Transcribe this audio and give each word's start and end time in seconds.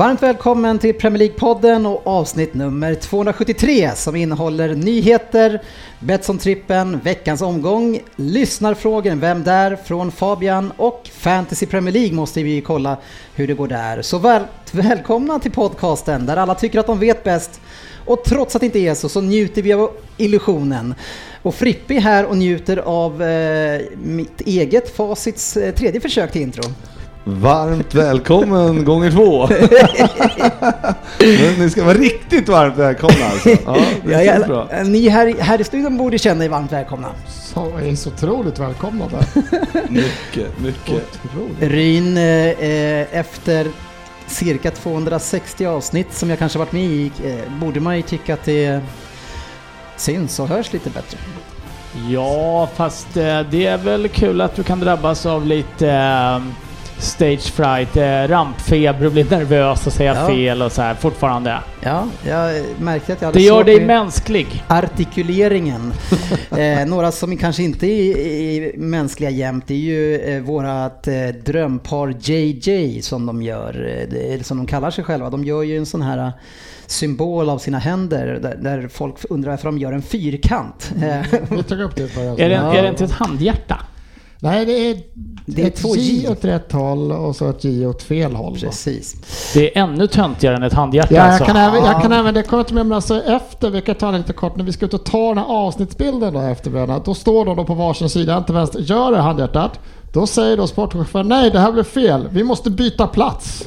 Varmt 0.00 0.22
välkommen 0.22 0.78
till 0.78 0.94
Premier 0.94 1.18
League-podden 1.18 1.86
och 1.86 2.06
avsnitt 2.06 2.54
nummer 2.54 2.94
273 2.94 3.90
som 3.94 4.16
innehåller 4.16 4.74
nyheter, 4.74 5.62
Betsson-trippen, 5.98 7.00
veckans 7.02 7.42
omgång, 7.42 8.00
lyssnarfrågor, 8.16 9.14
vem 9.14 9.44
där, 9.44 9.76
från 9.76 10.12
Fabian 10.12 10.72
och 10.76 11.10
Fantasy 11.12 11.66
Premier 11.66 11.94
League 11.94 12.12
måste 12.12 12.42
vi 12.42 12.50
ju 12.50 12.60
kolla 12.60 12.96
hur 13.34 13.46
det 13.46 13.54
går 13.54 13.68
där. 13.68 14.02
Så 14.02 14.18
väl, 14.18 14.42
välkomna 14.72 15.38
till 15.38 15.52
podcasten 15.52 16.26
där 16.26 16.36
alla 16.36 16.54
tycker 16.54 16.80
att 16.80 16.86
de 16.86 16.98
vet 16.98 17.24
bäst 17.24 17.60
och 18.06 18.24
trots 18.24 18.56
att 18.56 18.60
det 18.60 18.66
inte 18.66 18.78
är 18.78 18.94
så 18.94 19.08
så 19.08 19.20
njuter 19.20 19.62
vi 19.62 19.72
av 19.72 19.90
illusionen. 20.16 20.94
Och 21.42 21.54
Frippe 21.54 21.94
är 21.94 22.00
här 22.00 22.26
och 22.26 22.36
njuter 22.36 22.76
av 22.76 23.22
eh, 23.22 23.80
mitt 24.02 24.40
eget 24.40 24.96
Facits 24.96 25.56
eh, 25.56 25.74
tredje 25.74 26.00
försök 26.00 26.32
till 26.32 26.42
intro. 26.42 26.62
Varmt 27.24 27.94
välkommen 27.94 28.84
gånger 28.84 29.10
två. 29.10 29.46
Men 31.18 31.54
ni 31.58 31.70
ska 31.70 31.84
vara 31.84 31.94
riktigt 31.94 32.48
varmt 32.48 32.76
välkomna 32.76 33.24
alltså. 33.32 33.48
Ja, 33.48 33.76
det 34.04 34.12
Ja, 34.12 34.22
ja, 34.22 34.46
bra. 34.46 34.68
ni 34.84 35.08
här, 35.08 35.34
här 35.40 35.60
i 35.60 35.64
studion 35.64 35.96
borde 35.96 36.18
känna 36.18 36.44
er 36.44 36.48
varmt 36.48 36.72
välkomna. 36.72 37.08
Så 37.28 37.76
är 37.78 37.94
så 37.94 38.10
otroligt 38.10 38.58
välkomnade. 38.58 39.18
Mycket, 39.88 40.60
mycket. 40.60 41.18
Otroligt. 41.24 41.56
Ryn, 41.60 42.16
eh, 42.16 42.24
eh, 42.24 43.06
efter 43.18 43.66
cirka 44.26 44.70
260 44.70 45.66
avsnitt 45.66 46.14
som 46.14 46.30
jag 46.30 46.38
kanske 46.38 46.58
varit 46.58 46.72
med 46.72 46.84
i, 46.84 47.12
eh, 47.24 47.52
borde 47.60 47.80
man 47.80 47.96
ju 47.96 48.02
tycka 48.02 48.34
att 48.34 48.44
det 48.44 48.80
syns 49.96 50.40
och 50.40 50.48
hörs 50.48 50.72
lite 50.72 50.90
bättre. 50.90 51.18
Ja, 52.08 52.68
fast 52.74 53.16
eh, 53.16 53.40
det 53.50 53.66
är 53.66 53.78
väl 53.78 54.08
kul 54.08 54.40
att 54.40 54.56
du 54.56 54.62
kan 54.62 54.80
drabbas 54.80 55.26
av 55.26 55.46
lite 55.46 55.90
eh, 55.90 56.38
stage 57.00 57.42
fright, 57.52 57.96
eh, 57.96 58.28
rampfeber 58.28 59.06
och 59.06 59.12
bli 59.12 59.24
nervös 59.24 59.86
och 59.86 59.92
säga 59.92 60.14
Ja. 60.14 60.26
fel 60.26 60.62
och 60.62 60.72
så 60.72 60.82
här 60.82 60.94
fortfarande. 60.94 61.58
Ja, 61.80 62.04
jag 62.28 62.62
märkte 62.80 63.12
att 63.12 63.20
jag 63.20 63.26
hade 63.28 63.38
Det 63.38 63.42
gör 63.44 63.64
dig 63.64 63.86
mänsklig. 63.86 64.64
artikuleringen. 64.68 65.92
eh, 66.58 66.86
några 66.86 67.12
som 67.12 67.36
kanske 67.36 67.62
inte 67.62 67.86
är, 67.86 68.16
är 68.18 68.76
mänskliga 68.76 69.30
jämt 69.30 69.70
är 69.70 69.74
ju 69.74 70.16
eh, 70.20 70.42
vårat 70.42 71.08
eh, 71.08 71.14
drömpar 71.44 72.14
JJ 72.20 73.02
som 73.02 73.26
de 73.26 73.42
gör, 73.42 74.04
eh, 74.30 74.40
som 74.42 74.56
de 74.56 74.66
kallar 74.66 74.90
sig 74.90 75.04
själva. 75.04 75.30
De 75.30 75.44
gör 75.44 75.62
ju 75.62 75.76
en 75.76 75.86
sån 75.86 76.02
här 76.02 76.18
eh, 76.18 76.30
symbol 76.86 77.50
av 77.50 77.58
sina 77.58 77.78
händer 77.78 78.38
där, 78.42 78.56
där 78.60 78.88
folk 78.88 79.14
undrar 79.30 79.50
varför 79.50 79.64
de 79.68 79.78
gör 79.78 79.92
en 79.92 80.02
fyrkant. 80.02 80.92
Eh, 81.02 81.38
Vi 81.50 81.62
tog 81.62 81.80
upp 81.80 81.96
det 81.96 82.08
förra 82.08 82.24
Är 82.44 82.48
det, 82.48 82.54
är 82.78 82.82
det 82.82 82.88
inte 82.88 83.04
ett 83.04 83.12
handhjärta? 83.12 83.76
Nej, 84.42 84.66
det 84.66 84.72
är, 84.90 84.96
Det 85.46 85.62
är 85.62 85.66
ett 85.66 85.76
två 85.76 85.96
J 85.96 86.28
åt 86.28 86.44
rätt 86.44 86.72
håll 86.72 87.12
och 87.12 87.36
så 87.36 87.48
ett 87.50 87.64
J 87.64 87.86
åt 87.86 88.02
fel 88.02 88.34
håll. 88.34 88.54
då. 88.54 88.66
Precis. 88.66 89.16
Det 89.54 89.76
är 89.78 89.82
ännu 89.82 90.06
töntigare 90.06 90.56
än 90.56 90.62
ett 90.62 90.72
handhjärta 90.72 91.14
Ja, 91.14 91.20
jag 91.20 91.28
alltså. 91.28 91.44
kan, 91.44 91.56
även, 91.56 91.84
jag 91.84 92.02
kan 92.02 92.12
även, 92.12 92.34
det 92.34 92.42
kommer 92.42 92.62
till 92.64 92.74
mig 92.74 92.84
men 92.84 92.92
alltså 92.92 93.22
efter, 93.22 93.70
vi 93.70 93.80
kan 93.80 93.94
ta 93.94 94.10
det 94.10 94.18
lite 94.18 94.32
kort, 94.32 94.56
när 94.56 94.64
vi 94.64 94.72
ska 94.72 94.86
ut 94.86 94.94
och 94.94 95.04
ta 95.04 95.28
den 95.28 95.38
här 95.38 95.44
avsnittsbilden 95.46 96.34
då 96.34 96.40
efter 96.40 96.70
varandra, 96.70 97.02
då 97.04 97.14
står 97.14 97.44
de 97.44 97.56
då 97.56 97.64
på 97.64 97.74
varsin 97.74 98.08
sida, 98.10 98.38
inte 98.38 98.52
vänster, 98.52 98.80
gör 98.80 99.12
det 99.12 99.18
handhjärtat. 99.18 99.80
Då 100.12 100.26
säger 100.26 100.56
då 100.56 100.66
sportchefen, 100.66 101.28
nej 101.28 101.50
det 101.50 101.58
här 101.58 101.72
blev 101.72 101.84
fel, 101.84 102.28
vi 102.30 102.44
måste 102.44 102.70
byta 102.70 103.06
plats. 103.06 103.62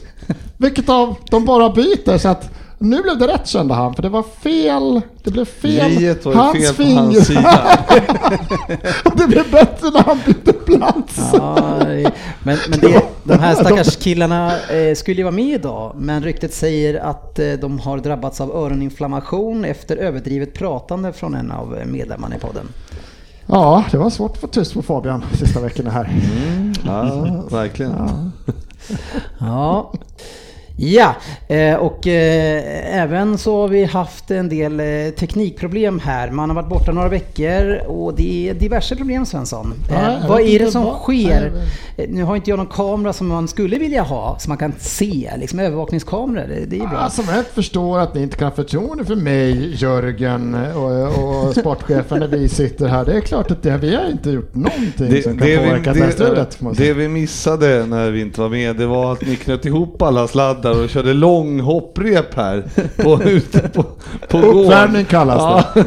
Vilket 0.58 0.90
av 0.90 1.16
de 1.30 1.46
bara 1.46 1.70
byter 1.70 2.18
så 2.18 2.30
att 2.30 2.50
nu 2.84 3.02
blev 3.02 3.18
det 3.18 3.28
rätt 3.28 3.48
kände 3.48 3.74
han, 3.74 3.94
för 3.96 4.02
det 4.02 4.10
var 4.10 4.24
fel, 4.24 5.02
det 5.24 5.32
blev 5.32 5.46
fel. 5.46 5.92
J-et 5.92 6.26
var 6.26 6.56
ju 6.56 6.62
fel 6.62 6.76
på 6.76 6.84
finger. 6.84 6.96
hans 7.02 7.28
sida. 7.28 7.80
Det 9.18 9.28
blev 9.28 9.52
bättre 9.52 9.90
när 9.90 10.04
han 10.04 10.20
bytte 10.26 10.54
plats. 10.54 11.30
Ja, 11.34 11.58
men 12.44 12.58
men 12.70 12.80
det, 12.82 13.02
de 13.24 13.40
här 13.40 13.56
stackars 13.56 13.96
killarna 13.96 14.60
eh, 14.70 14.96
skulle 14.96 15.18
ju 15.18 15.24
vara 15.24 15.36
med 15.36 15.54
idag, 15.54 15.96
men 15.98 16.24
ryktet 16.24 16.54
säger 16.54 17.00
att 17.00 17.40
eh, 17.40 17.52
de 17.54 17.80
har 17.80 17.98
drabbats 17.98 18.42
av 18.42 18.52
öroninflammation 18.52 19.66
efter 19.66 19.98
överdrivet 19.98 20.54
pratande 20.54 21.14
från 21.14 21.36
en 21.36 21.52
av 21.52 21.80
medlemmarna 21.86 22.36
i 22.36 22.40
podden. 22.40 22.68
Ja, 23.46 23.84
det 23.92 23.98
var 23.98 24.10
svårt 24.10 24.32
att 24.32 24.38
få 24.42 24.48
tyst 24.48 24.74
på 24.74 24.82
Fabian 24.82 25.24
sista 25.40 25.60
veckorna 25.62 25.90
här. 25.90 26.12
Ja, 26.86 27.26
verkligen. 27.52 27.92
Ja. 27.92 28.32
Ja, 29.40 29.92
eh, 30.78 31.76
och 31.76 32.08
eh, 32.08 33.02
även 33.02 33.38
så 33.38 33.62
har 33.62 33.68
vi 33.68 33.84
haft 33.86 34.32
en 34.32 34.50
del 34.50 34.80
eh, 34.80 34.86
teknikproblem 35.20 36.00
här. 36.00 36.32
Man 36.32 36.50
har 36.50 36.56
varit 36.56 36.70
borta 36.70 36.92
några 36.92 37.10
veckor 37.10 37.82
och 37.88 38.14
det 38.16 38.50
är 38.50 38.54
diverse 38.54 38.96
problem 38.96 39.26
Svensson. 39.26 39.74
Ja, 39.90 40.18
vad 40.28 40.42
är 40.42 40.60
det 40.60 40.72
som 40.72 40.84
vad- 40.84 41.00
sker? 41.00 41.52
Nej, 41.98 42.08
Nu 42.10 42.24
har 42.24 42.36
inte 42.36 42.50
jag 42.50 42.58
någon 42.58 42.66
kamera 42.68 43.14
som 43.14 43.28
man 43.28 43.48
skulle 43.48 43.80
vilja 43.80 44.02
ha, 44.02 44.38
som 44.40 44.50
man 44.50 44.58
kan 44.58 44.74
se, 44.80 45.32
liksom 45.38 45.60
övervakningskameror. 45.60 46.48
Det, 46.48 46.66
det 46.66 46.80
är 46.80 46.88
bra. 46.88 46.98
Alltså, 46.98 47.22
jag 47.36 47.46
förstår 47.46 48.00
att 48.00 48.16
ni 48.16 48.22
inte 48.22 48.38
kan 48.38 48.48
ha 48.48 48.56
förtroende 48.56 49.06
för 49.06 49.16
mig, 49.16 49.76
Jörgen 49.76 50.58
och, 50.76 51.48
och 51.48 51.56
sportchefen 51.56 52.20
när 52.20 52.28
vi 52.28 52.50
sitter 52.50 52.88
här. 52.88 53.06
Det 53.06 53.14
är 53.14 53.22
klart 53.22 53.52
att 53.52 53.64
det, 53.64 53.78
vi 53.78 53.96
har 53.96 54.12
inte 54.12 54.30
gjort 54.30 54.56
någonting 54.56 55.10
Det, 55.10 55.24
som 55.24 55.38
kan 55.38 55.48
det, 55.48 55.58
vi, 55.58 55.58
påverka 55.58 55.94
det 55.94 56.62
man 56.62 56.74
det, 56.74 56.84
det 56.84 56.94
vi 56.94 57.08
missade 57.08 57.86
när 57.86 58.12
vi 58.12 58.22
inte 58.22 58.42
var 58.42 58.50
med, 58.50 58.76
det 58.76 58.86
var 58.86 59.14
att 59.14 59.22
ni 59.22 59.36
knöt 59.36 59.66
ihop 59.66 60.02
alla 60.02 60.28
sladdar 60.28 60.63
och 60.72 60.90
körde 60.90 61.14
lång 61.14 61.60
hopprep 61.60 62.34
här 62.36 62.64
på, 63.04 63.24
ute 63.30 63.60
på, 63.70 63.86
på. 64.30 64.38
Uppvärmning 64.38 65.06
kallas 65.06 65.38
Ja. 65.38 65.64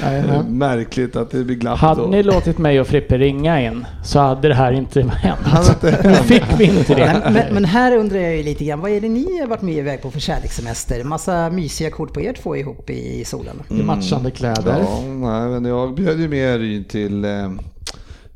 det. 0.00 0.24
Nej. 0.28 0.42
Märkligt 0.48 1.16
att 1.16 1.30
det 1.30 1.44
blir 1.44 1.56
glapp 1.56 1.78
Hade 1.78 2.00
då. 2.02 2.06
ni 2.06 2.22
låtit 2.22 2.58
mig 2.58 2.80
och 2.80 2.86
Frippe 2.86 3.18
ringa 3.18 3.60
in 3.62 3.86
så 4.04 4.18
hade 4.18 4.48
det 4.48 4.54
här 4.54 4.72
inte 4.72 5.00
hänt. 5.02 5.40
Hade 5.40 5.68
inte 5.68 6.08
Nu 6.08 6.14
fick 6.14 6.44
vi 6.58 6.64
inte 6.64 6.94
det. 6.94 7.20
Men, 7.24 7.32
men, 7.32 7.54
men 7.54 7.64
här 7.64 7.96
undrar 7.96 8.18
jag 8.18 8.36
ju 8.36 8.42
lite 8.42 8.64
grann, 8.64 8.80
vad 8.80 8.90
är 8.90 9.00
det 9.00 9.08
ni 9.08 9.40
har 9.40 9.46
varit 9.46 9.62
med 9.62 9.74
iväg 9.74 10.02
på 10.02 10.10
för 10.10 10.20
kärlekssemester? 10.20 11.04
Massa 11.04 11.50
mysiga 11.50 11.90
kort 11.90 12.12
på 12.12 12.20
er 12.20 12.32
två 12.32 12.56
ihop 12.56 12.90
i 12.90 13.24
solen. 13.24 13.62
I 13.68 13.82
matchande 13.82 14.30
kläder. 14.30 14.78
Ja, 14.80 15.00
nej, 15.02 15.48
men 15.48 15.64
jag 15.64 15.94
bjöd 15.94 16.20
ju 16.20 16.28
med 16.28 16.58
Ryn 16.60 16.84
till, 16.84 17.24
eh, 17.24 17.30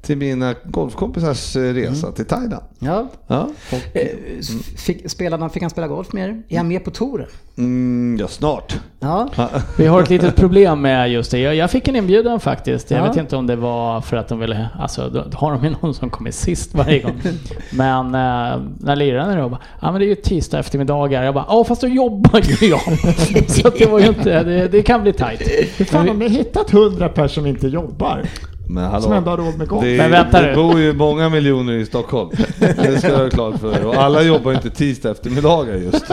till 0.03 0.17
mina 0.19 0.55
golfkompisars 0.65 1.57
eh, 1.57 1.61
resa 1.75 2.13
till 2.13 2.25
Thailand. 2.25 2.63
Ja. 2.79 3.09
Ja, 3.27 3.49
och, 3.73 3.97
Eh, 3.97 4.07
Fick, 4.77 5.11
spelarna, 5.11 5.49
fick 5.49 5.63
han 5.63 5.71
spela 5.71 5.89
golf 5.89 6.13
med 6.13 6.29
er? 6.29 6.43
Är 6.49 6.57
han 6.57 6.69
med 6.69 6.85
på 6.85 6.91
touren? 6.91 7.27
mm, 7.59 8.17
ja, 8.21 8.29
snart. 8.29 8.77
Ja. 9.01 9.29
Vi 9.79 9.87
har 9.87 10.03
ett 10.03 10.11
litet 10.11 10.37
problem 10.37 10.81
med 10.81 11.11
just 11.13 11.31
det. 11.31 11.39
Jag, 11.39 11.55
jag 11.55 11.71
fick 11.71 11.89
en 11.89 11.97
inbjudan 11.97 12.41
faktiskt. 12.41 12.91
Jag 12.91 13.01
Ja. 13.01 13.09
vet 13.09 13.17
inte 13.17 13.37
om 13.37 13.47
det 13.47 13.57
var 13.57 14.01
för 14.01 14.17
att 14.17 14.29
de 14.29 14.39
ville... 14.39 14.69
Alltså, 14.79 15.09
då, 15.09 15.25
då 15.31 15.39
har 15.39 15.53
de 15.53 15.65
ju 15.65 15.71
någon 15.83 15.95
som 15.95 16.11
kommer 16.11 16.31
sist 16.31 16.75
varje 16.75 16.99
gång. 17.03 17.21
Men 17.73 18.07
eh, 18.07 18.61
när 18.81 18.97
liraren 18.97 19.39
då 19.39 19.49
bara, 19.49 19.61
ja 19.81 19.93
men 19.93 20.01
det 20.01 20.05
är 20.07 20.09
ju 20.09 20.15
tisdag 20.15 20.59
eftermiddagar. 20.59 21.23
Jag 21.23 21.35
bara, 21.35 21.45
ja 21.49 21.65
fast 21.65 21.81
då 21.81 21.89
jobbar 21.89 22.41
ju 22.61 22.67
jag. 22.69 22.81
Så 23.51 23.69
det 23.79 23.87
var 23.87 23.99
ju 23.99 24.07
inte... 24.07 24.43
Det, 24.43 24.69
det 24.69 24.83
kan 24.83 25.03
bli 25.03 25.13
tajt. 25.13 25.43
Hur 25.77 25.85
fan 25.85 26.09
har 26.09 26.15
ni 26.15 26.29
hittat 26.29 26.71
hundra 26.71 27.09
personer 27.09 27.29
som 27.29 27.47
inte 27.47 27.69
jobbar? 27.69 28.23
Men 28.69 28.85
hallå, 28.85 29.03
Som 29.03 29.13
ändå 29.13 29.31
har 29.31 29.37
råd 29.37 29.59
med 29.59 29.69
golf? 29.69 29.83
det, 29.85 29.97
Men 29.97 30.11
vänta 30.11 30.41
det 30.43 30.47
nu. 30.49 30.55
bor 30.55 30.81
ju 30.81 30.93
många 30.93 31.29
miljoner 31.29 31.73
i 31.73 31.87
Stockholm. 31.87 32.31
Det 32.59 32.99
ska 32.99 33.09
du 33.09 33.17
ha 33.23 33.31
klart 33.31 33.61
för. 33.61 33.85
Och 33.87 33.95
alla 33.95 34.23
jobbar 34.23 34.51
ju 34.51 34.57
inte 34.57 34.71
tisdag 34.71 35.11
eftermiddagar 35.11 35.75
just. 35.75 36.05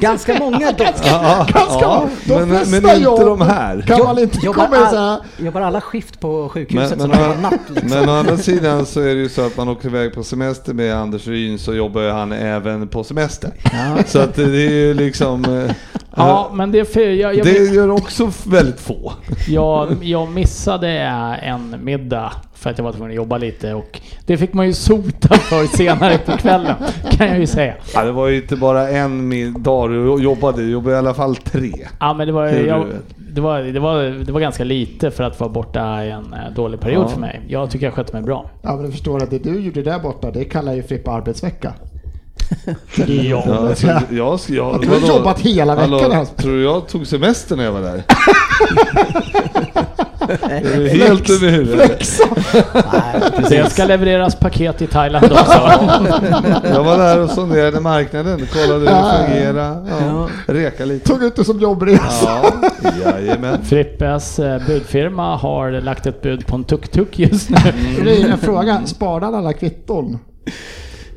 Ganska 0.00 0.38
många 0.38 0.72
dock. 0.72 0.86
Ja, 1.04 1.46
Ganska, 1.54 2.08
de 2.34 2.34
men, 2.48 2.48
men 2.70 2.74
inte 2.74 3.02
jobb 3.02 3.20
de 3.20 3.40
här. 3.40 3.80
Kan 3.80 3.98
man 4.04 4.18
inte 4.18 4.46
Jobbar, 4.46 4.64
komma 4.66 4.76
in 4.76 4.86
så 4.90 4.96
här, 4.96 5.02
all, 5.12 5.20
jobbar 5.38 5.60
alla 5.60 5.80
skift 5.80 6.20
på 6.20 6.48
sjukhuset 6.48 6.98
Men, 6.98 7.00
som 7.00 7.10
men, 7.10 7.42
natt 7.42 7.54
liksom? 7.68 7.90
men 7.90 8.08
å 8.08 8.12
andra 8.12 8.36
sidan 8.36 8.86
så 8.86 9.00
är 9.00 9.04
det 9.14 9.20
ju 9.20 9.28
så 9.28 9.46
att 9.46 9.56
man 9.56 9.68
åker 9.68 9.88
iväg 9.88 10.14
på 10.14 10.22
semester 10.24 10.74
med 10.74 10.94
Anders 10.96 11.26
Ryn 11.26 11.58
så 11.58 11.74
jobbar 11.74 12.08
han 12.12 12.32
även 12.32 12.88
på 12.88 13.04
semester. 13.04 13.50
Så 14.06 14.18
att 14.18 14.34
det 14.34 14.42
är 14.42 14.70
ju 14.70 14.94
liksom... 14.94 15.44
eh, 15.44 15.74
Ja, 16.16 16.50
men 16.54 16.72
det 16.72 16.78
är 16.80 16.84
för, 16.84 17.00
jag, 17.00 17.34
jag, 17.36 17.46
det 17.46 17.58
gör 17.74 17.90
också 17.90 18.30
väldigt 18.46 18.80
få. 18.80 19.12
jag, 19.48 19.96
jag 20.02 20.30
missade 20.30 20.88
en 21.44 21.84
middag 21.84 22.32
för 22.54 22.70
att 22.70 22.78
jag 22.78 22.84
var 22.84 22.92
tvungen 22.92 23.10
att 23.10 23.16
jobba 23.16 23.38
lite 23.38 23.74
och 23.74 24.00
det 24.26 24.36
fick 24.36 24.52
man 24.52 24.66
ju 24.66 24.72
sota 24.72 25.34
för 25.34 25.76
senare 25.76 26.18
på 26.18 26.32
kvällen, 26.36 26.74
kan 27.10 27.26
jag 27.28 27.38
ju 27.38 27.46
säga. 27.46 27.74
Ja, 27.94 28.04
det 28.04 28.12
var 28.12 28.28
ju 28.28 28.36
inte 28.36 28.56
bara 28.56 28.88
en 28.88 29.28
min- 29.28 29.62
dag 29.62 29.90
du 29.90 30.22
jobbade, 30.22 30.62
du 30.62 30.70
jobbade 30.70 30.94
i 30.94 30.98
alla 30.98 31.14
fall 31.14 31.36
tre. 31.36 31.72
Ja, 32.00 32.14
men 32.14 32.26
det 32.26 32.32
var, 32.32 32.46
jag, 32.46 32.86
det, 33.16 33.40
var, 33.40 33.60
det, 33.60 33.80
var, 33.80 34.02
det 34.02 34.32
var 34.32 34.40
ganska 34.40 34.64
lite 34.64 35.10
för 35.10 35.24
att 35.24 35.40
vara 35.40 35.50
borta 35.50 36.04
i 36.04 36.10
en 36.10 36.32
eh, 36.34 36.54
dålig 36.56 36.80
period 36.80 37.04
Ja. 37.04 37.08
för 37.08 37.20
mig. 37.20 37.40
Jag 37.48 37.70
tycker 37.70 37.86
jag 37.86 37.94
skötte 37.94 38.12
mig 38.12 38.22
bra. 38.22 38.50
Ja 38.62 38.74
men 38.76 38.84
du 38.84 38.90
förstår 38.90 39.22
att 39.22 39.30
det 39.30 39.38
du 39.38 39.60
gjorde 39.60 39.82
där 39.82 39.98
borta, 39.98 40.30
det 40.30 40.44
kallar 40.44 40.74
ju 40.74 40.82
Frippe 40.82 41.10
arbetsvecka. 41.10 41.72
Ja. 42.94 43.04
Ja, 43.46 43.68
alltså, 43.68 43.86
jag, 43.86 44.02
jag, 44.10 44.40
jag, 44.48 44.80
Du 44.80 44.88
har 44.88 44.94
vadå? 45.00 45.06
jobbat 45.06 45.40
hela 45.40 45.74
veckan 45.74 45.90
Hallå, 45.92 46.12
här. 46.12 46.24
Tror 46.24 46.52
du 46.56 46.62
jag 46.62 46.88
tog 46.88 47.06
semester 47.06 47.56
när 47.56 47.64
jag 47.64 47.72
var 47.72 47.80
där? 47.80 48.02
är 50.50 50.78
du 50.78 50.88
helt 50.88 51.30
över 51.30 51.48
huvudet? 51.48 52.20
Det 53.48 53.70
ska 53.70 53.84
levereras 53.84 54.34
paket 54.36 54.82
i 54.82 54.86
Thailand 54.86 55.32
också. 55.32 55.70
Jag 56.72 56.84
var 56.84 56.98
där 56.98 57.20
och 57.20 57.30
sonderade 57.30 57.80
marknaden, 57.80 58.46
kollade 58.52 58.78
hur 58.78 58.86
det 58.86 59.26
fungerade, 59.26 59.76
ja, 59.90 60.28
reka 60.46 60.84
lite. 60.84 61.08
Tog 61.08 61.22
ut 61.22 61.36
det 61.36 61.44
som 61.44 61.60
jobbresa. 61.60 62.40
Ja, 62.82 62.92
jajamän. 63.04 63.64
Frippes 63.64 64.38
eh, 64.38 64.66
budfirma 64.66 65.36
har 65.36 65.70
lagt 65.70 66.06
ett 66.06 66.22
bud 66.22 66.46
på 66.46 66.56
en 66.56 66.64
tuk-tuk 66.64 67.18
just 67.18 67.50
nu. 67.50 67.56
Det 68.04 68.22
är 68.22 68.28
en 68.28 68.38
fråga, 68.38 68.82
sparade 68.86 69.36
alla 69.38 69.52
kvitton? 69.52 70.18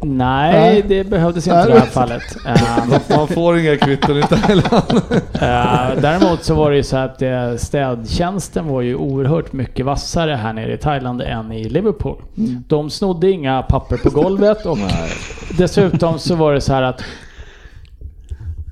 Nej, 0.02 0.84
det 0.88 1.04
behövdes 1.04 1.48
inte 1.48 1.60
i 1.60 1.64
det 1.66 1.74
här 1.74 1.86
det- 1.86 1.92
fallet. 1.92 2.24
Eh, 2.48 3.18
Man 3.18 3.28
får 3.28 3.58
inga 3.60 3.78
kvitton 3.78 4.18
i 4.18 4.22
Thailand. 4.24 5.02
Eh, 5.34 6.02
däremot 6.02 6.44
så 6.44 6.56
var 6.56 6.72
det 6.72 6.78
ju 6.78 6.84
så 6.84 6.98
att 6.98 7.22
eh, 7.22 7.56
städtjänsten 7.56 8.68
var 8.68 8.82
ju 8.82 8.96
oerhört 8.96 9.54
mycket 9.54 9.86
vassare 9.86 10.36
här 10.36 10.54
nere 10.54 10.74
i 10.74 10.78
Thailand 10.78 11.22
än 11.22 11.52
i 11.52 11.64
Liverpool. 11.70 12.22
De 12.68 12.90
snodde 12.90 13.32
inga 13.32 13.62
papper 13.62 13.98
på 13.98 14.10
golvet 14.10 14.66
och 14.66 14.78
dessutom 15.58 16.20
så 16.20 16.36
var 16.36 16.54
det 16.54 16.62
så 16.62 16.74
här 16.74 16.82
att 16.84 17.02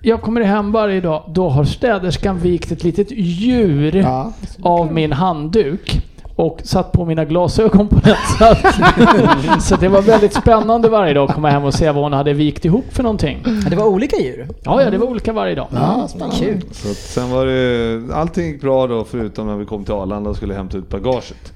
jag 0.01 0.21
kommer 0.21 0.41
hem 0.41 0.71
varje 0.71 1.01
dag, 1.01 1.23
då 1.27 1.49
har 1.49 1.63
städerskan 1.63 2.37
vikt 2.39 2.71
ett 2.71 2.83
litet 2.83 3.11
djur 3.11 3.95
Ja. 3.95 4.31
av 4.61 4.93
min 4.93 5.11
handduk 5.11 6.01
och 6.35 6.59
satt 6.63 6.91
på 6.91 7.05
mina 7.05 7.25
glasögon 7.25 7.87
på 7.87 7.99
den. 8.03 8.15
Så, 8.37 8.45
att, 9.53 9.63
så 9.63 9.75
det 9.75 9.87
var 9.87 10.01
väldigt 10.01 10.33
spännande 10.33 10.89
varje 10.89 11.13
dag 11.13 11.29
att 11.29 11.35
komma 11.35 11.49
hem 11.49 11.63
och 11.63 11.73
se 11.73 11.91
vad 11.91 12.03
hon 12.03 12.13
hade 12.13 12.33
vikt 12.33 12.65
ihop 12.65 12.85
för 12.89 13.03
någonting. 13.03 13.43
Ja, 13.45 13.69
Det 13.69 13.75
var 13.75 13.85
olika 13.85 14.17
djur. 14.17 14.47
Ja, 14.63 14.81
ja, 14.81 14.89
det 14.89 14.97
var 14.97 15.07
olika 15.07 15.33
varje 15.33 15.55
dag. 15.55 15.67
Ja, 15.73 16.07
spännande. 16.07 16.35
Kul. 16.35 16.61
Så 16.71 16.91
att 16.91 16.97
sen 16.97 17.29
var 17.31 17.45
det, 17.45 18.01
allting 18.15 18.45
gick 18.47 18.61
bra 18.61 18.87
då 18.87 19.03
förutom 19.03 19.47
när 19.47 19.55
vi 19.55 19.65
kom 19.65 19.83
till 19.85 19.93
Arlanda 19.93 20.29
och 20.29 20.35
skulle 20.35 20.53
hämta 20.53 20.77
ut 20.77 20.89
bagaget. 20.89 21.53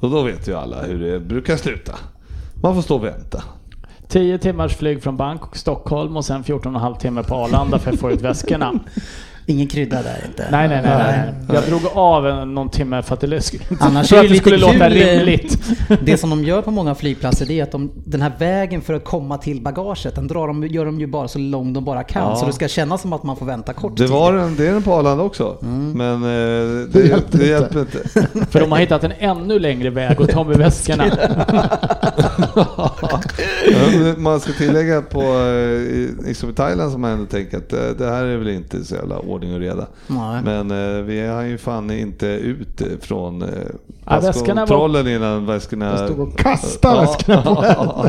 Och 0.00 0.10
då 0.10 0.22
vet 0.22 0.48
ju 0.48 0.54
alla 0.54 0.82
hur 0.82 0.98
det 1.12 1.20
brukar 1.20 1.56
sluta. 1.56 1.92
Man 2.62 2.74
får 2.74 2.82
stå 2.82 2.94
och 2.94 3.04
vänta. 3.04 3.42
10 4.08 4.38
timmars 4.38 4.76
flyg 4.76 5.02
från 5.02 5.16
Bangkok, 5.16 5.56
Stockholm 5.56 6.16
och 6.16 6.24
sen 6.24 6.44
14,5 6.44 6.98
timmar 6.98 7.22
på 7.22 7.34
Arlanda 7.34 7.78
för 7.78 7.92
att 7.92 8.00
få 8.00 8.10
ut 8.10 8.20
väskorna. 8.20 8.72
Ingen 9.50 9.66
krydda 9.66 10.02
där 10.02 10.24
inte. 10.28 10.46
Nej, 10.50 10.68
nej, 10.68 10.80
nej. 10.84 10.98
nej. 10.98 11.34
Jag 11.54 11.62
drog 11.64 11.80
av 11.94 12.26
en- 12.26 12.54
någon 12.54 12.68
timme 12.70 13.02
för 13.02 13.14
att 13.14 13.20
det, 13.20 13.26
sk- 13.26 13.76
Annars 13.80 14.08
för 14.08 14.16
att 14.24 14.28
det 14.28 14.34
skulle 14.36 14.56
låta 14.56 14.86
eh, 14.86 14.90
rimligt. 14.90 15.58
Det 16.04 16.16
som 16.16 16.30
de 16.30 16.44
gör 16.44 16.62
på 16.62 16.70
många 16.70 16.94
flygplatser 16.94 17.46
det 17.46 17.58
är 17.60 17.62
att 17.62 17.72
de, 17.72 17.90
den 18.04 18.22
här 18.22 18.32
vägen 18.38 18.80
för 18.80 18.94
att 18.94 19.04
komma 19.04 19.38
till 19.38 19.62
bagaget, 19.62 20.14
den 20.14 20.26
drar 20.26 20.46
de, 20.46 20.66
gör 20.66 20.84
de 20.84 21.00
ju 21.00 21.06
bara 21.06 21.28
så 21.28 21.38
lång 21.38 21.72
de 21.72 21.84
bara 21.84 22.02
kan. 22.02 22.22
Ja. 22.22 22.36
Så 22.36 22.46
det 22.46 22.52
ska 22.52 22.68
kännas 22.68 23.02
som 23.02 23.12
att 23.12 23.22
man 23.22 23.36
får 23.36 23.46
vänta 23.46 23.72
kort 23.72 23.96
Det 23.96 24.02
tid. 24.02 24.12
var 24.12 24.34
en, 24.34 24.56
det 24.56 24.66
är 24.68 24.72
den 24.72 24.82
på 24.82 24.94
Arlanda 24.94 25.24
också. 25.24 25.56
Men 25.94 26.14
eh, 26.14 26.20
det, 26.28 26.86
Det 26.92 27.06
hjälpte 27.08 27.38
det 27.38 27.44
inte. 27.44 27.46
hjälper 27.46 27.80
inte. 27.80 27.98
För 28.50 28.60
de 28.60 28.72
har 28.72 28.78
hittat 28.78 29.04
en 29.04 29.12
ännu 29.18 29.58
längre 29.58 29.90
väg 29.90 30.22
att 30.22 30.28
ta 30.30 30.44
med 30.44 30.56
väskorna. 30.58 31.04
Man 34.16 34.40
ska 34.40 34.52
tillägga 34.52 35.02
på 35.02 35.22
eh, 35.22 36.26
liksom 36.26 36.50
i 36.50 36.52
Thailand 36.52 36.92
som 36.92 37.00
man 37.00 37.10
ändå 37.10 37.24
tänker 37.26 37.56
att 37.56 37.68
det, 37.68 37.94
det 37.98 38.10
här 38.10 38.24
är 38.24 38.36
väl 38.36 38.48
inte 38.48 38.84
så 38.84 38.94
jävla 38.94 39.18
ordning 39.38 39.54
och 39.54 39.60
reda. 39.60 39.86
Nej. 40.06 40.42
Men 40.44 40.70
eh, 40.98 41.02
vi 41.02 41.26
har 41.26 41.42
ju 41.42 41.58
fan 41.58 41.90
inte 41.90 42.26
ut 42.26 42.82
från 43.00 43.42
eh, 43.42 43.48
Ja, 44.04 44.20
väskorna 44.20 44.54
var- 44.54 44.66
passkontrollen 44.66 45.08
innan 45.08 45.46
väskorna... 45.46 45.86
Jag 46.00 46.08
stod 46.10 46.20
och 46.20 46.38
kastade 46.38 47.00
väskorna 47.00 47.42
på 47.42 47.64
ja, 47.68 48.06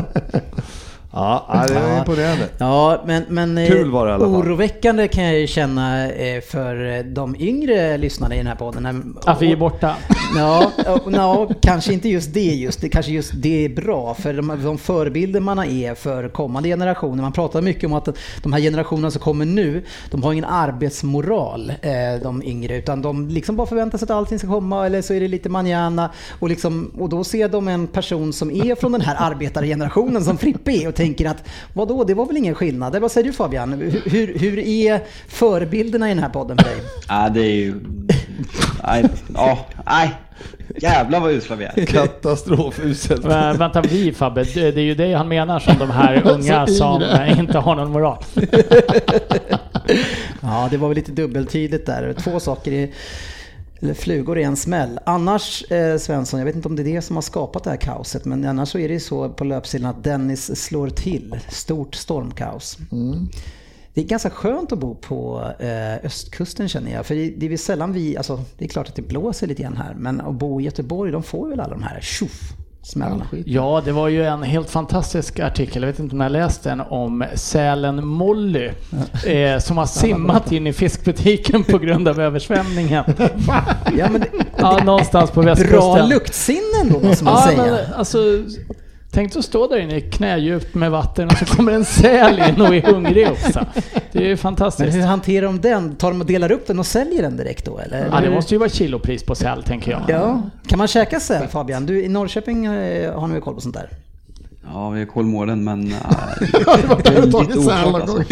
ja, 1.12 1.64
det 1.68 1.74
är 1.74 1.98
imponerande. 1.98 2.48
Ja, 2.58 3.02
men, 3.06 3.24
men 3.28 3.58
eh, 3.58 3.68
Kul 3.68 3.90
var 3.90 4.06
det 4.06 4.10
i 4.10 4.14
alla 4.14 4.24
fall. 4.24 4.34
oroväckande 4.34 5.08
kan 5.08 5.24
jag 5.24 5.40
ju 5.40 5.46
känna 5.46 6.10
eh, 6.10 6.40
för 6.40 6.96
eh, 6.96 7.04
de 7.04 7.36
yngre 7.40 7.98
lyssnarna 7.98 8.34
i 8.34 8.38
den 8.38 8.46
här 8.46 8.54
podden. 8.54 9.16
Att 9.24 9.42
vi 9.42 9.52
är 9.52 9.56
borta. 9.56 9.96
Ja, 10.36 10.72
ja, 11.12 11.48
kanske 11.62 11.92
inte 11.92 12.08
just 12.08 12.34
det 12.34 12.40
just. 12.40 12.80
Det 12.80 12.88
kanske 12.88 13.12
just 13.12 13.32
det 13.34 13.64
är 13.64 13.68
bra 13.68 14.14
för 14.14 14.34
de, 14.34 14.62
de 14.64 14.78
förebilder 14.78 15.40
man 15.40 15.58
är 15.58 15.94
för 15.94 16.28
kommande 16.28 16.68
generationer. 16.68 17.22
Man 17.22 17.32
pratar 17.32 17.62
mycket 17.62 17.84
om 17.84 17.92
att 17.92 18.08
de 18.42 18.52
här 18.52 18.60
generationerna 18.60 19.10
som 19.10 19.20
kommer 19.20 19.44
nu, 19.44 19.84
de 20.10 20.22
har 20.22 20.32
ingen 20.32 20.44
arbetsmoral, 20.44 21.72
de 22.22 22.42
yngre, 22.42 22.76
utan 22.76 23.02
de 23.02 23.28
liksom 23.28 23.56
bara 23.56 23.66
förväntar 23.66 23.98
sig 23.98 24.04
att 24.04 24.10
allting 24.10 24.38
ska 24.38 24.48
komma 24.48 24.86
eller 24.86 25.02
så 25.02 25.14
är 25.14 25.20
det 25.20 25.28
lite 25.28 25.48
manjana 25.48 26.10
och, 26.38 26.48
liksom, 26.48 26.90
och 26.98 27.08
då 27.08 27.24
ser 27.24 27.48
de 27.48 27.68
en 27.68 27.86
person 27.86 28.32
som 28.32 28.50
är 28.50 28.74
från 28.74 28.92
den 28.92 29.00
här 29.00 29.16
arbetargenerationen 29.18 30.24
som 30.24 30.38
Frippe 30.38 30.72
är 30.72 30.88
och 30.88 30.99
tänker 31.00 31.28
att 31.28 31.44
vadå, 31.72 32.04
det 32.04 32.14
var 32.14 32.26
väl 32.26 32.36
ingen 32.36 32.54
skillnad? 32.54 32.88
Eller 32.88 33.00
Vad 33.00 33.12
säger 33.12 33.26
du 33.26 33.32
Fabian? 33.32 33.72
Hur, 34.04 34.38
hur, 34.38 34.58
är 34.58 35.00
förebilderna 35.28 36.10
i 36.10 36.14
den 36.14 36.22
här 36.22 36.30
podden 36.30 36.58
för 36.58 36.64
dig? 36.64 36.76
Ja, 37.08 37.28
det 37.28 37.40
är 37.40 37.54
ju... 37.54 37.74
Nej, 38.84 39.04
ja, 39.34 39.66
nej. 39.86 40.10
Jävlar 40.76 41.20
vad 41.20 41.32
usla 41.32 41.56
vi 41.56 41.64
är. 41.64 41.86
Katastrofuselt. 41.86 43.24
Men, 43.24 43.58
vänta, 43.58 43.80
vi 43.80 44.12
Fabbe, 44.12 44.44
det, 44.44 44.70
det 44.70 44.80
är 44.80 44.84
ju 44.84 44.94
det 44.94 45.14
han 45.14 45.28
menar 45.28 45.58
som 45.58 45.78
de 45.78 45.90
här 45.90 46.22
unga 46.30 46.66
som 46.66 47.02
eh, 47.02 47.38
inte 47.38 47.58
har 47.58 47.76
någon 47.76 47.90
moral. 47.90 48.18
Ja, 50.42 50.68
det 50.70 50.76
var 50.76 50.88
väl 50.88 50.96
lite 50.96 51.12
dubbeltydigt 51.12 51.86
där. 51.86 52.12
Två 52.12 52.40
saker 52.40 52.72
i, 52.72 52.92
eller 53.80 53.94
flugor 53.94 54.38
i 54.38 54.42
en 54.42 54.56
smäll. 54.56 55.00
Annars, 55.06 55.62
eh, 55.70 55.98
Svensson, 55.98 56.40
jag 56.40 56.44
vet 56.44 56.56
inte 56.56 56.68
om 56.68 56.76
det 56.76 56.82
är 56.82 56.94
det 56.94 57.02
som 57.02 57.16
har 57.16 57.22
skapat 57.22 57.64
det 57.64 57.70
här 57.70 57.76
kaoset, 57.76 58.24
men 58.24 58.44
annars 58.44 58.68
så 58.68 58.78
är 58.78 58.88
det 58.88 58.94
ju 58.94 59.00
så 59.00 59.28
på 59.28 59.44
löpsidan 59.44 59.90
att 59.90 60.04
Dennis 60.04 60.62
slår 60.64 60.88
till. 60.88 61.40
Stort 61.48 61.94
stormkaos. 61.94 62.78
Det 63.94 64.00
är 64.00 64.04
ganska 64.04 64.30
skönt 64.30 64.72
att 64.72 64.78
bo 64.78 64.94
på 64.94 65.50
eh, 65.58 66.06
östkusten 66.06 66.68
känner 66.68 66.92
jag. 66.92 67.06
För 67.06 67.14
det, 67.14 67.30
det 67.30 67.46
är 67.46 67.50
väl 67.50 67.58
sällan 67.58 67.92
vi, 67.92 68.16
alltså 68.16 68.44
det 68.58 68.64
är 68.64 68.68
klart 68.68 68.88
att 68.88 68.94
det 68.94 69.02
blåser 69.02 69.46
lite 69.46 69.62
grann 69.62 69.76
här, 69.76 69.94
men 69.94 70.20
att 70.20 70.34
bo 70.34 70.60
i 70.60 70.64
Göteborg, 70.64 71.12
de 71.12 71.22
får 71.22 71.48
väl 71.48 71.60
alla 71.60 71.74
de 71.74 71.82
här 71.82 72.00
tjoff 72.00 72.52
smällarna. 72.82 73.26
Ja, 73.46 73.82
det 73.84 73.92
var 73.92 74.08
ju 74.08 74.24
en 74.24 74.42
helt 74.42 74.70
fantastisk 74.70 75.40
artikel, 75.40 75.82
jag 75.82 75.86
vet 75.90 75.98
inte 75.98 76.12
om 76.12 76.18
ni 76.18 76.24
har 76.24 76.30
läst 76.30 76.62
den, 76.64 76.80
om 76.80 77.24
sälen 77.34 78.06
Molly. 78.06 78.70
Eh, 79.26 79.58
som 79.58 79.78
har 79.78 79.86
simmat 79.86 80.52
in 80.52 80.66
i 80.66 80.72
fiskbutiken 80.72 81.64
på 81.64 81.78
grund 81.78 82.08
av 82.08 82.20
översvämningen. 82.20 83.04
Ja, 83.98 84.08
men 84.10 84.20
det, 84.20 84.26
Ja, 84.58 84.80
någonstans 84.84 85.30
på 85.30 85.42
västkusten. 85.42 85.78
bra 85.78 86.06
luktsinne 86.06 86.84
då 86.92 87.00
måste 87.00 87.24
man 87.24 87.32
Ja, 87.34 87.42
säga. 87.46 87.62
men 87.62 87.94
alltså... 87.94 88.18
Tänk 89.12 89.36
att 89.36 89.44
stå 89.44 89.66
där 89.68 89.76
inne 89.78 89.96
i 89.96 90.00
knädjupt 90.00 90.74
med 90.74 90.90
vatten 90.90 91.28
och 91.28 91.36
så 91.38 91.44
kommer 91.44 91.72
en 91.72 91.84
säl 91.84 92.38
in 92.48 92.60
och 92.60 92.74
är 92.74 92.82
hungrig 92.82 93.28
också. 93.30 93.66
Det 94.12 94.18
är 94.18 94.22
ju 94.22 94.28
Men 94.28 94.38
fantastiskt. 94.38 94.96
hur 94.96 95.02
hanterar 95.02 95.46
de 95.46 95.60
den? 95.60 95.96
Tar 95.96 96.10
de 96.10 96.20
och 96.20 96.26
delar 96.26 96.52
upp 96.52 96.66
den 96.66 96.78
och 96.78 96.86
säljer 96.86 97.22
den 97.22 97.36
direkt 97.36 97.64
då 97.64 97.78
eller? 97.78 98.08
Ja, 98.12 98.20
det 98.20 98.30
måste 98.30 98.54
ju 98.54 98.58
vara 98.58 98.68
kilopris 98.68 99.22
på 99.22 99.34
säl, 99.34 99.62
tänker 99.62 99.90
jag. 99.90 100.02
Ja, 100.08 100.42
kan 100.66 100.78
man 100.78 100.88
käka 100.88 101.20
säl 101.20 101.48
Fabian? 101.48 101.86
Du, 101.86 102.04
I 102.04 102.08
Norrköping 102.08 102.66
eh, 102.66 103.14
har 103.20 103.26
ni 103.26 103.32
väl 103.34 103.42
koll 103.42 103.54
på 103.54 103.60
sånt 103.60 103.74
där? 103.74 103.88
Ja, 104.64 104.90
vi 104.90 105.02
är 105.02 105.06
Kolmården 105.06 105.64
men... 105.64 105.86
äh, 105.92 105.98
Ja, 106.66 106.76
det 106.76 106.86
var 106.86 107.02
där 107.02 107.22
du 107.22 107.32
tagit 107.32 107.68
alltså. 107.68 108.22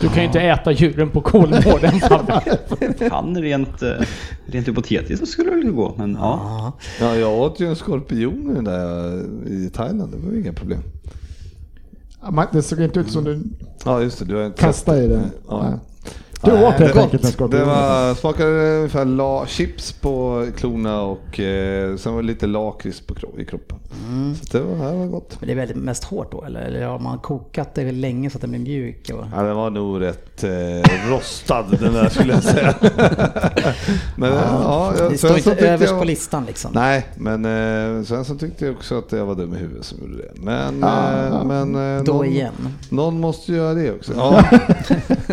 Du 0.00 0.08
kan 0.08 0.16
ju 0.16 0.24
inte 0.24 0.40
äta 0.40 0.72
djuren 0.72 1.10
på 1.10 1.20
Kolmården. 1.20 2.00
Han 3.10 3.42
rent, 3.42 3.82
eh, 3.82 3.90
rent 4.46 4.68
hypotetiskt 4.68 5.20
så 5.20 5.26
skulle 5.26 5.50
det 5.50 5.70
gå, 5.70 5.94
men 5.96 6.14
ja. 6.20 6.72
Ja, 7.00 7.14
jag 7.16 7.38
åt 7.38 7.60
ju 7.60 7.66
en 7.66 7.76
skorpion 7.76 8.54
den 8.54 8.64
där 8.64 9.22
i 9.46 9.70
Thailand, 9.70 10.12
det 10.12 10.18
var 10.26 10.32
ju 10.32 10.40
inga 10.40 10.52
problem. 10.52 10.82
Det 12.52 12.62
såg 12.62 12.80
inte 12.80 13.00
ut 13.00 13.10
som 13.10 13.24
du 13.24 13.42
Ja 13.84 14.02
just 14.02 14.18
det, 14.18 14.24
du 14.24 14.34
har 14.34 14.46
inte 14.46 14.60
kastade 14.62 15.02
i 15.02 15.08
det. 15.08 15.22
Ja. 15.48 15.78
Du 16.42 16.52
åt 16.52 16.74
helt 16.74 16.94
det- 16.94 17.00
enkelt 17.02 17.24
en 17.24 17.32
skorpion. 17.32 17.60
Det 17.60 17.64
var, 17.66 18.14
smakade 18.14 18.76
ungefär 18.76 19.04
la, 19.04 19.46
chips 19.46 19.92
på 19.92 20.46
klorna 20.56 21.02
och 21.02 21.40
eh, 21.40 21.96
sen 21.96 22.14
var 22.14 22.22
det 22.22 22.26
lite 22.26 22.46
lakrits 22.46 23.02
i 23.38 23.44
kroppen. 23.44 23.78
Så 24.50 24.58
det 24.58 24.64
var, 24.64 24.92
det 24.92 24.98
var 24.98 25.06
gott. 25.06 25.36
Men 25.40 25.46
det 25.46 25.52
är 25.52 25.56
väldigt 25.56 25.76
mest 25.76 26.04
hårt 26.04 26.32
då 26.32 26.44
eller? 26.44 26.60
Eller 26.60 26.86
har 26.86 26.98
man 26.98 27.18
kokat 27.18 27.74
det 27.74 27.92
länge 27.92 28.30
så 28.30 28.36
att 28.36 28.40
den 28.40 28.50
blir 28.50 28.60
mjuk? 28.60 29.10
Och... 29.14 29.24
Ja, 29.36 29.42
den 29.42 29.56
var 29.56 29.70
nog 29.70 30.00
rätt 30.00 30.44
eh, 30.44 30.50
rostad 31.10 31.64
den 31.80 31.92
där 31.92 32.08
skulle 32.08 32.32
jag 32.32 32.42
säga. 32.42 32.74
men 34.16 34.32
ja, 34.32 34.92
jag, 34.98 35.12
Det 35.12 35.18
står 35.18 35.36
inte 35.36 35.68
överst 35.68 35.90
jag- 35.92 36.00
på 36.00 36.04
listan 36.06 36.44
liksom. 36.46 36.70
Nej, 36.74 37.06
men 37.16 37.44
eh, 37.98 38.04
sen 38.04 38.24
så 38.24 38.34
tyckte 38.34 38.66
jag 38.66 38.74
också 38.74 38.98
att 38.98 39.12
jag 39.12 39.26
var 39.26 39.34
dum 39.34 39.54
i 39.54 39.58
huvudet 39.58 39.84
som 39.84 39.98
gjorde 40.00 40.16
det. 40.16 40.30
Men, 40.34 40.80
Ja, 40.80 41.12
eh, 41.12 41.24
ja. 41.32 41.44
men 41.44 41.96
eh, 41.98 42.04
Då 42.04 42.12
någon, 42.12 42.26
igen. 42.26 42.52
någon 42.90 43.20
måste 43.20 43.52
ju 43.52 43.58
göra 43.58 43.74
det 43.74 43.92
också. 43.92 44.12
Ja. 44.16 44.44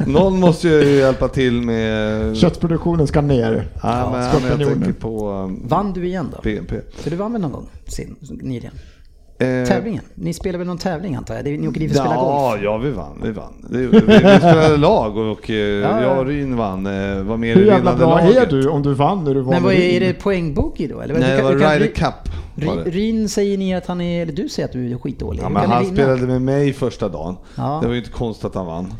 någon 0.05 0.39
måste 0.39 0.67
ju 0.95 1.01
hjälpa 1.01 1.27
till 1.27 1.61
med... 1.61 2.37
Köttproduktionen 2.37 3.07
ska 3.07 3.21
ner. 3.21 3.67
Ja, 3.83 4.09
men 4.11 4.21
jag 4.21 4.31
skorpioner. 4.33 4.65
tänker 4.65 4.91
på 4.93 5.29
um, 5.31 5.61
Vann 5.67 5.93
du 5.93 6.05
igen 6.05 6.27
då? 6.35 6.39
BNP. 6.43 6.75
För 6.95 7.09
du 7.09 7.15
vann 7.15 7.31
väl 7.31 7.41
någon 7.41 7.51
gång 7.51 7.67
sin, 7.87 8.15
nyligen? 8.41 8.73
Eh, 9.39 9.67
Tävlingen? 9.67 10.03
Ni 10.15 10.33
spelar 10.33 10.57
väl 10.59 10.67
någon 10.67 10.77
tävling 10.77 11.15
antar 11.15 11.35
jag? 11.35 11.45
Ni 11.45 11.67
åker 11.67 11.79
dit 11.79 11.91
för 11.93 11.99
att 11.99 12.05
spela 12.07 12.21
Ja, 12.21 12.49
golf? 12.51 12.61
ja, 12.63 12.77
vi 12.77 12.91
vann. 12.91 13.21
Vi 13.23 13.31
vann. 13.31 13.53
Gjorde 13.83 13.99
vi. 13.99 14.13
Vi 14.17 14.19
spelade 14.37 14.77
lag 14.77 15.17
och 15.17 15.49
eh, 15.49 15.55
ja. 15.55 16.01
jag 16.01 16.19
och 16.19 16.25
Ryn 16.25 16.55
vann. 16.57 16.85
eh, 16.85 17.23
Var 17.23 17.37
med 17.37 17.49
i 17.57 17.59
Hur 17.59 17.65
jävla 17.65 17.95
bra 17.95 18.09
laget. 18.19 18.35
är 18.37 18.45
du 18.57 18.67
om 18.69 18.81
du 18.83 18.93
vann 18.93 19.23
när 19.23 19.33
du 19.33 19.41
var 19.41 19.53
Men 19.53 19.63
vad 19.63 19.73
är, 19.73 19.77
är 19.79 19.99
det 19.99 20.13
poängbogey 20.13 20.87
då? 20.87 21.01
Eller? 21.01 21.13
Nej, 21.19 21.31
Du 21.31 21.37
det 21.37 21.43
var 21.43 21.51
Ryder 21.53 21.87
Cup. 21.95 22.13
Ryn 22.85 23.29
säger 23.29 23.57
ni 23.57 23.75
att 23.75 23.85
han 23.85 24.01
är, 24.01 24.21
eller 24.21 24.33
du 24.33 24.49
säger 24.49 24.67
att 24.67 24.73
du 24.73 24.91
är 24.91 24.97
skitdålig. 24.97 25.43
Ja, 25.43 25.49
men 25.49 25.71
han 25.71 25.83
vinna? 25.83 25.95
spelade 25.95 26.27
med 26.27 26.41
mig 26.41 26.73
första 26.73 27.09
dagen. 27.09 27.35
Ja. 27.55 27.79
Det 27.81 27.87
var 27.87 27.93
ju 27.93 27.99
inte 27.99 28.11
konstigt 28.11 28.45
att 28.45 28.55
han 28.55 28.65
vann. 28.65 28.93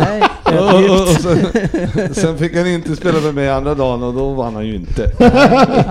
Nej, 0.00 0.22
Och, 0.58 1.00
och, 1.00 1.08
sen, 1.08 2.14
sen 2.14 2.38
fick 2.38 2.56
han 2.56 2.66
inte 2.66 2.96
spela 2.96 3.20
med 3.20 3.34
mig 3.34 3.50
andra 3.50 3.74
dagen 3.74 4.02
och 4.02 4.14
då 4.14 4.32
vann 4.32 4.54
han 4.54 4.66
ju 4.66 4.74
inte. 4.74 5.12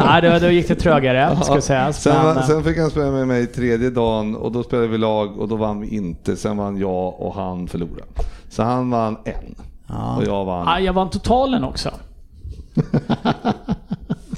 Nej, 0.06 0.22
då, 0.22 0.40
då 0.40 0.52
gick 0.52 0.68
det 0.68 0.76
trögare, 0.76 1.38
ska 1.44 1.62
sägas. 1.62 2.02
Sen, 2.04 2.36
Men, 2.36 2.44
sen 2.44 2.64
fick 2.64 2.78
han 2.78 2.90
spela 2.90 3.12
med 3.12 3.28
mig 3.28 3.48
tredje 3.48 3.90
dagen 3.90 4.36
och 4.36 4.52
då 4.52 4.64
spelade 4.64 4.88
vi 4.88 4.98
lag 4.98 5.40
och 5.40 5.48
då 5.48 5.56
vann 5.56 5.82
vi 5.82 5.96
inte. 5.96 6.36
Sen 6.36 6.58
vann 6.58 6.78
jag 6.78 7.22
och 7.22 7.36
han 7.36 7.68
förlorade. 7.68 8.04
Så 8.50 8.64
han 8.64 8.90
vann 8.90 9.18
en. 9.26 9.56
Ja. 9.88 10.18
Och 10.18 10.24
jag 10.24 10.46
vann. 10.46 10.68
ah, 10.68 10.80
jag 10.80 10.94
vann 10.94 11.10
totalen 11.10 11.64
också. 11.64 11.90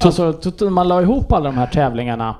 alltså, 0.00 0.70
man 0.70 0.88
la 0.88 1.02
ihop 1.02 1.32
alla 1.32 1.44
de 1.44 1.58
här 1.58 1.66
tävlingarna 1.66 2.34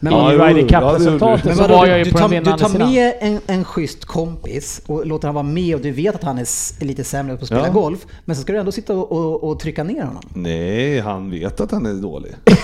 Men 0.00 0.12
i 0.12 0.16
Ja, 0.16 0.32
jo, 0.32 0.44
Ryder 0.44 0.68
Cup-resultatet 0.68 1.56
så 1.56 1.66
var 1.68 1.84
du- 1.84 1.90
jag 1.90 1.98
ju 1.98 2.04
du 2.04 2.12
på 2.12 2.18
tar, 2.18 2.28
den 2.28 2.30
du 2.30 2.36
vinnande 2.44 2.62
tar 2.64 2.70
sidan. 2.70 2.92
med 2.92 3.12
en, 3.20 3.40
en 3.46 3.64
schysst 3.64 4.04
kompis 4.04 4.80
och 4.86 5.06
låter 5.06 5.28
han 5.28 5.34
vara 5.34 5.42
med 5.44 5.74
och 5.74 5.80
du 5.80 5.90
vet 5.90 6.14
att 6.14 6.24
han 6.24 6.38
är 6.38 6.84
lite 6.84 7.04
sämre 7.04 7.36
på 7.36 7.40
att 7.42 7.46
spela 7.46 7.66
Ja. 7.66 7.72
golf. 7.72 7.98
Men 8.24 8.36
så 8.36 8.42
ska 8.42 8.52
du 8.52 8.58
ändå 8.58 8.72
sitta 8.72 8.92
och, 8.94 9.12
och, 9.12 9.44
och 9.50 9.60
trycka 9.60 9.84
ner 9.84 10.02
honom. 10.04 10.22
Nej, 10.34 11.00
han 11.00 11.30
vet 11.30 11.60
att 11.60 11.70
han 11.70 11.86
är 11.86 11.94
dålig. 11.94 12.32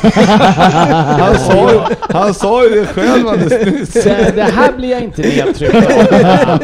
han, 1.19 1.35
sa 1.39 1.73
ju, 1.73 1.81
han 2.01 2.35
sa 2.35 2.65
ju 2.65 2.71
det 2.81 2.87
själv 2.87 3.29
alldeles 3.29 3.67
nyss. 3.95 4.05
Det 4.35 4.51
här 4.55 4.73
blir 4.77 4.91
jag 4.91 5.03
inte 5.03 5.23
nedtryckt 5.23 5.75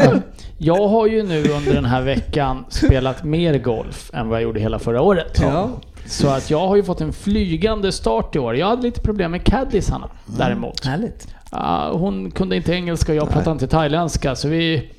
av. 0.09 0.21
Jag 0.63 0.89
har 0.89 1.07
ju 1.07 1.23
nu 1.23 1.39
under 1.49 1.75
den 1.75 1.85
här 1.85 2.03
veckan 2.03 2.65
spelat 2.69 3.25
mer 3.25 3.59
golf 3.59 4.11
än 4.15 4.29
vad 4.29 4.37
jag 4.39 4.43
gjorde 4.43 4.61
hela 4.61 4.79
förra 4.79 5.01
året. 5.03 5.39
Ja. 5.43 5.71
Så 6.07 6.29
att 6.29 6.51
jag 6.51 6.69
har 6.69 6.77
ju 6.77 6.83
fått 6.83 7.01
en 7.01 7.13
flygande 7.13 7.93
start 7.93 8.37
i 8.37 8.39
år. 8.39 8.57
Jag 8.57 8.67
hade 8.67 8.83
lite 8.83 9.01
problem 9.01 9.31
med 9.31 9.45
caddisarna 9.45 10.09
däremot. 10.27 10.85
Härligt. 10.85 11.29
Ah, 11.51 11.93
hon 11.93 12.31
kunde 12.31 12.57
inte 12.57 12.73
engelska 12.73 13.13
och 13.13 13.19
jag 13.19 13.29
pratade 13.31 13.51
inte 13.51 13.67
thailändska 13.67 14.35
så 14.37 14.49
vi... 14.49 14.91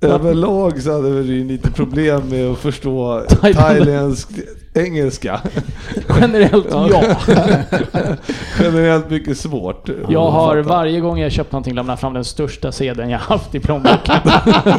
Överlag 0.00 0.82
så 0.82 0.92
hade 0.92 1.22
Ryn 1.22 1.48
lite 1.48 1.70
problem 1.70 2.28
med 2.28 2.50
att 2.50 2.58
förstå 2.58 3.24
thailändsk 3.28 4.28
engelska. 4.74 5.40
Generellt 6.20 6.66
ja. 6.70 7.02
Generellt 8.60 9.10
mycket 9.10 9.38
svårt. 9.38 9.88
Jag 10.08 10.30
har 10.30 10.56
varje 10.56 11.00
gång 11.00 11.18
jag 11.18 11.32
köpt 11.32 11.52
någonting 11.52 11.74
lämnat 11.74 12.00
fram 12.00 12.12
den 12.14 12.24
största 12.24 12.72
sedeln 12.72 13.10
jag 13.10 13.18
haft 13.18 13.54
i 13.54 13.60
plånboken. 13.60 14.14
Det 14.24 14.32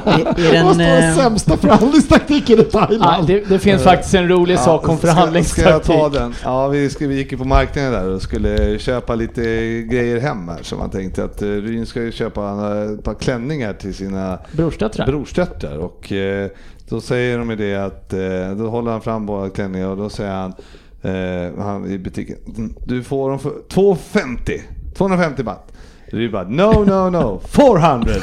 Vad 0.06 0.36
står 0.36 0.56
en, 0.56 0.78
den 0.78 1.10
eh, 1.10 1.16
sämsta 1.16 1.58
förhandlingstaktiken 1.58 2.60
i 2.60 2.66
Ah, 2.74 2.86
Thailand? 2.86 3.28
det, 3.28 3.50
det 3.50 3.60
finns 3.60 3.84
faktiskt 3.84 4.14
en 4.14 4.28
rolig 4.28 4.60
sak 4.60 4.90
om 4.90 4.98
ska, 4.98 5.08
ska 5.08 5.08
jag 5.08 5.16
förhandlingstaktik. 5.16 5.96
ta 5.96 6.10
den? 6.10 6.34
Ja, 6.44 6.68
vi, 6.68 6.90
ska, 6.90 7.08
vi 7.08 7.16
gick 7.16 7.32
ju 7.32 7.38
på 7.38 7.46
marknaden 7.46 7.92
där 7.92 8.10
och 8.10 8.22
skulle 8.22 8.80
köpa 8.80 9.16
lite 9.16 9.42
grejer 9.82 10.20
hem 10.20 10.48
här. 10.50 10.60
Så 10.62 10.76
man 10.76 10.90
tänkte 10.90 11.24
att 11.24 11.42
eh, 11.42 11.48
Ryn 11.48 11.86
ska 11.86 12.02
ju 12.02 12.12
köpa 12.12 12.42
eh, 12.42 12.92
ett 12.94 13.04
par 13.04 13.14
klänningar 13.14 13.74
till 13.74 13.94
sina 13.94 14.40
Brorsdöttrar. 14.52 15.06
brorsdöttrar. 15.06 15.78
Och 15.78 16.12
eh, 16.12 16.50
då 16.90 17.02
säger 17.02 17.38
de 17.38 17.50
ju 17.50 17.56
det 17.56 17.76
att, 17.76 18.14
eh, 18.14 18.58
då 18.58 18.70
håller 18.70 18.92
han 18.92 19.02
fram 19.02 19.26
båda 19.26 19.50
klänningarna 19.50 19.92
och 19.92 19.98
då 19.98 20.10
säger 20.10 20.32
han, 20.32 20.54
eh, 21.02 21.64
han 21.64 21.92
i 21.92 21.98
butiken, 21.98 22.38
mm, 22.58 22.76
du 22.86 23.04
får 23.04 23.30
dem 23.30 23.40
för 23.40 23.54
250, 23.70 24.62
250 24.98 25.44
baht. 25.44 25.74
Du 26.12 26.30
bara, 26.30 26.44
no, 26.44 26.86
no, 26.86 27.10
no, 27.10 27.42
400! 27.48 28.14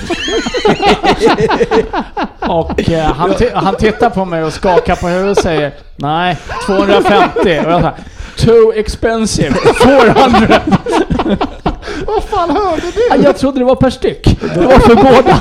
Och 2.41 2.91
eh, 2.91 3.05
han, 3.05 3.35
han 3.55 3.77
tittar 3.77 4.11
på 4.11 4.25
mig 4.25 4.45
och 4.45 4.53
skakar 4.53 4.97
på 4.97 5.09
huvudet 5.09 5.39
och 5.39 5.43
säger 5.43 5.73
Nej, 5.97 6.39
250. 6.67 7.39
Och 7.45 7.73
jag 7.73 7.83
sa 7.83 7.93
Too 8.37 8.73
expensive, 8.73 9.55
400. 9.85 10.61
Vad 12.15 12.23
fan 12.25 12.51
hörde 12.51 12.83
du? 12.95 13.23
Jag 13.25 13.37
trodde 13.37 13.59
det 13.59 13.65
var 13.65 13.75
per 13.75 13.91
styck. 13.91 14.39
Det 14.55 14.61
var 14.61 14.79
för 14.79 14.95
båda. 14.95 15.41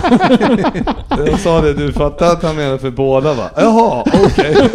Jag 1.31 1.39
sa 1.39 1.61
det, 1.61 1.73
du 1.73 1.93
fattar 1.93 2.25
att 2.31 2.43
han 2.43 2.55
menar 2.55 2.77
för 2.77 2.91
båda 2.91 3.33
va? 3.33 3.49
Jaha, 3.55 4.03
okej. 4.23 4.55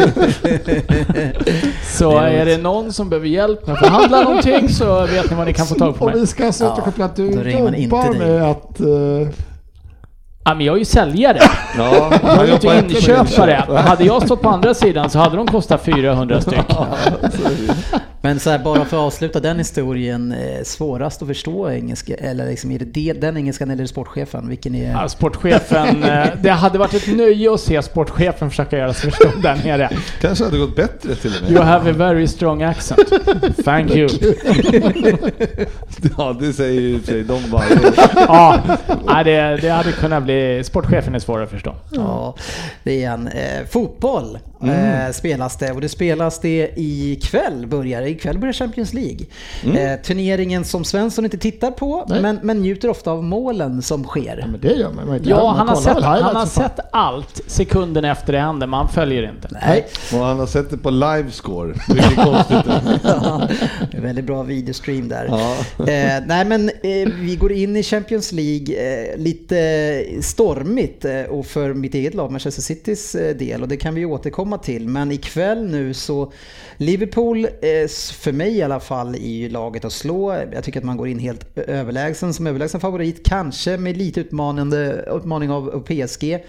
Så 1.85 2.19
är 2.19 2.45
det 2.45 2.57
någon 2.59 2.93
som 2.93 3.09
behöver 3.09 3.29
hjälp 3.29 3.67
med 3.67 3.75
att 3.75 3.81
förhandla 3.85 4.23
någonting 4.23 4.69
så 4.69 5.07
vet 5.07 5.31
ni 5.31 5.37
vad 5.37 5.47
ni 5.47 5.55
kan 5.55 5.67
få 5.67 5.75
tag 5.75 5.99
på 5.99 6.05
Och 6.05 6.11
mig. 6.11 6.21
vi 6.21 6.27
ska 6.27 6.47
alltså 6.47 6.67
återkoppla 6.67 7.05
att 7.05 7.17
du 7.17 7.31
då 7.31 7.41
ringer 7.43 7.63
man 7.63 7.75
inte 7.75 7.97
jobbar 7.97 8.11
dig. 8.11 8.19
med 8.19 8.51
att... 8.51 8.81
eh, 8.81 9.29
Ja, 10.47 10.55
men 10.55 10.67
jag 10.67 10.75
är 10.75 10.79
ju 10.79 10.85
säljare. 10.85 11.39
Ja, 11.77 12.13
Jag 12.23 12.39
är 12.43 12.47
ju 12.47 12.53
inte 12.53 12.67
inköpare. 12.97 13.51
inköp. 13.67 13.79
Hade 13.87 14.05
jag 14.05 14.23
stått 14.23 14.43
på 14.43 14.49
andra 14.49 14.75
sidan 14.75 15.11
så 15.11 15.19
hade 15.19 15.37
de 15.37 15.47
kostat 15.47 15.85
400 15.85 16.41
styck. 16.41 16.59
men 18.21 18.41
så 18.41 18.51
här, 18.51 18.59
bara 18.59 18.85
för 18.85 18.97
att 18.97 19.03
avsluta 19.03 19.41
den 19.41 19.59
historien, 19.59 20.33
eh, 20.33 20.63
svårast 20.65 21.23
att 21.23 21.29
förstå 21.29 21.71
engelska, 21.71 22.15
eller 22.15 22.47
liksom 22.47 22.71
är 22.71 22.79
det 22.79 23.13
den 23.13 23.37
engelskan 23.37 23.71
eller 23.71 23.87
sportchefen? 23.87 24.49
Vilken 24.49 24.75
är... 24.75 24.93
Ja, 24.93 25.09
sportchefen, 25.09 26.05
eh, 26.05 26.27
det 26.43 26.51
hade 26.51 26.79
varit 26.79 26.95
ett 26.95 27.17
nöje 27.17 27.55
att 27.55 27.61
se 27.61 27.83
sportchefen 27.83 28.51
försöka 28.51 28.79
göra 28.79 28.95
sig 28.95 29.11
förstådd 29.11 29.43
där 29.43 29.57
nere. 29.65 29.91
Kanske 30.21 30.45
hade 30.45 30.59
gått 30.59 30.77
bättre 30.77 31.15
till 31.15 31.33
och 31.37 31.43
med. 31.43 31.51
You 31.53 31.63
have 31.63 31.91
a 31.91 31.95
very 31.97 32.27
strong 32.27 32.63
accent. 32.63 33.09
Thank 33.65 33.91
you. 33.97 34.09
Ja, 36.19 36.37
det 36.41 36.53
säger 36.53 36.81
ju 36.81 36.89
i 36.95 36.97
och 36.97 37.01
för 37.01 37.07
sig 37.13 37.23
de 37.23 37.51
bara. 37.51 37.65
Ja, 38.17 38.61
nej, 39.07 39.25
det, 39.25 39.59
det 39.63 39.69
hade 39.69 39.93
kunnat 39.93 40.23
bli... 40.23 40.34
Eh, 40.35 40.63
sportchefen 40.63 41.15
är 41.15 41.19
svårare 41.19 41.45
att 41.45 41.51
förstå. 41.51 41.75
Ja, 41.91 42.35
det 42.83 43.05
är 43.05 43.11
en 43.11 43.29
eh, 43.29 43.65
fotboll 43.71 44.39
Mm. 44.69 45.07
eh, 45.07 45.13
spelas 45.13 45.57
det 45.57 45.73
och 45.73 45.81
det 45.81 45.89
spelas 45.89 46.41
det 46.41 46.71
ikväll 46.77 47.67
börjar 47.67 48.03
Ikväll 48.03 48.39
börjar 48.39 48.53
Champions 48.53 48.93
League. 48.93 49.27
Mm. 49.65 49.77
Eh, 49.77 50.01
turneringen 50.01 50.65
som 50.65 50.85
Svensson 50.85 51.25
inte 51.25 51.39
tittar 51.39 51.71
på 51.71 52.07
men, 52.09 52.39
men 52.43 52.61
njuter 52.63 52.89
ofta 52.89 53.11
av 53.11 53.25
målen 53.25 53.83
som 53.83 54.05
sker. 54.05 54.39
Ja, 54.41 54.47
men 54.47 54.61
det 54.61 54.73
gör 54.73 54.91
man. 54.93 55.07
man. 55.07 55.21
Ja, 55.25 55.37
Man 55.43 55.57
han 55.57 55.69
har, 55.69 55.77
sett, 55.77 56.03
han 56.03 56.37
har 56.37 56.47
sett 56.47 56.79
allt 56.93 57.41
sekunden 57.47 58.05
efter 58.05 58.33
det 58.33 58.39
händer, 58.39 58.67
men 58.67 58.79
han 58.79 58.89
följer 58.89 59.31
inte. 59.31 59.49
Nej, 59.67 59.87
Och 60.13 60.19
han 60.19 60.39
har 60.39 60.47
sett 60.47 60.71
det 60.71 60.77
på 60.79 60.91
livescore. 60.91 61.69
Mycket 61.89 62.17
konstigt. 62.17 62.57
Ja, 63.05 63.49
det 63.91 63.97
är 63.97 64.01
väldigt 64.01 64.25
bra 64.25 64.43
videostream 64.43 65.09
där. 65.09 65.27
Ja. 65.31 65.57
Eh, 65.79 66.23
nej 66.27 66.45
men 66.45 66.69
eh, 66.69 67.09
vi 67.21 67.37
går 67.41 67.53
in 67.53 67.77
i 67.77 67.83
Champions 67.83 68.33
League 68.33 68.77
eh, 68.77 69.19
lite 69.19 70.05
stormigt 70.21 71.05
eh, 71.05 71.23
och 71.23 71.47
för 71.47 71.75
mitt 71.75 71.95
eget 71.95 72.15
lag 72.15 72.31
Manchester 72.31 72.63
Citys 72.63 73.15
eh, 73.15 73.37
del 73.37 73.63
och 73.63 73.69
det 73.69 73.77
kan 73.77 73.95
vi 73.95 74.05
återkomma 74.05 74.54
till. 74.59 74.89
Men 74.89 75.13
ikväll 75.13 75.67
nu 75.71 75.95
så 75.95 76.33
Liverpool, 76.77 77.45
eh, 77.45 77.89
för 78.13 78.33
mig 78.33 78.57
i 78.57 78.63
alla 78.63 78.81
fall, 78.81 79.15
är 79.15 79.19
ju 79.19 79.49
laget 79.49 79.85
att 79.85 79.93
slå. 79.93 80.35
Jag 80.53 80.65
tycker 80.65 80.81
att 80.81 80.85
man 80.85 80.97
går 80.97 81.09
in 81.09 81.19
helt 81.19 81.59
överlägsen 81.59 82.35
som 82.35 82.47
överlägsen 82.47 82.81
favorit. 82.81 83.27
Kanske 83.27 83.77
med 83.77 83.97
lite 83.97 84.21
utmanande, 84.21 85.09
utmaning 85.17 85.51
av 85.51 85.85
PSG. 85.87 86.45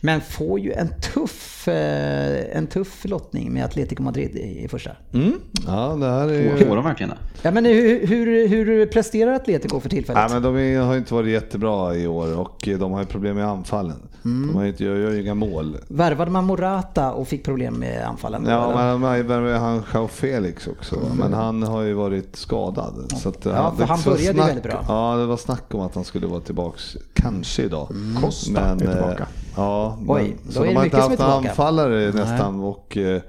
Men 0.00 0.20
får 0.20 0.60
ju 0.60 0.72
en 0.72 0.88
tuff, 1.14 1.68
eh, 1.68 2.56
en 2.56 2.66
tuff 2.66 3.04
lottning 3.04 3.52
med 3.52 3.64
Atletico 3.64 4.02
Madrid 4.02 4.36
i, 4.36 4.68
första. 4.68 4.90
Mm. 5.12 5.32
Ja, 5.66 5.96
det 6.00 6.06
här 6.10 6.28
är. 6.28 6.56
Får 6.66 6.76
de 6.76 6.84
verkligen 6.84 7.10
det? 7.10 7.16
Ja 7.42 7.50
men 7.50 7.64
hur, 7.64 8.06
hur, 8.06 8.48
hur 8.48 8.86
presterar 8.86 9.32
Atletico 9.32 9.80
för 9.80 9.88
tillfället? 9.88 10.22
Ja, 10.30 10.40
men 10.40 10.54
de 10.54 10.76
har 10.76 10.96
inte 10.96 11.14
varit 11.14 11.32
jättebra 11.32 11.94
i 11.96 12.06
år 12.06 12.38
och 12.38 12.68
de 12.78 12.92
har 12.92 13.00
ju 13.00 13.06
problem 13.06 13.36
med 13.36 13.46
anfallen. 13.46 13.96
De 14.22 14.54
har 14.54 14.62
ju 14.62 14.68
inte, 14.68 14.84
gör, 14.84 14.96
gör 14.96 15.10
ju 15.10 15.22
inga 15.22 15.34
mål. 15.34 15.76
Värvade 15.88 16.30
man 16.30 16.44
Morata 16.44 17.12
och 17.12 17.28
fick 17.28 17.44
problem 17.44 17.74
med 17.74 18.06
anfallen? 18.06 18.44
då, 18.44 18.50
Ja, 18.50 18.72
eller? 18.72 18.98
men 18.98 19.26
värvade 19.26 19.58
han 19.58 19.82
Jao 19.94 20.08
Felix 20.08 20.66
också. 20.66 20.96
Men 21.18 21.32
han 21.32 21.62
har 21.62 21.82
ju 21.82 21.92
varit 21.92 22.36
skadad. 22.36 23.12
Så 23.16 23.28
att, 23.28 23.44
Ja, 23.44 23.50
eh, 23.50 23.76
för 23.76 23.84
han 23.84 23.98
började 24.04 24.38
ju 24.38 24.46
väldigt 24.46 24.64
bra. 24.64 24.84
Ja, 24.88 25.16
det 25.16 25.26
var 25.26 25.36
snack 25.36 25.74
om 25.74 25.80
att 25.80 25.94
han 25.94 26.04
skulle 26.04 26.26
vara 26.26 26.40
tillbaks, 26.40 26.96
kanske 27.14 27.62
idag. 27.62 27.88
Costa 28.22 28.60
är 28.60 28.76
tillbaka. 28.76 29.26
Ja, 29.56 29.98
Oj, 30.08 30.36
men, 30.42 30.52
så 30.52 30.64
de 30.64 30.76
har 30.76 30.84
inte 30.84 30.96
haft 30.96 31.20
anfallare 31.20 32.12
nästan. 32.12 32.60
Och, 32.60 32.96
eh, 32.96 33.22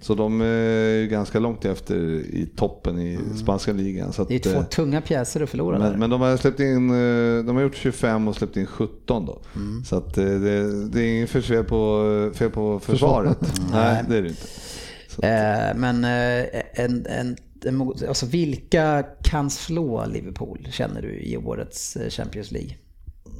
så 0.00 0.14
de 0.14 0.40
är 0.40 1.06
ganska 1.06 1.38
långt 1.38 1.64
efter 1.64 1.96
i 2.16 2.50
toppen 2.56 2.98
i 2.98 3.18
spanska 3.36 3.72
ligan. 3.72 4.12
Så 4.12 4.24
Det 4.24 4.34
är 4.34 4.36
att, 4.36 4.42
två 4.42 4.60
eh, 4.60 4.64
tunga 4.64 5.00
pjäser 5.00 5.42
att 5.42 5.50
förlora 5.50 5.78
där. 5.78 5.90
men, 5.90 5.98
men 5.98 6.10
de 6.10 6.20
har 6.20 6.36
släppt 6.36 6.60
in, 6.60 6.90
eh, 6.90 7.44
de 7.44 7.56
har 7.56 7.62
gjort 7.62 7.76
25 7.76 8.28
och 8.28 8.36
släppt 8.36 8.56
in 8.56 8.66
17 8.66 9.26
då. 9.26 9.40
Mm. 9.56 9.84
Så 9.84 9.96
att 9.96 10.14
det, 10.14 10.38
det 10.88 11.00
är 11.00 11.16
inget 11.16 11.30
fel 11.30 11.64
på, 11.64 12.30
fel 12.34 12.50
på 12.50 12.78
försvaret. 12.78 13.38
Nej, 13.72 14.04
det 14.08 14.16
är 14.16 14.22
det 14.22 14.28
inte. 14.28 14.46
Så, 15.08 15.22
Eh, 15.22 15.74
men 15.76 16.04
eh, 16.04 16.46
en, 16.72 17.06
en, 17.06 17.36
alltså 18.08 18.26
vilka 18.26 19.04
kan 19.22 19.50
slå 19.50 20.06
Liverpool 20.06 20.68
känner 20.70 21.02
du 21.02 21.20
i 21.20 21.36
årets 21.36 21.96
Champions 22.08 22.50
League? 22.50 22.76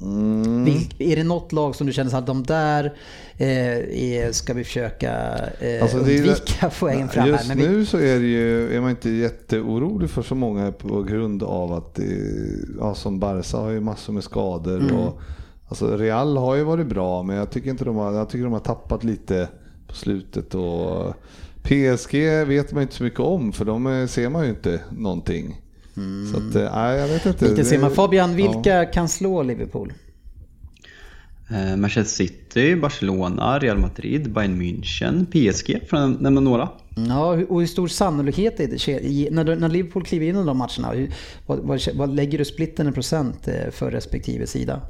Mm, 0.03 0.69
är 0.99 1.17
det 1.17 1.25
något 1.25 1.53
lag 1.53 1.77
som 1.77 1.87
du 1.87 1.93
känner 1.93 2.19
att 2.19 2.27
de 2.27 2.43
där 2.43 2.95
eh, 3.37 4.31
ska 4.31 4.55
vi 4.55 4.65
försöka 4.65 5.13
eh, 5.61 5.83
Alltså, 5.83 5.99
det 5.99 6.19
undvika 6.19 6.71
få 6.71 6.87
vägen 6.87 7.09
fram 7.09 7.25
här? 7.25 7.31
Just 7.31 7.49
Men 7.49 7.59
vi, 7.59 7.69
nu 7.69 7.87
så 7.87 7.97
är, 7.97 8.19
det 8.21 8.27
ju, 8.27 8.77
är 8.77 8.81
man 8.81 8.91
inte 8.91 9.11
jätteorolig 9.11 10.11
för 10.11 10.23
så 10.23 10.35
många 10.35 10.73
på 10.73 11.03
grund 11.03 11.43
av 11.43 11.73
att 11.73 11.95
det, 11.95 12.05
ja, 12.79 12.95
som 12.95 13.19
Barca 13.19 13.57
har 13.57 13.71
ju 13.71 13.81
massor 13.81 14.13
med 14.13 14.25
skador. 14.25 14.81
Mm. 14.81 14.97
Och, 14.97 15.21
alltså 15.69 15.97
Real 15.97 16.37
har 16.37 16.55
ju 16.55 16.63
varit 16.63 16.87
bra 16.87 17.23
men 17.23 17.37
jag 17.37 17.51
tycker, 17.51 17.71
inte 17.71 17.85
de 17.85 17.97
har, 17.97 18.13
jag 18.13 18.29
tycker 18.29 18.45
de 18.45 18.53
har 18.53 18.61
tappat 18.61 19.05
lite 19.05 19.49
på 19.87 19.95
slutet. 19.95 20.55
Och 20.55 21.15
PSG 21.63 22.15
vet 22.47 22.73
man 22.73 22.83
inte 22.83 22.95
så 22.95 23.03
mycket 23.03 23.21
om 23.21 23.53
för 23.53 23.65
de 23.65 23.87
eh, 23.87 24.07
ser 24.07 24.29
man 24.29 24.45
ju 24.45 24.51
inte 24.51 24.81
någonting. 24.91 25.61
Så 26.33 26.37
att, 26.37 26.73
nej, 26.75 26.99
jag 26.99 27.09
vet 27.09 27.27
inte. 27.27 27.49
Lite 27.49 27.65
ser 27.65 27.79
man. 27.79 27.91
Det- 27.91 27.97
Fabian, 27.97 28.39
ja. 28.39 28.53
vilka 28.53 28.85
kan 28.85 29.09
slå 29.09 29.43
Liverpool? 29.43 29.93
Eh, 31.51 31.77
Manchester 31.77 32.25
City, 32.25 32.77
Barcelona, 32.77 33.59
Real 33.59 33.79
Madrid, 33.79 34.33
Bayern 34.33 34.63
München, 34.63 35.27
PSG 35.27 35.81
för 35.89 35.97
att 35.97 36.21
nämna 36.21 36.41
några. 36.41 36.69
Ja, 37.09 37.35
hur- 37.35 37.51
och 37.53 37.61
hur 37.61 37.67
stor 37.67 37.89
sannolikhet 37.89 38.61
är 38.61 38.67
det? 38.67 38.89
i- 38.89 39.29
När, 39.33 39.57
när 39.57 39.69
Liverpool 39.69 40.05
kliver 40.05 40.27
in 40.27 40.37
i 40.37 40.45
de 40.45 40.59
matcherna, 40.59 40.91
hur, 40.93 41.11
vad, 41.47 41.59
vad, 41.59 41.81
vad 41.95 42.15
lägger 42.15 42.39
du 42.39 42.45
splitten 42.45 42.89
i 42.89 42.93
procent 42.93 43.49
eh, 43.49 43.71
för 43.71 43.91
respektive 43.91 44.47
sida? 44.47 44.81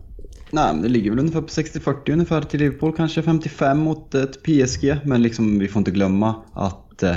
Nej, 0.50 0.74
men 0.74 0.82
det 0.82 0.88
ligger 0.88 1.10
väl 1.10 1.18
ungefär 1.18 1.40
på 1.40 1.46
60-40 1.46 2.12
ungefär 2.12 2.42
till 2.42 2.60
Liverpool, 2.60 2.96
kanske 2.96 3.22
55 3.22 3.78
mot 3.78 4.14
ett 4.14 4.42
PSG. 4.42 4.96
Men 5.04 5.22
liksom, 5.22 5.58
vi 5.58 5.68
får 5.68 5.80
inte 5.80 5.90
glömma 5.90 6.34
att 6.52 7.02
eh, 7.02 7.14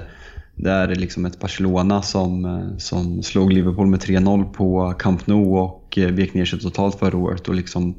det 0.61 0.71
är 0.71 0.95
liksom 0.95 1.25
ett 1.25 1.39
Barcelona 1.39 2.01
som, 2.01 2.45
eh, 2.45 2.77
som 2.77 3.23
slog 3.23 3.53
Liverpool 3.53 3.87
med 3.87 3.99
3-0 3.99 4.53
på 4.53 4.93
Camp 4.99 5.27
Nou 5.27 5.57
och 5.57 5.97
eh, 5.97 6.11
vek 6.11 6.33
ner 6.33 6.45
sig 6.45 6.59
totalt 6.59 6.99
förra 6.99 7.17
året. 7.17 7.47
Och 7.47 7.55
liksom, 7.55 7.95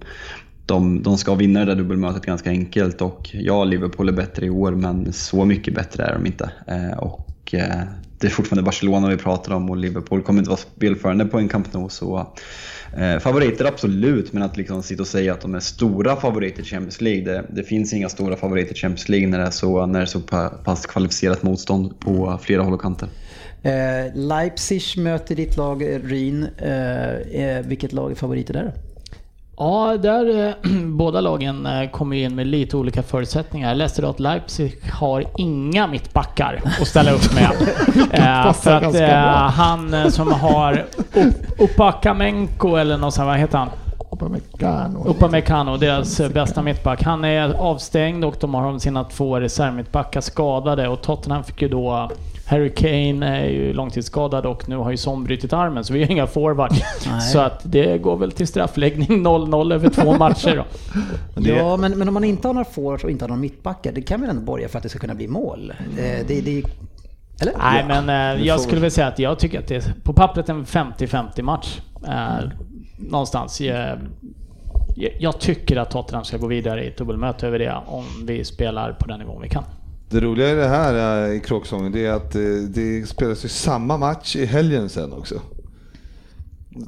de, 0.66 1.02
de 1.02 1.18
ska 1.18 1.34
vinna 1.34 1.60
det 1.60 1.66
där 1.66 1.74
dubbelmötet 1.74 2.26
ganska 2.26 2.50
enkelt 2.50 3.00
och 3.02 3.30
ja, 3.32 3.64
Liverpool 3.64 4.08
är 4.08 4.12
bättre 4.12 4.46
i 4.46 4.50
år 4.50 4.72
men 4.72 5.12
så 5.12 5.44
mycket 5.44 5.74
bättre 5.74 6.04
är 6.04 6.14
de 6.14 6.26
inte. 6.26 6.50
Eh, 6.66 6.98
och 6.98 7.54
eh, 7.54 7.82
det 8.22 8.28
är 8.28 8.30
fortfarande 8.30 8.62
Barcelona 8.62 9.08
vi 9.08 9.16
pratar 9.16 9.54
om 9.54 9.70
och 9.70 9.76
Liverpool 9.76 10.22
kommer 10.22 10.38
inte 10.38 10.50
vara 10.50 10.60
spelförande 10.76 11.24
på 11.24 11.38
en 11.38 11.48
Camp 11.48 11.72
Nou 11.72 11.88
så 11.88 12.26
eh, 12.96 13.18
favoriter 13.18 13.64
absolut 13.64 14.32
men 14.32 14.42
att 14.42 14.56
liksom 14.56 14.82
sitta 14.82 15.02
och 15.02 15.06
säga 15.08 15.32
att 15.32 15.40
de 15.40 15.54
är 15.54 15.60
stora 15.60 16.16
favoriter 16.16 16.62
i 16.62 16.64
Champions 16.64 17.00
League, 17.00 17.24
det, 17.24 17.44
det 17.50 17.62
finns 17.62 17.92
inga 17.92 18.08
stora 18.08 18.36
favoriter 18.36 18.72
i 18.72 18.76
Champions 18.76 19.08
League 19.08 19.28
när 19.28 19.38
det 19.38 19.44
är 19.44 19.50
så, 19.50 19.86
när 19.86 19.98
det 19.98 20.04
är 20.04 20.06
så 20.06 20.20
pa- 20.20 20.48
pass 20.48 20.86
kvalificerat 20.86 21.42
motstånd 21.42 22.00
på 22.00 22.38
flera 22.42 22.62
håll 22.62 22.74
och 22.74 22.80
kanter. 22.80 23.08
Eh, 23.62 24.14
Leipzig 24.14 24.82
möter 24.96 25.34
ditt 25.36 25.56
lag 25.56 25.82
Rhin. 26.04 26.46
Eh, 26.58 27.10
eh, 27.10 27.66
vilket 27.66 27.92
lag 27.92 28.10
är 28.10 28.14
favoriter 28.14 28.54
där? 28.54 28.72
Ja, 29.56 29.96
där 30.02 30.46
eh, 30.48 30.70
båda 30.84 31.20
lagen 31.20 31.66
eh, 31.66 31.90
kommer 31.90 32.16
ju 32.16 32.22
in 32.24 32.34
med 32.34 32.46
lite 32.46 32.76
olika 32.76 33.02
förutsättningar. 33.02 33.68
Jag 33.68 33.76
läste 33.78 34.08
att 34.08 34.20
Leipzig 34.20 34.78
har 34.92 35.24
inga 35.38 35.86
mittbackar 35.86 36.60
att 36.80 36.86
ställa 36.88 37.10
upp 37.12 37.34
med. 37.34 37.50
eh, 38.46 38.52
för 38.52 38.70
att 38.72 38.94
eh, 38.94 39.08
han 39.50 39.94
eh, 39.94 40.08
som 40.08 40.32
har 40.32 40.86
Up- 41.14 41.60
Upakamenko 41.60 42.76
eller 42.76 42.96
något 42.96 43.14
sånt, 43.14 43.26
vad 43.26 43.36
heter 43.38 43.58
han? 43.58 43.68
Upamecano. 44.10 45.04
Upamecano, 45.04 45.76
deras 45.76 46.20
bästa 46.34 46.62
mittback. 46.62 47.02
Han 47.02 47.24
är 47.24 47.52
avstängd 47.54 48.24
och 48.24 48.34
de 48.40 48.54
har 48.54 48.78
sina 48.78 49.04
två 49.04 49.40
reservmittbackar 49.40 50.20
skadade 50.20 50.88
och 50.88 51.02
Tottenham 51.02 51.44
fick 51.44 51.62
ju 51.62 51.68
då 51.68 52.10
Harry 52.52 52.70
Kane 52.74 53.38
är 53.40 53.46
ju 53.48 53.72
långtidsskadad 53.72 54.46
och 54.46 54.68
nu 54.68 54.76
har 54.76 54.90
ju 54.90 54.96
Son 54.96 55.24
brutit 55.24 55.52
armen 55.52 55.84
så 55.84 55.92
vi 55.92 56.02
har 56.02 56.10
inga 56.10 56.26
forwards. 56.26 56.80
Så 57.32 57.38
att 57.40 57.60
det 57.64 57.98
går 57.98 58.16
väl 58.16 58.32
till 58.32 58.46
straffläggning 58.46 59.08
0-0 59.26 59.74
över 59.74 59.88
två 59.88 60.12
matcher 60.18 60.56
då. 60.56 60.64
Ja, 61.50 61.76
men, 61.76 61.98
men 61.98 62.08
om 62.08 62.14
man 62.14 62.24
inte 62.24 62.48
har 62.48 62.54
några 62.54 62.64
forwards 62.64 63.04
och 63.04 63.10
inte 63.10 63.24
har 63.24 63.28
någon 63.28 63.40
mittbackar, 63.40 63.92
det 63.92 64.02
kan 64.02 64.20
väl 64.20 64.30
ändå 64.30 64.42
borga 64.42 64.68
för 64.68 64.76
att 64.78 64.82
det 64.82 64.88
ska 64.88 64.98
kunna 64.98 65.14
bli 65.14 65.28
mål? 65.28 65.72
Eh, 65.98 66.26
det, 66.26 66.40
det, 66.40 66.62
eller? 67.40 67.52
Nej 67.58 67.84
men 67.88 68.36
eh, 68.38 68.46
jag 68.46 68.60
skulle 68.60 68.80
väl 68.80 68.90
säga 68.90 69.06
att 69.06 69.18
jag 69.18 69.38
tycker 69.38 69.58
att 69.58 69.66
det 69.68 69.76
är 69.76 69.94
på 70.04 70.12
pappret 70.12 70.48
en 70.48 70.64
50-50 70.64 71.42
match. 71.42 71.80
Eh, 72.08 72.48
någonstans. 72.98 73.60
Jag, 73.60 73.98
jag- 74.96 75.12
jag 75.20 75.40
tycker 75.40 75.76
att 75.76 75.90
Tottenham 75.90 76.24
ska 76.24 76.36
gå 76.36 76.46
vidare 76.46 76.84
i 76.84 76.88
ett 76.88 76.96
dubbelmöte 76.96 77.46
över 77.46 77.58
det 77.58 77.76
om 77.86 78.04
vi 78.26 78.44
spelar 78.44 78.92
på 78.92 79.06
den 79.06 79.18
nivån 79.18 79.42
vi 79.42 79.48
kan. 79.48 79.64
Det 80.12 80.20
roliga 80.20 80.50
i 80.50 80.54
det 80.54 80.68
här 80.68 81.24
eh, 81.28 81.34
i 81.36 81.40
kråksången 81.40 81.92
det 81.92 82.06
är 82.06 82.12
att 82.12 82.34
eh, 82.34 82.40
det 82.68 83.08
spelas 83.08 83.44
ju 83.44 83.48
samma 83.48 83.96
match 83.96 84.36
i 84.36 84.46
helgen 84.46 84.88
sen 84.88 85.12
också. 85.12 85.34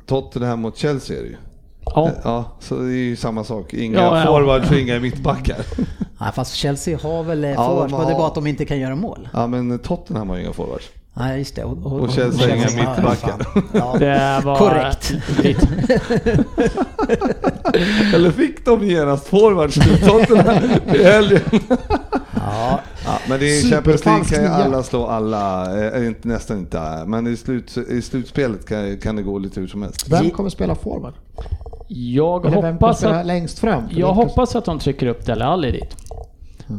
Tottenham 0.06 0.60
mot 0.60 0.76
Chelsea 0.76 1.18
är 1.18 1.22
det 1.22 1.28
ju. 1.28 1.36
Ja, 1.84 2.10
Ja, 2.24 2.44
så 2.60 2.76
det 2.78 2.92
är 2.92 2.96
ju 2.96 3.16
samma 3.16 3.44
sak. 3.44 3.74
Inga 3.74 3.98
Ja, 3.98 4.18
ja. 4.20 4.26
forwards 4.26 4.70
och 4.70 4.76
inga 4.78 5.00
mittbackar. 5.00 5.56
Nej, 6.20 6.32
fast 6.34 6.54
Chelsea 6.54 6.98
har 7.02 7.22
väl 7.22 7.44
eh, 7.44 7.50
Ja, 7.50 7.56
forwards, 7.68 7.90
de 7.92 7.96
men 7.98 8.06
det 8.06 8.12
är 8.12 8.14
har- 8.14 8.20
bara 8.20 8.28
att 8.28 8.34
de 8.34 8.46
inte 8.46 8.64
kan 8.64 8.78
göra 8.80 8.96
mål. 8.96 9.28
Ja, 9.32 9.46
men 9.46 9.78
Tottenham 9.78 10.28
har 10.28 10.36
ju 10.36 10.42
inga 10.42 10.52
forwards. 10.52 10.90
Nej, 11.14 11.38
just 11.38 11.56
det. 11.56 11.64
Och, 11.64 11.92
Och 12.00 12.10
Chelsea 12.10 12.48
har 12.48 12.56
inga 12.56 12.64
mittbackar. 12.64 13.46
Ja. 13.72 13.96
det 13.98 14.40
var... 14.44 14.58
Korrekt. 14.58 15.12
Eller 18.14 18.30
fick 18.30 18.64
de 18.64 18.86
genast 18.86 19.26
forwards 19.26 19.74
till 19.74 19.98
Tottenham 19.98 20.64
i 20.94 21.02
helgen? 21.02 21.40
Ja, 22.34 22.80
Ja, 23.06 23.18
men 23.28 23.40
det 23.40 23.58
är 23.58 23.70
Champions 23.70 24.04
League 24.04 24.24
kan 24.24 24.42
ju 24.42 24.48
alla 24.48 24.82
slå 24.82 25.06
alla, 25.06 25.76
eh, 25.86 26.06
inte, 26.06 26.28
nästan 26.28 26.58
inte, 26.58 27.04
men 27.06 27.26
i, 27.26 27.36
slut, 27.36 27.76
i 27.76 28.02
slutspelet 28.02 28.66
kan, 28.68 28.98
kan 28.98 29.16
det 29.16 29.22
gå 29.22 29.38
lite 29.38 29.60
hur 29.60 29.66
som 29.66 29.82
helst. 29.82 30.08
Vem 30.08 30.30
kommer 30.30 30.50
spela 30.50 30.74
forward? 30.74 31.14
Jag 31.88 32.46
Eller 32.46 32.72
hoppas 32.72 33.04
att, 33.04 33.26
längst 33.26 33.58
fram? 33.58 33.82
Jag 33.90 34.12
hoppas 34.12 34.56
att 34.56 34.64
de 34.64 34.78
trycker 34.78 35.06
upp 35.06 35.26
Dele 35.26 35.44
Alli 35.44 35.70
dit. 35.70 35.96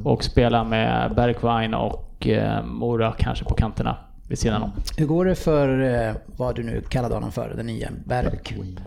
Och 0.04 0.24
spelar 0.24 0.64
med 0.64 1.16
Bergwijn 1.16 1.74
och 1.74 2.28
eh, 2.28 2.64
Mora 2.66 3.14
kanske 3.18 3.46
på 3.46 3.54
kanterna 3.54 3.98
vid 4.28 4.40
sidan 4.40 4.62
om. 4.64 4.72
hur 4.98 5.06
går 5.06 5.26
det 5.26 5.36
för, 5.36 5.82
eh, 6.08 6.14
vad 6.38 6.56
du 6.56 6.64
nu 6.64 6.82
kallade 6.90 7.14
honom 7.14 7.32
för, 7.32 7.54
den 7.58 7.66
nya 7.66 7.90
Berg? 8.06 8.40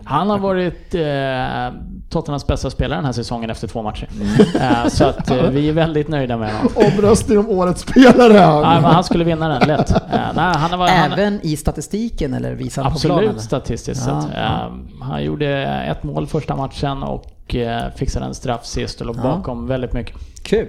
Han 0.03 0.29
har 0.29 0.37
varit 0.39 0.95
eh, 0.95 1.81
Tottenhams 2.09 2.47
bästa 2.47 2.69
spelare 2.69 2.97
den 2.97 3.05
här 3.05 3.11
säsongen 3.11 3.49
efter 3.49 3.67
två 3.67 3.81
matcher. 3.83 4.07
Eh, 4.61 4.87
så 4.87 5.05
att 5.05 5.31
eh, 5.31 5.43
vi 5.49 5.69
är 5.69 5.73
väldigt 5.73 6.07
nöjda 6.07 6.37
med 6.37 6.53
honom. 6.53 6.71
Omröstning 6.75 7.39
om 7.39 7.49
årets 7.49 7.81
spelare. 7.81 8.61
Nej, 8.61 8.81
men 8.81 8.91
han 8.91 9.03
skulle 9.03 9.23
vinna 9.23 9.47
den 9.59 9.67
lätt. 9.67 9.91
Eh, 9.91 9.97
nej, 10.35 10.55
han 10.55 10.71
har 10.71 10.77
varit, 10.77 10.91
han, 10.91 11.11
Även 11.11 11.39
i 11.43 11.57
statistiken 11.57 12.33
eller 12.33 12.53
visar 12.53 12.83
han 12.83 12.93
på 12.93 12.99
plan? 12.99 13.17
Absolut 13.19 13.41
statistiskt 13.41 14.07
Ja, 14.07 14.21
sett. 14.21 14.31
ja. 14.35 14.65
Eh, 14.65 14.71
Han 15.01 15.23
gjorde 15.23 15.47
ett 15.65 16.03
mål 16.03 16.27
första 16.27 16.55
matchen 16.55 17.03
och 17.03 17.55
eh, 17.55 17.83
fixade 17.95 18.25
en 18.25 18.33
straff 18.33 18.65
sist 18.65 19.01
och 19.01 19.07
låg 19.07 19.17
Ja. 19.17 19.21
bakom 19.21 19.67
väldigt 19.67 19.93
mycket. 19.93 20.15
Kul. 20.43 20.67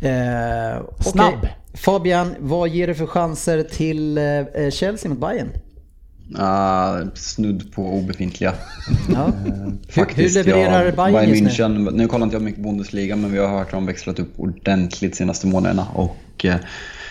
Eh. 0.00 0.82
Snabb. 1.00 1.46
Fabian, 1.74 2.34
vad 2.38 2.68
ger 2.68 2.86
du 2.86 2.94
för 2.94 3.06
chanser 3.06 3.62
till 3.62 4.18
eh, 4.18 4.70
Chelsea 4.70 5.10
mot 5.10 5.18
Bayern? 5.18 5.48
Ah, 6.38 7.00
snudd 7.14 7.72
på 7.72 7.82
obefintliga. 7.82 8.54
Ja. 9.14 9.32
Faktiskt, 9.88 10.36
hur 10.36 10.44
levererar 10.44 10.84
ja, 10.84 10.92
Bayern 10.92 11.28
just 11.28 11.42
nu? 11.42 11.48
München, 11.48 11.90
nu 11.92 12.08
kollar 12.08 12.24
inte 12.24 12.36
jag 12.36 12.42
mycket 12.42 12.62
Bundesliga 12.62 13.16
men 13.16 13.32
vi 13.32 13.38
har 13.38 13.48
hört 13.48 13.66
att 13.66 13.72
de 13.72 13.86
växlat 13.86 14.18
upp 14.18 14.32
ordentligt 14.36 15.16
senaste 15.16 15.46
månaderna. 15.46 15.86
Och 15.94 16.44
eh, 16.44 16.56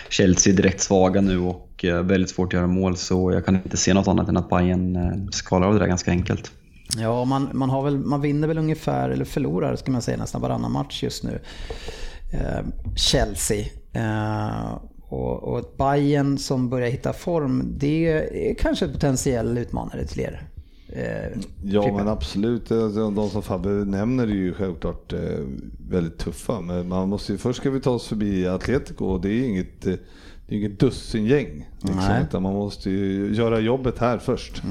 Chelsea 0.08 0.52
är 0.52 0.56
direkt 0.56 0.80
svaga 0.80 1.20
nu 1.20 1.38
och 1.38 1.84
eh, 1.84 2.02
väldigt 2.02 2.30
svårt 2.30 2.46
att 2.46 2.52
göra 2.52 2.66
mål 2.66 2.96
så 2.96 3.32
jag 3.32 3.44
kan 3.44 3.54
inte 3.54 3.76
se 3.76 3.94
något 3.94 4.08
annat 4.08 4.28
än 4.28 4.36
att 4.36 4.48
Bayern 4.48 4.96
eh, 4.96 5.30
skalar 5.30 5.66
av 5.66 5.72
det 5.72 5.78
där 5.78 5.86
ganska 5.86 6.10
enkelt. 6.10 6.50
Ja, 6.98 7.24
man, 7.24 7.48
man, 7.52 7.70
har 7.70 7.82
väl, 7.82 7.98
man 7.98 8.20
vinner 8.20 8.48
väl 8.48 8.58
ungefär, 8.58 9.10
eller 9.10 9.24
förlorar 9.24 9.76
ska 9.76 9.92
man 9.92 10.02
säga, 10.02 10.16
nästan 10.16 10.40
varannan 10.40 10.72
match 10.72 11.02
just 11.02 11.24
nu. 11.24 11.40
Eh, 12.32 12.64
Chelsea. 12.96 13.64
Eh, 13.94 14.78
och, 15.08 15.42
och 15.42 15.58
ett 15.58 15.76
Bayern 15.76 16.38
som 16.38 16.68
börjar 16.68 16.88
hitta 16.88 17.12
form, 17.12 17.62
det 17.78 18.06
är 18.50 18.54
kanske 18.54 18.84
en 18.84 18.92
potentiell 18.92 19.58
utmanare 19.58 20.06
till 20.06 20.20
er. 20.20 20.48
Eh, 20.88 21.38
Ja 21.64 21.96
men 21.96 22.08
absolut, 22.08 22.70
Alltså, 22.72 23.10
de 23.10 23.30
som 23.30 23.42
Fabbe 23.42 23.68
nämner 23.68 24.24
är 24.24 24.28
ju 24.28 24.54
självklart 24.54 25.12
eh, 25.12 25.20
väldigt 25.90 26.18
tuffa. 26.18 26.60
Men 26.60 26.88
man 26.88 27.08
måste 27.08 27.32
ju, 27.32 27.38
först 27.38 27.60
ska 27.60 27.70
vi 27.70 27.80
ta 27.80 27.90
oss 27.90 28.06
förbi 28.08 28.46
Atletico 28.46 29.04
och 29.04 29.20
det 29.20 29.28
är 29.28 29.44
inget, 29.48 29.86
eh, 29.86 29.94
det 30.46 30.54
är 30.54 30.58
inget 30.58 30.80
dussingäng. 30.80 31.68
Liksom, 31.82 32.42
man 32.42 32.54
måste 32.54 32.90
ju 32.90 33.34
göra 33.34 33.60
jobbet 33.60 33.98
här 33.98 34.18
först. 34.18 34.62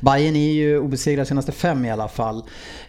Bayern 0.00 0.36
är 0.36 0.52
ju 0.52 0.78
obesegrade 0.78 1.26
senaste 1.26 1.52
fem 1.52 1.84
i 1.84 1.90
alla 1.90 2.08
fall. 2.08 2.42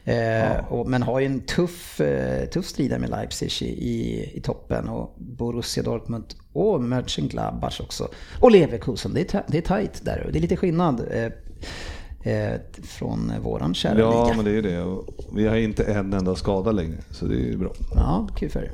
Eh, 0.04 0.58
och, 0.70 0.90
men 0.90 1.04
har 1.04 1.20
ju 1.20 1.26
en 1.26 1.40
tuff, 1.40 2.02
eh, 2.02 2.46
tuff 2.50 2.66
strid 2.66 3.00
med 3.00 3.10
Leipzig 3.10 3.52
i, 3.62 3.66
i, 3.66 4.32
i 4.38 4.42
toppen. 4.42 4.90
Och 4.90 5.16
Borussia 5.18 5.84
Dortmund 5.84 6.26
och 6.54 6.82
Mönchengladbach 6.82 7.82
också. 7.82 8.08
Och 8.40 8.52
Leverkusen, 8.52 9.14
det 9.14 9.34
är, 9.34 9.44
det 9.48 9.58
är 9.58 9.62
tajt 9.62 10.06
där. 10.06 10.30
Det 10.32 10.40
är 10.40 10.42
lite 10.42 10.58
skillnad 10.58 11.08
eh, 11.12 12.34
eh, 12.34 12.60
från 12.84 13.34
våran 13.42 13.74
kära 13.74 14.00
Ja 14.00 14.24
liga. 14.24 14.36
men 14.36 14.46
det 14.46 14.58
är 14.58 14.62
det. 14.62 15.04
Vi 15.36 15.48
har 15.48 15.56
inte 15.56 15.84
en 15.84 16.14
enda 16.14 16.36
skada 16.36 16.72
längre 16.72 16.98
så 17.12 17.26
det 17.26 17.50
är 17.50 17.58
bra. 17.58 17.74
Ja, 17.96 18.28
kul 18.36 18.50
för 18.50 18.64
er. 18.64 18.72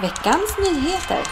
Veckans 0.00 0.58
nyheter. 0.58 1.22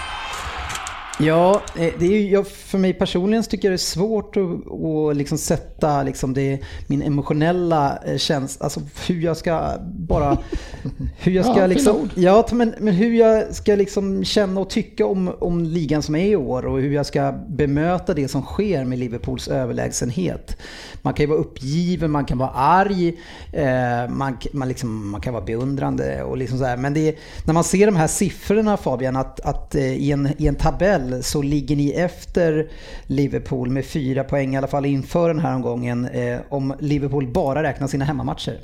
Ja, 1.18 1.62
eh, 1.76 1.92
det 1.98 2.06
är 2.06 2.20
ju, 2.20 2.44
för 2.44 2.78
mig 2.78 2.92
personligen 2.92 3.44
tycker 3.44 3.68
jag 3.68 3.72
det 3.72 3.76
är 3.76 3.78
svårt 3.78 4.36
att, 4.36 4.72
att 4.72 5.16
liksom 5.16 5.38
sätta 5.38 6.02
liksom 6.02 6.34
det, 6.34 6.58
min 6.86 7.02
emotionella 7.02 7.98
eh, 8.06 8.16
känsla, 8.16 8.64
alltså 8.64 8.80
hur 9.06 9.20
jag 9.20 9.36
ska 9.36 9.72
bara, 9.82 10.38
hur 11.18 11.32
jag 11.32 11.44
ska 11.44 11.58
Ja, 11.60 11.66
liksom, 11.66 12.10
ja 12.14 12.46
men, 12.52 12.74
men 12.78 12.94
hur 12.94 13.14
jag 13.14 13.54
ska 13.54 13.74
liksom 13.74 14.24
känna 14.24 14.60
och 14.60 14.70
tycka 14.70 15.06
om, 15.06 15.32
om 15.38 15.64
ligan 15.64 16.02
som 16.02 16.14
är 16.14 16.24
i 16.24 16.36
år 16.36 16.66
och 16.66 16.80
hur 16.80 16.92
jag 16.92 17.06
ska 17.06 17.32
bemöta 17.48 18.14
det 18.14 18.28
som 18.28 18.42
sker 18.42 18.84
med 18.84 18.98
Liverpools 18.98 19.48
överlägsenhet. 19.48 20.56
Man 21.02 21.14
kan 21.14 21.24
ju 21.24 21.30
vara 21.30 21.40
uppgiven, 21.40 22.10
man 22.10 22.24
kan 22.24 22.38
vara 22.38 22.50
arg, 22.50 23.08
eh, 23.52 24.08
man, 24.08 24.38
man, 24.52 24.68
liksom, 24.68 25.10
man 25.10 25.20
kan 25.20 25.34
vara 25.34 25.44
beundrande 25.44 26.22
och 26.22 26.36
liksom 26.36 26.58
så 26.58 26.64
här. 26.64 26.76
Men 26.76 26.94
det 26.94 27.08
är, 27.08 27.14
när 27.44 27.54
man 27.54 27.64
ser 27.64 27.86
de 27.86 27.96
här 27.96 28.06
siffrorna 28.06 28.76
Fabian, 28.76 29.16
att, 29.16 29.40
att 29.40 29.74
i, 29.74 30.12
en, 30.12 30.28
i 30.38 30.46
en 30.46 30.54
tabell 30.54 31.11
så 31.20 31.42
ligger 31.42 31.76
ni 31.76 31.90
efter 31.90 32.68
Liverpool 33.06 33.70
med 33.70 33.84
fyra 33.84 34.24
poäng 34.24 34.54
i 34.54 34.58
alla 34.58 34.66
fall 34.66 34.86
inför 34.86 35.28
den 35.28 35.38
här 35.38 35.54
omgången. 35.54 36.04
Eh, 36.04 36.38
om 36.48 36.74
Liverpool 36.80 37.32
bara 37.32 37.62
räknar 37.62 37.86
sina 37.86 38.04
hemmamatcher. 38.04 38.58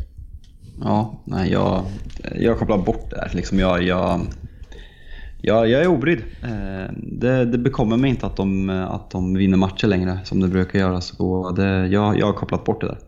Ja, 0.82 1.20
nej, 1.24 1.52
jag, 1.52 1.82
jag 2.36 2.58
kopplar 2.58 2.78
bort 2.78 3.10
det 3.10 3.16
här. 3.20 3.30
Liksom 3.34 3.58
jag, 3.58 3.82
jag, 3.82 4.20
jag, 5.42 5.68
jag 5.68 5.82
är 5.82 5.86
obrydd. 5.86 6.22
Eh, 6.42 6.92
Det, 6.96 7.44
det 7.44 7.58
bekommer 7.58 7.96
mig 7.96 8.10
inte 8.10 8.26
att 8.26 8.36
de, 8.36 8.70
att 8.70 9.10
de 9.10 9.34
vinner 9.34 9.56
matcher 9.56 9.86
längre 9.86 10.18
som 10.24 10.40
det 10.40 10.48
brukar 10.48 10.78
göra. 10.78 11.00
Så 11.00 11.50
det, 11.50 11.86
jag, 11.86 12.18
jag 12.18 12.26
har 12.26 12.32
kopplat 12.32 12.64
bort 12.64 12.80
det 12.80 12.86
där. 12.86 12.98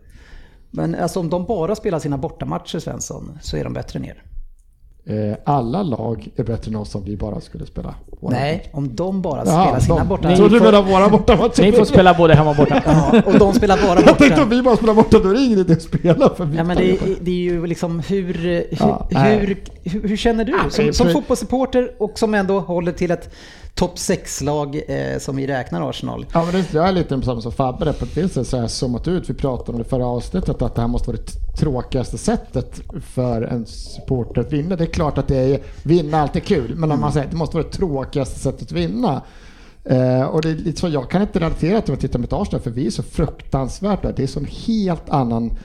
Men 0.71 0.95
alltså 0.95 1.19
om 1.19 1.29
de 1.29 1.45
bara 1.45 1.75
spelar 1.75 1.99
sina 1.99 2.17
bortamatcher 2.17 2.79
Svensson 2.79 3.37
så 3.41 3.57
är 3.57 3.63
de 3.63 3.73
bättre 3.73 3.99
än 3.99 4.05
er. 4.05 4.23
Eh, 4.23 4.30
Alla 5.43 5.83
lag 5.83 6.27
är 6.35 6.43
bättre 6.43 6.69
än 6.69 6.75
oss 6.75 6.95
om 6.95 7.03
vi 7.03 7.17
bara 7.17 7.41
skulle 7.41 7.65
spela. 7.65 7.95
våra 8.19 8.33
Nej, 8.33 8.69
om 8.73 8.95
de 8.95 9.21
bara 9.21 9.43
Jaha, 9.45 9.63
spelar 9.65 9.79
sina 9.79 9.95
de- 9.97 10.07
borta... 10.07 10.35
Trodde 10.35 10.55
du 10.55 10.59
menade 10.65 10.91
våra 10.91 11.09
bortamatcher. 11.09 11.61
Ni 11.61 11.71
får 11.71 11.85
spela 11.85 12.13
både 12.13 12.33
hemma 12.35 12.49
och 12.49 12.55
borta. 12.55 12.81
Ja, 12.85 13.21
och 13.25 13.39
de 13.39 13.53
spelar 13.53 13.77
bara 13.87 13.99
Jag 13.99 14.05
tänkte 14.17 14.29
borta. 14.29 14.43
om 14.43 14.49
vi 14.49 14.61
bara 14.61 14.75
spelar 14.77 14.93
borta, 14.93 15.19
då 15.19 15.29
är 15.29 15.33
det 15.33 15.39
ingen 15.41 15.59
idé 15.59 15.73
att 15.73 15.81
spela 15.81 16.29
för 16.35 16.45
vi 16.45 16.57
Ja, 16.57 16.63
men 16.63 16.77
det, 16.77 16.91
är- 16.91 17.15
det 17.21 17.31
är 17.31 17.35
ju 17.35 17.67
liksom 17.67 17.99
hur, 17.99 18.33
hur, 18.33 18.65
Ja, 18.79 19.07
hur, 19.09 19.57
hur, 19.83 20.07
hur 20.07 20.17
känner 20.17 20.45
du 20.45 20.53
som, 20.69 20.93
som 20.93 21.09
fotbollssupporter 21.09 21.91
och 21.99 22.19
som 22.19 22.33
ändå 22.33 22.59
håller 22.59 22.91
till 22.91 23.11
ett 23.11 23.29
topp 23.75 23.95
6-lag 23.95 24.81
eh, 24.87 25.19
som 25.19 25.35
vi 25.35 25.47
räknar 25.47 25.89
Arsenal? 25.89 26.25
Ja, 26.33 26.43
men 26.43 26.53
det, 26.53 26.73
jag 26.73 26.87
är 26.87 26.91
lite 26.91 27.21
samma 27.21 27.41
som 27.41 27.51
Fabbe 27.51 27.85
där 27.85 27.93
på 27.93 28.05
ett 28.05 28.31
sätt 28.31 28.47
så 28.47 28.57
har 28.57 28.63
jag 28.63 28.71
zoomat 28.71 29.07
ut. 29.07 29.29
Vi 29.29 29.33
pratade 29.33 29.71
om 29.71 29.77
det 29.77 29.89
förra 29.89 30.05
avsnittet 30.05 30.61
att 30.61 30.75
det 30.75 30.81
här 30.81 30.87
måste 30.87 31.07
vara 31.07 31.17
det 31.17 31.57
tråkigaste 31.57 32.17
sättet 32.17 32.81
för 33.01 33.41
en 33.41 33.65
supporter 33.65 34.41
att 34.41 34.53
vinna. 34.53 34.75
Det 34.75 34.83
är 34.83 34.93
klart 34.93 35.17
att 35.17 35.27
det 35.27 35.37
är, 35.37 35.59
vinna 35.83 36.17
är 36.17 36.21
alltid 36.21 36.43
kul, 36.43 36.75
men 36.75 36.91
om 36.91 36.99
man 36.99 37.13
säger 37.13 37.25
att 37.25 37.31
det 37.31 37.37
måste 37.37 37.57
vara 37.57 37.67
det 37.67 37.73
tråkigaste 37.73 38.39
sättet 38.39 38.61
att 38.61 38.71
vinna. 38.71 39.21
Eh, 39.83 40.23
och 40.23 40.41
det 40.41 40.49
är 40.49 40.55
lite 40.55 40.79
så, 40.79 40.89
jag 40.89 41.09
kan 41.09 41.21
inte 41.21 41.39
relatera 41.39 41.81
till 41.81 41.93
att 41.93 41.99
titta 41.99 42.17
mot 42.17 42.33
Arsenal 42.33 42.61
för 42.61 42.71
vi 42.71 42.87
är 42.87 42.91
så 42.91 43.03
fruktansvärt 43.03 44.01
där. 44.01 44.13
Det 44.15 44.23
är 44.23 44.27
så 44.27 44.39
en 44.39 44.47
helt 44.67 45.09
annan 45.09 45.57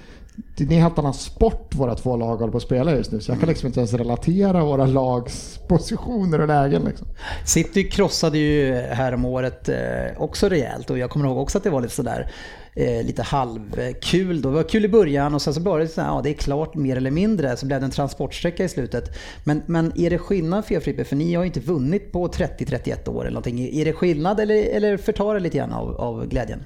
det 0.56 0.64
är 0.64 0.76
en 0.76 0.82
helt 0.82 0.98
annan 0.98 1.14
sport 1.14 1.74
våra 1.74 1.94
två 1.94 2.16
lag 2.16 2.36
håller 2.36 2.50
på 2.50 2.56
att 2.56 2.62
spela 2.62 2.94
just 2.94 3.12
nu. 3.12 3.20
Så 3.20 3.30
jag 3.30 3.40
kan 3.40 3.48
liksom 3.48 3.66
inte 3.66 3.80
ens 3.80 3.92
relatera 3.92 4.64
våra 4.64 4.86
lags 4.86 5.60
positioner 5.68 6.40
och 6.40 6.48
lägen. 6.48 6.84
Liksom. 6.84 7.06
City 7.44 7.84
krossade 7.84 8.38
ju 8.38 8.74
här 8.74 9.14
om 9.14 9.24
året 9.24 9.68
eh, 9.68 9.76
också 10.16 10.48
rejält 10.48 10.90
och 10.90 10.98
jag 10.98 11.10
kommer 11.10 11.26
ihåg 11.26 11.38
också 11.38 11.58
att 11.58 11.64
det 11.64 11.70
var 11.70 11.80
lite 11.80 11.94
sådär 11.94 12.32
eh, 12.74 13.06
lite 13.06 13.22
halvkul 13.22 14.42
då. 14.42 14.48
Det 14.48 14.56
var 14.56 14.62
kul 14.62 14.84
i 14.84 14.88
början 14.88 15.34
och 15.34 15.42
sen 15.42 15.54
så 15.54 15.60
började 15.60 15.84
det 15.84 15.88
så 15.88 16.00
här, 16.00 16.08
ja 16.08 16.20
det 16.22 16.30
är 16.30 16.34
klart 16.34 16.74
mer 16.74 16.96
eller 16.96 17.10
mindre. 17.10 17.56
Så 17.56 17.66
blev 17.66 17.80
det 17.80 17.84
en 17.84 17.90
transportsträcka 17.90 18.64
i 18.64 18.68
slutet. 18.68 19.18
Men, 19.44 19.62
men 19.66 19.98
är 19.98 20.10
det 20.10 20.18
skillnad 20.18 20.64
för 20.64 20.74
er 20.74 20.80
Frippe? 20.80 21.04
För 21.04 21.16
ni 21.16 21.34
har 21.34 21.42
ju 21.42 21.46
inte 21.46 21.60
vunnit 21.60 22.12
på 22.12 22.28
30-31 22.28 23.08
år 23.08 23.20
eller 23.20 23.30
någonting. 23.30 23.60
Är 23.60 23.84
det 23.84 23.92
skillnad 23.92 24.40
eller, 24.40 24.54
eller 24.54 24.96
förtar 24.96 25.34
det 25.34 25.40
lite 25.40 25.58
grann 25.58 25.72
av, 25.72 25.96
av 25.96 26.26
glädjen? 26.26 26.64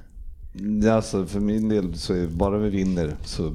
Ja, 0.82 0.92
alltså, 0.92 1.26
för 1.26 1.40
min 1.40 1.68
del 1.68 1.94
så 1.98 2.14
är 2.14 2.26
bara 2.26 2.58
vi 2.58 2.70
vinner 2.70 3.16
så 3.24 3.46
eh, 3.46 3.52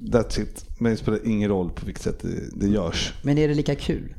that's 0.00 0.40
it. 0.40 0.64
Men 0.78 0.92
det 0.92 0.96
spelar 0.98 1.26
ingen 1.26 1.48
roll 1.48 1.70
på 1.70 1.86
vilket 1.86 2.02
sätt 2.02 2.18
det, 2.22 2.28
det 2.60 2.66
görs. 2.68 3.12
Men 3.22 3.38
är 3.38 3.48
det 3.48 3.54
lika 3.54 3.74
kul 3.74 4.14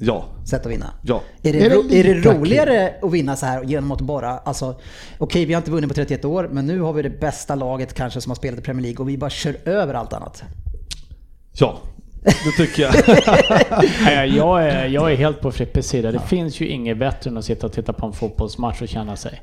Ja, 0.00 0.24
sätt 0.50 0.66
att 0.66 0.72
vinna? 0.72 0.90
ja. 1.02 1.22
Är 1.42 1.52
det, 1.52 1.58
Är 1.58 1.70
det 1.88 2.00
är 2.00 2.04
det 2.14 2.20
roligare 2.34 2.94
att 3.02 3.12
vinna 3.12 3.36
så 3.36 3.46
här 3.46 3.62
genom 3.64 3.92
att 3.92 4.00
bara, 4.00 4.38
alltså 4.38 4.80
okej 5.18 5.44
vi 5.44 5.52
har 5.54 5.60
inte 5.60 5.70
vunnit 5.70 5.88
på 5.88 5.94
31 5.94 6.24
år 6.24 6.48
men 6.52 6.66
nu 6.66 6.80
har 6.80 6.92
vi 6.92 7.02
det 7.02 7.20
bästa 7.20 7.54
laget 7.54 7.94
kanske 7.94 8.20
som 8.20 8.30
har 8.30 8.34
spelat 8.36 8.58
i 8.60 8.62
Premier 8.62 8.82
League 8.82 8.98
och 8.98 9.08
vi 9.08 9.18
bara 9.18 9.30
kör 9.30 9.56
över 9.68 9.94
allt 9.94 10.12
annat. 10.12 10.42
Ja, 11.52 11.78
det 12.22 12.64
tycker 12.66 12.82
jag. 12.82 12.94
Jag, 14.36 14.64
är, 14.68 14.86
jag 14.86 15.12
är 15.12 15.16
helt 15.16 15.40
på 15.40 15.52
Frippes 15.52 15.86
sida. 15.88 16.12
Det 16.12 16.20
finns 16.20 16.60
ju 16.60 16.68
inget 16.68 16.98
bättre 16.98 17.30
än 17.30 17.36
att 17.36 17.44
sitta 17.44 17.66
och 17.66 17.72
titta 17.72 17.92
på 17.92 18.06
en 18.06 18.12
fotbollsmatch 18.12 18.82
och 18.82 18.88
känna 18.88 19.16
sig 19.16 19.42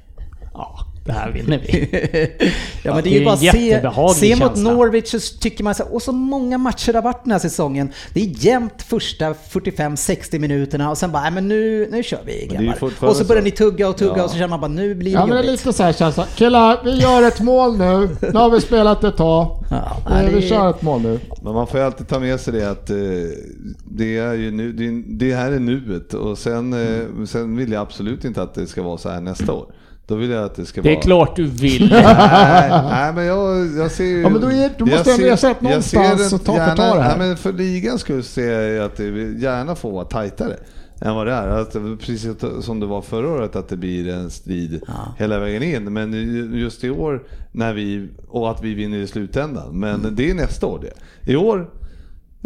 Ja, 0.53 0.79
det 1.05 1.11
här 1.11 1.31
vinner 1.31 1.57
vi. 1.67 2.51
Ja, 2.83 2.93
men 2.95 3.03
det 3.03 3.09
är 3.09 3.19
ju 3.19 3.25
bara 3.25 3.37
se, 3.37 3.81
se 4.15 4.35
mot. 4.35 4.57
Norwich 4.57 5.11
så 5.11 5.37
tycker 5.39 5.63
man 5.63 5.75
så 5.75 5.83
och 5.83 6.01
så 6.01 6.11
många 6.11 6.57
matcher 6.57 6.91
det 6.91 6.97
har 6.97 7.03
varit 7.03 7.23
den 7.23 7.31
här 7.31 7.39
säsongen. 7.39 7.89
Det 8.13 8.21
är 8.21 8.45
jämnt 8.45 8.81
första 8.81 9.33
45-60 9.33 10.39
minuterna 10.39 10.89
och 10.89 10.97
sen 10.97 11.11
bara, 11.11 11.29
men 11.31 11.47
nu, 11.47 11.87
nu 11.91 12.03
kör 12.03 12.19
vi 12.25 12.47
grabbar. 12.51 13.09
Och 13.09 13.15
så 13.15 13.25
börjar 13.25 13.43
ni 13.43 13.51
tugga 13.51 13.89
och 13.89 13.97
tugga 13.97 14.17
Ja. 14.17 14.23
och 14.23 14.29
så 14.29 14.35
känner 14.35 14.47
man 14.47 14.61
bara, 14.61 14.67
nu 14.67 14.95
blir 14.95 15.11
det 15.11 15.17
Ja 15.19 15.25
men 15.25 15.35
det 15.35 15.43
är 15.43 15.51
lite 15.51 15.73
så 15.73 15.83
här 15.83 15.93
känsla. 15.93 16.25
Killar, 16.35 16.81
vi 16.83 17.01
gör 17.01 17.23
ett 17.23 17.41
mål 17.41 17.77
nu. 17.77 18.09
Nu 18.21 18.39
har 18.39 18.49
vi 18.49 18.61
spelat 18.61 19.03
ett 19.03 19.17
tag. 19.17 19.63
Ja, 19.69 19.97
nej, 20.09 20.33
Vi 20.35 20.49
kör 20.49 20.69
ett 20.69 20.81
mål 20.81 21.01
nu. 21.01 21.19
Men 21.41 21.53
man 21.53 21.67
får 21.67 21.79
ju 21.79 21.85
alltid 21.85 22.07
ta 22.07 22.19
med 22.19 22.39
sig 22.39 22.53
det 22.53 22.71
att 22.71 22.89
eh, 22.89 22.95
det, 23.83 24.17
är 24.17 24.33
ju 24.33 24.51
nu, 24.51 24.71
det, 25.07 25.33
här 25.33 25.51
är 25.51 25.59
nuet 25.59 26.13
och 26.13 26.37
sen, 26.37 26.73
eh, 26.73 27.25
sen 27.25 27.57
vill 27.57 27.71
jag 27.71 27.81
absolut 27.81 28.25
inte 28.25 28.41
att 28.41 28.53
det 28.53 28.67
ska 28.67 28.83
vara 28.83 28.97
så 28.97 29.09
här 29.09 29.21
nästa 29.21 29.53
år. 29.53 29.65
Då 30.07 30.15
vill 30.15 30.29
jag 30.29 30.43
att 30.43 30.55
det 30.55 30.65
ska 30.65 30.81
Det 30.81 30.89
är 30.89 30.93
vara... 30.95 31.01
klart 31.03 31.35
du 31.35 31.45
vill. 31.45 31.89
Nej, 31.91 32.69
nej 32.69 33.13
men 33.13 33.25
jag, 33.25 33.67
jag 33.77 33.91
ser 33.91 34.03
ju... 34.03 34.21
Ja, 34.21 34.29
men 34.29 34.41
då 34.41 34.47
är- 34.47 34.69
jag 34.77 34.87
måste 34.87 35.09
jag 35.21 35.39
ser 35.39 35.55
någonstans 35.63 36.33
och 36.33 36.43
ta- 36.45 36.55
gärna, 36.55 36.75
det 36.95 37.01
här. 37.01 37.17
Nej, 37.17 37.27
men 37.27 37.37
för 37.37 37.53
ligans 37.53 38.01
skull 38.01 38.23
ser 38.23 38.61
jag 38.61 38.85
att 38.85 38.97
det 38.97 39.03
gärna 39.41 39.75
får 39.75 39.91
vara 39.91 40.05
tajtare 40.05 40.53
än 41.01 41.15
vad 41.15 41.27
det 41.27 41.33
är. 41.33 41.47
Att, 41.47 41.73
precis 41.73 42.27
som 42.61 42.79
det 42.79 42.85
var 42.85 43.01
förra 43.01 43.29
året, 43.31 43.55
att 43.55 43.69
det 43.69 43.77
blir 43.77 44.09
en 44.13 44.29
strid 44.29 44.81
hela 45.17 45.39
vägen 45.39 45.63
in. 45.63 45.93
Men 45.93 46.13
just 46.53 46.83
i 46.83 46.89
år, 46.89 47.23
när 47.51 47.73
vi, 47.73 48.09
och 48.27 48.51
att 48.51 48.63
vi 48.63 48.73
vinner 48.73 48.97
i 48.97 49.07
slutändan. 49.07 49.79
Men 49.79 49.95
Mm. 49.95 50.15
det 50.15 50.29
är 50.29 50.33
nästa 50.33 50.65
år 50.65 50.79
det. 50.81 51.31
I 51.31 51.35
år 51.35 51.69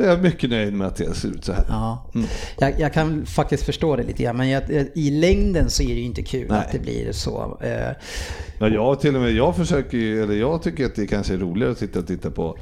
är 0.03 0.07
jag 0.07 0.21
mycket 0.21 0.49
nöjd 0.49 0.73
med 0.73 0.87
att 0.87 0.95
det 0.95 1.13
ser 1.13 1.29
ut 1.29 1.45
så 1.45 1.53
här. 1.53 1.65
Ja. 1.69 2.11
Jag, 2.57 2.79
jag 2.79 2.93
kan 2.93 3.25
faktiskt 3.25 3.63
förstå 3.63 3.95
det 3.95 4.03
lite 4.03 4.23
grann, 4.23 4.37
men 4.37 4.49
jag, 4.49 4.63
i 4.95 5.11
längden 5.11 5.69
så 5.69 5.83
är 5.83 5.87
det 5.87 5.93
ju 5.93 6.01
inte 6.05 6.23
kul 6.23 6.47
Nej. 6.49 6.59
att 6.59 6.71
det 6.71 6.79
blir 6.79 7.11
så. 7.11 7.57
Eh, 7.61 7.95
Ja, 8.61 8.67
jag 8.67 8.99
till 8.99 9.15
och 9.15 9.21
med, 9.21 9.31
jag 9.31 9.55
försöker 9.55 9.97
ju, 9.97 10.23
eller 10.23 10.33
jag 10.35 10.61
tycker 10.61 10.85
att 10.85 10.95
det 10.95 11.07
kanske 11.07 11.33
är 11.33 11.37
roligare 11.37 11.71
att 11.71 11.77
sitta 11.77 11.99
och 11.99 12.07
titta 12.07 12.31
på 12.31 12.57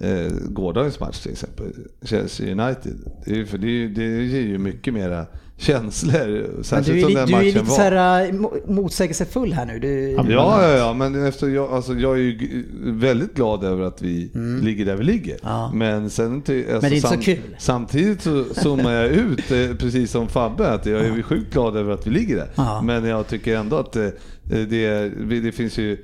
eh, 0.00 0.32
gårdagens 0.48 1.00
match 1.00 1.18
till 1.18 1.32
exempel, 1.32 1.66
Chelsea 2.02 2.46
United. 2.52 2.94
Det 3.26 3.40
är, 3.40 3.44
för 3.44 3.58
det, 3.58 3.84
är 3.84 3.88
det 3.88 4.02
ger 4.24 4.40
ju 4.40 4.58
mycket 4.58 4.94
mera 4.94 5.26
känslor, 5.56 6.46
Men 6.54 6.64
särskilt 6.64 6.86
du 6.96 6.98
är, 6.98 7.02
som 7.02 7.14
den 7.14 7.26
du 7.26 7.32
är 7.32 7.36
matchen 7.36 7.46
lite 7.46 7.58
var. 7.58 7.76
så 7.76 7.82
här, 7.82 8.24
eh, 8.26 8.32
mo- 8.32 8.72
motsägelsefull 8.72 9.52
här 9.52 9.66
nu. 9.66 9.78
Du, 9.78 10.10
Ja, 10.10 10.62
ja, 10.62 10.76
ja, 10.76 10.92
men 10.92 11.26
efter 11.26 11.48
jag, 11.48 11.70
alltså 11.72 11.94
jag 11.94 12.12
är 12.12 12.16
ju 12.22 12.64
väldigt 12.80 13.34
glad 13.34 13.64
över 13.64 13.84
att 13.84 14.02
vi 14.02 14.30
ligger 14.62 14.84
där 14.84 14.96
vi 14.96 15.04
ligger. 15.04 15.30
Mm. 15.32 15.40
Ja. 15.42 15.72
Men, 15.74 16.10
sen, 16.10 16.34
alltså, 16.34 16.52
Men 16.52 16.80
det 16.80 16.86
är 16.86 16.92
inte 16.94 17.08
så 17.08 17.16
kul. 17.16 17.38
Samtidigt 17.58 18.22
så 18.22 18.44
zoomar 18.54 18.92
jag 18.92 19.06
ut, 19.08 19.50
eh, 19.50 19.76
precis 19.78 20.10
som 20.10 20.28
Fabbe, 20.28 20.68
att 20.70 20.86
jag 20.86 21.00
är 21.00 21.16
ju 21.16 21.22
sjukt 21.22 21.52
glad 21.52 21.76
över 21.76 21.92
att 21.92 22.06
vi 22.06 22.10
ligger 22.10 22.36
där. 22.36 22.48
Ja. 22.54 22.82
Men 22.82 23.04
jag 23.04 23.26
tycker 23.28 23.56
ändå 23.56 23.76
att 23.76 23.96
eh, 23.96 24.08
det, 24.42 25.08
det 25.40 25.52
finns 25.52 25.78
ju 25.78 25.96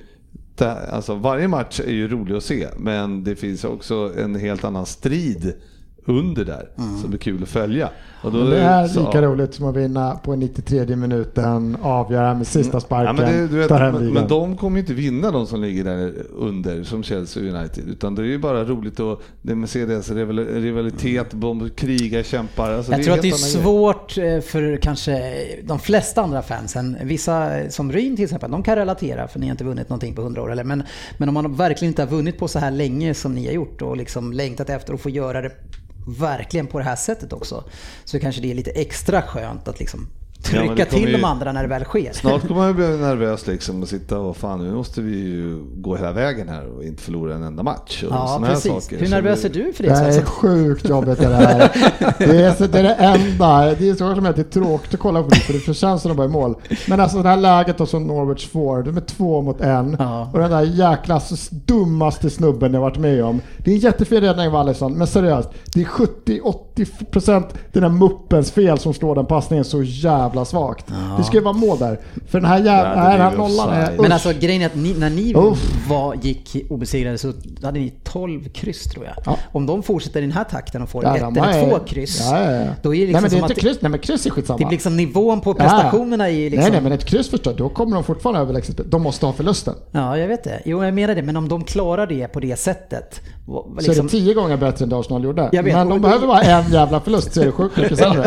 Alltså 0.62 1.14
varje 1.14 1.48
match 1.48 1.80
är 1.80 1.92
ju 1.92 2.08
rolig 2.08 2.34
att 2.34 2.44
se, 2.44 2.68
men 2.76 3.24
det 3.24 3.36
finns 3.36 3.64
också 3.64 4.12
en 4.18 4.34
helt 4.34 4.64
annan 4.64 4.86
strid 4.86 5.54
under 6.06 6.44
där 6.44 6.68
Mm. 6.78 6.98
som 6.98 7.12
är 7.12 7.16
kul 7.16 7.42
att 7.42 7.48
följa. 7.48 7.90
Och 8.22 8.32
då 8.32 8.38
Men 8.38 8.50
det 8.50 8.58
är 8.60 8.86
så- 8.86 9.00
lika 9.06 9.22
roligt 9.22 9.54
som 9.54 9.66
att 9.66 9.76
vinna 9.76 10.14
på 10.14 10.36
93 10.36 10.96
minuten, 10.96 11.76
avgöra 11.82 12.34
med 12.34 12.46
sista 12.46 12.76
Ja, 12.76 12.80
sparken, 12.80 13.16
men, 13.16 13.32
det, 13.32 13.48
du 13.48 13.56
vet, 13.58 13.70
men, 13.70 14.12
men 14.12 14.28
de 14.28 14.56
kommer 14.56 14.76
ju 14.76 14.80
inte 14.80 14.94
vinna 14.94 15.30
de 15.30 15.46
som 15.46 15.60
ligger 15.60 15.84
där 15.84 16.12
under 16.38 16.84
som 16.84 17.02
Chelsea 17.02 17.42
United. 17.58 17.88
Utan 17.88 18.14
det 18.14 18.22
är 18.22 18.26
ju 18.26 18.38
bara 18.38 18.64
roligt 18.64 19.00
att 19.00 19.18
det 19.42 19.54
med 19.54 19.68
rival- 19.68 20.46
rivalitet, 20.60 21.26
de 21.30 21.70
krigar, 21.70 22.22
kämpar. 22.22 22.72
Alltså, 22.72 22.92
Jag 22.92 23.02
tror 23.04 23.14
att 23.14 23.22
det 23.22 23.28
är 23.28 23.32
svårt 23.32 24.18
eh, 24.18 24.40
för 24.40 24.76
kanske 24.76 25.32
de 25.64 25.78
flesta 25.78 26.22
andra 26.22 26.42
fansen. 26.42 26.96
Vissa 27.04 27.58
eh, 27.60 27.68
som 27.68 27.92
Ryn 27.92 28.16
till 28.16 28.24
exempel, 28.24 28.50
de 28.50 28.62
kan 28.62 28.76
relatera 28.76 29.28
för 29.28 29.38
ni 29.40 29.46
har 29.46 29.50
inte 29.50 29.64
vunnit 29.64 29.88
någonting 29.88 30.14
på 30.14 30.22
100 30.22 30.42
år. 30.42 30.52
Eller, 30.52 30.64
men, 30.64 30.82
men 31.18 31.28
om 31.28 31.34
man 31.34 31.54
verkligen 31.54 31.90
inte 31.90 32.02
har 32.02 32.08
vunnit 32.08 32.38
på 32.38 32.48
så 32.48 32.58
här 32.58 32.70
länge 32.70 33.14
som 33.14 33.34
ni 33.34 33.46
har 33.46 33.52
gjort 33.52 33.82
och 33.82 33.96
liksom 33.96 34.32
längtat 34.32 34.70
efter 34.70 34.94
att 34.94 35.00
få 35.00 35.10
göra 35.10 35.42
det 35.42 35.50
verkligen 36.06 36.66
på 36.66 36.78
det 36.78 36.84
här 36.84 36.96
sättet 36.96 37.32
också. 37.32 37.64
Så 38.04 38.20
kanske 38.20 38.40
det 38.40 38.50
är 38.50 38.54
lite 38.54 38.70
extra 38.70 39.22
skönt 39.22 39.68
att 39.68 39.78
liksom 39.78 40.08
trycka 40.50 40.66
kommer 40.66 40.84
till 40.84 41.08
ju- 41.08 41.12
de 41.16 41.24
andra 41.24 41.52
när 41.52 41.62
det 41.62 41.68
väl 41.68 41.84
sker. 41.84 42.12
Snart 42.12 42.40
kommer 42.48 42.54
man 42.60 42.68
ju 42.68 42.74
bli 42.74 42.86
nervös 42.88 43.46
liksom 43.46 43.82
och 43.82 43.88
sitta 43.88 44.18
och 44.18 44.36
fan 44.36 44.64
nu 44.64 44.74
måste 44.74 45.00
vi 45.00 45.16
ju 45.16 45.62
gå 45.76 45.96
hela 45.96 46.12
vägen 46.12 46.48
här 46.48 46.76
och 46.76 46.84
inte 46.84 47.02
förlora 47.02 47.34
en 47.34 47.42
enda 47.42 47.62
match. 47.62 48.02
Och 48.02 48.12
Ja, 48.14 48.26
såna 48.28 48.46
här 48.46 48.54
precis. 48.54 48.72
saker. 48.84 48.98
Hur 48.98 49.08
nervös 49.08 49.44
är 49.44 49.48
du 49.48 49.72
för 49.72 49.82
det? 49.82 49.88
Det 49.88 50.16
är 50.16 50.24
sjukt 50.24 50.88
jobbigt 50.88 51.18
det 51.18 51.26
här. 51.26 51.70
Det 52.18 52.42
är, 52.42 52.52
så- 52.54 52.66
det 52.66 52.78
är 52.78 52.82
det 52.82 52.94
enda. 52.94 53.74
Det 53.74 53.88
är 53.88 53.94
så 53.94 54.14
som 54.14 54.26
att 54.26 54.36
det 54.36 54.42
är 54.42 54.60
tråkigt 54.60 54.94
att 54.94 55.00
kolla 55.00 55.22
på 55.22 55.28
det 55.28 55.36
för 55.36 55.52
det 55.52 55.74
känns 55.74 56.02
som 56.02 56.10
att 56.10 56.16
de 56.16 56.16
bara 56.16 56.24
är 56.24 56.28
i 56.28 56.32
mål. 56.32 56.54
Men 56.88 57.00
alltså 57.00 57.22
det 57.22 57.28
här 57.28 57.36
läget 57.36 57.78
då 57.78 57.86
som 57.86 58.06
Norwich 58.06 58.48
får, 58.48 58.82
de 58.82 58.96
är 58.96 59.00
två 59.00 59.42
mot 59.42 59.60
en. 59.60 59.96
Ja. 59.98 60.30
Och 60.32 60.38
den 60.38 60.50
där 60.50 60.62
jäkla 60.62 61.20
dummaste 61.50 62.30
snubben 62.30 62.74
jag 62.74 62.80
varit 62.80 62.98
med 62.98 63.24
om. 63.24 63.40
Det 63.58 63.70
är 63.70 63.74
en 63.74 63.80
jättefin 63.80 64.20
räddning 64.20 64.46
av 64.48 64.56
Alisson, 64.56 64.92
men 64.92 65.06
seriöst. 65.06 65.48
Det 65.74 65.80
är 65.80 65.84
70-80% 65.84 67.44
den 67.72 67.82
där 67.82 67.88
muppens 67.90 68.50
fel 68.50 68.78
som 68.78 68.94
slår 68.94 69.14
den 69.14 69.26
passningen 69.26 69.64
så 69.64 69.82
jävla 69.82 70.35
jävla 70.36 70.44
svagt. 70.44 70.86
Det 71.18 71.24
ska 71.24 71.36
ju 71.36 71.42
vara 71.42 71.54
mål 71.54 71.78
där. 71.78 71.98
För 72.28 72.40
den 72.40 72.50
här 72.50 72.56
jävla, 72.58 73.04
Ja, 73.04 73.10
den 73.10 73.20
här 73.20 73.36
nollan 73.36 73.68
är... 73.68 73.82
offside. 73.82 73.96
Men 73.96 74.06
usch. 74.06 74.12
alltså 74.12 74.32
grejen 74.40 74.62
är 74.62 74.66
att 74.66 74.74
ni, 74.74 74.94
när 74.98 75.10
ni 75.10 75.32
var, 75.88 76.14
gick 76.22 76.56
obesegrade 76.70 77.18
så 77.18 77.32
hade 77.62 77.78
ni 77.80 77.92
12 78.04 78.48
kryss 78.48 78.84
tror 78.84 79.04
jag. 79.04 79.14
Ja. 79.26 79.36
Om 79.52 79.66
de 79.66 79.82
fortsätter 79.82 80.18
i 80.18 80.22
den 80.22 80.32
här 80.32 80.44
takten 80.44 80.82
och 80.82 80.88
får 80.88 81.04
Ja, 81.04 81.16
ett 81.16 81.22
eller 81.22 81.70
två 81.70 81.78
kryss. 81.78 82.20
Ja, 82.30 82.42
ja, 82.44 82.50
ja. 82.52 82.66
Då 82.82 82.94
är 82.94 83.00
det 83.00 83.06
liksom 83.06 83.12
Nej 83.12 83.22
men 83.22 83.22
det 83.22 83.26
är 83.26 83.30
som 83.30 83.36
inte 83.38 83.52
att 83.52 83.58
kryss, 83.58 83.78
nej 83.80 83.90
men 83.90 84.00
kryss 84.00 84.26
är 84.26 84.30
skitsamma. 84.30 84.58
det 84.58 84.64
blir 84.64 84.72
liksom 84.76 84.96
nivån 84.96 85.40
på 85.40 85.50
Ja. 85.50 85.54
prestationerna 85.54 86.30
i 86.30 86.50
liksom... 86.50 86.62
Nej 86.62 86.70
nej 86.72 86.80
men 86.80 86.92
ett 86.92 87.04
kryss 87.04 87.30
förstår 87.30 87.50
du, 87.50 87.56
då 87.56 87.68
kommer 87.68 87.94
de 87.96 88.04
fortfarande 88.04 88.40
överlägset. 88.40 88.80
De 88.90 89.02
måste 89.02 89.26
ha 89.26 89.32
förlusten. 89.32 89.74
Ja, 89.90 90.18
jag 90.18 90.28
vet 90.28 90.44
det. 90.44 90.62
Jo, 90.64 90.84
jag 90.84 90.94
menar 90.94 91.14
det. 91.14 91.22
Men 91.22 91.36
om 91.36 91.48
de 91.48 91.64
klarar 91.64 92.06
det 92.06 92.28
på 92.28 92.40
det 92.40 92.56
sättet. 92.58 93.20
vad- 93.46 93.64
Så 93.64 93.70
är 93.78 93.82
Liksom, 93.82 94.06
det 94.06 94.10
tio 94.10 94.34
gånger 94.34 94.56
bättre 94.56 94.82
än 94.82 94.88
det 94.88 94.98
Arsenal 94.98 95.24
gjorde. 95.24 95.48
Jag 95.52 95.62
vet, 95.62 95.74
men 95.74 95.88
de 95.88 96.00
behöver 96.00 96.26
bara 96.26 96.42
en 96.42 96.72
jävla 96.72 97.00
förlust 97.00 97.34
så 97.34 97.40
är 97.40 97.44
det 97.46 97.52
sjukt 97.52 97.76
mycket 97.76 97.98
sämre. 98.04 98.22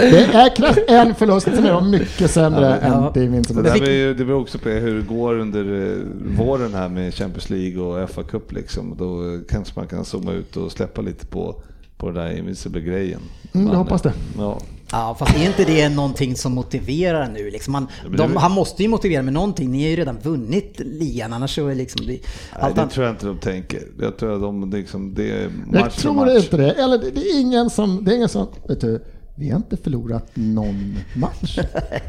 Det 0.00 0.24
är 0.34 0.56
krävs 0.56 0.78
en 0.88 1.11
förlust, 1.14 1.44
sen 1.54 1.64
är 1.64 1.72
de 1.72 1.90
mycket 1.90 2.30
sämre 2.30 2.78
Ja. 2.82 2.88
än 2.88 3.12
det 3.14 3.20
Det, 3.20 3.62
där 3.62 3.74
vilk- 3.74 3.80
blir, 3.80 3.92
ju- 3.92 4.14
det 4.14 4.24
beror 4.24 4.40
också 4.40 4.58
på 4.58 4.68
hur 4.68 4.94
det 4.94 5.02
går 5.02 5.38
under 5.38 5.90
eh, 5.92 5.98
våren 6.44 6.74
här 6.74 6.88
med 6.88 7.14
Champions 7.14 7.50
League 7.50 7.82
och 7.82 8.10
FA 8.10 8.22
Cup 8.22 8.52
liksom. 8.52 8.94
Då 8.98 9.38
kanske 9.48 9.72
man 9.80 9.86
kan 9.88 10.04
zooma 10.04 10.32
ut 10.32 10.56
och 10.56 10.72
släppa 10.72 11.00
lite 11.02 11.26
på, 11.26 11.62
på 11.96 12.10
det 12.10 12.20
där 12.20 12.38
Invincible-grejen. 12.38 13.20
Mm, 13.54 13.66
jag 13.66 13.74
hoppas 13.74 14.02
det. 14.02 14.12
Ja. 14.38 14.60
ja, 14.92 15.16
fast 15.18 15.36
är 15.36 15.46
inte 15.46 15.64
det 15.64 15.88
någonting 15.88 16.36
som 16.36 16.52
motiverar 16.54 17.28
nu? 17.34 17.50
Liksom 17.50 17.72
men 17.72 17.86
de, 18.16 18.32
det- 18.32 18.38
han 18.38 18.52
måste 18.52 18.82
ju 18.82 18.88
motivera 18.88 19.22
med 19.22 19.32
någonting. 19.34 19.70
Ni 19.72 19.82
har 19.82 19.90
ju 19.90 19.96
redan 19.96 20.18
vunnit 20.22 20.80
ligan, 20.84 21.32
annars 21.32 21.54
så 21.54 21.68
är 21.68 21.74
liksom... 21.74 22.06
Det, 22.06 22.18
Nej, 22.62 22.72
det 22.74 22.86
tror 22.88 23.06
jag 23.06 23.12
inte 23.14 23.26
de 23.26 23.38
tänker. 23.38 23.82
Jag 24.00 24.16
tror 24.16 24.34
att 24.34 24.40
de 24.40 24.70
liksom, 24.70 25.14
det 25.14 25.30
är 25.30 25.48
match 25.66 25.80
Jag 25.82 25.92
tror 25.92 26.14
match. 26.14 26.44
inte 26.44 26.56
det. 26.56 26.70
Eller 26.70 26.98
det, 26.98 27.10
det 27.10 27.20
är 27.20 27.40
ingen 27.40 27.70
som, 27.70 28.04
det 28.04 28.10
är 28.12 28.16
ingen 28.16 28.28
som, 28.28 28.46
vet 28.68 28.80
du, 28.80 29.02
vi 29.34 29.50
har 29.50 29.56
inte 29.56 29.76
förlorat 29.76 30.30
någon 30.34 30.96
match. 31.14 31.58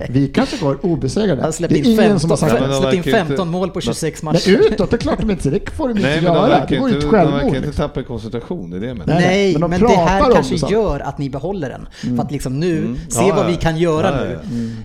Vi 0.09 0.27
kanske 0.27 0.57
går 0.65 0.85
obesegrade. 0.85 1.41
Han 1.41 1.53
släppt 1.53 1.73
Det 1.73 1.79
är 1.79 1.83
in 1.83 1.85
ingen 1.85 1.97
15, 1.97 2.19
som 2.19 2.29
har 2.29 2.37
sagt 2.37 2.53
Ja, 2.53 2.59
men 2.59 2.69
det. 2.69 2.75
de 2.75 2.81
släppt 2.81 2.93
in 2.93 3.01
verkar 3.01 3.11
ju 3.11 3.17
15 3.17 3.33
inte- 3.47 3.51
mål 3.59 3.69
på 3.69 3.81
26 3.81 4.23
Men 4.23 4.33
matcher. 4.33 4.49
utåt, 4.71 4.89
det 4.89 4.95
är 4.95 4.97
klart 4.97 5.19
de 5.19 5.31
inte 5.31 5.49
det 5.49 5.69
får 5.69 5.87
de 5.89 5.97
inte 5.97 6.09
Nej, 6.09 6.21
men 6.21 6.33
de 6.33 6.37
göra. 6.49 6.65
Det 6.69 6.79
vore 6.79 6.89
ju 6.91 6.95
inte, 6.95 7.07
ett 7.07 7.11
de 7.11 7.17
verkar 7.17 7.39
självmord. 7.39 7.55
inte 7.65 7.77
tappa 7.77 8.03
koncentration, 8.03 8.69
det 8.69 8.77
är 8.77 8.81
det 8.81 8.87
jag 8.87 8.97
menar. 8.97 9.13
Nej, 9.13 9.25
Nej, 9.27 9.57
men 9.59 9.69
men, 9.69 9.79
de 9.79 9.87
det 9.87 9.93
pratar 9.95 10.07
här 10.07 10.31
kanske 10.33 10.53
det 10.55 10.59
så. 10.59 10.67
gör 10.71 10.99
att 10.99 11.17
ni 11.17 11.29
behåller 11.29 11.69
den. 11.69 12.15
För 12.17 12.23
att 12.23 12.31
liksom 12.31 12.59
nu, 12.59 12.95
se 13.09 13.19
Ja, 13.27 13.35
vad 13.35 13.45
ja. 13.45 13.49
vi 13.49 13.55
kan 13.55 13.77
göra 13.77 14.07
Ja, 14.17 14.23
nu. 14.23 14.39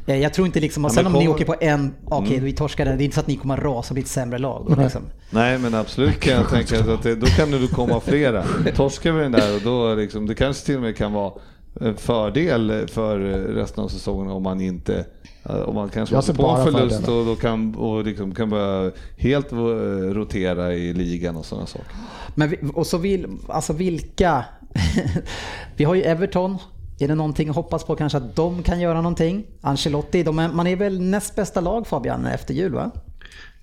ja, 0.07 0.15
Eh, 0.15 0.21
Jag 0.21 0.35
tror 0.35 0.47
inte 0.47 0.61
liksom, 0.61 0.85
och 0.85 0.91
Ja, 0.91 0.95
sen 0.95 1.05
men 1.05 1.15
om 1.15 1.23
ni 1.23 1.29
åker 1.29 1.45
på 1.45 1.55
en, 1.61 1.95
okej 2.05 2.41
vi 2.41 2.53
torskar 2.53 2.85
den, 2.85 2.97
det 2.99 3.03
är 3.03 3.05
inte 3.05 3.15
så 3.15 3.21
att 3.21 3.27
ni 3.27 3.37
kommer 3.37 3.57
att 3.59 3.65
rasa 3.65 3.91
och 3.91 3.95
bli 3.95 4.03
ett 4.03 4.09
sämre 4.09 4.39
lag. 4.39 4.67
då, 4.77 4.83
Liksom. 4.83 5.03
Nej 5.31 5.59
men 5.59 5.75
absolut 5.75 6.21
kan 6.21 6.33
jag 6.35 6.51
tänka 6.51 6.79
att 6.81 7.03
det, 7.03 7.15
då 7.15 7.27
kan 7.27 7.51
det 7.51 7.67
komma 7.73 8.01
flera. 8.01 8.45
Torskar 8.77 9.13
vi 9.13 9.23
den 9.23 9.33
där 9.33 9.55
och 9.55 9.61
då 9.65 9.95
liksom, 9.95 10.27
det 10.27 10.35
kanske 10.35 10.67
till 10.67 10.77
och 10.77 10.83
med 10.83 10.97
kan 10.97 11.13
vara 11.13 11.33
fördel 11.97 12.89
för 12.89 13.19
resten 13.55 13.85
av 13.85 13.89
säsongen 13.89 14.31
om 14.31 14.43
man 14.43 14.61
inte 14.61 15.05
om 15.67 15.75
man 15.75 15.89
kanske 15.89 16.17
åker 16.17 16.33
på 16.35 16.43
en 16.43 16.49
bara 16.49 16.65
förlust 16.65 17.09
och 17.09 17.27
då 17.27 17.37
kan, 17.37 17.75
och 17.75 18.05
liksom 18.05 18.35
kan 18.35 18.51
börja 18.51 18.93
helt 19.17 19.53
eh, 19.53 19.57
rotera 19.57 20.75
i 20.75 20.93
ligan 20.93 21.37
och 21.37 21.45
sådana 21.45 21.67
saker. 21.67 21.87
Men 22.35 22.49
vi, 22.49 22.59
och 22.75 22.87
så 22.87 22.99
vill, 22.99 23.39
alltså 23.49 23.73
vilka, 23.73 24.45
vi 25.77 25.85
har 25.85 25.95
ju 25.95 26.03
Everton, 26.03 26.59
är 26.99 27.09
det 27.09 27.15
någonting 27.15 27.49
att 27.49 27.57
hoppas 27.57 27.85
på 27.85 27.97
kanske 27.97 28.19
att 28.19 28.37
de 28.37 28.63
kan 28.63 28.81
göra 28.81 29.01
någonting? 29.01 29.47
Ancelotti, 29.61 30.23
de 30.23 30.39
är, 30.39 30.49
man 30.49 30.67
är 30.67 30.77
väl 30.77 31.01
näst 31.01 31.37
bästa 31.37 31.61
lag 31.61 31.87
Fabian 31.87 32.27
efter 32.27 32.55
jul 32.55 32.75
va? 32.75 32.91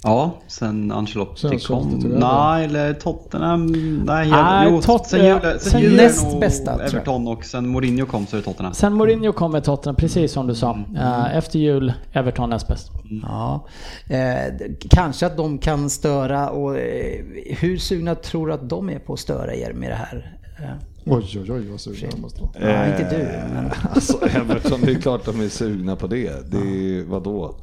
Ja, 0.05 0.31
sen 0.47 0.91
Ancelotti 0.91 1.39
Sen 1.41 1.59
kom. 1.59 2.03
Nej, 2.19 2.65
eller 2.65 2.93
Tottenham. 2.93 3.65
Nej, 4.05 4.29
Nej, 4.31 4.67
jo, 4.71 4.81
Tot- 4.81 5.05
sen 5.05 5.25
jul, 5.25 5.39
sen 5.41 5.59
sen 5.59 5.95
näst 5.95 6.39
bästa. 6.39 6.83
Everton 6.83 7.27
och 7.27 7.45
sen 7.45 7.67
Mourinho 7.67 8.05
kom 8.05 8.25
så 8.27 8.35
är 8.35 8.39
det 8.41 8.45
Tottenham. 8.45 8.73
Sen 8.73 8.93
Mourinho 8.93 9.31
kom 9.33 9.51
med 9.51 9.63
Tottenham, 9.63 9.95
precis 9.95 10.31
som 10.31 10.47
du 10.47 10.55
sa. 10.55 10.79
Eh, 10.97 11.37
Efter 11.37 11.59
jul, 11.59 11.93
Everton 12.13 12.49
näst 12.49 12.67
bäst. 12.67 12.91
Ja, 13.23 13.67
eh, 14.09 14.53
kanske 14.89 15.25
att 15.25 15.37
de 15.37 15.57
kan 15.57 15.89
störa 15.89 16.49
och 16.49 16.77
eh, 16.77 17.21
hur 17.59 17.77
sugna 17.77 18.15
tror 18.15 18.47
du 18.47 18.53
att 18.53 18.69
de 18.69 18.89
är 18.89 18.99
på 18.99 19.13
att 19.13 19.19
störa 19.19 19.55
er 19.55 19.73
med 19.73 19.89
det 19.91 19.95
här? 19.95 20.37
Eh, 20.59 20.69
Oj, 21.05 21.39
oj, 21.41 21.51
oj 21.51 21.67
vad 21.71 21.79
sugen 21.79 22.09
jag 22.11 22.19
måste 22.19 22.41
vara. 22.41 22.51
Ja, 22.71 22.85
inte 22.87 23.17
du, 23.17 23.53
men- 23.53 23.71
Alltså 23.93 24.17
Everton, 24.25 24.81
det 24.81 24.91
är 24.91 24.95
klart 24.95 25.25
de 25.25 25.41
är 25.41 25.49
sugna 25.49 25.95
på 25.95 26.07
det. 26.07 26.51
Det 26.51 26.57
är 26.57 27.03
vadå? 27.09 27.55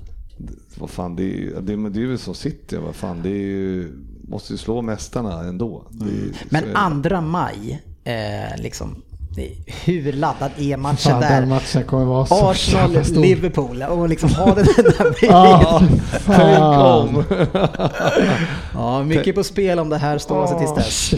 Vad 0.78 0.90
fan, 0.90 1.16
det 1.16 1.22
är 1.22 1.26
ju 1.36 1.60
det, 1.60 1.90
det 1.90 2.02
är 2.02 2.06
väl 2.06 2.18
så 2.18 2.34
City, 2.34 2.76
vad 2.76 2.94
fan, 2.94 3.22
det 3.22 3.28
är 3.28 3.32
ju, 3.46 3.92
måste 4.28 4.52
ju 4.52 4.56
slå 4.56 4.82
mästarna 4.82 5.40
ändå. 5.40 5.86
Är, 6.00 6.36
Men 6.50 6.64
det. 6.64 6.76
andra 6.76 7.20
maj, 7.20 7.82
eh, 8.04 8.62
liksom, 8.62 9.02
hur 9.84 10.12
laddad 10.12 10.50
är 10.58 10.76
matchen 10.76 10.96
Fan, 11.12 11.20
den 11.20 11.30
där? 11.32 11.46
matchen 11.46 11.82
kommer 11.84 12.04
vara 12.04 12.26
så 12.26 12.50
Arsenal, 12.50 13.04
stor. 13.04 13.20
Liverpool 13.22 13.82
och 13.82 14.08
liksom 14.08 14.30
ha 14.30 14.54
den 14.54 14.64
där 14.64 15.32
om! 17.00 17.24
Ja, 18.74 19.02
mycket 19.04 19.34
på 19.34 19.44
spel 19.44 19.78
om 19.78 19.88
det 19.88 19.96
här 19.98 20.18
står 20.18 20.46
sig 20.46 20.58
tills 20.58 20.70
Åh, 20.70 20.76
dess. 20.76 21.14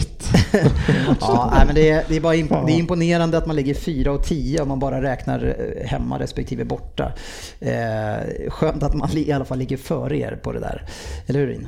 Ja, 1.21 1.49
nej, 1.55 1.65
men 1.65 1.75
det 1.75 1.89
är, 1.89 2.03
det, 2.09 2.15
är 2.15 2.21
bara 2.21 2.35
imp- 2.35 2.65
det 2.65 2.71
är 2.71 2.77
imponerande 2.77 3.37
att 3.37 3.45
man 3.45 3.55
ligger 3.55 3.73
4 3.73 4.11
och 4.11 4.23
10 4.25 4.61
om 4.61 4.67
man 4.67 4.79
bara 4.79 5.01
räknar 5.01 5.55
eh, 5.79 5.87
hemma 5.87 6.19
respektive 6.19 6.65
borta. 6.65 7.11
Eh, 7.59 8.49
skönt 8.49 8.83
att 8.83 8.93
man 8.93 9.09
i 9.17 9.31
alla 9.31 9.45
fall 9.45 9.57
ligger 9.57 9.77
före 9.77 10.17
er 10.17 10.39
på 10.43 10.51
det 10.51 10.59
där. 10.59 10.83
Eller 11.27 11.39
hur 11.39 11.47
Rin? 11.47 11.67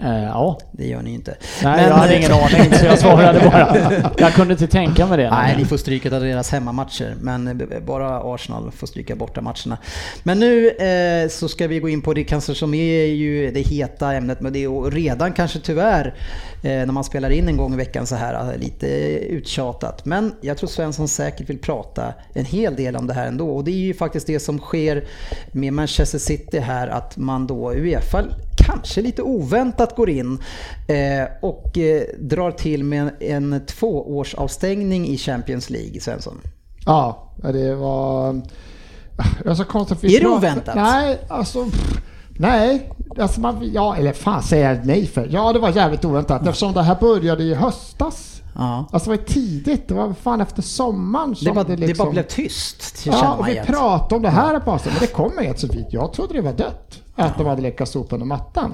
Eh, 0.00 0.24
ja. 0.24 0.58
Det 0.72 0.86
gör 0.86 1.02
ni 1.02 1.14
inte. 1.14 1.36
Nej, 1.62 1.84
jag 1.84 1.94
hade 1.94 2.16
ingen 2.16 2.32
aning 2.32 2.72
så 2.74 2.86
jag 2.86 2.98
svarade 2.98 3.40
bara. 3.40 3.76
Jag 4.18 4.32
kunde 4.32 4.52
inte 4.52 4.66
tänka 4.66 5.06
mig 5.06 5.18
det. 5.18 5.30
Nej, 5.30 5.56
ni 5.56 5.64
får 5.64 5.76
stryka 5.76 6.14
av 6.16 6.22
deras 6.22 6.50
hemmamatcher, 6.50 7.14
men 7.20 7.60
eh, 7.60 7.80
bara 7.80 8.34
Arsenal 8.34 8.70
får 8.70 8.86
stryka 8.86 9.16
borta 9.16 9.40
matcherna. 9.40 9.78
Men 10.22 10.40
nu 10.40 10.68
eh, 10.68 11.28
så 11.28 11.48
ska 11.48 11.66
vi 11.68 11.80
gå 11.80 11.88
in 11.88 12.02
på 12.02 12.14
det 12.14 12.24
kanske 12.24 12.54
som 12.54 12.74
är 12.74 13.04
ju 13.04 13.50
det 13.50 13.60
heta 13.60 14.12
ämnet, 14.12 14.40
men 14.40 14.52
det 14.52 14.64
är 14.64 14.90
redan 14.90 15.32
kanske 15.32 15.58
tyvärr 15.58 16.14
eh, 16.62 16.70
när 16.70 16.92
man 16.92 17.04
spelar 17.04 17.30
in 17.30 17.48
en 17.48 17.56
gång 17.56 17.74
i 17.74 17.76
veckan 17.76 18.06
så 18.06 18.14
här 18.14 18.52
eh, 18.52 18.58
lite 18.58 18.86
uttjatat. 19.18 20.04
Men 20.04 20.34
jag 20.40 20.58
tror 20.58 20.68
Svensson 20.68 21.08
säkert 21.08 21.50
vill 21.50 21.58
prata 21.58 22.14
en 22.34 22.44
hel 22.44 22.76
del 22.76 22.96
om 22.96 23.06
det 23.06 23.14
här 23.14 23.26
ändå 23.26 23.50
och 23.50 23.64
det 23.64 23.70
är 23.70 23.76
ju 23.76 23.94
faktiskt 23.94 24.26
det 24.26 24.40
som 24.40 24.58
sker 24.58 25.04
med 25.52 25.72
Manchester 25.72 26.18
City 26.18 26.58
här 26.58 26.88
att 26.88 27.16
man 27.16 27.46
då 27.46 27.72
Uefa 27.72 28.24
kanske 28.66 29.02
lite 29.02 29.22
oväntat 29.22 29.96
går 29.96 30.10
in 30.10 30.38
eh, 30.88 31.28
och 31.42 31.78
eh, 31.78 32.02
drar 32.18 32.50
till 32.50 32.84
med 32.84 33.10
en 33.20 33.60
tvåårsavstängning 33.66 35.08
i 35.08 35.18
Champions 35.18 35.70
League, 35.70 36.00
Svensson. 36.00 36.40
Ja, 36.86 37.32
det 37.42 37.74
var... 37.74 38.32
Det 39.42 39.48
var 39.48 39.54
så 39.54 39.64
konstigt. 39.64 40.00
för 40.00 40.08
vi 40.08 40.16
Är 40.16 40.20
det 40.20 40.28
oväntat? 40.28 40.74
Nej, 40.74 41.18
alltså... 41.28 41.66
Nej, 42.38 42.90
alltså 43.18 43.40
man, 43.40 43.70
ja, 43.72 43.96
eller 43.96 44.12
fan 44.12 44.42
säger 44.42 44.74
jag 44.74 44.86
nej 44.86 45.06
för? 45.06 45.28
Ja, 45.30 45.52
det 45.52 45.58
var 45.58 45.70
jävligt 45.70 46.04
oväntat 46.04 46.46
eftersom 46.46 46.72
det 46.72 46.82
här 46.82 46.96
började 47.00 47.42
i 47.42 47.54
höstas. 47.54 48.41
Ja. 48.54 48.86
Alltså 48.92 49.10
det 49.10 49.16
var 49.16 49.24
tidigt, 49.24 49.88
det 49.88 49.94
var 49.94 50.12
fan 50.12 50.40
efter 50.40 50.62
sommaren 50.62 51.34
som 51.34 51.44
Det 51.44 51.52
bara, 51.52 51.64
det 51.64 51.76
det 51.76 51.86
liksom... 51.86 52.04
bara 52.06 52.12
blev 52.12 52.22
tyst, 52.22 53.06
Ja, 53.06 53.34
och 53.34 53.46
vi 53.48 53.52
igen. 53.52 53.66
pratade 53.66 54.14
om 54.14 54.22
det 54.22 54.28
här 54.30 54.60
på 54.60 54.70
avstånd, 54.70 54.94
men 54.94 55.00
det 55.00 55.12
kom 55.12 55.32
inget 55.42 55.60
så 55.60 55.66
vitt. 55.66 55.86
Jag 55.90 56.12
trodde 56.12 56.34
det 56.34 56.40
var 56.40 56.52
dött, 56.52 57.02
att 57.14 57.38
de 57.38 57.46
hade 57.46 57.62
lyckats 57.62 57.90
sopa 57.92 58.16
under 58.16 58.26
mattan. 58.26 58.72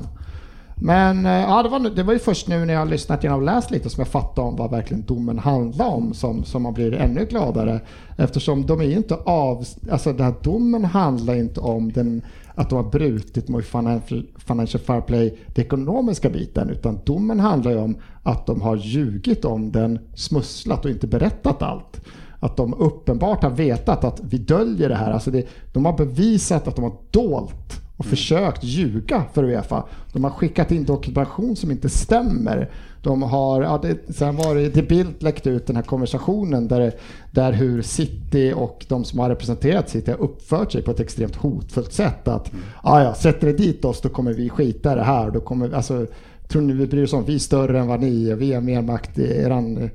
Men 0.81 1.27
eh, 1.27 1.33
ja, 1.33 1.63
det, 1.63 1.69
var, 1.69 1.81
det 1.81 2.03
var 2.03 2.13
ju 2.13 2.19
först 2.19 2.49
nu 2.49 2.65
när 2.65 2.75
jag 2.75 2.81
har 2.81 2.87
lyssnat 2.87 3.25
igenom 3.25 3.39
och 3.41 3.47
läst 3.47 3.71
lite 3.71 3.91
som 3.91 4.01
jag 4.01 4.09
fattade 4.09 4.49
om 4.49 4.57
vad 4.57 4.71
verkligen 4.71 5.05
domen 5.07 5.39
handlar 5.39 5.87
om 5.87 6.15
som, 6.15 6.45
som 6.45 6.63
man 6.63 6.73
blir 6.75 6.95
ännu 6.95 7.25
gladare. 7.25 7.81
Eftersom 8.17 8.67
de 8.67 8.81
är 8.81 8.91
inte 8.91 9.15
av... 9.15 9.65
Alltså 9.91 10.13
den 10.13 10.27
här 10.27 10.35
domen 10.43 10.85
handlar 10.85 11.35
inte 11.35 11.61
om 11.61 11.93
den, 11.93 12.23
att 12.59 12.71
de 12.71 12.77
har 12.77 12.91
brutit 12.91 13.49
mot 13.49 13.65
financial, 13.65 14.81
fair 14.81 15.01
play, 15.01 15.39
den 15.55 15.65
ekonomiska 15.65 16.31
biten, 16.31 16.71
utan 16.71 16.99
domen 17.05 17.41
handlar 17.41 17.71
ju 17.71 17.79
om 17.79 17.97
att 18.23 18.47
de 18.47 18.61
har 18.61 18.77
ljugit 18.77 19.45
om 19.45 19.73
den, 19.73 19.99
smusslat 20.15 20.85
och 20.85 20.91
inte 20.91 21.07
berättat 21.07 21.63
allt 21.63 22.01
att 22.41 22.57
de 22.57 22.75
uppenbart 22.75 23.43
har 23.43 23.51
vetat 23.51 24.05
att 24.05 24.21
vi 24.25 24.39
döljer 24.39 24.89
det 24.89 24.95
här. 24.95 25.13
Alltså 25.13 25.31
det, 25.31 25.47
de 25.73 25.85
har 25.85 25.97
bevisat 25.97 26.69
att 26.69 26.77
de 26.77 26.85
har 26.85 26.97
dolt 27.11 27.81
och 27.97 28.07
försökt 28.07 28.65
ljuga 28.65 29.25
för 29.33 29.45
Uefa. 29.45 29.85
De 30.13 30.25
har 30.25 30.31
skickat 30.31 30.73
in 30.73 30.85
dokumentation 30.85 31.57
som 31.57 31.71
inte 31.71 31.89
stämmer. 31.89 32.71
De 33.03 33.23
har, 33.23 33.63
ja, 33.63 33.81
det, 33.83 34.15
sen 34.15 34.37
var 34.37 34.55
det, 34.55 34.69
det 34.69 34.83
Bildt 34.83 35.23
läckt 35.23 35.47
ut 35.47 35.67
den 35.67 35.77
här 35.77 35.83
konversationen 35.83 36.69
där, 36.69 36.93
där 37.31 37.53
hur 37.53 37.83
City 37.83 38.53
och 38.57 38.87
de 38.89 39.05
som 39.05 39.19
har 39.19 39.29
representerat 39.29 39.89
City 39.89 40.11
har 40.11 40.19
uppfört 40.19 40.73
sig 40.73 40.83
på 40.83 40.91
ett 40.91 41.01
extremt 41.01 41.37
hotfullt 41.37 41.93
sätt. 41.93 42.29
Att 42.29 42.51
ja, 42.85 43.03
ja, 43.03 43.15
sätter 43.15 43.47
det 43.47 43.53
dit 43.53 43.85
oss 43.85 44.01
då 44.01 44.09
kommer 44.09 44.33
vi 44.33 44.49
skita 44.49 44.95
det 44.95 45.03
här. 45.03 45.31
Då 45.31 45.41
kommer, 45.41 45.75
alltså, 45.75 46.07
tror 46.49 46.63
ni 46.63 46.73
vi 46.73 46.87
bryr 46.87 47.05
oss 47.05 47.13
om? 47.13 47.25
Vi 47.25 47.35
är 47.35 47.39
större 47.39 47.79
än 47.79 47.87
vad 47.87 48.01
ni 48.01 48.29
är, 48.29 48.37
vi 48.37 48.53
har 48.53 48.61
mer 48.61 48.83
makt 48.83 49.19
i 49.19 49.37
eran... 49.37 49.91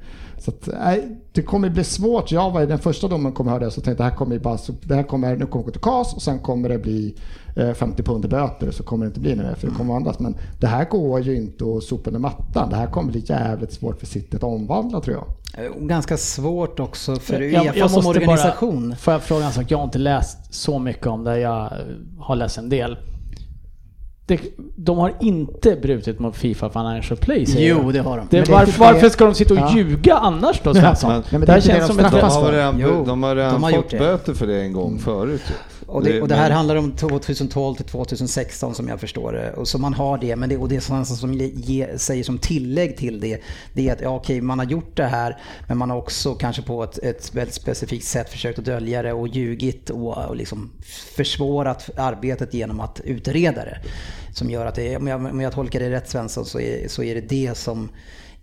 Så 0.46 0.52
att, 0.52 0.70
nej, 0.84 1.18
det 1.32 1.42
kommer 1.42 1.70
bli 1.70 1.84
svårt. 1.84 2.32
Jag 2.32 2.52
var 2.52 2.62
i 2.62 2.66
den 2.66 2.80
första 2.80 3.08
domen 3.08 3.32
kom 3.32 3.48
höra 3.48 3.60
det 3.60 3.72
så 3.72 3.82
tänkte 3.82 4.04
det 4.04 4.10
här 4.10 4.16
kommer 4.18 4.40
bara, 4.40 4.58
så- 4.58 4.74
det 4.84 4.96
här 4.96 5.04
kommer, 5.04 5.36
nu 5.36 5.46
kommer 5.46 5.66
gå 5.66 5.72
till 5.72 5.82
KAS 5.82 6.14
och 6.14 6.22
sen 6.22 6.40
kommer 6.40 6.70
det 6.70 6.78
bli 6.78 7.16
eh, 7.56 7.74
50 7.74 8.04
pund 8.04 8.26
i 8.26 8.28
böter 8.28 8.72
så 8.72 8.84
kommer 8.84 9.06
det 9.06 9.08
inte 9.08 9.20
bli 9.20 9.36
något 9.36 9.58
för 9.58 9.68
det 9.68 9.74
kommer 9.76 9.96
andras. 9.96 10.20
Men 10.20 10.36
det 10.60 10.68
här 10.68 10.86
går 10.90 11.20
ju 11.22 11.36
inte 11.36 11.66
att 11.78 11.84
sopa 11.84 12.10
under 12.10 12.20
mattan. 12.20 12.70
Det 12.70 12.76
här 12.76 12.88
kommer 12.88 13.12
bli 13.12 13.24
jävligt 13.26 13.74
svårt 13.74 14.00
för 14.00 14.06
City 14.06 14.36
att 14.38 14.44
omvandla 14.44 15.02
tror 15.02 15.16
jag. 15.18 15.66
Eh, 15.66 15.72
och 15.72 15.90
Ganska 15.90 16.18
svårt 16.18 16.80
också 16.80 17.16
för 17.16 17.42
Uefa 17.42 17.74
jag 17.76 17.92
som 17.92 18.06
organisation. 18.08 18.90
Bara, 18.90 18.96
får 18.98 19.14
jag 19.14 19.22
fråga 19.22 19.46
en 19.46 19.52
sak? 19.52 19.66
Jag 19.72 19.78
har 19.78 19.86
inte 19.86 19.98
läst 20.00 20.54
så 20.54 20.80
mycket 20.80 21.08
om 21.08 21.24
det. 21.24 21.40
Jag 21.40 21.72
har 22.20 22.36
läst 22.36 22.58
en 22.58 22.70
del. 22.70 22.98
Det, 24.26 24.40
de 24.76 24.98
har 24.98 25.14
inte 25.22 25.76
brutit 25.76 26.20
mot 26.20 26.36
Fifa 26.36 26.70
Financial 26.70 27.18
Play 27.18 27.46
säger 27.46 27.70
Jo, 27.70 27.78
de. 27.82 27.94
det 27.94 28.00
har 28.00 28.18
de. 28.18 28.28
Det, 28.30 28.50
varför, 28.50 28.80
varför 28.80 29.10
ska 29.10 29.26
de 29.26 29.34
sitta 29.34 29.54
och 29.54 29.60
Ja. 29.60 29.76
ljuga 29.76 30.16
annars 30.16 30.62
då 30.64 30.74
Svensson? 30.74 31.12
Men- 31.12 31.24
men 31.32 31.42
det 31.42 31.52
här 31.52 31.62
känns 31.62 31.88
som 31.88 31.98
de 31.98 32.04
ett... 32.04 32.10
straffas 32.10 32.34
De 32.36 32.40
har 32.44 32.46
för. 32.52 32.58
redan, 32.58 33.06
de 33.06 33.24
har 33.24 33.36
redan 33.36 33.54
de 33.54 33.64
har 33.64 33.72
fått 33.72 33.92
böter 33.92 34.34
för 34.34 34.48
det 34.48 34.62
en 34.62 34.74
gång 34.74 35.00
förut. 35.00 35.42
ju. 35.50 35.54
Och 35.88 36.04
det, 36.04 36.22
och 36.22 36.28
det 36.28 36.36
här 36.36 36.48
men- 36.50 36.58
handlar 36.58 36.76
om 36.76 36.92
2012 36.92 37.76
till 37.76 37.86
2016 37.86 38.76
som 38.76 38.88
jag 38.88 39.00
förstår 39.00 39.34
det. 39.34 39.54
Och 39.54 39.68
så 39.68 39.78
man 39.78 39.94
har 39.94 40.18
det, 40.18 40.36
men 40.36 40.50
det, 40.50 40.58
och 40.58 40.70
det 40.70 40.82
som, 40.82 41.06
som 41.06 41.34
ge, 41.34 41.88
säger 41.98 42.24
som 42.24 42.38
tillägg 42.38 42.98
till 42.98 43.20
det, 43.20 43.38
det 43.74 43.90
är 43.90 43.94
att 43.94 44.02
ja, 44.02 44.10
okej, 44.16 44.42
man 44.42 44.60
har 44.60 44.66
gjort 44.66 44.98
det 44.98 45.06
här, 45.06 45.38
men 45.68 45.78
man 45.78 45.90
har 45.90 45.98
också 45.98 46.36
kanske 46.36 46.62
på 46.62 46.84
ett, 46.84 46.98
ett 46.98 47.36
väldigt 47.36 47.56
specifikt 47.56 48.06
sätt 48.06 48.30
försökt 48.30 48.60
att 48.60 48.66
dölja 48.66 49.02
det 49.02 49.14
och 49.14 49.28
ljugit 49.28 49.90
och, 49.90 50.18
och 50.18 50.36
liksom 50.36 50.70
försvårat 51.16 51.90
arbetet 51.98 52.54
genom 52.54 52.80
att 52.80 53.02
utreda 53.04 53.66
det. 53.66 53.78
Som 54.32 54.50
gör 54.50 54.66
att 54.66 54.76
det, 54.76 54.98
om 54.98 55.08
jag, 55.08 55.26
om 55.26 55.42
jag 55.42 55.54
tolkar 55.54 55.80
det 55.80 55.90
rätt 55.92 56.10
Svensson 56.10 56.46
så 56.46 56.60
är, 56.60 56.88
så 56.88 57.04
är 57.04 57.16
det 57.16 57.22
det 57.22 57.58
som 57.58 57.90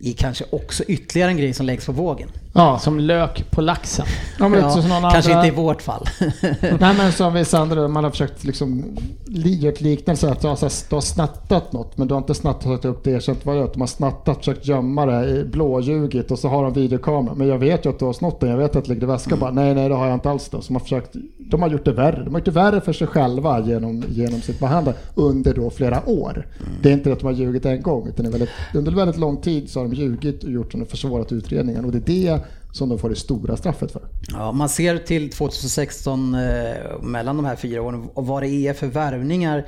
är 0.03 0.13
kanske 0.13 0.45
också 0.51 0.83
ytterligare 0.83 1.31
en 1.31 1.37
grej 1.37 1.53
som 1.53 1.65
läggs 1.65 1.85
på 1.85 1.91
vågen. 1.91 2.29
Ja, 2.53 2.79
Som 2.79 2.99
lök 2.99 3.51
på 3.51 3.61
laxen. 3.61 4.05
ja, 4.39 4.47
men 4.47 4.59
Ja, 4.59 4.69
kanske 5.13 5.33
andra- 5.33 5.45
inte 5.45 5.47
i 5.61 5.63
vårt 5.63 5.81
fall. 5.81 6.05
Nej 6.79 6.95
men 6.97 7.11
som 7.11 7.33
vissa 7.33 7.59
andra, 7.59 7.87
man 7.87 8.03
har 8.03 8.11
försökt 8.11 8.43
liksom 8.43 8.83
li- 9.27 9.55
göra 9.59 9.73
ett 9.73 9.81
liknelse 9.81 10.29
att 10.31 10.41
du 10.41 10.47
har, 10.47 10.55
så 10.55 10.65
här, 10.65 10.73
du 10.89 10.95
har 10.95 11.01
snattat 11.01 11.73
något 11.73 11.97
men 11.97 12.07
du 12.07 12.13
har 12.13 12.19
inte 12.21 12.33
snattat 12.33 12.85
upp 12.85 13.03
det 13.03 13.11
erkänt 13.11 13.45
vad 13.45 13.55
det 13.55 13.61
är. 13.61 13.67
De 13.73 13.79
har 13.81 13.87
snattat, 13.87 14.37
försökt 14.37 14.67
gömma 14.67 15.05
det, 15.05 15.29
i 15.29 15.43
blåljugit 15.43 16.31
och 16.31 16.39
så 16.39 16.47
har 16.47 16.63
de 16.63 16.73
videokamera. 16.73 17.35
Men 17.35 17.47
jag 17.47 17.57
vet 17.57 17.85
ju 17.85 17.89
att 17.89 17.99
du 17.99 18.05
har 18.05 18.13
snott 18.13 18.39
den, 18.39 18.49
jag 18.49 18.57
vet 18.57 18.75
att 18.75 18.83
det 18.85 18.89
ligger 18.93 19.03
i 19.03 19.05
väskan. 19.05 19.39
Bara, 19.39 19.51
nej 19.51 19.73
nej 19.75 19.89
det 19.89 19.95
har 19.95 20.05
jag 20.07 20.13
inte 20.13 20.29
alls 20.29 20.49
då. 20.49 20.61
Så 20.61 20.67
de 20.67 20.73
har, 20.73 20.79
försökt, 20.79 21.15
de 21.37 21.61
har 21.61 21.69
gjort 21.69 21.85
det 21.85 21.93
värre. 21.93 22.23
De 22.23 22.33
har 22.33 22.39
gjort 22.39 22.45
det 22.45 22.51
värre 22.51 22.81
för 22.81 22.93
sig 22.93 23.07
själva 23.07 23.59
genom, 23.59 24.03
genom 24.09 24.41
sitt 24.41 24.59
behandlande 24.59 24.99
under 25.15 25.53
då 25.53 25.69
flera 25.69 26.09
år. 26.09 26.47
Det 26.81 26.89
är 26.89 26.93
inte 26.93 27.11
att 27.13 27.19
de 27.19 27.25
har 27.25 27.33
ljugit 27.33 27.65
en 27.65 27.81
gång 27.81 28.07
utan 28.07 28.23
det 28.25 28.29
är 28.29 28.31
väldigt, 28.31 28.49
under 28.73 28.91
väldigt 28.91 29.17
lång 29.17 29.37
tid 29.37 29.69
så 29.69 29.79
har 29.79 29.87
de 29.87 29.90
ljugit 29.93 30.43
och 30.43 30.51
gjort 30.51 30.71
som 30.71 30.85
försvårat 30.85 31.31
utredningen. 31.31 31.85
Och 31.85 31.91
det 31.91 31.97
är 31.97 32.35
det 32.35 32.43
som 32.71 32.89
de 32.89 32.99
får 32.99 33.09
det 33.09 33.15
stora 33.15 33.57
straffet 33.57 33.91
för. 33.91 34.01
Ja, 34.29 34.51
man 34.51 34.69
ser 34.69 34.97
till 34.97 35.29
2016 35.29 36.35
eh, 36.35 36.41
mellan 37.01 37.35
de 37.35 37.45
här 37.45 37.55
fyra 37.55 37.81
åren 37.81 38.09
och 38.13 38.27
vad 38.27 38.43
det 38.43 38.49
är 38.49 38.73
för 38.73 38.87
värvningar. 38.87 39.65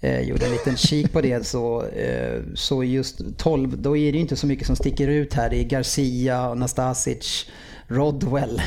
Eh, 0.00 0.20
gjorde 0.20 0.46
en 0.46 0.52
liten 0.52 0.76
kik 0.76 1.12
på 1.12 1.20
det 1.20 1.46
så, 1.46 1.86
eh, 1.86 2.40
så 2.54 2.84
just 2.84 3.20
12, 3.36 3.78
då 3.78 3.96
är 3.96 4.12
det 4.12 4.16
ju 4.16 4.22
inte 4.22 4.36
så 4.36 4.46
mycket 4.46 4.66
som 4.66 4.76
sticker 4.76 5.08
ut 5.08 5.34
här. 5.34 5.50
Det 5.50 5.56
är 5.56 5.64
Garcia, 5.64 6.54
Nastasic, 6.54 7.46
Rodwell. 7.86 8.62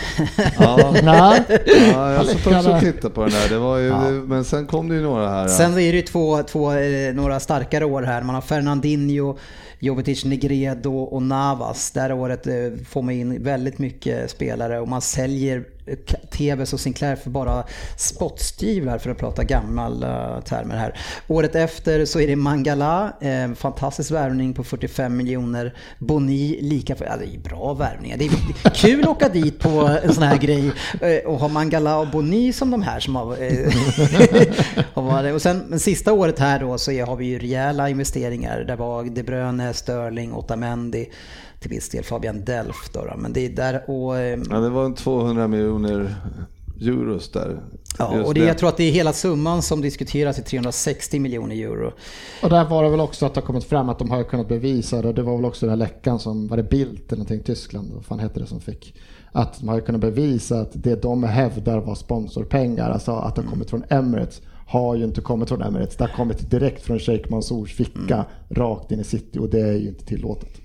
Ja, 0.60 0.94
ja, 1.04 2.14
jag 2.14 2.26
satt 2.26 2.48
också 2.48 2.72
och 2.72 2.80
tittade 2.80 3.14
på 3.14 3.22
den 3.22 3.32
där. 3.32 3.50
Det 3.50 3.58
var 3.58 3.78
ju, 3.78 3.92
Men 4.12 4.46
sen 4.46 4.68
kom 4.68 4.90
det 4.90 4.96
ju 4.96 5.02
några 5.02 5.30
här. 5.30 5.48
Sen 5.48 5.72
är 5.72 5.76
det 5.76 5.82
ju 5.82 6.02
två, 6.02 6.44
två, 6.44 6.74
eh, 6.74 7.14
några 7.14 7.40
starkare 7.40 7.86
år 7.86 8.02
här. 8.02 8.22
Man 8.22 8.36
har 8.36 8.42
Fernandinho, 8.42 9.38
Jovetic, 9.84 10.26
Negredo 10.26 10.98
och 10.98 11.22
Navas. 11.22 11.92
Det 11.92 12.02
här 12.02 12.14
året 12.14 12.48
eh, 12.48 12.54
får 12.88 13.02
man 13.02 13.14
in 13.14 13.44
väldigt 13.44 13.80
mycket 13.80 14.32
spelare 14.32 14.80
och 14.80 14.88
man 14.88 15.02
säljer 15.02 15.66
TVs 16.32 16.74
och 16.74 16.80
Sinclair 16.80 17.16
för 17.16 17.30
bara 17.30 17.64
spottstyvlar 17.98 18.98
för 18.98 19.10
att 19.10 19.18
prata 19.18 19.44
gamla 19.44 20.36
eh, 20.36 20.44
termer 20.44 20.78
här. 20.78 21.00
Året 21.28 21.56
efter 21.56 22.06
så 22.06 22.20
är 22.20 22.28
det 22.28 22.36
Mangala, 22.36 23.14
eh, 23.22 23.54
fantastisk 23.54 24.12
värvning 24.12 24.54
på 24.54 24.64
45 24.64 25.18
miljoner. 25.18 25.74
Boni 26.00 26.60
lika 26.62 26.96
för, 26.96 27.06
ja, 27.06 27.18
det 27.18 27.36
är 27.36 27.40
bra 27.40 27.74
värvningar. 27.74 28.18
Det 28.18 28.26
är 28.26 28.70
kul 28.70 29.04
att 29.04 29.10
åka 29.10 29.30
dit 29.30 29.60
på 29.60 29.70
en 30.04 30.14
sån 30.14 30.24
här 30.24 30.38
grej 30.38 30.72
eh, 31.02 31.26
och 31.26 31.40
ha 31.40 31.48
Mangala 31.48 31.98
och 31.98 32.08
Boni 32.08 32.54
som 32.54 32.72
de 32.72 32.82
här 32.82 33.00
som 33.00 33.16
har, 33.16 33.44
eh, 33.44 33.74
har 34.94 35.02
varit. 35.02 35.34
Och 35.34 35.42
sen 35.42 35.64
men 35.68 35.80
sista 35.80 36.14
året 36.14 36.40
här 36.40 36.60
då 36.60 36.78
så 36.78 36.92
är, 36.92 37.06
har 37.06 37.16
vi 37.16 37.26
ju 37.26 37.40
rejäla 37.40 37.90
investeringar. 37.90 38.60
Där 38.60 38.76
var 38.76 39.04
De 39.04 39.24
Bruyne, 39.24 39.74
Sterling, 39.74 40.34
Otamendi, 40.34 41.10
till 41.64 41.72
viss 41.72 41.90
del 41.90 42.04
Fabian 42.04 42.46
Delft 42.46 42.94
då, 42.94 43.06
då. 43.06 43.18
Men 43.18 43.34
det 43.34 43.46
är 43.46 43.50
där 43.50 43.90
och 43.90 44.18
eh, 44.18 44.40
Ja, 44.50 44.60
det 44.60 44.70
var 44.70 44.86
en 44.86 44.96
200 44.96 45.48
miljoner 45.48 46.16
euros 46.82 47.32
där. 47.32 47.62
Ja, 48.00 48.16
Just 48.16 48.28
och 48.28 48.34
det, 48.34 48.46
jag 48.46 48.58
tror 48.58 48.70
att 48.70 48.78
det 48.78 48.84
är 48.84 48.92
hela 48.92 49.14
summan 49.14 49.62
som 49.62 49.82
diskuteras 49.82 50.40
i 50.40 50.42
360 50.42 51.20
miljoner 51.20 51.56
euro. 51.56 51.92
Och 52.44 52.50
där 52.50 52.66
var 52.66 52.84
det 52.84 52.90
väl 52.90 53.00
också 53.00 53.26
att 53.26 53.34
det 53.34 53.42
har 53.42 53.46
kommit 53.46 53.64
fram 53.64 53.90
att 53.90 54.00
de 54.00 54.12
har 54.12 54.24
kunnat 54.24 54.48
bevisa 54.48 55.02
det. 55.02 55.14
Det 55.14 55.22
var 55.22 55.36
väl 55.36 55.46
också 55.46 55.66
den 55.66 55.70
här 55.70 55.78
läckan 55.78 56.20
som, 56.20 56.48
var 56.48 56.58
det 56.58 56.64
Bildt 56.64 57.12
eller 57.12 57.24
någonting, 57.24 57.44
Tyskland, 57.44 57.92
vad 57.94 58.06
fan 58.06 58.20
hette 58.20 58.40
det 58.40 58.46
som 58.46 58.60
fick? 58.62 58.96
Att 59.32 59.60
de 59.60 59.70
har 59.70 59.80
kunnat 59.80 60.02
bevisa 60.02 60.60
att 60.60 60.72
det 60.74 61.02
de 61.02 61.24
hävdar 61.24 61.80
var 61.80 61.96
sponsorpengar, 61.96 62.90
alltså 62.90 63.12
att 63.12 63.36
det 63.36 63.42
har 63.42 63.50
kommit 63.50 63.70
från 63.70 63.84
Emirates, 63.90 64.42
har 64.68 64.96
ju 64.96 65.04
inte 65.04 65.22
kommit 65.22 65.50
från 65.50 65.62
Emirates. 65.62 65.96
Det 65.96 66.04
har 66.04 66.16
kommit 66.16 66.52
direkt 66.52 66.84
från 66.84 67.00
Sheikh 67.00 67.32
Mansours 67.32 67.74
ficka, 67.76 68.26
rakt 68.50 68.92
in 68.92 69.00
i 69.00 69.04
city 69.04 69.40
och 69.40 69.50
det 69.50 69.62
är 69.62 69.74
ju 69.74 69.88
inte 69.88 70.06
tillåtet. 70.06 70.63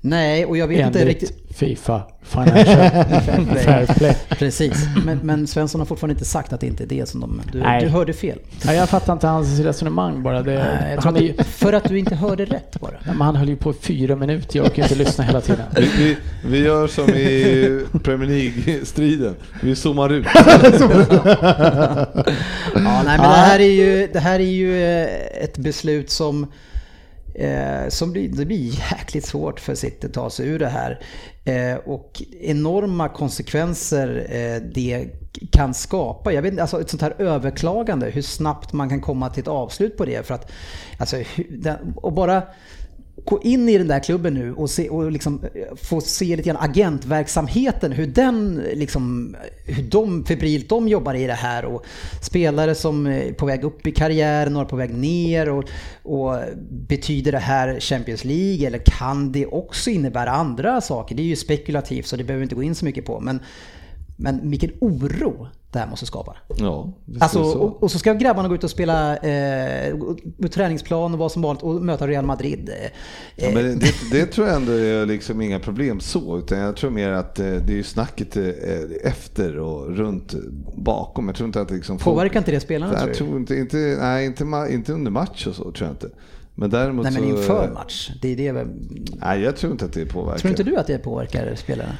Nej, 0.00 0.46
och 0.46 0.56
jag 0.56 0.68
vet 0.68 0.86
inte 0.86 1.00
Enligt 1.00 1.22
riktigt... 1.22 1.56
Fifa 1.56 2.02
Financial 2.22 2.66
Fair 3.64 3.94
Play. 3.98 4.16
Precis, 4.28 4.86
men, 5.04 5.18
men 5.22 5.46
Svensson 5.46 5.80
har 5.80 5.86
fortfarande 5.86 6.12
inte 6.12 6.24
sagt 6.24 6.52
att 6.52 6.60
det 6.60 6.66
inte 6.66 6.84
är 6.84 6.86
det 6.86 7.08
som 7.08 7.20
de... 7.20 7.42
Du, 7.52 7.60
Nej. 7.60 7.84
du 7.84 7.88
hörde 7.88 8.12
fel. 8.12 8.38
Ja, 8.64 8.74
jag 8.74 8.88
fattar 8.88 9.12
inte 9.12 9.26
hans 9.26 9.60
resonemang 9.60 10.22
bara. 10.22 10.42
Det, 10.42 10.54
Nej, 10.80 10.98
han, 11.00 11.16
är 11.16 11.20
ju, 11.20 11.34
för 11.34 11.72
att 11.72 11.84
du 11.84 11.98
inte 11.98 12.14
hörde 12.14 12.44
rätt 12.44 12.80
bara. 12.80 12.94
men 13.06 13.20
han 13.20 13.36
höll 13.36 13.48
ju 13.48 13.56
på 13.56 13.70
i 13.70 13.74
fyra 13.80 14.16
minuter, 14.16 14.56
jag 14.56 14.66
orkar 14.66 14.82
inte 14.82 14.94
lyssna 14.94 15.24
hela 15.24 15.40
tiden. 15.40 15.66
Vi, 15.76 15.86
vi, 15.98 16.16
vi 16.44 16.58
gör 16.58 16.86
som 16.86 17.08
i 17.08 17.84
Premier 18.04 18.28
League-striden. 18.28 19.34
Vi 19.62 19.76
zoomar 19.76 20.12
ut. 20.12 20.26
Ja, 22.74 23.02
nej, 23.04 23.18
men 23.18 23.30
det 23.30 23.36
här 23.36 23.60
är 23.60 23.64
ju, 23.72 24.08
det 24.12 24.20
här 24.20 24.40
är 24.40 24.44
ju 24.44 24.82
eh, 24.84 25.08
ett 25.44 25.58
beslut 25.58 26.10
som, 26.10 26.46
eh, 27.38 27.88
som 27.88 28.12
blir, 28.12 28.28
det 28.28 28.46
blir 28.46 28.90
jäkligt 28.90 29.26
svårt 29.26 29.60
för 29.60 29.74
City 29.74 30.06
att 30.06 30.12
ta 30.12 30.30
sig 30.30 30.48
ur 30.48 30.58
det 30.58 30.68
här. 30.68 31.00
Eh, 31.44 31.76
och 31.76 32.22
enorma 32.40 33.08
konsekvenser 33.08 34.26
eh, 34.30 34.62
det 34.74 35.06
kan 35.52 35.74
skapa. 35.74 36.32
Jag 36.32 36.42
vet 36.42 36.50
inte, 36.50 36.62
alltså 36.62 36.80
ett 36.80 36.90
sånt 36.90 37.02
här 37.02 37.14
överklagande, 37.18 38.10
hur 38.10 38.22
snabbt 38.22 38.72
man 38.72 38.88
kan 38.88 39.00
komma 39.00 39.30
till 39.30 39.42
ett 39.42 39.48
avslut 39.48 39.96
på 39.96 40.04
det. 40.04 40.26
För 40.26 40.34
att, 40.34 40.52
alltså, 40.98 41.16
och 41.96 42.12
bara 42.12 42.42
gå 43.28 43.40
in 43.42 43.68
i 43.68 43.78
den 43.78 43.88
där 43.88 44.00
klubben 44.00 44.34
nu 44.34 44.54
och, 44.54 44.70
se, 44.70 44.88
och 44.88 45.12
liksom 45.12 45.40
eh, 45.54 45.76
få 45.76 46.00
se 46.00 46.36
lite 46.36 46.48
grann 46.48 46.56
agentverksamheten, 46.60 47.92
hur 47.92 48.06
den 48.06 48.62
liksom, 48.74 49.36
hur 49.64 49.82
de 49.82 50.24
febrilt 50.24 50.68
de 50.68 50.88
jobbar 50.88 51.14
i 51.14 51.26
det 51.26 51.32
här 51.32 51.64
och 51.64 51.84
spelare 52.22 52.74
som 52.74 53.06
är 53.06 53.32
på 53.32 53.46
väg 53.46 53.64
upp 53.64 53.86
i 53.86 53.92
karriären, 53.92 54.52
några 54.52 54.66
på 54.66 54.76
väg 54.76 54.94
ner 54.94 55.48
och, 55.48 55.64
och 56.02 56.36
betyder 56.70 57.32
det 57.32 57.38
här 57.38 57.80
Champions 57.80 58.24
League 58.24 58.66
eller 58.66 58.78
kan 58.78 59.32
det 59.32 59.46
också 59.46 59.90
innebära 59.90 60.30
andra 60.30 60.80
saker? 60.80 61.14
Det 61.14 61.22
är 61.22 61.26
ju 61.26 61.36
spekulativt 61.36 62.06
så 62.06 62.16
det 62.16 62.24
behöver 62.24 62.40
vi 62.40 62.44
inte 62.44 62.54
gå 62.54 62.62
in 62.62 62.74
så 62.74 62.84
mycket 62.84 63.04
på 63.04 63.20
men, 63.20 63.40
men 64.20 64.50
vilken 64.50 64.70
oro 64.80 65.48
det 65.70 65.78
här 65.78 65.86
måste 65.86 66.06
skapa. 66.06 66.36
Ja, 66.56 66.92
Alltså, 67.20 67.44
så. 67.52 67.58
och, 67.58 67.82
och 67.82 67.90
så 67.90 67.98
ska 67.98 68.12
grabbarna 68.12 68.48
gå 68.48 68.54
ut 68.54 68.64
och 68.64 68.70
spela 68.70 69.16
eh, 69.16 69.96
träningsplan 70.50 71.12
och 71.12 71.18
vad 71.18 71.32
som 71.32 71.42
vanligt 71.42 71.62
och 71.62 71.74
möta 71.74 72.06
Real 72.06 72.26
Madrid. 72.26 72.68
Eh, 72.68 72.90
Ja, 73.36 73.50
men 73.54 73.78
det, 73.78 73.92
det 74.12 74.26
tror 74.26 74.46
jag 74.46 74.56
ändå 74.56 74.72
är 74.72 75.06
liksom 75.06 75.40
inga 75.40 75.60
problem 75.60 76.00
så, 76.00 76.38
utan 76.38 76.58
jag 76.58 76.76
tror 76.76 76.90
mer 76.90 77.10
att 77.10 77.38
eh, 77.38 77.46
det 77.46 77.78
är 77.78 77.82
snacket 77.82 78.36
eh, 78.36 78.48
efter 79.02 79.58
och 79.58 79.96
runt 79.96 80.34
bakom. 80.76 81.26
Jag 81.28 81.36
tror 81.36 81.46
inte 81.46 81.60
att 81.60 81.70
liksom... 81.70 81.98
Påverkar 81.98 82.38
inte 82.38 82.50
det 82.50 82.60
spelarna 82.60 82.92
tror 82.92 83.08
Jag 83.08 83.16
tror 83.16 83.36
inte, 83.36 83.56
inte, 83.56 83.76
nej, 84.00 84.26
inte, 84.26 84.44
inte 84.70 84.92
under 84.92 85.10
match 85.10 85.46
och 85.46 85.54
så 85.54 85.62
tror 85.72 85.88
jag 85.88 85.90
inte. 85.90 86.08
Men 86.54 86.70
däremot 86.70 87.02
Nej 87.02 87.12
men 87.12 87.22
så... 87.22 87.28
inför 87.28 87.70
match. 87.74 88.10
Det 88.22 88.32
är 88.32 88.52
det 88.52 88.66
Nej, 89.20 89.40
jag 89.40 89.56
tror 89.56 89.72
inte 89.72 89.84
att 89.84 89.92
det 89.92 90.06
påverkar. 90.06 90.38
Tror 90.38 90.50
inte 90.50 90.62
du 90.62 90.76
att 90.76 90.86
det 90.86 90.98
påverkar 90.98 91.54
spelarna? 91.54 91.92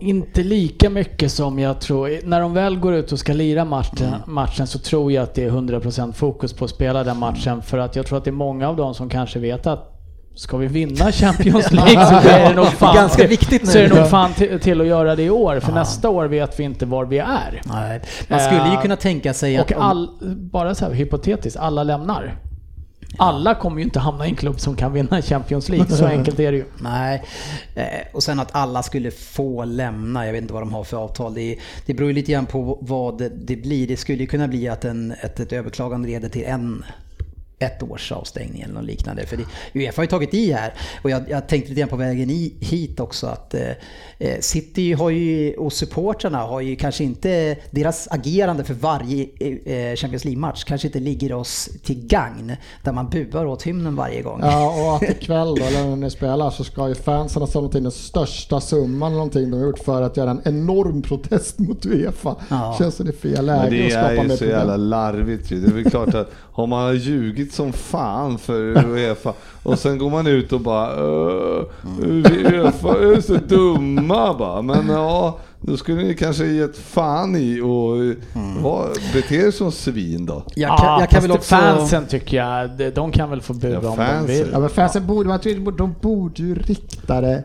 Inte 0.00 0.42
lika 0.42 0.90
mycket 0.90 1.32
som 1.32 1.58
jag 1.58 1.80
tror. 1.80 2.10
När 2.24 2.40
de 2.40 2.54
väl 2.54 2.76
går 2.78 2.94
ut 2.94 3.12
och 3.12 3.18
ska 3.18 3.32
lira 3.32 3.64
matchen, 3.64 4.06
Mm. 4.08 4.20
matchen 4.26 4.66
så 4.66 4.78
tror 4.78 5.12
jag 5.12 5.22
att 5.22 5.34
det 5.34 5.44
är 5.44 5.50
100% 5.50 6.12
fokus 6.12 6.52
på 6.52 6.64
att 6.64 6.70
spela 6.70 7.04
den 7.04 7.18
matchen. 7.18 7.62
För 7.62 7.78
att 7.78 7.96
jag 7.96 8.06
tror 8.06 8.18
att 8.18 8.24
det 8.24 8.30
är 8.30 8.32
många 8.32 8.68
av 8.68 8.76
dem 8.76 8.94
som 8.94 9.08
kanske 9.08 9.38
vet 9.38 9.66
att 9.66 9.88
Ska 10.34 10.56
vi 10.56 10.66
vinna 10.66 11.12
Champions 11.12 11.72
League 11.72 12.06
så 12.06 12.28
är 12.28 12.48
det 12.48 12.54
nog 12.54 12.66
fan, 12.66 12.94
Ganska 12.94 13.26
viktigt 13.26 13.62
nu. 13.62 13.68
så 13.70 13.78
är 13.78 13.88
det 13.88 13.94
nog 14.00 14.08
fan 14.08 14.32
till, 14.32 14.60
till 14.60 14.80
att 14.80 14.86
göra 14.86 15.16
det 15.16 15.22
i 15.22 15.30
år. 15.30 15.60
För 15.60 15.72
nästa 15.72 16.08
år 16.10 16.24
vet 16.24 16.60
vi 16.60 16.64
inte 16.64 16.86
var 16.86 17.04
vi 17.04 17.18
är. 17.18 17.60
Nej. 17.64 18.00
Man 18.28 18.40
skulle 18.40 18.66
ju 18.66 18.72
Eh, 18.74 18.82
kunna 18.82 18.96
tänka 18.96 19.34
sig 19.34 19.56
att... 19.56 19.70
Och 19.70 19.84
all, 19.84 20.08
bara 20.52 20.74
så 20.74 20.84
här 20.84 20.92
hypotetiskt, 20.92 21.58
alla 21.58 21.82
lämnar. 21.82 22.34
Alla 23.18 23.54
kommer 23.54 23.78
ju 23.78 23.84
inte 23.84 24.00
hamna 24.00 24.26
i 24.26 24.28
en 24.28 24.36
klubb 24.36 24.60
som 24.60 24.76
kan 24.76 24.92
vinna 24.92 25.22
Champions 25.22 25.68
League, 25.68 25.90
så 25.90 26.06
enkelt 26.18 26.40
är 26.40 26.52
det 26.52 26.58
ju. 26.58 26.64
Nej, 26.78 27.22
eh, 27.74 27.84
och 28.12 28.22
sen 28.22 28.40
att 28.40 28.54
alla 28.54 28.82
skulle 28.82 29.10
få 29.10 29.64
lämna, 29.64 30.26
jag 30.26 30.32
vet 30.32 30.42
inte 30.42 30.54
vad 30.54 30.62
de 30.62 30.72
har 30.72 30.84
för 30.84 30.96
avtal. 30.96 31.34
Det, 31.34 31.58
det 31.86 31.94
beror 31.94 32.08
ju 32.08 32.14
lite 32.14 32.32
grann 32.32 32.46
på 32.46 32.78
vad 32.80 33.18
det, 33.18 33.28
det 33.28 33.56
blir. 33.56 33.86
Det 33.86 33.96
skulle 33.96 34.18
ju 34.18 34.26
kunna 34.26 34.48
bli 34.48 34.68
att 34.68 34.84
en, 34.84 35.12
ett, 35.22 35.40
ett 35.40 35.52
överklagande 35.52 36.08
leder 36.08 36.28
till 36.28 36.44
en 36.44 36.84
ett 37.62 37.82
års 37.82 38.12
avstängning 38.12 38.62
eller 38.62 38.74
något 38.74 38.84
liknande. 38.84 39.26
För 39.26 39.36
det, 39.36 39.44
Uefa 39.74 39.98
har 39.98 40.04
ju 40.04 40.08
tagit 40.08 40.34
i 40.34 40.52
här. 40.52 40.74
Och 41.02 41.10
jag, 41.10 41.22
jag 41.30 41.48
tänkte 41.48 41.68
lite 41.68 41.80
grann 41.80 41.88
på 41.88 41.96
vägen 41.96 42.30
i, 42.30 42.54
hit 42.60 43.00
också 43.00 43.26
att 43.26 43.54
eh, 43.54 43.60
eh, 44.18 44.40
City 44.40 44.92
har 44.92 45.10
ju, 45.10 45.54
och 45.54 45.72
supportrarna 45.72 46.38
har 46.38 46.60
ju 46.60 46.76
kanske 46.76 47.04
inte, 47.04 47.56
deras 47.70 48.08
agerande 48.10 48.64
för 48.64 48.74
varje 48.74 49.22
eh, 49.22 49.96
Champions 49.96 50.24
League-match 50.24 50.64
kanske 50.64 50.88
inte 50.88 51.00
ligger 51.00 51.32
oss 51.32 51.68
till 51.82 52.06
gagn. 52.06 52.56
Där 52.82 52.92
man 52.92 53.08
buar 53.08 53.46
åt 53.46 53.62
hymnen 53.62 53.96
varje 53.96 54.22
gång. 54.22 54.40
Ja, 54.42 54.82
och 54.82 54.96
att 54.96 55.10
ikväll 55.10 55.54
då, 55.54 55.64
eller 55.64 55.84
när 55.84 55.96
ni 55.96 56.10
spelar, 56.10 56.50
så 56.50 56.64
ska 56.64 56.88
ju 56.88 56.94
fansen 56.94 57.42
ha 57.42 57.46
samlat 57.46 57.74
in 57.74 57.82
den 57.82 57.92
största 57.92 58.60
summan 58.60 59.06
eller 59.06 59.16
någonting 59.16 59.50
de 59.50 59.56
har 59.56 59.66
gjort 59.66 59.78
för 59.78 60.02
att 60.02 60.16
göra 60.16 60.30
en 60.30 60.40
enorm 60.44 61.02
protest 61.02 61.58
mot 61.58 61.86
Uefa. 61.86 62.36
Ja. 62.48 62.76
Känns 62.78 62.94
som 62.94 63.06
det 63.06 63.12
är 63.12 63.34
fel 63.34 63.46
läge 63.46 63.70
det 63.70 63.86
att 63.86 63.92
skapa 63.92 64.06
är 64.06 64.22
ju 64.22 64.28
mer 64.28 64.36
så 64.36 64.44
jävla 64.44 64.72
problem. 64.72 64.88
larvigt 64.88 65.50
ju. 65.50 65.60
Det 65.60 65.68
är 65.68 65.72
väl 65.72 65.90
klart 65.90 66.14
att 66.14 66.30
har 66.52 66.66
man 66.66 66.96
ljugit 66.96 67.51
som 67.52 67.72
fan 67.72 68.38
för 68.38 68.84
Uefa 68.86 69.32
och 69.62 69.78
sen 69.78 69.98
går 69.98 70.10
man 70.10 70.26
ut 70.26 70.52
och 70.52 70.60
bara 70.60 70.90
"Öh, 70.92 71.62
Uefa 72.02 72.88
är 72.88 73.20
så 73.20 73.34
dumma 73.34 74.34
bara. 74.38 74.62
Men 74.62 74.88
ja, 74.88 75.38
då 75.60 75.76
skulle 75.76 76.02
ni 76.02 76.14
kanske 76.14 76.46
gett 76.46 76.76
fan 76.76 77.36
i 77.36 77.60
och 77.60 78.14
vad, 78.62 78.88
bete 79.14 79.36
er 79.36 79.50
som 79.50 79.72
svin 79.72 80.26
då. 80.26 80.42
Jag 80.54 80.78
kan, 80.78 80.86
Ja, 80.86 81.00
jag 81.00 81.10
kan 81.10 81.22
väl 81.22 81.30
också... 81.32 81.54
Fansen 81.56 82.06
tycker 82.06 82.36
jag, 82.36 82.70
de- 82.94 83.12
kan 83.12 83.30
väl 83.30 83.40
få 83.40 83.54
bua 83.54 83.70
Ja, 83.70 83.78
om 83.78 83.84
de 83.84 83.96
fansen. 83.96 84.26
vill. 84.26 84.48
Ja, 84.52 84.58
men 84.60 84.68
fansen 84.68 85.06
borde, 85.06 85.28
man 85.28 85.40
de 85.76 85.94
borde 86.00 86.42
ju 86.42 86.54
rikta 86.54 87.20
det 87.20 87.44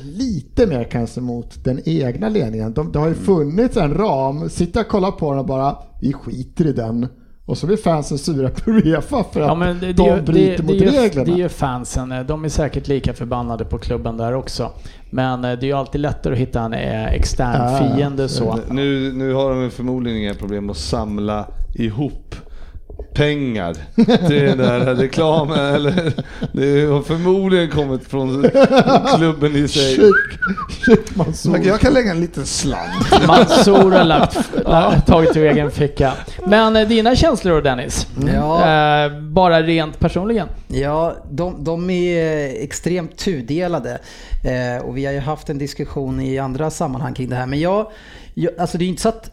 lite 0.00 0.66
mer 0.66 0.84
kanske 0.84 1.20
mot 1.20 1.64
den 1.64 1.80
egna 1.84 2.28
ledningen. 2.28 2.72
De, 2.72 2.92
det 2.92 2.98
har 2.98 3.08
ju 3.08 3.14
funnits 3.14 3.76
en 3.76 3.94
ram, 3.94 4.50
sitta 4.50 4.80
och 4.80 4.88
kolla 4.88 5.10
på 5.12 5.30
den 5.30 5.38
och 5.38 5.46
bara, 5.46 5.76
vi 6.00 6.12
skiter 6.12 6.66
i 6.66 6.72
den. 6.72 7.06
Och 7.52 7.58
så 7.58 7.66
blir 7.66 7.76
fansen 7.76 8.18
sura 8.18 8.48
på 8.48 8.70
Uefa 8.70 9.24
för 9.32 9.40
att 9.40 9.46
Ja, 9.46 9.54
men 9.54 9.80
det, 9.80 9.92
de 9.92 10.10
det, 10.10 10.22
bryter 10.22 10.56
det, 10.56 10.62
mot 10.62 10.78
det, 10.78 10.84
är 10.86 10.92
ju- 10.92 10.98
reglerna. 10.98 11.24
det 11.24 11.32
är 11.32 11.36
ju 11.36 11.48
fansen, 11.48 12.14
de 12.26 12.44
är 12.44 12.48
säkert 12.48 12.88
lika 12.88 13.14
förbannade 13.14 13.64
på 13.64 13.78
klubben 13.78 14.16
där 14.16 14.32
också. 14.34 14.70
Men 15.10 15.44
eh, 15.44 15.52
det 15.52 15.66
är 15.66 15.68
ju 15.68 15.72
alltid 15.72 16.00
lättare 16.00 16.32
att 16.32 16.38
hitta 16.38 16.60
en 16.60 16.72
eh, 16.72 17.06
extern 17.06 17.72
ja. 17.72 17.94
fiende 17.96 18.28
så. 18.28 18.58
Nu, 18.70 19.12
nu 19.12 19.34
har 19.34 19.54
de 19.54 19.70
förmodligen 19.70 20.18
inga 20.18 20.34
problem 20.34 20.70
att 20.70 20.76
samla 20.76 21.46
ihop 21.74 22.34
pengar 23.14 23.76
till 24.28 24.40
den 24.46 24.58
där 24.58 24.94
reklamen. 24.94 25.58
Eller, 25.74 26.12
det 26.52 26.84
har 26.86 27.02
förmodligen 27.02 27.70
kommit 27.70 28.04
från 28.08 28.50
klubben 29.16 29.56
i 29.56 29.68
sig. 29.68 29.94
Shit, 29.94 30.12
shit. 31.34 31.64
Jag 31.66 31.80
kan 31.80 31.92
lägga 31.94 32.10
en 32.10 32.20
liten 32.20 32.46
slant. 32.46 33.26
Mansour 33.26 33.90
har 33.90 34.04
lagt, 34.04 34.38
la- 34.64 35.00
tagit 35.00 35.36
ur 35.36 35.44
egen 35.46 35.70
ficka. 35.70 36.12
Men 36.46 36.76
eh, 36.76 36.88
dina 36.88 37.16
känslor 37.16 37.52
då 37.54 37.60
Dennis? 37.60 38.06
Ja. 38.34 38.58
Eh, 39.04 39.20
bara 39.20 39.62
rent 39.62 39.98
personligen. 39.98 40.48
Ja, 40.68 41.16
de, 41.30 41.64
de 41.64 41.90
är 41.90 42.62
extremt 42.64 43.16
tudelade. 43.18 43.98
Eh, 44.44 44.84
och 44.84 44.96
vi 44.96 45.04
har 45.06 45.12
ju 45.12 45.20
haft 45.20 45.50
en 45.50 45.58
diskussion 45.58 46.20
i 46.20 46.38
andra 46.38 46.70
sammanhang 46.70 47.14
kring 47.14 47.28
det 47.28 47.36
här. 47.36 47.46
Men 47.46 47.60
jag, 47.60 47.86
jag 48.34 48.52
alltså 48.58 48.78
det 48.78 48.82
är 48.82 48.86
ju 48.86 48.90
inte 48.90 49.02
så 49.02 49.08
att 49.08 49.30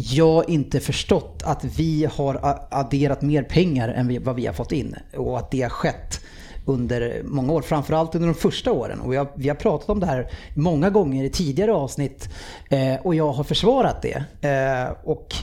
jag 0.00 0.50
inte 0.50 0.80
förstått 0.80 1.42
att 1.44 1.64
vi 1.64 2.08
har 2.12 2.58
adderat 2.70 3.22
mer 3.22 3.42
pengar 3.42 3.88
än 3.88 4.24
vad 4.24 4.36
vi 4.36 4.46
har 4.46 4.52
fått 4.52 4.72
in. 4.72 4.96
Och 5.16 5.38
att 5.38 5.50
det 5.50 5.62
har 5.62 5.70
skett 5.70 6.20
under 6.64 7.22
många 7.24 7.52
år, 7.52 7.62
framförallt 7.62 8.14
under 8.14 8.28
de 8.28 8.34
första 8.34 8.72
åren. 8.72 9.00
Och 9.00 9.14
jag, 9.14 9.28
vi 9.34 9.48
har 9.48 9.56
pratat 9.56 9.88
om 9.88 10.00
det 10.00 10.06
här 10.06 10.30
många 10.54 10.90
gånger 10.90 11.24
i 11.24 11.30
tidigare 11.30 11.72
avsnitt 11.72 12.28
eh, 12.70 12.94
och 13.02 13.14
jag 13.14 13.32
har 13.32 13.44
försvarat 13.44 14.02
det. 14.02 14.48
Eh, 14.48 14.96
och 15.04 15.34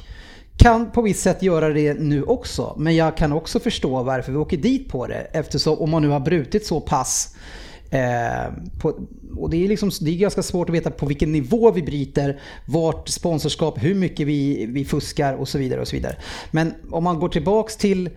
kan 0.58 0.92
på 0.92 1.02
visst 1.02 1.22
sätt 1.22 1.44
göra 1.44 1.70
det 1.70 1.94
nu 1.94 2.24
också. 2.24 2.76
Men 2.78 2.96
jag 2.96 3.18
kan 3.18 3.32
också 3.32 3.60
förstå 3.60 4.04
varför 4.04 4.32
vi 4.32 4.38
åker 4.38 4.58
dit 4.58 4.90
på 4.90 5.08
det. 5.08 5.28
Eftersom 5.32 5.80
om 5.80 5.90
man 5.90 6.02
nu 6.02 6.08
har 6.08 6.20
brutit 6.20 6.66
så 6.66 6.82
pass 6.82 7.36
Eh, 7.96 8.54
på, 8.80 8.94
och 9.38 9.50
det 9.50 9.64
är, 9.64 9.68
liksom, 9.68 9.92
det 10.02 10.12
är 10.12 10.18
ganska 10.18 10.44
svårt 10.44 10.70
att 10.70 10.76
veta 10.76 10.92
på 10.92 11.06
vilken 11.06 11.32
nivå 11.32 11.72
vi 11.72 11.82
bryter, 11.82 12.40
vart 12.66 13.10
sponsorskap, 13.10 13.84
hur 13.84 13.96
mycket 13.96 14.28
vi, 14.28 14.66
vi 14.66 14.86
fuskar 14.86 15.34
och 15.34 15.48
så 15.48 15.58
vidare. 15.58 15.82
och 15.82 15.88
så 15.88 15.96
vidare. 15.96 16.16
Men 16.52 16.74
om 16.92 17.04
man 17.04 17.20
går 17.20 17.30
tillbaks 17.30 17.78
till 17.78 18.10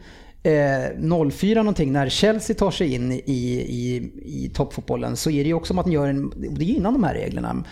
eh, 0.43 1.31
04 1.31 1.63
någonting 1.63 1.93
när 1.93 2.09
Chelsea 2.09 2.57
tar 2.57 2.71
sig 2.71 2.95
in 2.95 3.13
i, 3.13 3.19
i, 3.25 4.11
i 4.25 4.51
toppfotbollen 4.55 5.17
så 5.17 5.31
är 5.31 5.45
det 5.45 5.49
ju 5.49 5.55
också 5.55 5.73
att 5.73 5.87
man 5.87 5.93
gör 5.93 6.09
en, 6.09 6.33
det 6.37 6.65
är 6.65 6.69
innan 6.69 6.93
de 6.93 7.05
här 7.05 7.15
reglerna. 7.15 7.65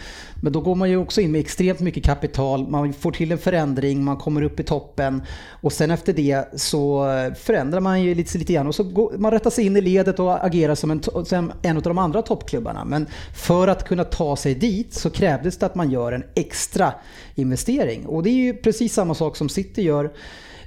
Men 0.43 0.53
då 0.53 0.61
går 0.61 0.75
man 0.75 0.91
ju 0.91 0.97
också 0.97 1.21
in 1.21 1.33
med 1.33 1.41
extremt 1.41 1.81
mycket 1.81 2.05
kapital, 2.05 2.69
man 2.69 2.93
får 2.93 3.13
till 3.13 3.33
en 3.33 3.39
förändring, 3.39 4.05
man 4.05 4.17
kommer 4.17 4.43
upp 4.43 4.61
i 4.61 4.63
toppen 4.63 5.23
och 5.51 5.73
sen 5.73 5.91
efter 5.91 6.13
det 6.13 6.61
så 6.61 7.07
förändrar 7.39 7.81
man 7.81 8.03
ju 8.03 8.15
lite, 8.15 8.39
lite 8.39 8.53
grann 8.53 8.67
och 8.67 8.75
så 8.75 8.85
går, 8.85 9.13
man 9.19 9.31
rättar 9.31 9.51
sig 9.51 9.67
in 9.67 9.77
i 9.77 9.81
ledet 9.81 10.21
och 10.21 10.45
agerar 10.45 10.75
som 10.75 10.91
en, 10.91 11.03
som 11.25 11.53
en 11.63 11.77
av 11.77 11.83
de 11.83 11.99
andra 11.99 12.23
toppklubbarna. 12.23 12.85
Men 12.85 13.07
för 13.35 13.69
att 13.69 13.89
kunna 13.89 14.05
ta 14.05 14.37
sig 14.37 14.55
dit 14.55 14.95
så 14.95 15.11
krävdes 15.11 15.59
det 15.59 15.67
att 15.67 15.75
man 15.75 15.91
gör 15.91 16.13
en 16.13 16.25
extra 16.35 16.93
investering 17.35 18.07
och 18.07 18.23
det 18.23 18.31
är 18.31 18.35
ju 18.35 18.55
precis 18.55 18.95
samma 18.95 19.15
sak 19.15 19.37
som 19.37 19.49
City 19.49 19.83
gör 19.83 20.11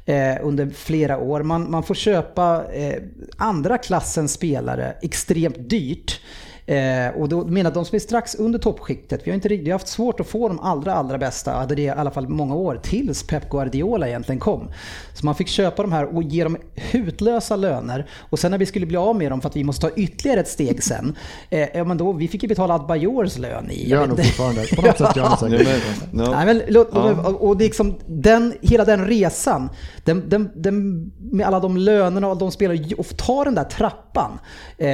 eh, 0.09 0.37
under 0.41 0.69
flera 0.69 1.17
år. 1.17 1.43
Man, 1.43 1.71
man 1.71 1.83
får 1.83 1.95
köpa 1.95 2.65
eh, 2.73 3.03
andra 3.37 3.77
klassens 3.77 4.33
spelare 4.33 4.95
extremt 5.01 5.69
dyrt. 5.69 6.21
Eh, 6.69 7.09
och 7.21 7.29
då 7.29 7.45
menar 7.45 7.71
de 7.71 7.85
som 7.85 7.95
är 7.95 7.99
strax 7.99 8.35
under 8.35 8.59
toppskiktet, 8.59 9.21
vi 9.23 9.31
har 9.31 9.35
inte 9.35 9.47
riktigt 9.47 9.67
vi 9.67 9.71
har 9.71 9.79
haft 9.79 9.87
svårt 9.87 10.19
att 10.19 10.27
få 10.27 10.47
de 10.47 10.59
allra, 10.59 10.93
allra 10.93 11.17
bästa, 11.17 11.51
hade 11.51 11.75
det 11.75 11.81
i 11.81 11.89
alla 11.89 12.11
fall 12.11 12.27
många 12.27 12.55
år, 12.55 12.79
tills 12.83 13.23
Pep 13.23 13.49
Guardiola 13.49 14.07
egentligen 14.07 14.39
kom. 14.39 14.71
Så 15.13 15.25
man 15.25 15.35
fick 15.35 15.47
köpa 15.47 15.81
de 15.81 15.91
här 15.91 16.15
och 16.15 16.23
ge 16.23 16.43
dem 16.43 16.57
hutlösa 16.75 17.55
löner. 17.55 18.09
Och 18.29 18.39
sen 18.39 18.51
när 18.51 18.57
vi 18.57 18.65
skulle 18.65 18.85
bli 18.85 18.97
av 18.97 19.15
med 19.15 19.31
dem 19.31 19.41
för 19.41 19.49
att 19.49 19.55
vi 19.55 19.63
måste 19.63 19.89
ta 19.89 19.95
ytterligare 19.95 20.39
ett 20.39 20.47
steg 20.47 20.83
sen, 20.83 21.15
eh, 21.49 21.67
ja 21.73 21.83
men 21.83 21.97
då, 21.97 22.11
vi 22.11 22.27
fick 22.27 22.43
ju 22.43 22.49
betala 22.49 22.73
Adbayors 22.73 23.37
lön 23.37 23.71
i... 23.71 23.89
jag 23.89 23.99
Gör 23.99 24.07
nog 24.07 24.17
fortfarande. 24.25 24.65
På 24.75 24.81
något 24.81 24.97
sätt 24.97 25.15
gör 25.15 25.23
ni 25.23 25.29
Ja, 25.29 25.37
säkert. 25.37 25.67
men, 26.11 26.25
ja. 26.25 26.31
Nej, 26.31 26.45
men, 26.45 26.61
låt, 26.67 26.89
Ja. 26.93 27.27
och 27.27 27.57
det 27.57 27.63
är 27.63 27.65
liksom 27.65 27.95
den, 28.07 28.53
hela 28.61 28.85
den 28.85 29.05
resan, 29.05 29.69
den, 30.03 30.29
den, 30.29 30.49
den, 30.55 31.11
med 31.19 31.47
alla 31.47 31.59
de 31.59 31.77
lönerna 31.77 32.27
och 32.27 32.37
de 32.37 32.51
spelare, 32.51 32.95
och 32.97 33.17
ta 33.17 33.43
den 33.43 33.55
där 33.55 33.63
trappan. 33.63 34.39
Eh, 34.77 34.89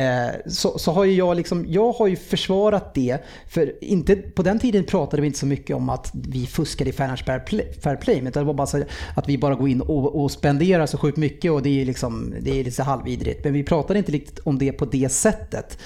så, 0.47 0.77
så 0.79 0.91
har 0.91 1.03
ju 1.05 1.13
jag 1.13 1.37
liksom, 1.37 1.64
jag 1.67 1.91
har 1.91 2.07
ju 2.07 2.15
försvarat 2.15 2.93
det. 2.93 3.17
För 3.47 3.83
inte, 3.83 4.15
på 4.15 4.43
den 4.43 4.59
tiden 4.59 4.83
pratade 4.83 5.21
vi 5.21 5.27
inte 5.27 5.39
så 5.39 5.45
mycket 5.45 5.75
om 5.75 5.89
att 5.89 6.11
vi 6.13 6.47
fuskade 6.47 6.89
i 6.89 6.93
Financial 6.93 7.25
Fair 7.25 7.39
Play, 7.39 7.73
fair 7.81 7.95
play 7.95 8.21
men 8.21 8.31
det 8.31 8.43
var 8.43 8.53
bara 8.53 8.67
så 8.67 8.83
att 9.15 9.29
vi 9.29 9.37
bara 9.37 9.55
går 9.55 9.69
in 9.69 9.81
och, 9.81 10.23
och 10.23 10.31
spenderar 10.31 10.85
så 10.85 10.97
sjukt 10.97 11.17
mycket 11.17 11.51
och 11.51 11.61
det 11.61 11.81
är 11.81 11.85
liksom, 11.85 12.33
det 12.41 12.59
är 12.59 12.63
lite 12.63 12.83
halvvidrigt. 12.83 13.43
Men 13.43 13.53
vi 13.53 13.63
pratade 13.63 13.99
inte 13.99 14.11
riktigt 14.11 14.39
om 14.39 14.57
det 14.57 14.71
på 14.71 14.85
det 14.85 15.11
sättet. 15.11 15.77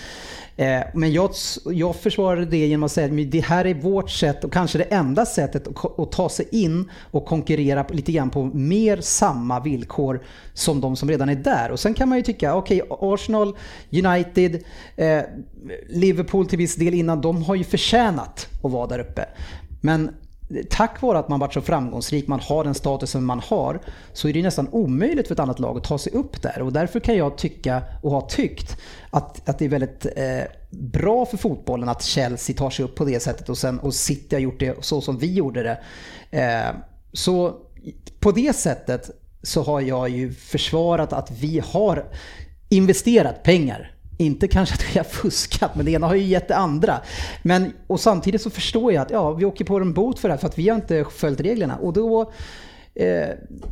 Eh, 0.60 0.82
men 0.94 1.12
jag, 1.12 1.32
jag 1.66 1.96
försvarade 1.96 2.46
det 2.46 2.68
genom 2.68 2.84
att 2.84 2.92
säga 2.92 3.06
att 3.06 3.32
det 3.32 3.40
här 3.40 3.66
är 3.66 3.74
vårt 3.74 4.10
sätt 4.10 4.44
och 4.44 4.54
kanske 4.54 4.78
det 4.78 4.84
enda 4.84 5.26
sättet 5.26 5.68
att 5.98 6.12
ta 6.12 6.30
sig 6.30 6.48
in 6.52 6.92
och 7.12 7.26
konkurrera 7.26 7.86
lite 7.90 8.12
grann 8.12 8.30
på 8.30 8.46
mer 8.46 9.02
samma 9.02 9.60
villkor 9.60 10.24
som 10.54 10.82
de 10.82 10.96
som 10.96 11.10
redan 11.10 11.30
är 11.30 11.36
där. 11.36 11.72
Och 11.72 11.80
sen 11.80 11.94
kan 11.94 12.10
man 12.10 12.18
ju 12.18 12.24
tycka, 12.24 12.56
okej 12.56 12.82
Arsenal, 12.90 13.58
United, 13.92 14.64
eh, 14.96 15.22
Liverpool 15.90 16.46
till 16.46 16.58
viss 16.58 16.76
del 16.76 16.94
innan, 16.94 17.22
de 17.22 17.44
har 17.44 17.56
ju 17.56 17.64
förtjänat 17.64 18.48
att 18.64 18.72
vara 18.72 18.88
där 18.88 19.00
uppe. 19.00 19.26
Men 19.82 20.10
tack 20.70 21.02
vare 21.02 21.20
att 21.20 21.30
man 21.30 21.40
varit 21.40 21.54
så 21.54 21.62
framgångsrik, 21.62 22.28
man 22.28 22.40
har 22.40 22.64
den 22.64 22.74
statusen 22.74 23.24
man 23.24 23.40
har, 23.40 23.80
så 24.14 24.28
är 24.28 24.34
det 24.34 24.42
nästan 24.42 24.68
omöjligt 24.72 25.28
för 25.28 25.36
ett 25.36 25.40
annat 25.40 25.60
lag 25.60 25.78
att 25.78 25.84
ta 25.84 25.98
sig 25.98 26.14
upp 26.14 26.42
där. 26.42 26.62
Och 26.62 26.74
därför 26.74 27.00
kan 27.00 27.18
jag 27.18 27.38
tycka, 27.38 27.84
och 28.02 28.12
ha 28.12 28.22
tyckt, 28.22 28.78
att, 29.10 29.50
att 29.50 29.60
det 29.60 29.66
är 29.66 29.70
väldigt 29.70 30.06
eh, 30.16 30.44
bra 30.70 31.26
för 31.26 31.38
fotbollen 31.38 31.90
att 31.90 32.04
Chelsea 32.04 32.56
tar 32.56 32.70
sig 32.70 32.86
upp 32.86 32.96
på 32.96 33.06
det 33.06 33.20
sättet 33.20 33.50
och, 33.50 33.58
sen, 33.58 33.80
och 33.80 33.94
City 33.94 34.36
har 34.36 34.42
gjort 34.42 34.60
det 34.60 34.86
så 34.86 35.02
som 35.02 35.18
vi 35.18 35.34
gjorde 35.34 35.64
det. 35.64 35.80
Eh, 36.40 36.76
så 37.14 37.56
på 38.20 38.32
det 38.32 38.56
sättet 38.56 39.10
så 39.44 39.64
har 39.64 39.82
jag 39.82 40.10
ju 40.10 40.34
försvarat 40.34 41.14
att 41.14 41.32
vi 41.32 41.62
har 41.66 42.06
investerat 42.70 43.44
pengar 43.44 43.92
inte 44.20 44.48
kanske 44.48 44.76
att 44.76 44.96
vi 44.96 45.00
har 45.00 45.04
fuskat, 45.22 45.76
men 45.76 45.86
det 45.86 45.92
ena 45.92 46.08
har 46.08 46.16
ju 46.16 46.24
gett 46.24 46.48
det 46.48 46.56
andra. 46.56 47.02
Men, 47.42 47.74
och 47.88 48.00
samtidigt 48.00 48.42
så 48.42 48.50
förstår 48.50 48.94
jag 48.94 49.02
att 49.02 49.12
ja, 49.12 49.34
vi 49.34 49.46
åker 49.46 49.66
på 49.66 49.78
en 49.78 49.94
bot 49.94 50.20
för 50.20 50.28
det 50.28 50.34
här 50.34 50.40
för 50.40 50.48
att 50.48 50.58
vi 50.58 50.70
har 50.70 50.76
inte 50.76 51.06
följt 51.12 51.40
reglerna. 51.40 51.76
Och 51.76 51.94
då, 51.94 52.32
eh, 52.96 53.28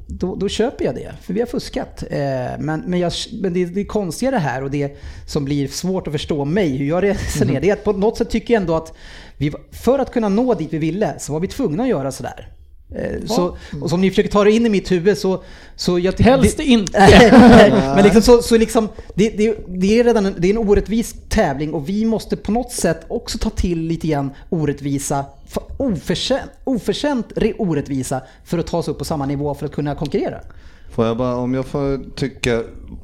då, 0.07 0.35
då 0.35 0.49
köper 0.49 0.85
jag 0.85 0.95
det, 0.95 1.11
för 1.21 1.33
vi 1.33 1.39
har 1.39 1.47
fuskat. 1.47 2.03
Eh, 2.09 2.17
men 2.59 2.83
men, 2.85 2.99
jag, 2.99 3.11
men 3.41 3.53
det, 3.53 3.65
det 3.65 3.85
konstiga 3.85 4.31
det 4.31 4.39
här 4.39 4.63
och 4.63 4.71
det 4.71 4.97
som 5.25 5.45
blir 5.45 5.67
svårt 5.67 6.07
att 6.07 6.13
förstå 6.13 6.45
mig, 6.45 6.77
hur 6.77 6.87
jag 6.87 7.03
resonerar, 7.03 7.61
det 7.61 7.69
är 7.69 7.73
att 7.73 7.83
på 7.83 7.93
något 7.93 8.17
sätt 8.17 8.29
tycker 8.29 8.53
jag 8.53 8.61
ändå 8.61 8.75
att 8.75 8.93
vi, 9.37 9.53
för 9.71 9.99
att 9.99 10.11
kunna 10.11 10.29
nå 10.29 10.53
dit 10.53 10.73
vi 10.73 10.77
ville 10.77 11.19
så 11.19 11.33
var 11.33 11.39
vi 11.39 11.47
tvungna 11.47 11.83
att 11.83 11.89
göra 11.89 12.11
sådär. 12.11 12.56
Eh, 12.95 13.25
Så, 13.25 13.57
och 13.81 13.89
som 13.89 14.01
ni 14.01 14.09
försöker 14.09 14.29
ta 14.29 14.43
det 14.43 14.51
in 14.51 14.65
i 14.65 14.69
mitt 14.69 14.91
huvud 14.91 15.17
så... 15.17 15.43
så 15.75 15.99
jag 15.99 16.19
Helst 16.19 16.57
det- 16.57 16.63
inte. 16.63 16.99
Men 17.95 18.03
liksom 18.03 18.21
så, 18.21 18.41
så 18.41 18.57
liksom, 18.57 18.89
det, 19.15 19.29
det, 19.29 19.57
det 19.67 19.99
är 19.99 20.03
redan 20.03 20.25
en, 20.25 20.35
det 20.37 20.47
är 20.47 20.51
en 20.51 20.57
orättvis 20.57 21.15
tävling 21.29 21.73
och 21.73 21.89
vi 21.89 22.05
måste 22.05 22.35
på 22.37 22.51
något 22.51 22.71
sätt 22.71 23.05
också 23.07 23.37
ta 23.37 23.49
till 23.49 23.79
lite 23.81 24.07
grann 24.07 24.31
orättvisa, 24.49 25.25
för- 25.47 25.63
oförtjänt, 26.63 27.31
orättvisa 27.57 28.21
för 28.45 28.57
att 28.57 28.67
ta 28.67 28.83
sig 28.83 28.91
upp 28.91 28.97
på 28.97 29.05
samma 29.05 29.25
nivå 29.25 29.53
för 29.55 29.65
att 29.65 29.71
kunna 29.71 29.95
konkurrera. 29.95 30.39
Får 30.91 31.05
jag 31.05 31.17
bara, 31.17 31.35
om 31.35 31.53
jag 31.53 31.65
får 31.65 32.15
tycka, 32.15 32.63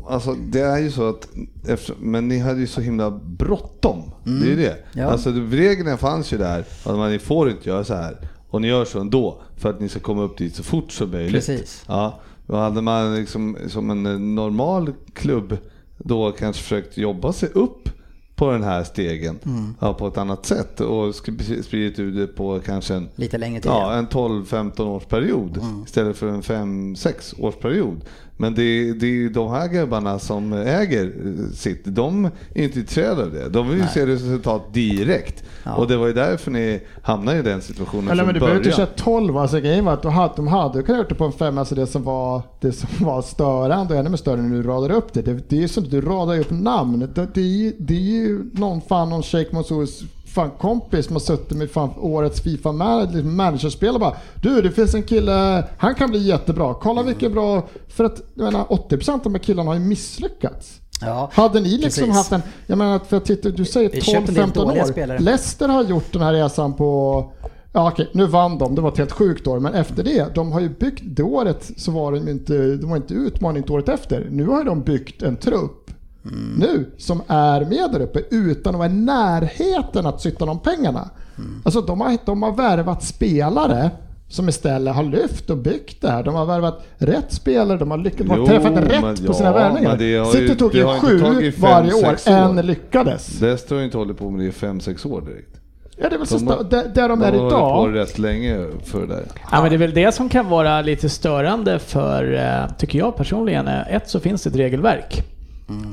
alltså 0.10 0.34
det 0.34 0.60
är 0.62 0.78
ju 0.78 0.92
så 0.92 1.10
att, 1.10 1.28
efter, 1.68 1.96
men 2.00 2.28
ni 2.28 2.40
hade 2.40 2.60
ju 2.60 2.68
så 2.68 2.82
himla 2.82 3.12
bråttom. 3.12 4.12
Det 4.24 4.32
är 4.46 4.50
ju 4.50 4.56
det. 4.56 4.78
Ja. 4.94 5.06
Alltså 5.06 5.30
reglerna 5.52 5.98
fanns 5.98 6.34
ju 6.34 6.38
där, 6.38 6.60
att 6.84 6.96
man, 6.98 7.20
får 7.20 7.50
inte 7.50 7.70
göra 7.70 7.84
så 7.84 7.94
här. 7.94 8.18
Och 8.54 8.62
ni 8.62 8.68
gör 8.68 8.86
så 8.86 9.00
ändå, 9.00 9.42
för 9.58 9.70
att 9.70 9.80
ni 9.80 9.90
ska 9.90 10.00
komma 10.00 10.22
upp 10.22 10.38
dit 10.38 10.56
så 10.56 10.64
fort 10.64 10.92
som 10.92 11.12
möjligt. 11.12 11.34
Precis. 11.34 11.84
Ja, 11.88 12.20
och 12.48 12.58
hade 12.58 12.82
man 12.82 13.16
liksom 13.16 13.58
som 13.68 13.90
en 13.90 14.06
eh, 14.06 14.20
normal 14.20 14.94
klubb 15.14 15.58
då 15.98 16.32
kanske 16.32 16.64
försökt 16.64 16.98
jobba 16.98 17.34
sig 17.34 17.50
upp 17.50 17.90
på 18.36 18.52
den 18.52 18.64
här 18.64 18.84
stegen 18.84 19.40
Mm. 19.46 19.76
ja, 19.80 19.94
på 19.94 20.08
ett 20.08 20.18
annat 20.18 20.46
sätt 20.46 20.82
och 20.82 21.16
spridit 21.16 22.00
ut 22.00 22.16
det 22.16 22.28
på 22.28 22.60
kanske 22.66 22.94
en 22.94 23.10
Lite 23.16 23.38
längre 23.38 23.62
tid. 23.62 23.72
Ja, 23.72 23.94
en 23.94 24.08
12-15 24.08 24.82
års 24.82 25.06
period 25.06 25.60
istället 25.86 26.18
för 26.18 26.28
en 26.28 26.42
5-6 26.42 27.42
års 27.42 27.56
period. 27.56 28.02
Men 28.38 28.54
det, 28.56 28.94
det 28.94 29.06
är 29.06 29.12
ju 29.12 29.30
de 29.30 29.52
här 29.52 29.68
gubbarna 29.68 30.20
som 30.20 30.54
äger 30.54 31.14
sitt, 31.56 31.82
de 31.86 32.26
är 32.26 32.64
inte 32.64 32.80
intresserade 32.80 33.24
av 33.24 33.32
det. 33.32 33.50
De 33.50 33.70
vill 33.70 33.80
ju 33.80 33.88
se 33.88 34.06
resultat 34.06 34.74
direkt. 34.74 35.44
Ja. 35.64 35.76
Och 35.76 35.88
det 35.88 35.98
var 35.98 36.08
ju 36.08 36.14
därför 36.14 36.52
ni 36.52 36.82
hamnade 37.04 37.40
i 37.40 37.42
den 37.42 37.62
situationen 37.62 38.08
Eller 38.08 38.16
från 38.24 38.26
men 38.26 38.34
du 38.34 38.40
behöver 38.40 38.58
inte 38.58 38.70
början. 38.70 38.88
köra 38.96 38.96
12, 39.06 39.38
alltså 39.38 39.60
grejen 39.60 39.86
var 39.86 39.94
att 39.94 40.02
de 40.02 40.12
hade, 40.12 40.34
de 40.36 40.48
hade 40.48 40.84
kunnat 40.84 41.00
gjort 41.00 41.10
det 41.10 41.16
på 41.16 41.26
en 41.26 41.32
femma, 41.32 41.60
alltså 41.60 41.76
det 41.76 41.88
som 41.88 42.04
var, 42.04 42.42
det 42.62 42.72
som 42.72 42.90
var 43.06 43.22
störande 43.22 43.94
och 43.94 44.00
ännu 44.00 44.10
mer 44.10 44.18
störande 44.18 44.44
när 44.50 44.64
du 44.64 44.70
radar 44.70 44.92
upp 44.92 45.14
det. 45.14 45.22
Det, 45.22 45.50
det 45.50 45.64
är 45.64 45.68
som 45.68 45.84
att 45.84 45.92
du 45.92 46.02
radar 46.02 46.40
upp 46.40 46.52
namn. 46.52 47.00
Det, 47.16 47.28
det, 47.34 47.42
är, 47.42 47.46
ju- 47.46 47.76
det 47.80 47.94
är 47.94 48.00
ju 48.00 48.44
någon 48.54 48.82
fan, 48.82 49.10
någon 49.10 49.24
Sheikh 49.24 49.54
Mansours 49.54 50.02
fan 50.34 50.52
kompis 50.60 51.06
som 51.06 51.16
har 51.16 51.20
suttit 51.20 51.58
med 51.58 51.72
fan 51.72 51.90
årets 51.98 52.42
Fifa 52.42 52.72
man- 52.72 53.04
liksom 53.12 53.38
managerspel 53.38 53.94
och 53.94 54.00
bara 54.00 54.16
Du 54.42 54.62
det 54.62 54.72
finns 54.72 54.94
en 54.94 55.04
kille, 55.04 55.64
han 55.78 55.96
kan 55.96 56.10
bli 56.10 56.20
jättebra. 56.28 56.74
Kolla 56.74 57.04
vilken 57.04 57.32
bra, 57.34 57.68
för 57.88 58.04
att 58.04 58.22
jag 58.34 58.44
menar 58.44 58.66
80% 58.70 59.14
av 59.14 59.20
de 59.24 59.34
här 59.36 59.40
killarna 59.44 59.70
har 59.70 59.76
ju 59.76 59.80
misslyckats. 59.86 60.80
Ja, 61.02 61.30
Hade 61.34 61.60
ni 61.60 61.70
liksom 61.70 61.90
precis. 62.04 62.16
haft 62.16 62.32
en, 62.32 62.42
jag 62.68 62.78
menar 62.78 63.00
för 63.00 63.18
att 63.18 63.26
titta, 63.26 63.50
du 63.50 63.66
säger 63.66 63.90
Vi 63.90 64.02
köpt 64.02 64.30
en 64.30 64.36
del 64.36 64.44
12-15 64.46 64.54
dåliga 64.54 64.84
år. 64.84 64.88
spelare. 64.88 65.20
Leicester 65.20 65.68
har 65.68 65.84
gjort 65.84 66.12
den 66.14 66.22
här 66.22 66.34
resan 66.34 66.74
på, 66.74 67.32
ja 67.74 67.92
okej 67.92 68.10
nu 68.14 68.26
vann 68.26 68.58
de, 68.58 68.76
det 68.76 68.82
var 68.82 68.92
ett 68.92 68.98
helt 68.98 69.12
sjukt 69.12 69.48
år, 69.48 69.60
men 69.60 69.74
efter 69.74 70.04
det, 70.04 70.36
de 70.36 70.52
har 70.52 70.60
ju 70.60 70.70
byggt, 70.70 71.02
det 71.06 71.24
året 71.24 71.72
så 71.78 71.92
var 71.92 72.12
de 72.12 72.28
inte, 72.28 72.76
de 72.76 72.90
var 72.90 72.98
inte 72.98 73.14
utmanade 73.14 73.60
inte 73.60 73.74
året 73.74 73.90
efter. 73.90 74.28
Nu 74.32 74.46
har 74.48 74.64
de 74.64 74.82
byggt 74.82 75.24
en 75.24 75.36
trupp 75.38 75.83
Mm. 76.26 76.54
nu 76.60 76.92
som 76.98 77.22
är 77.28 77.62
med 77.66 77.90
där 77.92 78.00
uppe 78.00 78.20
utan 78.32 78.74
att 78.76 78.80
vara 78.80 78.90
i 78.90 78.94
närheten 78.94 80.06
att 80.06 80.22
sitta 80.22 80.46
de 80.46 80.60
pengarna. 80.60 81.10
Mm. 81.38 81.62
Alltså 81.66 81.82
de 81.82 82.02
har, 82.02 82.18
de 82.26 82.44
har 82.44 82.52
värvat 82.52 83.04
spelare 83.04 83.90
som 84.30 84.50
istället 84.50 84.96
har 84.96 85.04
lyft 85.04 85.50
och 85.50 85.58
byggt 85.58 86.02
det 86.02 86.12
här. 86.12 86.24
De 86.24 86.36
har 86.36 86.46
värvat 86.46 86.84
rätt 86.98 87.34
spelare, 87.34 87.78
de 87.78 87.92
har 87.92 87.98
lyckats 87.98 88.30
Jo, 88.38 88.46
träffat 88.48 88.74
men- 88.74 88.84
rätt 88.86 89.26
på 89.28 89.34
sina 89.34 89.50
ja, 89.50 89.54
värvningar. 89.54 89.98
det 89.98 90.18
har 90.18 90.26
City 90.26 90.56
tog 90.56 90.72
det 90.72 90.78
ju 90.78 90.84
har 90.84 90.94
inte 90.96 91.08
sju 91.08 91.52
fem, 91.52 91.62
varje 91.62 91.94
år, 91.94 92.02
sex 92.02 92.28
år. 92.28 92.32
en 92.34 92.56
lyckades. 92.56 93.42
Leicester 93.42 93.76
har 93.76 93.80
ju 93.80 93.86
inte 93.86 93.98
hållit 93.98 94.18
på 94.18 94.30
med 94.30 94.40
det 94.40 94.46
i 94.46 94.52
5-6 94.52 95.08
år 95.08 95.22
direkt. 95.22 95.60
Ja, 95.98 96.10
det 96.10 96.16
är 96.16 96.18
väl 96.18 96.28
så 96.28 96.38
De 96.38 96.48
har- 96.48 96.56
sta- 96.58 96.70
där, 96.70 96.84
där 96.96 97.10
de 97.10 97.20
De 97.20 97.26
är 97.26 97.32
har 97.32 97.40
hållit 97.40 97.54
på 97.54 97.90
idag. 97.90 97.96
rätt 97.96 98.20
länge 98.20 98.66
för 98.84 99.02
det 99.02 99.08
där. 99.08 99.24
Ja, 99.52 99.62
men 99.62 99.70
det 99.70 99.76
är 99.76 99.78
väl 99.78 99.94
det 99.94 100.12
som 100.12 100.30
kan 100.30 100.50
vara 100.50 100.82
lite 100.82 101.10
störande 101.10 101.80
för, 101.80 102.34
eh, 102.34 102.76
tycker 102.78 103.00
jag 103.00 103.16
personligen. 103.18 103.68
eh, 103.68 103.96
Ett 103.96 104.10
så 104.10 104.20
finns 104.20 104.44
det 104.44 104.50
ett 104.50 104.56
regelverk. 104.56 105.24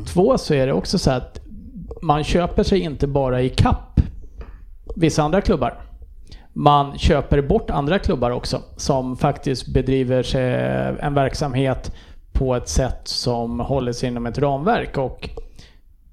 Två 0.06 0.38
så 0.38 0.54
är 0.54 0.66
det 0.66 0.72
också 0.72 0.98
så 0.98 1.10
att 1.10 1.40
man 2.02 2.24
köper 2.24 2.62
sig 2.62 2.78
inte 2.78 3.06
bara 3.06 3.42
i 3.42 3.48
kapp 3.48 4.00
vissa 4.96 5.22
andra 5.22 5.40
klubbar. 5.40 5.82
Man 6.52 6.98
köper 6.98 7.42
bort 7.42 7.70
andra 7.70 7.98
klubbar 7.98 8.30
också 8.30 8.62
som 8.76 9.16
faktiskt 9.16 9.68
bedriver 9.68 10.22
sig 10.22 10.54
en 11.00 11.14
verksamhet 11.14 11.92
på 12.32 12.54
ett 12.54 12.68
sätt 12.68 13.00
som 13.04 13.60
håller 13.60 13.92
sig 13.92 14.08
inom 14.08 14.26
ett 14.26 14.38
ramverk. 14.38 14.98
Och 14.98 15.30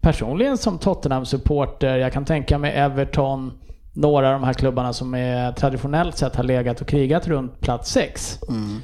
personligen 0.02 0.58
som 0.58 0.78
Tottenham-supporter, 0.78 1.98
jag 1.98 2.14
kan 2.14 2.26
tänka 2.26 2.58
mig 2.58 2.72
Everton, 2.72 3.54
några 3.94 4.28
av 4.28 4.34
de 4.34 4.44
här 4.44 4.54
klubbarna 4.54 4.94
som 4.94 5.14
är 5.14 5.52
traditionellt 5.52 6.18
sett 6.18 6.36
har 6.36 6.44
legat 6.44 6.82
och 6.82 6.88
krigat 6.88 7.28
runt 7.28 7.60
plats 7.62 7.92
6. 7.92 8.40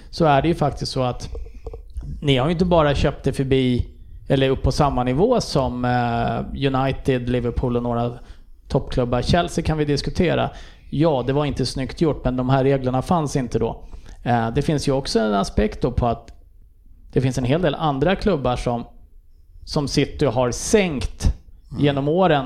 Så 0.09 0.25
är 0.25 0.41
det 0.41 0.47
ju 0.47 0.55
faktiskt 0.55 0.91
så 0.91 1.03
att 1.03 1.29
ni 2.21 2.37
har 2.37 2.47
ju 2.47 2.51
inte 2.51 2.65
bara 2.65 2.95
köpt 2.95 3.23
det 3.23 3.33
förbi 3.33 3.92
eller 4.27 4.49
upp 4.49 4.63
på 4.63 4.71
samma 4.71 5.03
nivå 5.03 5.41
som 5.41 5.85
eh, 5.85 6.67
United, 6.75 7.29
Liverpool 7.29 7.77
och 7.77 7.83
några 7.83 8.11
toppklubbar. 8.67 9.21
Chelsea 9.21 9.63
kan 9.63 9.77
vi 9.77 9.85
diskutera. 9.85 10.49
Ja, 10.89 11.23
det 11.27 11.33
var 11.33 11.45
inte 11.45 11.65
snyggt 11.65 12.01
gjort, 12.01 12.23
men 12.25 12.35
de 12.37 12.49
här 12.49 12.63
reglerna 12.63 13.01
fanns 13.01 13.35
inte 13.35 13.59
då. 13.59 13.83
Eh, 14.23 14.49
Det 14.51 14.61
finns 14.61 14.87
ju 14.87 14.91
också 14.91 15.19
en 15.19 15.33
aspekt 15.33 15.81
då 15.81 15.91
på 15.91 16.07
att 16.07 16.31
det 17.13 17.21
finns 17.21 17.37
en 17.37 17.43
hel 17.43 17.61
del 17.61 17.75
andra 17.75 18.15
klubbar 18.15 18.55
som, 18.55 18.83
som 19.65 19.87
City 19.87 20.25
har 20.25 20.51
sänkt 20.51 21.35
genom 21.79 22.07
åren. 22.07 22.45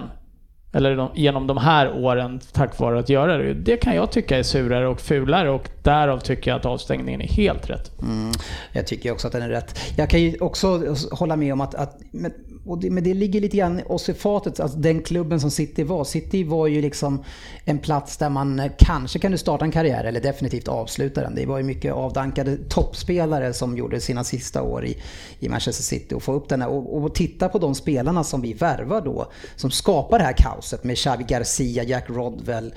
Eller 0.77 0.95
de, 0.95 1.09
genom 1.15 1.47
de 1.47 1.57
här 1.57 1.91
åren 2.03 2.39
tack 2.51 2.79
vare 2.79 2.99
att 2.99 3.09
göra 3.09 3.37
det. 3.37 3.53
Det 3.53 3.77
kan 3.77 3.95
jag 3.95 4.11
tycka 4.11 4.37
är 4.37 4.43
surare 4.43 4.87
och 4.87 5.01
fulare 5.01 5.49
och 5.49 5.69
därav 5.83 6.19
tycker 6.19 6.51
jag 6.51 6.59
att 6.59 6.65
avstängningen 6.65 7.21
är 7.21 7.27
helt 7.27 7.69
rätt. 7.69 8.01
Mm, 8.01 8.31
jag 8.71 8.87
tycker 8.87 9.11
också 9.11 9.27
att 9.27 9.33
den 9.33 9.41
är 9.41 9.49
rätt. 9.49 9.79
Jag 9.97 10.09
kan 10.09 10.21
ju 10.21 10.37
också 10.39 10.95
hålla 11.11 11.35
med 11.35 11.53
om 11.53 11.61
att, 11.61 11.75
att 11.75 11.97
men, 12.11 12.33
och 12.65 12.79
det, 12.79 12.89
men 12.89 13.03
det 13.03 13.13
ligger 13.13 13.41
lite 13.41 13.57
grann 13.57 13.81
oss 13.85 14.09
i 14.09 14.13
fatet, 14.13 14.59
alltså 14.59 14.77
den 14.77 15.03
klubben 15.03 15.39
som 15.39 15.51
City 15.51 15.83
var. 15.83 16.03
City 16.03 16.43
var 16.43 16.67
ju 16.67 16.81
liksom 16.81 17.23
en 17.65 17.79
plats 17.79 18.17
där 18.17 18.29
man 18.29 18.59
eh, 18.59 18.71
kanske 18.77 19.19
kunde 19.19 19.37
starta 19.37 19.65
en 19.65 19.71
karriär 19.71 20.03
eller 20.03 20.21
definitivt 20.21 20.67
avsluta 20.67 21.21
den. 21.21 21.35
Det 21.35 21.45
var 21.45 21.57
ju 21.57 21.63
mycket 21.63 21.93
avdankade 21.93 22.57
toppspelare 22.69 23.53
som 23.53 23.77
gjorde 23.77 23.99
sina 23.99 24.23
sista 24.23 24.61
år 24.61 24.85
i, 24.85 24.97
i 25.39 25.49
Manchester 25.49 25.83
City 25.83 26.15
och 26.15 26.23
få 26.23 26.33
upp 26.33 26.49
den 26.49 26.61
här, 26.61 26.69
och, 26.69 27.03
och 27.03 27.15
titta 27.15 27.49
på 27.49 27.59
de 27.59 27.75
spelarna 27.75 28.23
som 28.23 28.41
vi 28.41 28.53
värvar 28.53 29.01
då, 29.01 29.31
som 29.55 29.71
skapar 29.71 30.19
det 30.19 30.25
här 30.25 30.33
kaoset 30.37 30.66
med 30.83 30.97
Xavi 30.97 31.23
Garcia, 31.23 31.83
Jack 31.83 32.09
Rodwell, 32.09 32.73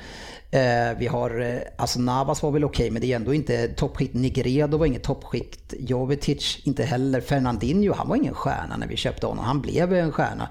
Eh, 0.53 0.98
vi 0.98 1.07
har, 1.07 1.40
eh, 1.40 1.61
alltså 1.76 2.01
Navas 2.01 2.42
var 2.42 2.51
väl 2.51 2.64
okej 2.64 2.90
men 2.90 3.03
det 3.03 3.12
är 3.12 3.16
ändå 3.16 3.34
inte 3.34 3.68
toppskikt. 3.68 4.14
Nigredo 4.14 4.76
var 4.76 4.86
inget 4.86 5.03
toppskikt. 5.03 5.74
Jovetic 5.78 6.59
inte 6.64 6.84
heller. 6.84 7.20
Fernandinho, 7.20 7.94
han 7.94 8.09
var 8.09 8.16
ingen 8.16 8.34
stjärna 8.34 8.76
när 8.76 8.86
vi 8.86 8.96
köpte 8.96 9.26
honom. 9.26 9.44
Han 9.44 9.61
blev 9.61 9.94
en 9.94 10.12
stjärna. 10.12 10.48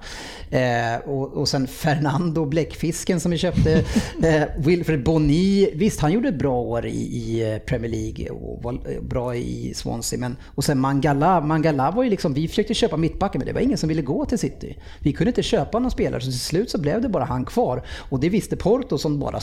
Eh, 0.50 1.08
och, 1.08 1.32
och 1.32 1.48
sen 1.48 1.66
Fernando 1.66 2.44
Bläckfisken 2.44 3.20
som 3.20 3.30
vi 3.30 3.38
köpte. 3.38 3.84
Eh, 4.22 4.42
Wilfred 4.58 5.04
Boni, 5.04 5.70
visst 5.74 6.00
han 6.00 6.12
gjorde 6.12 6.28
ett 6.28 6.38
bra 6.38 6.60
år 6.60 6.86
i, 6.86 6.90
i 6.90 7.52
eh, 7.52 7.58
Premier 7.58 7.90
League 7.90 8.30
och 8.30 8.62
var 8.62 9.00
bra 9.00 9.36
i 9.36 9.74
Swansea. 9.74 10.18
Men, 10.18 10.36
och 10.54 10.64
sen 10.64 10.80
Mangala, 10.80 11.40
Mangala 11.40 11.90
var 11.90 12.02
ju 12.02 12.10
liksom, 12.10 12.34
vi 12.34 12.48
försökte 12.48 12.74
köpa 12.74 12.96
mittbacken 12.96 13.38
men 13.38 13.46
det 13.46 13.52
var 13.52 13.60
ingen 13.60 13.78
som 13.78 13.88
ville 13.88 14.02
gå 14.02 14.24
till 14.24 14.38
City. 14.38 14.76
Vi 14.98 15.12
kunde 15.12 15.28
inte 15.28 15.42
köpa 15.42 15.78
någon 15.78 15.90
spelare 15.90 16.20
så 16.20 16.30
till 16.30 16.40
slut 16.40 16.70
så 16.70 16.78
blev 16.78 17.02
det 17.02 17.08
bara 17.08 17.24
han 17.24 17.44
kvar. 17.44 17.82
Och 17.96 18.20
det 18.20 18.28
visste 18.28 18.56
Porto 18.56 18.98
som 18.98 19.18
bara 19.18 19.40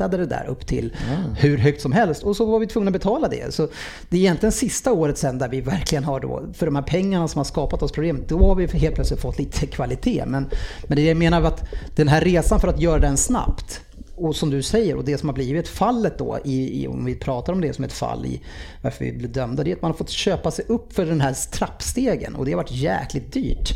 saltade 0.00 0.16
det 0.16 0.26
där 0.26 0.46
upp 0.48 0.66
till 0.66 0.96
hur 1.36 1.58
högt 1.58 1.80
som 1.80 1.92
helst. 1.92 2.22
Och 2.22 2.36
så 2.36 2.44
var 2.44 2.58
vi 2.58 2.66
tvungna 2.66 2.88
att 2.88 2.92
betala 2.92 3.28
det. 3.28 3.54
Så 3.54 3.68
det 4.08 4.16
är 4.16 4.20
egentligen 4.20 4.52
sista 4.52 4.92
året 4.92 5.18
sen 5.18 5.38
där 5.38 5.48
vi 5.48 5.60
verkligen 5.60 6.04
har 6.04 6.20
då, 6.20 6.42
för 6.54 6.66
de 6.66 6.76
här 6.76 6.82
pengarna 6.82 7.28
som 7.28 7.38
har 7.38 7.44
skapat 7.44 7.82
oss 7.82 7.92
problem, 7.92 8.24
då 8.28 8.48
har 8.48 8.54
vi 8.54 8.66
helt 8.66 8.94
plötsligt 8.94 9.20
fått 9.20 9.38
lite 9.38 9.66
kvalitet. 9.66 10.24
Men, 10.26 10.48
men 10.88 10.96
det 10.96 11.02
jag 11.02 11.16
menar 11.16 11.42
är 11.42 11.46
att 11.46 11.64
den 11.96 12.08
här 12.08 12.20
resan 12.20 12.60
för 12.60 12.68
att 12.68 12.80
göra 12.80 12.98
den 12.98 13.16
snabbt, 13.16 13.80
och 14.20 14.36
som 14.36 14.50
du 14.50 14.62
säger, 14.62 14.96
och 14.96 15.04
det 15.04 15.18
som 15.18 15.28
har 15.28 15.34
blivit 15.34 15.68
fallet 15.68 16.18
då, 16.18 16.38
i, 16.44 16.82
i, 16.82 16.88
om 16.88 17.04
vi 17.04 17.14
pratar 17.14 17.52
om 17.52 17.60
det 17.60 17.72
som 17.72 17.84
ett 17.84 17.92
fall 17.92 18.26
i 18.26 18.40
varför 18.82 19.04
vi 19.04 19.12
blev 19.12 19.32
dömda, 19.32 19.64
det 19.64 19.70
är 19.70 19.76
att 19.76 19.82
man 19.82 19.90
har 19.90 19.98
fått 19.98 20.10
köpa 20.10 20.50
sig 20.50 20.64
upp 20.68 20.92
för 20.92 21.06
den 21.06 21.20
här 21.20 21.32
trappstegen 21.52 22.34
och 22.34 22.44
det 22.44 22.52
har 22.52 22.56
varit 22.56 22.72
jäkligt 22.72 23.32
dyrt. 23.32 23.70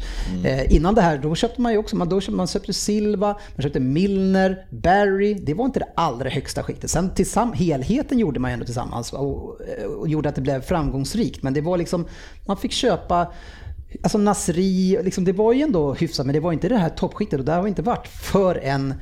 Eh, 0.44 0.74
innan 0.74 0.94
det 0.94 1.00
här, 1.00 1.18
då 1.18 1.34
köpte 1.34 1.60
man 1.60 1.72
ju 1.72 1.78
också, 1.78 1.96
man, 1.96 2.08
då 2.08 2.20
köpte, 2.20 2.36
man 2.36 2.46
köpte 2.46 2.72
Silva, 2.72 3.38
man 3.54 3.62
köpte 3.62 3.80
Milner, 3.80 4.66
Barry, 4.70 5.34
det 5.34 5.54
var 5.54 5.64
inte 5.64 5.78
det 5.78 5.88
allra 5.94 6.30
högsta 6.30 6.62
skiktet. 6.62 6.90
Sen 6.90 7.52
helheten 7.52 8.18
gjorde 8.18 8.40
man 8.40 8.50
ju 8.50 8.52
ändå 8.52 8.64
tillsammans 8.64 9.12
och, 9.12 9.60
och 9.98 10.08
gjorde 10.08 10.28
att 10.28 10.34
det 10.34 10.40
blev 10.40 10.60
framgångsrikt, 10.60 11.42
men 11.42 11.54
det 11.54 11.60
var 11.60 11.78
liksom, 11.78 12.06
man 12.46 12.56
fick 12.56 12.72
köpa 12.72 13.32
Alltså 14.02 14.18
Nasri, 14.18 14.98
liksom, 15.02 15.24
det 15.24 15.32
var 15.32 15.52
ju 15.52 15.62
ändå 15.62 15.94
hyfsat 15.94 16.26
men 16.26 16.32
det 16.32 16.40
var 16.40 16.52
inte 16.52 16.68
det 16.68 16.76
här 16.76 16.88
toppskiktet 16.88 17.38
och 17.38 17.44
där 17.44 17.56
har 17.56 17.62
vi 17.62 17.68
inte 17.68 17.82
varit 17.82 18.06
förrän 18.08 18.94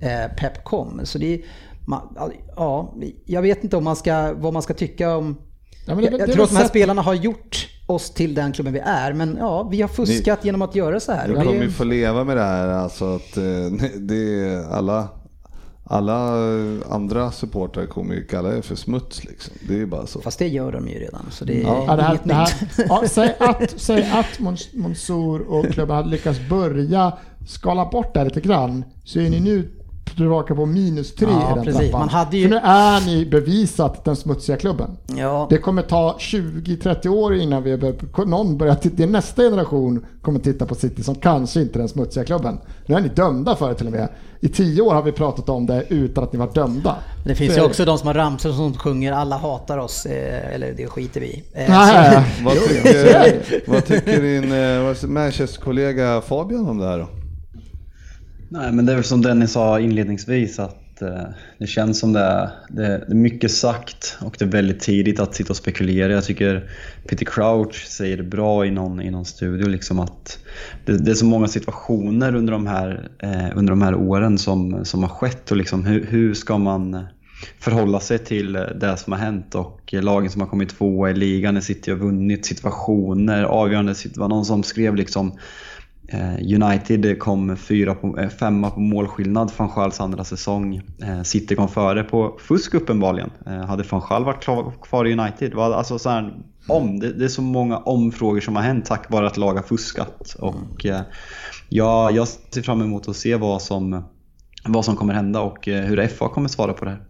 eh, 0.00 0.36
Pep 0.36 0.64
kom. 0.64 1.00
Så 1.04 1.18
det, 1.18 1.40
man, 1.86 2.00
ja, 2.56 2.94
jag 3.24 3.42
vet 3.42 3.64
inte 3.64 3.76
om 3.76 3.84
man 3.84 3.96
ska, 3.96 4.32
vad 4.36 4.52
man 4.52 4.62
ska 4.62 4.74
tycka 4.74 5.16
om... 5.16 5.36
Ja, 5.86 5.94
men 5.94 6.04
det- 6.04 6.10
jag 6.10 6.12
det 6.12 6.18
jag 6.18 6.26
tror 6.26 6.36
väl 6.36 6.44
att 6.44 6.50
de 6.50 6.56
här 6.56 6.62
sätt- 6.62 6.70
spelarna 6.70 7.02
har 7.02 7.14
gjort 7.14 7.68
oss 7.86 8.10
till 8.10 8.34
den 8.34 8.52
klubben 8.52 8.72
vi 8.72 8.78
är, 8.78 9.12
men 9.12 9.36
ja, 9.40 9.62
vi 9.70 9.80
har 9.80 9.88
fuskat 9.88 10.44
genom 10.44 10.62
att 10.62 10.74
göra 10.74 11.00
så 11.00 11.12
här. 11.12 11.28
Det- 11.28 11.34
kommer 11.34 11.52
ju 11.62 11.70
få 11.70 11.84
leva 11.84 12.24
med 12.24 12.36
det 12.36 12.42
här 12.42 12.68
alltså 12.68 13.14
att 13.16 13.36
eh, 13.36 13.42
det 13.98 14.44
är 14.44 14.70
alla, 14.72 15.08
alla 15.84 16.18
andra 16.90 17.30
supportrar 17.30 17.86
kommer 17.86 18.14
ju 18.14 18.24
kalla 18.26 18.56
er 18.56 18.62
för 18.62 18.74
smuts 18.76 19.24
liksom. 19.24 19.54
Det 19.68 19.74
är 19.74 19.78
ju 19.78 19.86
bara 19.86 20.06
så. 20.06 20.20
Fast 20.20 20.38
det 20.38 20.48
gör 20.48 20.72
de 20.72 20.88
ju 20.88 20.98
redan, 20.98 21.26
så 21.30 21.44
det 21.44 21.58
är 21.58 21.62
Ja, 21.62 21.96
det 21.96 22.02
här, 22.02 22.10
inget 22.10 22.24
det 22.24 22.34
här, 22.34 22.54
nytt. 22.78 22.86
ja, 22.88 23.02
säg, 23.06 23.34
att, 23.40 23.70
säg 23.80 24.02
att 24.12 24.38
Mons- 24.38 24.76
Monsour 24.78 25.40
och 25.40 25.66
klubben 25.66 25.96
hade 25.96 26.08
lyckats 26.08 26.38
börja 26.50 27.12
skala 27.48 27.84
bort 27.90 28.14
det 28.14 28.20
här 28.20 28.24
lite 28.26 28.40
grann, 28.40 28.84
så 29.04 29.20
är 29.20 29.30
ni 29.30 29.40
nu 29.40 29.70
tillbaka 30.16 30.54
på 30.54 30.66
minus 30.66 31.14
tre 31.14 31.28
Ja, 31.30 31.52
i 31.52 31.54
den 31.54 31.64
precis. 31.64 31.80
trappan. 31.80 32.00
Man 32.00 32.08
hade 32.08 32.36
ju- 32.36 32.42
För 32.48 32.54
nu 32.54 32.60
är 32.64 33.06
ni 33.06 33.26
bevisat 33.26 34.04
den 34.04 34.16
smutsiga 34.16 34.56
klubben. 34.56 34.90
Ja, 35.16 35.46
Det 35.50 35.58
kommer 35.58 35.82
ta 35.82 36.16
20-30 36.18 37.08
år 37.08 37.34
innan 37.34 37.62
vi 37.62 37.76
bör, 37.76 38.24
någon 38.26 38.58
börjar 38.58 38.74
titta, 38.74 38.96
det 38.96 39.02
är 39.02 39.06
nästa 39.06 39.42
generation 39.42 40.04
kommer 40.22 40.40
titta 40.40 40.66
på 40.66 40.74
City 40.74 41.02
som 41.02 41.14
kanske 41.14 41.60
inte 41.60 41.76
är 41.76 41.78
den 41.78 41.88
smutsiga 41.88 42.24
klubben. 42.24 42.58
Nu 42.86 42.94
är 42.94 43.00
ni 43.00 43.08
dömda 43.08 43.56
för 43.56 43.68
det 43.68 43.74
till 43.74 43.86
och 43.86 43.92
med. 43.92 44.08
I 44.40 44.48
tio 44.48 44.82
år 44.82 44.94
har 44.94 45.02
vi 45.02 45.12
pratat 45.12 45.48
om 45.48 45.66
det 45.66 45.84
utan 45.88 46.24
att 46.24 46.32
ni 46.32 46.38
var 46.38 46.50
dömda. 46.54 46.96
det 47.24 47.34
finns 47.34 47.50
Så 47.50 47.54
ju 47.54 47.58
är 47.58 47.62
det. 47.62 47.70
också 47.70 47.84
de 47.84 47.98
som 47.98 48.06
har 48.06 48.14
ramsor 48.14 48.52
som 48.52 48.74
sjunger 48.74 49.12
alla 49.12 49.36
hatar 49.36 49.78
oss, 49.78 50.06
eh, 50.06 50.54
eller 50.54 50.72
det 50.76 50.86
skiter 50.86 51.20
vi 51.20 51.26
i. 51.26 51.42
Eh, 51.54 51.64
Nej. 51.68 52.24
Vad 52.44 52.54
tycker, 52.68 53.70
vad 53.70 53.84
tycker 53.86 54.22
din 54.22 54.52
eh, 54.52 55.08
Manchester-kollega 55.10 56.20
Fabian 56.20 56.68
om 56.68 56.78
det 56.78 56.86
här 56.86 56.98
då? 56.98 57.06
Nej, 58.50 58.72
men 58.72 58.86
det 58.86 58.92
är 58.92 58.96
väl 58.96 59.04
som 59.04 59.22
Dennis 59.22 59.52
sa 59.52 59.80
inledningsvis 59.80 60.58
att 60.58 61.02
eh, 61.02 61.24
det 61.58 61.66
känns 61.66 61.98
som 61.98 62.12
det 62.12 62.20
är, 62.20 62.50
det, 62.68 62.86
det 62.86 63.12
är 63.12 63.14
mycket 63.14 63.50
sagt 63.50 64.18
och 64.20 64.36
det 64.38 64.44
är 64.44 64.48
väldigt 64.48 64.80
tidigt 64.80 65.20
att 65.20 65.34
sitta 65.34 65.50
och 65.52 65.56
spekulera. 65.56 66.12
Jag 66.12 66.24
tycker 66.24 66.70
Peter 67.08 67.24
Crouch 67.24 67.86
säger 67.86 68.16
det 68.16 68.22
bra 68.22 68.66
i 68.66 68.70
någon, 68.70 69.02
i 69.02 69.10
någon 69.10 69.24
studio, 69.24 69.68
liksom 69.68 70.00
att 70.00 70.38
det, 70.84 71.04
det 71.04 71.10
är 71.10 71.14
så 71.14 71.24
många 71.24 71.48
situationer 71.48 72.34
under 72.34 72.52
de 72.52 72.66
här, 72.66 73.10
eh, 73.18 73.58
under 73.58 73.70
de 73.70 73.82
här 73.82 73.94
åren 73.94 74.38
som, 74.38 74.84
som 74.84 75.02
har 75.02 75.10
skett 75.10 75.50
och 75.50 75.56
liksom 75.56 75.84
hur, 75.84 76.06
hur 76.06 76.34
ska 76.34 76.58
man 76.58 77.06
förhålla 77.60 78.00
sig 78.00 78.18
till 78.18 78.52
det 78.52 78.96
som 78.96 79.12
har 79.12 79.20
hänt 79.20 79.54
och 79.54 79.92
lagen 79.92 80.30
som 80.30 80.40
har 80.40 80.48
kommit 80.48 80.68
tvåa 80.68 81.10
i 81.10 81.14
ligan 81.14 81.54
när 81.54 81.60
City 81.60 81.90
har 81.90 81.98
vunnit 81.98 82.46
situationer, 82.46 83.42
avgörande 83.42 83.94
situationer. 83.94 84.14
Det 84.14 84.20
var 84.20 84.36
någon 84.36 84.44
som 84.44 84.62
skrev 84.62 84.94
liksom 84.94 85.38
Eh, 86.10 86.62
United 86.62 87.18
kom 87.18 87.56
fyra 87.56 87.94
på, 87.94 88.18
eh, 88.18 88.28
femma 88.28 88.70
på 88.70 88.80
målskillnad 88.80 89.52
van 89.56 89.68
Schals 89.68 90.00
andra 90.00 90.24
säsong. 90.24 90.76
Eh, 91.02 91.22
City 91.22 91.54
kom 91.54 91.68
före 91.68 92.02
på 92.04 92.38
fusk 92.40 92.74
uppenbarligen. 92.74 93.30
Hade 93.44 93.82
van 93.90 94.00
Schal 94.00 94.24
varit 94.24 94.44
kvar 94.82 95.06
i 95.06 95.12
United? 95.12 95.50
Det 95.50 95.62
alltså 95.62 95.98
så 95.98 96.10
här, 96.10 96.34
om, 96.68 97.00
det, 97.00 97.12
det 97.12 97.24
är 97.24 97.28
så 97.28 97.42
många 97.42 97.78
omfrågor 97.78 98.40
som 98.40 98.56
har 98.56 98.62
hänt 98.62 98.86
tack 98.86 99.10
vare 99.10 99.26
att 99.26 99.36
lag 99.36 99.54
har 99.54 99.62
fuskat. 99.62 100.36
Och, 100.38 100.86
jag, 101.68 102.12
jag 102.12 102.28
ser 102.28 102.62
fram 102.62 102.82
emot 102.82 103.08
att 103.08 103.16
se 103.16 103.36
vad 103.36 103.62
som, 103.62 104.04
vad 104.64 104.84
som 104.84 104.96
kommer 104.96 105.14
hända 105.14 105.40
och 105.40 105.66
hur 105.66 106.06
FA 106.06 106.28
kommer 106.28 106.48
svara 106.48 106.72
på 106.72 106.84
det 106.84 106.90
här. 106.90 107.00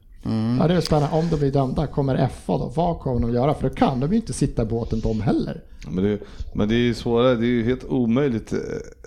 Ja, 0.61 0.69
det 0.69 0.75
är 0.75 0.81
spännande. 0.81 1.17
Om 1.17 1.29
de 1.31 1.37
blir 1.37 1.53
dömda, 1.53 1.87
kommer 1.87 2.29
FA 2.29 2.59
då? 2.59 2.73
Vad 2.75 2.99
kommer 2.99 3.21
de 3.21 3.35
göra? 3.35 3.55
För 3.55 3.69
då 3.69 3.75
kan 3.75 4.01
de 4.01 4.11
ju 4.11 4.17
inte 4.17 4.33
sitta 4.33 4.63
i 4.63 4.67
båten 4.67 5.01
de 5.01 5.21
heller. 5.21 5.61
Men 5.91 6.05
det, 6.05 6.19
men 6.55 6.69
det 6.69 6.75
är 6.75 6.79
ju 6.79 6.95
svårare, 6.95 7.35
det 7.35 7.47
är 7.47 7.49
ju 7.49 7.65
helt 7.65 7.85
omöjligt 7.85 8.53
eh, 8.53 8.59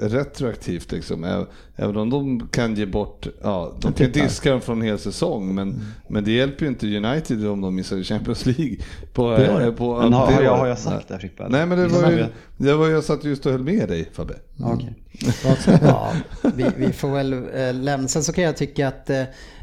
retroaktivt 0.07 0.91
liksom. 0.91 1.45
Även 1.75 1.97
om 1.97 2.09
de 2.09 2.47
kan 2.47 2.75
ge 2.75 2.85
bort, 2.85 3.27
ja, 3.43 3.71
de 3.75 3.81
kan 3.81 3.93
tittar. 3.93 4.21
diska 4.21 4.51
dem 4.51 4.61
från 4.61 4.81
en 4.81 4.87
hel 4.87 4.99
säsong. 4.99 5.55
Men, 5.55 5.81
men 6.07 6.23
det 6.23 6.31
hjälper 6.31 6.65
ju 6.65 6.69
inte 6.69 6.97
United 6.97 7.47
om 7.47 7.61
de 7.61 7.75
missar 7.75 8.03
Champions 8.03 8.45
League. 8.45 8.77
På, 9.13 9.29
Det 9.31 9.45
gör 9.45 9.59
det. 9.65 9.71
på, 9.71 9.97
Men 10.01 10.13
har, 10.13 10.27
det 10.27 10.33
har, 10.33 10.41
jag, 10.41 10.51
året. 10.51 10.59
har 10.61 10.67
jag 10.67 10.79
sagt 10.79 11.07
det 11.07 11.19
Frippe? 11.19 11.47
Nej 11.49 11.65
men 11.65 11.77
det 11.79 11.87
var 11.87 12.11
ju, 12.11 12.25
det 12.57 12.73
var 12.73 12.87
jag 12.87 13.03
satt 13.03 13.23
just 13.23 13.45
och 13.45 13.51
höll 13.51 13.63
med 13.63 13.89
dig 13.89 14.09
Fabbe. 14.13 14.33
Okej. 14.63 14.95
Ja, 15.81 16.13
vi, 16.55 16.65
vi 16.77 16.93
får 16.93 17.09
väl 17.09 17.33
eh, 17.33 17.73
lämna. 17.73 18.07
Sen 18.07 18.23
så 18.23 18.33
kan 18.33 18.43
jag 18.43 18.57
tycka 18.57 18.87
att 18.87 19.09
eh, 19.09 19.21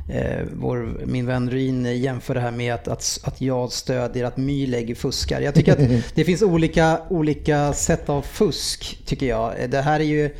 eh, 0.08 0.46
vår, 0.52 1.06
min 1.06 1.26
vän 1.26 1.50
Ryn 1.50 2.00
jämför 2.00 2.34
det 2.34 2.40
här 2.40 2.50
med 2.50 2.74
att, 2.74 2.88
att, 2.88 3.20
att 3.22 3.40
jag 3.40 3.72
stödjer 3.72 4.24
att 4.24 4.36
Myleg 4.36 4.98
fuskar. 4.98 5.40
Jag 5.40 5.54
tycker 5.54 5.72
att 5.72 6.04
det 6.14 6.24
finns 6.24 6.42
olika, 6.42 7.00
olika 7.08 7.72
sätt 7.72 8.08
av 8.08 8.22
fusk, 8.22 8.98
tycker 9.06 9.26
jag. 9.26 9.70
Det 9.70 9.80
här 9.80 10.00
är 10.00 10.04
ju 10.04 10.30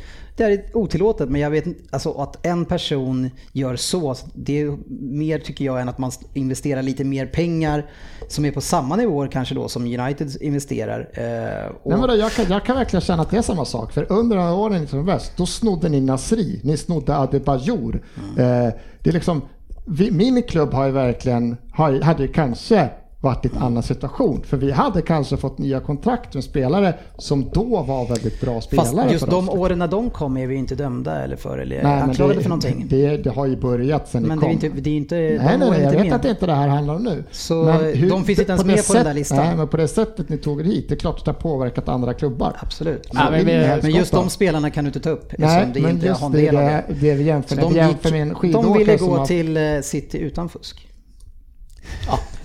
det 0.47 0.53
är 0.53 0.77
otillåtet, 0.77 1.29
men 1.29 1.41
jag 1.41 1.49
vet 1.49 1.65
alltså 1.91 2.11
att 2.13 2.45
en 2.45 2.65
person 2.65 3.29
gör 3.53 3.75
så, 3.75 4.15
det 4.33 4.61
är 4.61 4.77
mer 5.01 5.39
tycker 5.39 5.65
jag 5.65 5.81
än 5.81 5.89
att 5.89 5.97
man 5.97 6.11
investerar 6.33 6.81
lite 6.81 7.03
mer 7.03 7.25
pengar 7.25 7.85
som 8.27 8.45
är 8.45 8.51
på 8.51 8.61
samma 8.61 8.95
nivåer 8.95 9.27
kanske 9.27 9.55
då 9.55 9.67
som 9.67 9.83
United 9.99 10.41
investerar. 10.41 10.99
Eh, 10.99 11.69
och- 11.83 11.91
Nej, 11.91 11.99
men 11.99 12.09
då, 12.09 12.15
jag, 12.15 12.31
kan, 12.31 12.45
jag 12.49 12.65
kan 12.65 12.75
verkligen 12.75 13.01
känna 13.01 13.21
att 13.21 13.29
det 13.31 13.37
är 13.37 13.41
samma 13.41 13.65
sak. 13.65 13.93
För 13.93 14.11
under 14.11 14.35
de 14.37 14.41
här 14.43 14.53
åren 14.55 14.87
som 14.87 15.05
väst, 15.05 15.33
då 15.37 15.45
snodde 15.45 15.89
ni 15.89 16.01
Nasri, 16.01 16.59
ni 16.63 16.77
snodde 16.77 17.15
Adebayor. 17.17 18.01
Eh, 18.37 18.73
det 19.03 19.09
är 19.09 19.11
liksom, 19.11 19.41
vi, 19.87 20.11
min 20.11 20.43
klubb 20.43 20.73
har 20.73 20.85
ju 20.85 20.91
verkligen, 20.91 21.57
har, 21.71 22.01
hade 22.01 22.27
kanske 22.27 22.89
varit 23.21 23.45
i 23.45 23.49
en 23.55 23.63
annan 23.63 23.83
situation. 23.83 24.43
För 24.45 24.57
vi 24.57 24.71
hade 24.71 25.01
kanske 25.01 25.37
fått 25.37 25.57
nya 25.57 25.79
kontrakt 25.79 26.33
med 26.33 26.43
spelare 26.43 26.93
som 27.17 27.49
då 27.53 27.81
var 27.83 28.07
väldigt 28.07 28.41
bra 28.41 28.61
spelare. 28.61 28.85
Fast 28.87 29.11
just 29.11 29.23
för 29.25 29.31
de 29.31 29.49
oss. 29.49 29.55
åren 29.55 29.79
när 29.79 29.87
de 29.87 30.09
kom 30.09 30.37
är 30.37 30.47
vi 30.47 30.55
inte 30.55 30.75
dömda 30.75 31.23
eller 31.23 31.35
för 31.35 31.57
eller 31.57 31.75
Nej, 31.83 31.95
men 31.95 32.01
anklagade 32.09 32.35
det, 32.35 32.41
för 32.41 32.49
någonting. 32.49 32.85
Det, 32.89 33.17
det 33.17 33.29
har 33.29 33.45
ju 33.45 33.55
börjat 33.57 34.07
sen 34.09 34.23
men 34.23 34.37
ni 34.39 34.45
det 34.45 34.51
är 34.51 34.57
kom. 34.57 34.65
inte, 34.67 34.81
det 34.81 34.89
är 34.89 34.93
inte, 34.97 35.15
Nej, 35.15 35.37
de 35.37 35.57
nej, 35.59 35.69
nej, 35.69 35.79
är 35.79 35.83
jag 35.83 35.83
inte 35.83 35.97
vet 35.97 36.05
med. 36.05 36.13
att 36.15 36.21
det 36.23 36.29
inte 36.29 36.45
det 36.45 36.53
här 36.53 36.67
handlar 36.67 36.95
om 36.95 37.03
nu. 37.03 37.23
Så 37.31 37.65
de 38.09 38.23
finns 38.23 38.39
inte 38.39 38.51
ens 38.51 38.61
på 38.61 38.67
med 38.67 38.77
det 38.77 38.87
på 38.87 38.93
den 38.93 39.05
där 39.05 39.13
listan. 39.13 39.37
Nej, 39.37 39.55
men 39.57 39.67
på 39.67 39.77
det 39.77 39.87
sättet 39.87 40.29
ni 40.29 40.37
tog 40.37 40.59
er 40.59 40.63
hit, 40.65 40.89
det 40.89 40.95
är 40.95 40.99
klart 40.99 41.19
att 41.19 41.25
det 41.25 41.31
har 41.31 41.39
påverkat 41.39 41.89
andra 41.89 42.13
klubbar. 42.13 42.55
Absolut. 42.61 43.07
Ja, 43.13 43.27
men 43.31 43.45
vi- 43.45 43.57
Men, 43.57 43.79
men 43.81 43.91
just 43.91 44.11
de 44.11 44.29
spelarna 44.29 44.69
kan 44.69 44.83
du 44.83 44.87
inte 44.87 44.99
ta 44.99 45.09
upp 45.09 45.33
Nej, 45.37 45.67
det 45.73 45.81
men 45.81 45.91
inte 45.91 46.05
just 46.07 46.21
har 46.21 46.27
en 46.27 46.31
det, 46.33 46.49
av 46.49 46.53
det, 46.55 46.83
det. 46.87 46.93
det 47.07 47.13
vi 47.13 47.23
jämför, 47.23 47.49
Så 47.49 47.61
när 47.61 47.67
vi 47.69 47.73
de, 47.73 47.79
jämför 47.79 48.11
med 48.11 48.21
en 48.21 48.51
de 48.51 48.73
ville 48.77 48.97
gå 48.97 49.25
till 49.25 49.57
eh, 49.57 49.63
City 49.81 50.17
utan 50.17 50.49
fusk. 50.49 50.85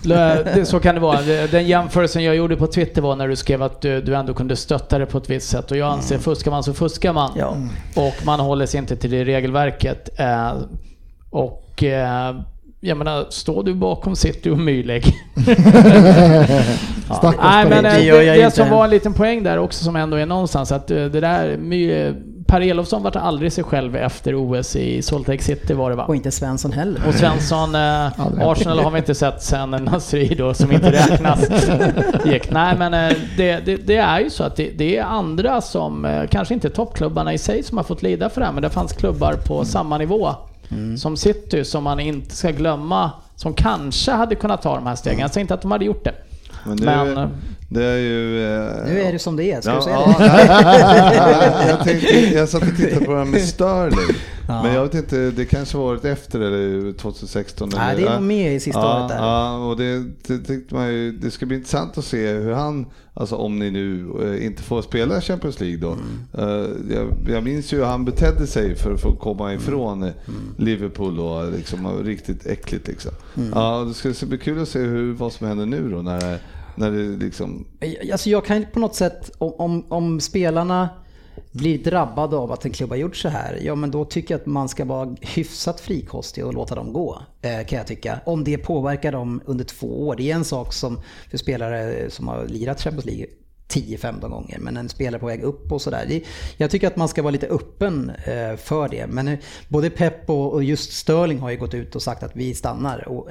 Det- 0.02 0.64
Så 0.66 0.80
kan 0.80 0.94
det 0.94 1.00
vara. 1.00 1.18
Den 1.50 1.66
jämförelsen 1.66 2.24
jag 2.24 2.36
gjorde 2.36 2.56
på 2.56 2.66
Twitter 2.66 3.02
var 3.02 3.16
när 3.16 3.28
du 3.28 3.36
skrev 3.36 3.62
att 3.62 3.80
du, 3.80 4.00
du 4.02 4.14
ändå 4.16 4.34
kunde 4.34 4.56
stötta 4.56 4.98
det 4.98 5.06
på 5.06 5.18
ett 5.18 5.30
visst 5.30 5.48
sätt. 5.48 5.70
Och 5.70 5.76
jag 5.76 5.92
anser, 5.92 6.18
fuskar 6.18 6.50
man 6.50 6.62
så 6.62 6.74
fuskar 6.74 7.12
man. 7.12 7.30
Ja. 7.36 7.56
Och 7.96 8.14
man 8.26 8.40
håller 8.40 8.66
sig 8.66 8.78
inte 8.78 8.96
till 8.96 9.10
det 9.10 9.24
regelverket. 9.24 10.20
Eh, 10.20 10.52
och 11.30 11.82
eh, 11.82 12.36
jag 12.80 12.96
menar, 12.96 13.26
står 13.30 13.62
du 13.64 13.74
bakom 13.74 14.16
City 14.16 14.50
och 14.50 14.58
Myleg? 14.58 15.04
Stackars 17.04 17.36
Nej 17.42 17.64
men 17.68 17.86
eh, 17.86 17.92
Det 17.92 17.98
det, 18.18 18.24
det 18.44 18.50
som 18.50 18.70
var 18.70 18.84
en 18.84 18.90
liten 18.90 19.12
poäng 19.12 19.42
där 19.42 19.58
också 19.58 19.84
som 19.84 19.96
ändå 19.96 20.16
är 20.16 20.26
någonstans 20.26 20.72
att 20.72 20.90
eh, 20.90 20.96
det 21.04 21.20
där 21.20 21.56
My, 21.56 22.12
Per 22.46 22.60
Elofsson 22.60 23.02
vart 23.02 23.16
aldrig 23.16 23.52
sig 23.52 23.64
själv 23.64 23.96
efter 23.96 24.34
OS 24.34 24.76
i 24.76 25.02
Salt 25.02 25.28
Lake 25.28 25.42
City 25.42 25.74
var 25.74 25.90
det 25.90 25.96
va? 25.96 26.04
Och 26.04 26.16
inte 26.16 26.30
Svensson 26.30 26.72
heller. 26.72 27.00
Och 27.08 27.14
Svensson, 27.14 27.74
eh. 27.74 28.06
Arsenal 28.40 28.78
har 28.78 28.90
vi 28.90 28.98
inte 28.98 29.14
sett 29.14 29.42
sen 29.42 29.70
Nasri 29.70 30.34
då 30.34 30.54
som 30.54 30.72
inte 30.72 30.92
räknas. 30.92 31.40
gick. 32.24 32.50
Nej 32.50 32.76
men 32.78 32.94
eh, 32.94 33.16
det, 33.36 33.66
det, 33.66 33.76
det 33.76 33.96
är 33.96 34.20
ju 34.20 34.30
så 34.30 34.44
att 34.44 34.56
det, 34.56 34.70
det 34.76 34.96
är 34.96 35.04
andra 35.04 35.60
som, 35.60 36.04
eh, 36.04 36.26
kanske 36.26 36.54
inte 36.54 36.70
toppklubbarna 36.70 37.32
i 37.32 37.38
sig 37.38 37.62
som 37.62 37.76
har 37.76 37.84
fått 37.84 38.02
lida 38.02 38.28
för 38.28 38.40
det 38.40 38.46
här, 38.46 38.52
men 38.52 38.62
det 38.62 38.70
fanns 38.70 38.92
klubbar 38.92 39.32
på 39.32 39.64
samma 39.64 39.98
nivå 39.98 40.34
som 40.96 41.16
City 41.16 41.64
som 41.64 41.84
man 41.84 42.00
inte 42.00 42.36
ska 42.36 42.50
glömma, 42.50 43.10
som 43.36 43.54
kanske 43.54 44.12
hade 44.12 44.34
kunnat 44.34 44.62
ta 44.62 44.74
de 44.74 44.86
här 44.86 44.96
stegen. 44.96 45.18
Jag 45.18 45.30
säger 45.30 45.40
inte 45.40 45.54
att 45.54 45.62
de 45.62 45.70
hade 45.70 45.84
gjort 45.84 46.04
det. 46.04 46.14
Men 46.66 46.76
det, 46.76 46.84
Men, 46.86 47.16
eh, 47.18 47.28
det 47.68 47.84
är 47.84 47.98
ju... 47.98 48.38
eh, 48.44 48.84
Nu 48.86 49.00
är 49.00 49.12
det 49.12 49.18
som 49.18 49.36
det 49.36 49.52
är, 49.52 49.60
ska 49.60 49.70
Ja, 49.70 49.76
du 49.76 49.82
säga 49.82 49.96
ja, 49.96 50.14
det? 50.18 51.68
jag, 51.68 51.84
tänkte, 51.84 52.34
jag 52.34 52.48
satt 52.48 52.62
och 52.62 52.76
tittade 52.76 53.04
på 53.04 53.12
det 53.12 53.18
här 53.18 53.24
med 53.24 53.40
Sterling. 53.40 54.16
Ja. 54.48 54.62
Men 54.62 54.74
jag 54.74 54.82
vet 54.82 54.94
inte, 54.94 55.30
det 55.30 55.44
kanske 55.44 55.76
var 55.76 55.84
året 55.84 56.04
efter 56.04 56.40
eller 56.40 56.92
2016? 56.92 57.70
Nej, 57.76 57.92
eller, 57.94 58.02
det 58.02 58.08
är 58.08 58.14
nog 58.14 58.22
med 58.28 58.54
i 58.54 58.60
sista 58.60 58.80
ja, 58.80 58.98
året 59.00 59.08
där. 59.08 59.16
Ja, 59.26 59.56
och 59.56 59.76
det, 59.76 60.04
det 60.26 60.38
tyckte 60.38 60.74
man 60.74 60.88
ju, 60.92 61.12
det 61.12 61.30
ska 61.30 61.46
bli 61.46 61.56
intressant 61.56 61.98
att 61.98 62.04
se 62.04 62.32
hur 62.32 62.52
han, 62.52 62.86
alltså 63.14 63.36
om 63.36 63.58
ni 63.58 63.70
nu 63.70 64.06
eh, 64.22 64.46
inte 64.46 64.62
får 64.62 64.82
spela 64.82 65.20
Champions 65.20 65.60
League 65.60 65.78
då. 65.78 65.88
Mm. 65.92 66.02
Eh, 66.38 66.96
jag, 66.96 67.06
jag 67.34 67.44
minns 67.44 67.72
ju 67.72 67.76
hur 67.76 67.84
han 67.84 68.04
betedde 68.04 68.46
sig 68.46 68.76
för, 68.76 68.94
att 68.94 69.20
komma 69.20 69.44
Mm. 69.50 69.62
ifrån 69.62 70.02
eh, 70.02 70.10
Liverpool 70.56 71.20
och 71.20 71.52
liksom 71.52 72.02
riktigt 72.04 72.46
äckligt 72.46 72.88
liksom. 72.88 73.12
Mm. 73.36 73.50
Ja, 73.54 73.86
det 74.04 74.14
ska 74.14 74.26
bli 74.26 74.38
kul 74.38 74.62
att 74.62 74.68
se 74.68 74.78
hur, 74.78 75.12
vad 75.12 75.32
som 75.32 75.46
händer 75.46 75.66
nu 75.66 75.90
då 75.90 76.02
när, 76.02 76.38
när 76.74 76.90
det 76.90 77.24
liksom 77.24 77.66
Alltså 78.12 78.30
jag 78.30 78.44
kan 78.44 78.66
på 78.72 78.78
något 78.78 78.94
sätt, 78.94 79.30
om, 79.38 79.54
om, 79.58 79.84
om 79.88 80.20
spelarna 80.20 80.88
blir 81.52 81.78
drabbade 81.78 82.36
av 82.36 82.52
att 82.52 82.64
en 82.64 82.72
klubb 82.72 82.90
har 82.90 82.96
gjort 82.96 83.16
så 83.16 83.28
här, 83.28 83.58
ja 83.62 83.74
men 83.74 83.90
då 83.90 84.04
tycker 84.04 84.34
jag 84.34 84.40
att 84.40 84.46
man 84.46 84.68
ska 84.68 84.84
vara 84.84 85.16
hyfsat 85.20 85.80
frikostig 85.80 86.46
och 86.46 86.54
låta 86.54 86.74
dem 86.74 86.92
gå. 86.92 87.22
Eh, 87.42 87.66
kan 87.66 87.78
jag 87.78 87.86
tycka. 87.86 88.20
Om 88.26 88.44
det 88.44 88.58
påverkar 88.58 89.12
dem 89.12 89.40
under 89.44 89.64
två 89.64 90.08
år. 90.08 90.16
Det 90.16 90.30
är 90.30 90.34
en 90.34 90.44
sak 90.44 90.72
som 90.72 91.00
för 91.30 91.38
spelare 91.38 92.10
som 92.10 92.28
har 92.28 92.46
lirat 92.46 92.82
Champions 92.82 93.06
League 93.06 93.26
10-15 93.68 94.28
gånger, 94.28 94.58
men 94.58 94.76
en 94.76 94.88
spelare 94.88 95.20
på 95.20 95.26
väg 95.26 95.42
upp 95.42 95.72
och 95.72 95.82
sådär. 95.82 96.20
Jag 96.56 96.70
tycker 96.70 96.86
att 96.86 96.96
man 96.96 97.08
ska 97.08 97.22
vara 97.22 97.30
lite 97.30 97.46
öppen 97.46 98.10
eh, 98.10 98.56
för 98.56 98.88
det. 98.88 99.06
Men 99.06 99.28
eh, 99.28 99.38
både 99.68 99.90
Pep 99.90 100.30
och 100.30 100.64
just 100.64 100.92
Sterling 100.92 101.38
har 101.38 101.50
ju 101.50 101.56
gått 101.56 101.74
ut 101.74 101.94
och 101.94 102.02
sagt 102.02 102.22
att 102.22 102.36
vi 102.36 102.54
stannar. 102.54 103.08
Och, 103.08 103.28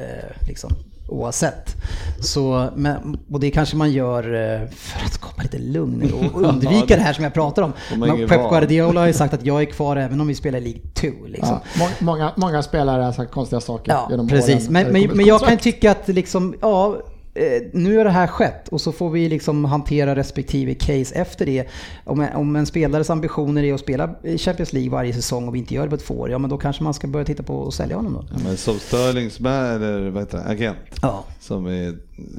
liksom 0.48 0.72
oavsett. 1.08 1.76
Så, 2.20 2.70
men, 2.76 3.18
och 3.32 3.40
det 3.40 3.52
kanske 3.52 3.76
man 3.76 3.92
gör 3.92 4.24
eh, 4.34 4.68
för 4.70 5.06
att 5.06 5.14
skapa 5.14 5.42
lite 5.44 5.58
lugn 5.60 6.14
och 6.14 6.42
undvika 6.50 6.96
det 6.96 7.02
här 7.02 7.14
som 7.14 7.24
jag 7.24 7.34
pratar 7.34 7.62
om. 7.62 7.74
Men 7.98 8.28
Pep. 8.28 8.50
Guardiola 8.50 9.00
har 9.00 9.08
ju 9.08 9.14
sagt 9.24 9.34
att 9.34 9.46
jag 9.46 9.62
är 9.62 9.66
kvar 9.66 9.96
även 9.96 10.22
om 10.22 10.28
vi 10.28 10.36
spelar 10.36 10.60
i 10.60 10.62
League 10.62 10.82
2. 10.94 11.08
Liksom. 11.28 11.60
Ja, 11.76 11.80
må- 11.80 12.06
många, 12.06 12.32
många 12.36 12.64
spelare 12.64 13.02
har 13.04 13.12
sagt 13.12 13.32
konstiga 13.32 13.60
saker 13.60 13.92
Ja, 13.92 14.08
genom 14.10 14.28
precis. 14.28 14.56
åren. 14.56 14.74
Men, 14.74 14.86
Det 14.86 14.92
men, 15.08 15.18
men 15.18 15.26
jag 15.26 15.42
kan 15.42 15.58
tycka 15.58 15.92
att 15.92 16.08
liksom, 16.08 16.56
ja, 16.62 16.96
eh, 16.96 17.02
nu 17.74 17.98
har 17.98 18.04
det 18.04 18.10
här 18.12 18.28
skett 18.28 18.68
och 18.68 18.82
så 18.82 18.92
får 18.92 19.10
vi 19.10 19.30
liksom 19.30 19.66
hantera 19.66 20.16
respektive 20.16 20.74
case 20.76 21.16
efter 21.16 21.46
det. 21.46 21.68
Om 22.04 22.22
en, 22.22 22.36
om 22.36 22.56
en 22.56 22.66
spelares 22.66 23.10
ambitioner 23.10 23.64
är 23.64 23.74
att 23.74 23.80
spela 23.80 24.10
Champions 24.38 24.74
League 24.74 24.92
varje 24.92 25.14
säsong 25.14 25.48
och 25.48 25.56
vi 25.56 25.60
inte 25.60 25.74
gör 25.74 25.84
det 25.84 25.90
på 25.90 25.98
två 25.98 26.14
år, 26.14 26.30
ja 26.32 26.38
men 26.38 26.50
då 26.50 26.58
kanske 26.58 26.84
man 26.84 26.94
ska 26.94 27.08
börja 27.08 27.26
titta 27.26 27.44
på 27.44 27.68
att 27.68 27.74
sälja 27.74 27.96
honom 27.96 28.14
då. 28.14 28.26
Ja, 28.32 28.38
men 28.44 28.58
som 28.58 28.80
Sterlings 28.80 29.40
med, 29.40 29.76
eller 29.76 30.10
vad 30.10 30.24
heter 30.24 30.38
det, 30.38 30.44
agent. 30.44 30.78
Ja. 31.02 31.24
Som 31.40 31.66
är, 31.66 31.94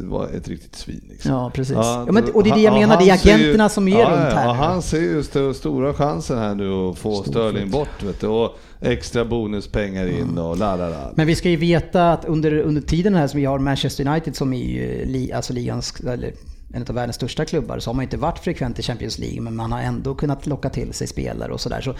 var 0.04 0.28
ett 0.28 0.48
riktigt 0.48 0.76
svin 0.76 1.00
liksom. 1.10 1.30
Ja, 1.32 1.50
precis. 1.54 1.74
Ja, 1.76 2.06
men, 2.10 2.24
då- 2.26 2.32
och 2.32 2.44
det 2.44 2.50
är 2.50 2.54
det 2.54 2.62
jag 2.62 2.74
menar, 2.74 2.98
det 2.98 3.10
är 3.10 3.14
agenterna 3.14 3.68
som 3.68 3.88
är 3.88 3.98
ja, 4.00 4.10
runt 4.10 4.32
ja, 4.32 4.38
här. 4.38 4.48
och 4.48 4.54
han 4.54 4.82
ser 4.82 5.00
ju 5.00 5.20
st- 5.20 5.54
stora 5.54 5.94
chansen 5.94 6.38
här 6.38 6.54
nu 6.54 6.72
att 6.72 6.98
få 6.98 7.22
Sterling 7.22 7.70
bort. 7.70 8.02
Vet 8.02 8.20
du, 8.20 8.26
och 8.26 8.58
extra 8.80 9.24
bonuspengar 9.24 10.06
in 10.06 10.38
och 10.38 10.56
la 10.58 10.76
la 10.76 10.88
la. 10.88 11.10
Men 11.14 11.26
vi 11.26 11.34
ska 11.34 11.48
ju 11.50 11.56
veta 11.56 12.12
att 12.12 12.24
under, 12.24 12.58
under 12.58 12.82
tiden 12.82 13.14
här 13.14 13.26
som 13.26 13.40
vi 13.40 13.46
har 13.46 13.58
Manchester 13.58 14.08
United 14.08 14.36
som 14.36 14.52
är 14.52 14.64
ju 14.64 14.83
li, 15.04 15.32
alltså 15.32 15.52
ligans, 15.52 16.00
eller 16.00 16.32
en 16.74 16.82
av 16.82 16.94
världens 16.94 17.16
största 17.16 17.44
klubbar 17.44 17.78
så 17.78 17.90
har 17.90 17.94
man 17.94 18.02
inte 18.02 18.16
varit 18.16 18.38
frekvent 18.38 18.78
i 18.78 18.82
Champions 18.82 19.18
League 19.18 19.40
men 19.40 19.56
man 19.56 19.72
har 19.72 19.80
ändå 19.80 20.14
kunnat 20.14 20.46
locka 20.46 20.70
till 20.70 20.92
sig 20.92 21.06
spelare 21.06 21.52
och 21.52 21.60
sådär. 21.60 21.80
Så, 21.80 21.94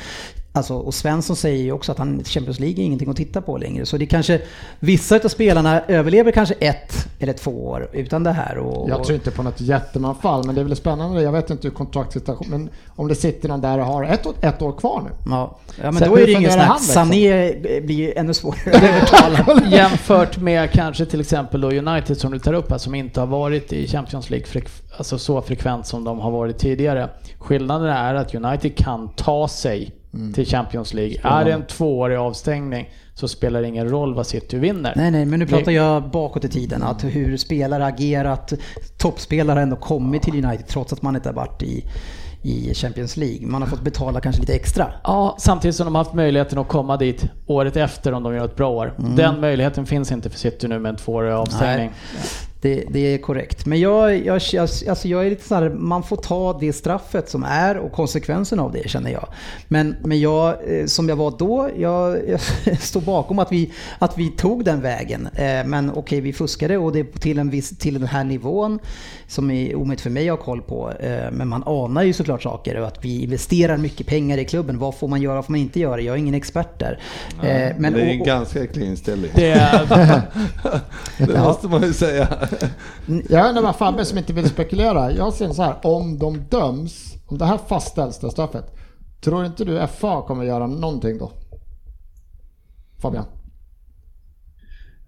alltså, 0.55 0.75
och 0.75 0.95
Svensson 0.95 1.37
säger 1.37 1.65
ju 1.65 1.73
också 1.73 1.93
att 1.93 1.99
han, 1.99 2.25
Champions 2.25 2.61
League 2.61 2.83
är 2.83 2.87
ingenting 2.87 3.11
att 3.11 3.17
titta 3.17 3.41
på 3.41 3.59
längre. 3.59 3.87
Så 3.87 3.97
det 3.97 4.07
kanske, 4.07 4.41
vissa 4.81 5.17
av 5.17 5.29
spelarna 5.29 5.81
överlever 5.81 6.33
kanske 6.33 6.55
ett 6.55 7.09
eller 7.19 7.33
två 7.33 7.67
år 7.67 7.89
utan 7.93 8.25
det 8.25 8.33
här. 8.33 8.59
Och, 8.59 8.91
Jag 8.91 9.05
tror 9.05 9.15
inte 9.15 9.31
på 9.31 9.43
något 9.43 9.61
jättemanfall, 9.61 10.47
men 10.47 10.55
det 10.55 10.61
är 10.61 10.65
väl 10.65 10.77
spännande. 10.77 11.23
Jag 11.23 11.33
vet 11.33 11.51
inte 11.51 11.69
hur 11.69 11.75
kontraktsituationen, 11.75 12.51
men 12.51 12.71
om 12.87 13.09
det 13.09 13.15
sitter 13.15 13.49
någon 13.49 13.61
där 13.61 13.79
och 13.79 13.85
har 13.85 14.05
ett, 14.05 14.27
ett 14.41 14.63
år 14.63 14.73
kvar 14.73 15.03
nu. 15.05 15.31
Ja, 15.31 15.57
ja 15.83 15.91
men 15.91 15.95
Så 15.95 16.05
då 16.05 16.17
är 16.17 16.27
det 16.27 16.33
ingen 16.33 16.51
fungerar 16.51 16.53
snack. 16.53 16.69
han, 16.69 16.77
liksom? 16.77 16.95
Sané 16.95 17.81
blir 17.81 17.97
ju 17.97 18.13
ännu 18.13 18.35
svårare 18.35 18.77
att 18.77 18.83
övertala. 18.83 19.63
Jämfört 19.71 20.37
med 20.39 20.71
kanske 20.71 21.07
till 21.07 21.21
exempel 21.21 21.61
då 21.61 21.71
United 21.71 22.19
som 22.19 22.33
du 22.33 22.39
tar 22.39 22.53
upp 22.53 22.71
här 22.71 22.79
som 22.79 22.95
inte 22.95 23.21
har 23.21 23.27
varit 23.27 23.73
i 23.73 23.89
Champions 23.89 24.31
League 24.31 24.47
alltså 24.97 25.19
så 25.19 25.43
frekvent 25.43 25.87
som 25.87 26.05
de 26.05 26.21
har 26.21 26.31
varit 26.31 26.59
tidigare. 26.59 27.09
Skillnaden 27.39 27.89
är 27.89 28.15
att 28.15 28.35
United 28.35 28.77
kan 28.77 29.09
ta 29.09 29.49
sig 29.49 29.93
till 30.35 30.47
Champions 30.47 30.95
League. 30.95 31.17
Är 31.23 31.45
det 31.45 31.53
en 31.53 31.67
tvåårig 31.67 32.17
avstängning 32.17 32.91
så 33.15 33.29
spelar 33.29 33.63
det 33.63 33.69
ingen 33.69 33.89
roll 33.89 34.15
vad 34.15 34.27
City 34.27 34.59
vinner. 34.59 34.93
Nej, 34.97 35.11
nej, 35.11 35.25
men 35.27 35.39
nu 35.39 35.47
pratar 35.47 35.73
jag 35.73 36.11
bakåt 36.11 36.45
i 36.45 36.49
tiden. 36.49 36.83
Att 36.83 37.05
hur 37.05 37.37
spelare 37.37 37.87
agerat. 37.87 38.53
Toppspelare 38.99 39.57
har 39.57 39.63
ändå 39.63 39.77
kommit 39.77 40.23
till 40.23 40.45
United 40.45 40.67
trots 40.67 40.93
att 40.93 41.03
man 41.03 41.17
inte 41.17 41.29
har 41.29 41.35
varit 41.35 41.63
i, 41.63 41.85
i 42.43 42.75
Champions 42.75 43.17
League. 43.17 43.47
Man 43.47 43.63
har 43.63 43.69
fått 43.69 43.83
betala 43.83 44.21
kanske 44.21 44.41
lite 44.41 44.55
extra. 44.55 44.93
Ja, 45.05 45.37
samtidigt 45.39 45.77
som 45.77 45.85
de 45.85 45.95
har 45.95 46.05
haft 46.05 46.15
möjligheten 46.15 46.59
att 46.59 46.69
komma 46.69 46.97
dit 46.97 47.25
året 47.47 47.77
efter 47.77 48.13
om 48.13 48.23
de 48.23 48.35
gör 48.35 48.45
ett 48.45 48.57
bra 48.57 48.71
år. 48.71 48.95
Den 49.17 49.41
möjligheten 49.41 49.87
finns 49.87 50.13
inte 50.13 50.31
för 50.31 50.39
City 50.39 50.69
nu 50.69 50.79
med 50.79 50.91
en 50.91 50.97
tvåårig 50.97 51.33
avstängning. 51.33 51.91
Det, 52.65 52.85
det 52.89 53.15
är 53.15 53.19
korrekt. 53.19 53.67
Men 53.67 53.81
jag, 53.81 54.27
jag, 54.27 54.43
jag, 54.53 54.63
alltså 54.63 55.09
jag 55.09 55.27
är 55.27 55.31
lite 55.31 55.49
så 55.49 55.55
här, 55.55 55.71
man 55.71 56.03
får 56.03 56.17
ta 56.17 56.59
det 56.59 56.73
straffet 56.73 57.29
som 57.29 57.45
är 57.45 57.77
och 57.77 57.93
konsekvensen 57.93 58.59
av 58.59 58.73
det 58.73 58.89
känner 58.89 59.11
jag. 59.11 59.29
Men, 59.69 59.97
men 60.05 60.21
jag, 60.21 60.79
eh, 60.79 60.87
som 60.87 61.09
jag 61.09 61.17
var 61.17 61.35
då, 61.39 61.71
jag, 61.79 62.29
jag 62.29 62.41
står 62.81 63.01
bakom 63.01 63.39
att 63.39 63.53
vi, 63.53 63.73
att 63.99 64.19
vi 64.19 64.31
tog 64.31 64.65
den 64.65 64.81
vägen. 64.81 65.27
Eh, 65.27 65.67
men 65.67 65.91
okej, 65.95 66.21
vi 66.21 66.33
fuskade 66.33 66.79
och 66.79 66.93
det 66.93 67.05
till, 67.05 67.39
en 67.39 67.51
viss, 67.51 67.79
till 67.79 67.95
den 67.95 68.09
här 68.09 68.25
nivån 68.25 68.79
som 69.35 69.51
är 69.51 69.75
omöjligt 69.75 70.01
för 70.01 70.11
mig 70.11 70.29
att 70.31 70.39
ha 70.39 70.45
koll 70.45 70.63
på. 70.63 70.91
Eh, 70.91 71.31
Men 71.33 71.49
man 71.49 71.63
anar 71.67 72.03
ju 72.03 72.13
såklart 72.13 72.43
saker 72.43 72.81
och 72.81 72.87
att 72.87 73.05
vi 73.05 73.23
investerar 73.23 73.77
mycket 73.77 74.07
pengar 74.07 74.39
i 74.39 74.45
klubben. 74.45 74.79
Vad 74.79 74.95
får 74.95 75.09
man 75.09 75.23
göra, 75.23 75.35
vad 75.35 75.45
får 75.45 75.53
man 75.53 75.61
inte 75.61 75.81
göra? 75.81 76.01
Jag 76.01 76.15
är 76.15 76.19
ingen 76.19 76.35
expert 76.35 76.79
där. 76.79 77.01
Eh, 77.43 77.77
Men 77.79 77.93
det 77.93 78.01
är 78.01 78.07
en 78.07 78.15
och- 78.15 78.21
och- 78.21 78.27
ganska 78.27 78.63
äcklig 78.65 78.87
inställning. 78.87 79.31
Det 79.35 79.51
är, 79.51 79.87
Det 81.27 81.39
måste 81.45 81.69
man 81.69 81.83
ju 81.83 81.93
säga. 81.93 82.29
Jag 83.29 83.49
undrar 83.49 83.63
vad 83.63 83.77
Fabbe 83.77 84.05
som 84.05 84.19
inte 84.19 84.33
vill 84.33 84.49
spekulera. 84.49 85.13
Jag 85.13 85.33
ser 85.33 85.53
så 85.53 85.63
här, 85.63 85.75
om 85.83 86.19
de 86.19 86.39
döms, 86.51 87.15
om 87.27 87.39
det 87.39 87.45
här 87.47 87.59
fastställs, 87.69 88.19
det 88.19 88.31
straffet. 88.31 88.65
Tror 89.25 89.47
inte 89.47 89.65
du 89.65 89.87
FA 89.87 90.23
kommer 90.27 90.45
göra 90.45 90.67
någonting 90.67 91.19
då? 91.19 91.33
Fabian? 93.03 93.25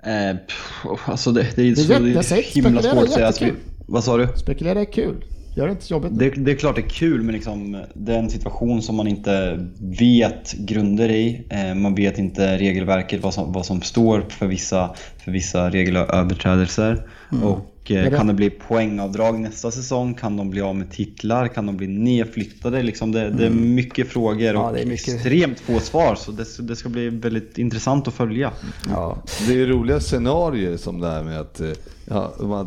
Eh, 0.03 0.37
pff, 0.37 1.09
alltså 1.09 1.33
det, 1.33 1.43
det 1.57 1.63
är 1.63 1.65
Det 1.65 1.71
är 1.71 1.75
så 1.75 1.93
jätte- 1.93 2.35
det 2.35 2.39
är 2.41 2.55
himla 2.65 2.83
svårt 2.83 3.05
att 3.05 3.11
säga. 3.11 3.29
Att 3.29 3.43
vi. 3.43 3.53
Vad 3.87 4.05
sa 4.05 4.17
du? 4.17 4.29
Spekulera 4.37 4.81
är 4.81 4.93
kul. 4.93 5.25
Gör 5.57 5.67
det 5.67 5.73
inte 5.73 5.93
jobbigt. 5.93 6.19
Det, 6.19 6.31
det 6.31 6.51
är 6.51 6.57
klart 6.57 6.75
det 6.77 6.81
är 6.83 6.89
kul 6.89 7.23
men 7.23 7.35
liksom, 7.35 7.83
det 7.95 8.15
är 8.15 8.19
en 8.19 8.31
situation 8.31 8.83
som 8.83 8.97
man 8.97 9.07
inte 9.07 9.67
vet 9.79 10.53
grunder 10.53 11.09
i. 11.09 11.45
Eh, 11.51 11.75
man 11.75 11.95
vet 11.95 12.19
inte 12.19 12.59
regelverket, 12.59 13.23
vad 13.23 13.35
som, 13.35 13.53
vad 13.53 13.67
som 13.67 13.83
står 13.83 14.25
för 14.29 14.47
vissa, 14.47 14.95
för 15.25 15.33
vissa 15.33 15.71
regelöverträdelser. 15.71 17.07
Och 17.43 17.91
Är 17.91 18.05
eh, 18.05 18.11
det- 18.11 18.17
kan 18.17 18.27
det 18.27 18.35
bli 18.35 18.51
poängavdrag 18.51 19.41
nästa 19.41 19.71
säsong? 19.71 20.15
Kan 20.15 20.37
de 20.37 20.51
bli 20.51 20.61
av 20.61 20.77
med 20.77 20.91
titlar? 20.91 21.49
Kan 21.49 21.67
de 21.67 21.77
bli 21.77 21.87
nedflyttade? 21.87 22.83
Liksom 22.83 23.13
det, 23.13 23.31
det 23.31 23.47
är 23.47 23.51
mycket 23.51 24.09
frågor 24.09 24.55
Ja, 24.55 24.69
och 24.69 24.75
det 24.75 24.81
är 24.83 24.87
mycket. 24.87 25.15
extremt 25.15 25.61
få 25.61 25.79
svar. 25.81 26.15
Så 26.15 26.33
det, 26.33 26.45
det 26.63 26.77
ska 26.77 26.89
bli 26.89 27.09
väldigt 27.09 27.59
intressant 27.59 28.09
att 28.09 28.15
följa. 28.15 28.53
Ja. 28.89 29.23
Det 29.49 29.61
är 29.63 29.67
roliga 29.67 30.01
scenarier 30.01 30.77
som 30.77 31.01
det 31.01 31.09
här 31.11 31.23
med 31.23 31.41
att 31.41 31.61
eh, 31.61 31.71
ja, 32.05 32.35
man, 32.41 32.67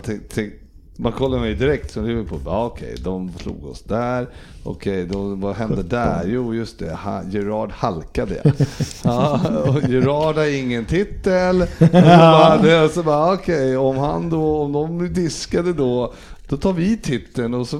man 1.02 1.12
kollar 1.12 1.46
ju 1.46 1.56
direkt 1.56 1.92
som 1.92 2.06
Liverpool. 2.06 2.40
Ja, 2.46 2.66
okej, 2.66 2.96
de 3.04 3.32
slog 3.42 3.66
oss 3.66 3.84
där. 3.84 4.28
Okej, 4.64 5.06
då, 5.06 5.36
vad 5.36 5.56
hände 5.56 5.84
där? 5.84 6.24
Jo, 6.28 6.54
just 6.54 6.80
det. 6.80 6.92
Ha, 6.94 7.22
Gerard 7.30 7.72
halkade. 7.72 8.42
Ja, 9.04 9.40
och 9.68 9.90
Gerard 9.90 10.36
har 10.36 10.56
ingen 10.56 10.86
titel. 10.86 11.62
Och 11.80 11.88
så 11.88 11.92
bara, 11.92 12.58
det- 12.58 12.84
och 12.86 12.92
så 12.92 13.04
bara 13.04 13.34
okej, 13.34 13.78
om 13.78 13.98
han 13.98 14.30
då, 14.30 14.62
om 14.62 14.72
de 14.72 15.14
diskade 15.14 15.74
då, 15.74 16.14
då 16.50 16.58
tar 16.58 16.74
vi 16.74 16.98
titeln 16.98 17.54
och 17.54 17.68
så 17.68 17.78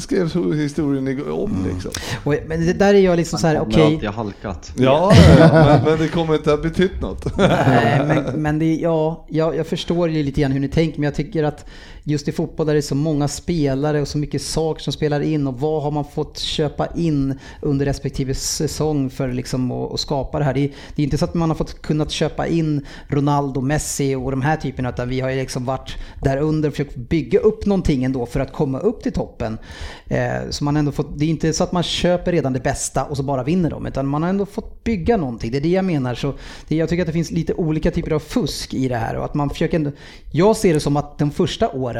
skrevs 0.00 0.36
historien 0.36 1.30
om 1.30 1.66
liksom. 1.72 1.90
Och, 2.24 2.34
men 2.46 2.66
det 2.66 2.72
där 2.72 2.94
är 2.94 2.98
jag 2.98 3.16
liksom 3.16 3.38
så 3.38 3.46
här, 3.46 3.60
okej. 3.60 3.82
har 3.82 3.90
alltid 3.92 4.08
halkat. 4.10 4.72
Ja, 4.76 5.12
ja, 5.38 5.48
men, 5.52 5.84
men 5.84 5.98
det 5.98 6.08
kommer 6.08 6.34
inte 6.34 6.50
ha 6.50 6.56
betytt 6.56 7.00
något. 7.00 7.36
Nej, 7.38 8.02
men, 8.06 8.42
men 8.42 8.58
det, 8.58 8.74
ja, 8.74 9.26
jag, 9.28 9.56
jag 9.56 9.66
förstår 9.66 10.08
ju 10.10 10.22
lite 10.22 10.40
grann 10.40 10.52
hur 10.52 10.60
ni 10.60 10.68
tänker, 10.68 10.98
men 11.00 11.04
jag 11.04 11.14
tycker 11.14 11.44
att 11.44 11.66
just 12.08 12.28
i 12.28 12.32
fotboll 12.32 12.66
där 12.66 12.74
det 12.74 12.80
är 12.80 12.82
så 12.82 12.94
många 12.94 13.28
spelare 13.28 14.00
och 14.00 14.08
så 14.08 14.18
mycket 14.18 14.42
saker 14.42 14.82
som 14.82 14.92
spelar 14.92 15.20
in 15.20 15.46
och 15.46 15.60
vad 15.60 15.82
har 15.82 15.90
man 15.90 16.04
fått 16.04 16.38
köpa 16.38 16.86
in 16.94 17.38
under 17.62 17.86
respektive 17.86 18.34
säsong 18.34 19.10
för 19.10 19.32
liksom 19.32 19.70
att, 19.70 19.92
att 19.92 20.00
skapa 20.00 20.38
det 20.38 20.44
här. 20.44 20.54
Det 20.54 20.64
är, 20.64 20.70
det 20.94 21.02
är 21.02 21.04
inte 21.04 21.18
så 21.18 21.24
att 21.24 21.34
man 21.34 21.50
har 21.50 21.56
fått 21.56 21.82
kunnat 21.82 22.10
köpa 22.10 22.46
in 22.46 22.86
Ronaldo, 23.08 23.60
Messi 23.60 24.14
och 24.14 24.30
de 24.30 24.42
här 24.42 24.56
typerna, 24.56 24.88
utan 24.88 25.08
vi 25.08 25.20
har 25.20 25.30
ju 25.30 25.36
liksom 25.36 25.64
varit 25.64 25.96
där 26.22 26.36
under 26.36 26.68
och 26.68 26.74
försökt 26.74 26.96
bygga 26.96 27.38
upp 27.38 27.66
någonting 27.66 28.04
ändå 28.04 28.26
för 28.26 28.40
att 28.40 28.52
komma 28.52 28.78
upp 28.78 29.02
till 29.02 29.12
toppen. 29.12 29.58
Eh, 30.06 30.50
så 30.50 30.64
man 30.64 30.76
ändå 30.76 30.92
fått, 30.92 31.18
det 31.18 31.24
är 31.24 31.28
inte 31.28 31.52
så 31.52 31.64
att 31.64 31.72
man 31.72 31.82
köper 31.82 32.32
redan 32.32 32.52
det 32.52 32.60
bästa 32.60 33.04
och 33.04 33.16
så 33.16 33.22
bara 33.22 33.44
vinner 33.44 33.70
de 33.70 33.86
utan 33.86 34.06
man 34.06 34.22
har 34.22 34.30
ändå 34.30 34.46
fått 34.46 34.84
bygga 34.84 35.16
någonting. 35.16 35.50
Det 35.50 35.58
är 35.58 35.62
det 35.62 35.68
jag 35.68 35.84
menar. 35.84 36.14
Så 36.14 36.34
det, 36.68 36.76
jag 36.76 36.88
tycker 36.88 37.02
att 37.02 37.06
det 37.06 37.12
finns 37.12 37.30
lite 37.30 37.54
olika 37.54 37.90
typer 37.90 38.10
av 38.10 38.18
fusk 38.18 38.74
i 38.74 38.88
det 38.88 38.96
här 38.96 39.16
och 39.16 39.24
att 39.24 39.34
man 39.34 39.50
försöker 39.50 39.76
ändå, 39.76 39.90
Jag 40.30 40.56
ser 40.56 40.74
det 40.74 40.80
som 40.80 40.96
att 40.96 41.18
de 41.18 41.30
första 41.30 41.68
åren 41.68 41.95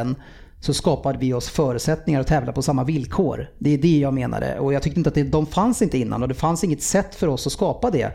så 0.60 0.74
skapade 0.74 1.18
vi 1.18 1.32
oss 1.32 1.48
förutsättningar 1.48 2.20
att 2.20 2.26
tävla 2.26 2.52
på 2.52 2.62
samma 2.62 2.84
villkor. 2.84 3.50
Det 3.58 3.74
är 3.74 3.78
det 3.78 3.98
jag 3.98 4.14
menade. 4.14 4.58
Och 4.58 4.72
jag 4.72 4.82
tyckte 4.82 5.00
inte 5.00 5.08
att 5.08 5.14
det, 5.14 5.22
de 5.22 5.46
fanns 5.46 5.82
inte 5.82 5.98
innan 5.98 6.22
och 6.22 6.28
det 6.28 6.34
fanns 6.34 6.64
inget 6.64 6.82
sätt 6.82 7.14
för 7.14 7.26
oss 7.28 7.46
att 7.46 7.52
skapa 7.52 7.90
det. 7.90 8.10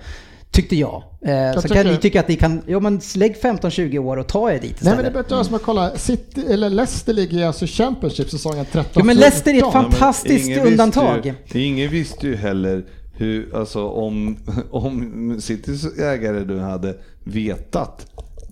Tyckte 0.51 0.75
jag. 0.75 1.03
Eh, 1.21 1.53
så 1.53 1.61
tycker- 1.61 1.75
kan 1.75 1.91
ni 1.91 1.97
tycka 1.97 2.19
att 2.19 2.27
ni 2.27 2.35
kan, 2.35 2.61
ja 2.67 2.79
men 2.79 3.01
lägg 3.15 3.35
15-20 3.41 3.97
år 3.99 4.17
och 4.17 4.27
ta 4.27 4.51
er 4.51 4.59
dit 4.59 4.63
istället. 4.63 4.83
Nej 4.83 4.95
men 4.95 5.05
det 5.05 5.11
behöver 5.11 5.19
inte 5.19 5.33
vara 5.33 5.43
som 5.43 5.55
att 5.55 5.63
kolla, 5.63 5.95
City, 5.97 6.45
eller 6.49 6.69
Leicester 6.69 7.13
ligger 7.13 7.37
i 7.37 7.43
alltså 7.43 7.65
Championship 7.67 8.29
säsongen 8.29 8.65
13 8.71 8.91
Jo 8.95 9.05
men 9.05 9.17
Leicester 9.17 9.51
är 9.51 9.55
ett 9.57 9.63
14. 9.63 9.81
fantastiskt 9.91 10.49
visste 10.49 10.63
undantag. 10.67 11.33
Ju, 11.45 11.63
ingen 11.65 11.89
visste 11.89 12.27
ju 12.27 12.35
heller 12.35 12.85
hur, 13.13 13.55
alltså 13.55 13.87
om, 13.87 14.37
om 14.71 15.35
Citys 15.41 15.97
ägare 15.99 16.45
nu 16.45 16.59
hade 16.59 16.97
vetat 17.23 18.07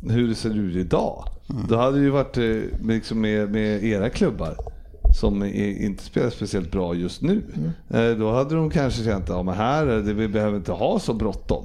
hur 0.09 0.27
det 0.27 0.35
ser 0.35 0.57
ut 0.57 0.75
idag. 0.75 1.23
Då 1.69 1.77
hade 1.77 1.97
det 1.97 2.03
ju 2.03 2.09
varit 2.09 2.37
eh, 2.37 2.43
liksom 2.87 3.21
med, 3.21 3.51
med 3.51 3.83
era 3.83 4.09
klubbar 4.09 4.55
som 5.19 5.43
inte 5.45 6.03
spelar 6.03 6.29
speciellt 6.29 6.71
bra 6.71 6.95
just 6.95 7.21
nu. 7.21 7.41
Eh, 7.89 8.09
Då 8.09 8.31
hade 8.31 8.55
de 8.55 8.69
kanske 8.69 9.03
känt 9.03 9.23
att 9.23 9.29
ja, 9.29 9.43
men 9.43 9.53
här, 9.55 9.85
är 9.87 9.99
det, 10.01 10.13
vi 10.13 10.27
behöver 10.27 10.57
inte 10.57 10.71
ha 10.71 10.99
så 10.99 11.13
bråttom. 11.13 11.63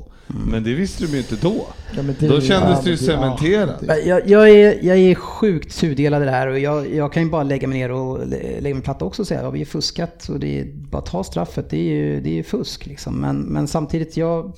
Men 0.51 0.65
det 0.65 0.75
visste 0.75 1.05
de 1.07 1.13
ju 1.13 1.19
inte 1.19 1.37
då. 1.37 1.67
Ja, 1.97 2.03
det- 2.03 2.29
då 2.29 2.41
kändes 2.41 2.51
ja, 2.51 2.81
det 2.85 2.91
ju 2.91 2.97
ja, 2.97 2.97
cementerat. 2.97 3.81
det- 3.81 4.01
Jag, 4.07 4.29
jag, 4.29 4.51
är, 4.51 4.79
jag 4.85 4.97
är 4.99 5.15
sjukt 5.15 5.81
tudelad 5.81 6.23
i 6.23 6.25
det 6.25 6.31
här 6.31 6.47
och 6.47 6.59
jag, 6.59 6.95
jag 6.95 7.13
kan 7.13 7.23
ju 7.23 7.31
bara 7.31 7.43
lägga 7.43 7.69
mig 7.69 7.79
ner 7.79 7.91
och 7.93 8.27
lä- 8.27 8.61
lägga 8.61 8.75
mig 8.75 8.85
platt 8.85 9.03
också 9.03 9.23
och 9.23 9.29
säga 9.29 9.41
att 9.41 9.45
ja, 9.47 9.51
vi 9.51 9.61
är 9.61 9.65
fuskat 9.65 10.29
och 10.29 10.41
det 10.41 10.61
är 10.61 10.67
bara 10.91 11.03
ta 11.03 11.25
straffet. 11.25 11.71
Det 11.71 11.77
är 11.77 11.83
ju 11.95 12.21
det 12.21 12.39
är 12.39 12.43
fusk 12.43 12.87
liksom. 12.87 13.15
Men, 13.21 13.37
men 13.41 13.67
samtidigt, 13.69 14.17
jag, 14.17 14.53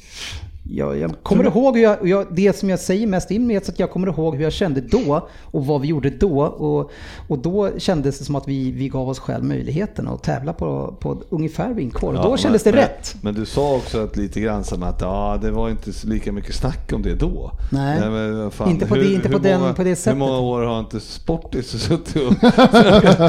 jag, 0.71 0.99
jag 0.99 1.13
kommer 1.23 1.45
ihåg 1.45 1.77
hur 1.77 1.83
jag, 1.83 2.09
jag, 2.09 2.27
det 2.31 2.57
som 2.57 2.71
jag 2.71 2.79
säger 2.81 3.07
mest 3.07 3.31
in 3.31 3.47
med 3.47 3.65
så 3.65 3.73
att 3.73 3.79
jag 3.79 3.91
kommer 3.91 4.07
ihåg 4.09 4.37
hur 4.37 4.43
jag 4.43 4.53
kände 4.53 4.81
då 4.81 5.29
och 5.45 5.67
vad 5.67 5.81
vi 5.81 5.89
gjorde 5.89 6.11
då. 6.11 6.41
Och, 6.41 6.91
och 7.29 7.39
då 7.39 7.71
kändes 7.79 8.19
det 8.19 8.25
som 8.25 8.35
att 8.37 8.49
vi, 8.49 8.73
vi 8.73 8.89
gav 8.89 9.09
oss 9.09 9.19
själv 9.19 9.45
möjligheten 9.45 10.09
att 10.09 10.23
tävla 10.23 10.53
på, 10.53 10.95
på 11.01 11.17
ungefär. 11.29 11.71
Och 12.03 12.15
Ja, 12.15 12.23
då 12.23 12.29
men- 12.29 12.39
kändes 12.39 12.63
det 12.63 12.71
men, 12.73 12.81
rätt. 12.81 13.17
Men 13.23 13.35
du 13.35 13.47
sa 13.47 13.75
också 13.77 14.05
att 14.05 14.17
lite 14.17 14.41
grann 14.41 14.65
som 14.65 14.83
att 14.83 15.01
ja, 15.01 15.39
det 15.43 15.51
var 15.51 15.71
inte 15.71 15.93
så 15.93 16.09
lika 16.09 16.33
mycket 16.33 16.55
snack 16.55 16.93
om 16.93 17.03
det 17.03 17.15
då. 17.15 17.51
Nej. 17.73 18.01
men 18.11 18.39
vad 18.43 18.53
fan, 18.53 18.71
Inte 18.71 18.87
på 18.87 18.95
det- 18.95 19.13
inte 19.13 19.29
på 19.29 19.39
den- 19.39 19.75
på 19.75 19.83
det 19.83 19.89
Hur 19.89 19.95
sättet. 19.97 20.19
många 20.19 20.39
år 20.39 20.63
har 20.63 20.81
inte 20.81 21.01
Sportis 21.01 21.67
suttit 21.83 22.17
och... 22.17 22.33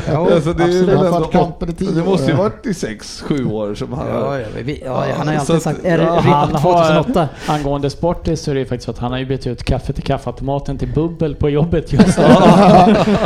Ja, 0.07 0.33
alltså, 0.33 0.53
det, 0.53 0.63
absolut. 0.63 0.89
ändå 0.89 1.11
varit 1.11 1.31
kampen 1.31 1.69
i 1.69 1.73
tio 1.73 1.91
det 1.91 2.03
måste 2.03 2.31
ju 2.31 2.37
varit 2.37 2.65
i 2.65 2.73
sex, 2.73 3.21
sju 3.21 3.45
år 3.45 3.75
som 3.75 3.93
han 3.93 4.07
har... 4.11 4.19
Ja, 4.19 4.39
ja, 4.39 4.47
vi, 4.63 4.81
ja, 4.85 5.05
han 5.17 5.27
har 5.27 5.33
ju 5.33 5.39
Så 5.39 5.53
alltid 5.53 5.55
att- 5.55 5.61
sagt 5.63 5.85
är 5.85 5.97
det 5.97 6.03
ja, 6.03 6.21
redan 6.25 6.33
Han 6.55 6.61
2008. 6.61 7.26
angående 7.47 7.89
Sportis 7.89 8.41
så 8.41 8.51
är 8.51 8.55
det 8.55 8.59
ju 8.59 8.65
faktiskt 8.65 8.85
så 8.85 8.91
att 8.91 8.97
han 8.97 9.11
har 9.11 9.19
ju 9.19 9.25
bytt 9.25 9.47
ut 9.47 9.63
kaffe 9.63 9.93
till 9.93 10.03
kaffeautomaten 10.03 10.77
till 10.77 10.93
bubbel 10.93 11.35
på 11.35 11.49
jobbet 11.49 11.93
just 11.93 12.17
nu. 12.17 12.23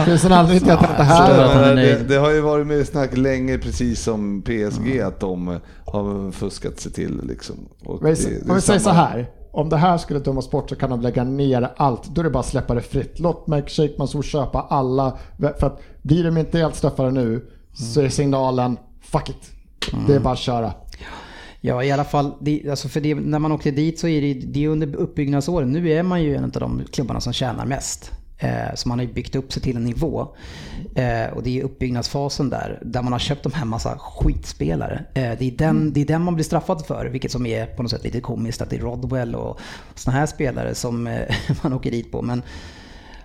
Finns 0.05 0.25
en 0.25 0.31
anledning 0.31 0.59
till 0.59 0.71
att 0.71 0.79
han 0.79 0.89
inte 0.91 1.03
är 1.03 1.27
förstår 1.27 1.63
här. 1.63 1.75
det, 1.75 1.81
det, 1.81 2.03
det 2.07 2.15
har 2.15 2.31
ju 2.31 2.41
varit 2.41 2.67
med 2.67 2.87
snack 2.87 3.17
länge, 3.17 3.57
precis 3.57 4.03
som 4.03 4.41
PSG, 4.41 4.99
att 5.01 5.19
de 5.19 5.59
har 5.85 6.31
fuskat 6.31 6.79
sig 6.79 6.91
till 6.91 7.21
liksom. 7.23 7.55
Och 7.85 8.01
Men 8.03 8.13
det- 8.13 8.45
det 8.45 8.49
Om 8.49 8.55
vi 8.55 8.61
säger 8.61 8.79
så 8.79 8.89
här. 8.89 9.29
Om 9.53 9.69
det 9.69 9.77
här 9.77 9.97
skulle 9.97 10.19
dömas 10.19 10.51
bort 10.51 10.69
så 10.69 10.75
kan 10.75 10.89
de 10.89 11.01
lägga 11.01 11.23
ner 11.23 11.69
allt. 11.77 12.03
Då 12.15 12.21
är 12.21 12.23
det 12.23 12.29
bara 12.29 12.39
att 12.39 12.45
släppa 12.45 12.73
det 12.73 12.81
fritt. 12.81 13.19
Låt 13.19 13.47
Mike 13.47 13.69
Shake 13.69 13.93
Mansour 13.97 14.21
köpa 14.23 14.61
alla. 14.69 15.17
För 15.59 15.67
att 15.67 15.79
blir 16.01 16.23
de 16.23 16.37
inte 16.37 16.57
helt 16.57 16.75
straffade 16.75 17.11
nu 17.11 17.45
så 17.73 18.01
är 18.01 18.09
signalen 18.09 18.77
fuck 19.01 19.29
it. 19.29 19.51
Det 20.07 20.15
är 20.15 20.19
bara 20.19 20.33
att 20.33 20.39
köra. 20.39 20.73
Ja, 21.63 21.83
i 21.83 21.91
alla 21.91 22.03
fall. 22.03 22.33
Det, 22.39 22.69
alltså 22.69 22.87
för 22.89 23.01
det, 23.01 23.15
när 23.15 23.39
man 23.39 23.51
åkte 23.51 23.71
dit 23.71 23.99
så 23.99 24.07
är 24.07 24.21
det, 24.21 24.33
det 24.33 24.63
är 24.63 24.67
under 24.67 24.95
uppbyggnadsåren. 24.95 25.71
Nu 25.71 25.91
är 25.91 26.03
man 26.03 26.23
ju 26.23 26.35
en 26.35 26.43
av 26.43 26.51
de 26.51 26.81
klubbarna 26.91 27.21
som 27.21 27.33
tjänar 27.33 27.65
mest. 27.65 28.11
Eh, 28.37 28.75
så 28.75 28.89
man 28.89 28.99
har 28.99 29.05
ju 29.05 29.13
byggt 29.13 29.35
upp 29.35 29.53
sig 29.53 29.61
till 29.61 29.75
en 29.77 29.83
nivå. 29.83 30.27
Eh, 30.95 31.33
och 31.33 31.43
det 31.43 31.59
är 31.59 31.63
uppbyggnadsfasen 31.63 32.49
där, 32.49 32.79
där 32.81 33.01
man 33.01 33.11
har 33.11 33.19
köpt 33.19 33.43
de 33.43 33.53
här 33.53 33.65
massa 33.65 33.97
skitspelare. 33.97 35.05
Eh, 35.13 35.31
det, 35.39 35.47
är 35.47 35.51
den, 35.51 35.93
det 35.93 36.01
är 36.01 36.05
den 36.05 36.21
man 36.21 36.35
blir 36.35 36.45
straffad 36.45 36.85
för, 36.85 37.05
vilket 37.05 37.31
som 37.31 37.45
är 37.45 37.65
på 37.65 37.83
något 37.83 37.91
sätt 37.91 38.03
lite 38.03 38.21
komiskt. 38.21 38.61
Att 38.61 38.69
det 38.69 38.75
är 38.75 38.81
Rodwell 38.81 39.35
och 39.35 39.59
såna 39.95 40.17
här 40.17 40.25
spelare 40.25 40.75
som 40.75 41.07
eh, 41.07 41.35
man 41.63 41.73
åker 41.73 41.91
dit 41.91 42.11
på. 42.11 42.21
Men 42.21 42.41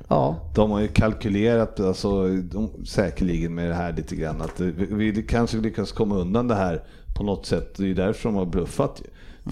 ja, 0.08 0.50
De 0.54 0.70
har 0.70 0.80
ju 0.80 0.88
kalkylerat 0.88 1.80
alltså, 1.80 2.28
de, 2.28 2.70
säkerligen 2.86 3.54
med 3.54 3.68
det 3.68 3.74
här 3.74 3.92
lite 3.92 4.16
grann. 4.16 4.42
Att 4.42 4.60
vi, 4.60 5.10
vi 5.10 5.22
kanske 5.22 5.56
lyckas 5.56 5.92
komma 5.92 6.14
undan 6.14 6.48
det 6.48 6.54
här 6.54 6.82
på 7.16 7.22
något 7.22 7.46
sätt. 7.46 7.74
Det 7.76 7.82
är 7.82 7.86
ju 7.86 7.94
därför 7.94 8.28
de 8.28 8.36
har 8.36 8.44
bluffat. 8.46 9.02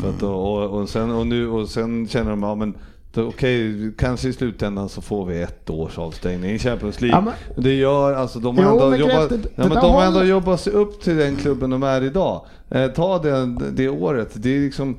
För 0.01 0.09
att, 0.09 0.23
och, 0.23 0.81
och, 0.81 0.89
sen, 0.89 1.11
och, 1.11 1.27
nu, 1.27 1.49
och 1.49 1.69
sen 1.69 2.09
känner 2.09 2.31
de, 2.31 2.43
ja 2.43 2.55
men 2.55 2.75
Okej, 3.17 3.93
kanske 3.99 4.29
i 4.29 4.33
slutändan 4.33 4.89
så 4.89 5.01
får 5.01 5.27
vi 5.27 5.43
ett 5.43 5.71
års 5.71 5.99
avstängning 5.99 6.51
i 6.51 6.59
Champions 6.59 7.01
League. 7.01 7.17
Ja, 7.19 7.21
men- 7.55 7.65
det 7.65 7.75
gör, 7.75 8.15
alltså 8.15 8.39
de 8.39 8.59
har 8.59 8.73
ändå, 8.73 8.97
jobbat, 8.97 9.31
Grete, 9.31 9.37
det- 9.37 9.49
ja, 9.55 9.63
det 9.63 9.69
de 9.69 9.93
har 9.93 10.05
ändå 10.05 10.25
jobbat 10.25 10.61
sig 10.61 10.73
upp 10.73 11.03
till 11.03 11.17
den 11.17 11.37
klubben 11.37 11.71
de 11.71 11.83
är 11.83 12.03
idag. 12.03 12.45
Eh, 12.71 12.87
ta 12.89 13.19
det, 13.19 13.47
det 13.73 13.89
året. 13.89 14.31
Det 14.35 14.57
är 14.57 14.61
liksom, 14.61 14.99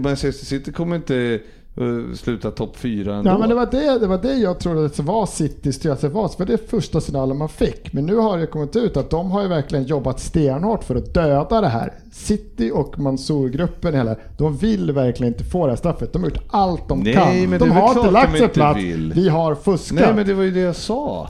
Manchester 0.00 0.46
City 0.46 0.72
kommer 0.72 0.96
inte 0.96 1.40
sluta 2.14 2.50
topp 2.50 2.76
fyra 2.76 3.14
ändå. 3.14 3.30
Ja 3.30 3.38
men 3.38 3.48
det 3.48 3.54
var 3.54 3.68
det, 3.70 3.98
det 3.98 4.06
var 4.06 4.18
det 4.18 4.34
jag 4.34 4.60
trodde 4.60 4.86
att 4.86 4.98
var 4.98 5.26
Citys 5.26 5.76
styrelse 5.76 6.08
var. 6.08 6.28
För 6.28 6.44
det 6.44 6.70
första 6.70 7.00
signalen 7.00 7.36
man 7.36 7.48
fick. 7.48 7.92
Men 7.92 8.06
nu 8.06 8.16
har 8.16 8.38
det 8.38 8.46
kommit 8.46 8.76
ut 8.76 8.96
att 8.96 9.10
de 9.10 9.30
har 9.30 9.42
ju 9.42 9.48
verkligen 9.48 9.84
jobbat 9.84 10.20
stenhårt 10.20 10.84
för 10.84 10.96
att 10.96 11.14
döda 11.14 11.60
det 11.60 11.68
här. 11.68 11.92
City 12.12 12.70
och 12.74 12.98
Mansour-gruppen 12.98 13.94
hela, 13.94 14.16
de 14.38 14.56
vill 14.56 14.92
verkligen 14.92 15.32
inte 15.32 15.44
få 15.44 15.66
det 15.66 15.72
här 15.72 15.76
straffet. 15.76 16.12
De 16.12 16.22
har 16.22 16.30
gjort 16.30 16.42
allt 16.50 16.88
de 16.88 17.00
Nej, 17.00 17.14
kan. 17.14 17.50
men 17.50 17.58
de 17.58 17.70
har 17.70 17.98
inte 17.98 18.10
lagt 18.10 18.38
sig 18.38 18.48
platt. 18.48 18.76
Vi 19.14 19.28
har 19.28 19.54
fuskat. 19.54 20.00
Nej 20.00 20.14
men 20.14 20.26
det 20.26 20.34
var 20.34 20.42
ju 20.42 20.50
det 20.50 20.60
jag 20.60 20.76
sa. 20.76 21.28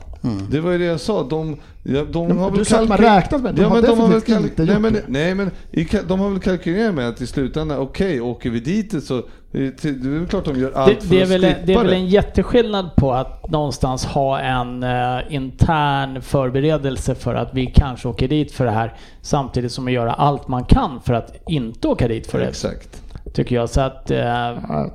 Det 0.51 0.59
var 0.59 0.71
ju 0.71 0.77
det 0.77 0.85
jag 0.85 0.99
sa. 0.99 1.23
De, 1.23 1.57
ja, 1.83 2.03
de 2.11 2.27
Men 2.27 2.37
har 2.37 2.51
du 2.51 2.57
väl 2.57 2.65
sa 2.65 2.81
att 2.81 2.89
man 2.89 2.97
räknat 2.97 3.41
med 3.41 3.55
det. 3.55 3.61
De 3.61 3.61
ja, 3.61 3.67
har 3.69 3.75
men 3.81 3.89
de 3.89 3.99
har 3.99 4.07
väl 4.07 4.21
kalk- 4.21 4.43
inte 4.43 4.63
nej, 4.65 4.79
men, 4.79 4.93
det. 4.93 5.03
nej 5.07 5.35
men 5.35 5.51
i 5.71 5.87
de 6.07 6.19
har 6.19 6.29
väl 6.29 6.39
kalkylerat 6.39 6.95
med 6.95 7.07
att 7.09 7.21
i 7.21 7.27
slutändan, 7.27 7.79
okej 7.79 8.21
åker 8.21 8.49
vi 8.49 8.59
dit 8.59 9.03
så 9.03 9.23
det 9.51 9.85
är 9.85 10.19
väl 10.19 10.27
klart 10.27 10.45
de 10.45 10.59
gör 10.59 10.71
allt 10.71 11.01
Det, 11.01 11.07
för 11.07 11.15
det, 11.15 11.21
är 11.21 11.23
att 11.23 11.29
väl, 11.29 11.41
slippa 11.41 11.59
det 11.65 11.73
är 11.73 11.83
väl 11.83 11.93
en 11.93 12.07
jätteskillnad 12.07 12.95
på 12.95 13.13
att 13.13 13.49
någonstans 13.51 14.05
ha 14.05 14.39
en 14.39 14.83
eh, 14.83 15.19
intern 15.35 16.21
förberedelse 16.21 17.15
för 17.15 17.35
att 17.35 17.49
vi 17.53 17.65
kanske 17.65 18.07
åker 18.07 18.27
dit 18.27 18.51
för 18.51 18.65
det 18.65 18.71
här 18.71 18.93
samtidigt 19.21 19.71
som 19.71 19.87
att 19.87 19.93
göra 19.93 20.13
allt 20.13 20.47
man 20.47 20.63
kan 20.65 21.01
för 21.01 21.13
att 21.13 21.35
inte 21.47 21.87
åka 21.87 22.07
dit 22.07 22.27
för 22.27 22.39
det. 22.39 22.45
Exakt. 22.47 23.01
Tycker 23.33 23.55
jag. 23.55 23.69
Så 23.69 23.81
att, 23.81 24.11
eh, 24.11 24.19
Ja, 24.19 24.89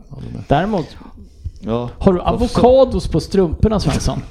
däremot, 0.49 0.97
Ja. 1.61 1.89
har 1.99 2.13
du 2.13 2.21
avokados 2.21 3.09
på 3.09 3.21
strumporna 3.21 3.81
Svensson? 3.81 4.23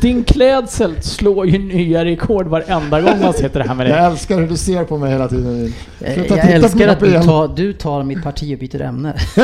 Din 0.00 0.24
klädsel 0.24 1.02
slår 1.02 1.46
ju 1.46 1.58
nya 1.58 2.04
rekord 2.04 2.46
varenda 2.46 3.00
gång 3.00 3.20
man 3.22 3.32
sitter 3.32 3.60
här 3.60 3.74
med 3.74 3.88
Jag 3.88 3.96
det. 3.96 4.00
älskar 4.00 4.38
hur 4.40 4.48
du 4.48 4.56
ser 4.56 4.84
på 4.84 4.98
mig 4.98 5.12
hela 5.12 5.28
tiden. 5.28 5.74
jag, 5.98 6.28
jag 6.28 6.50
älskar 6.50 6.88
att 6.88 7.00
du 7.00 7.22
tar, 7.22 7.48
du 7.56 7.72
tar 7.72 8.02
mitt 8.02 8.22
parti 8.22 8.54
och 8.54 8.58
byter 8.58 8.82
ämne. 8.82 9.12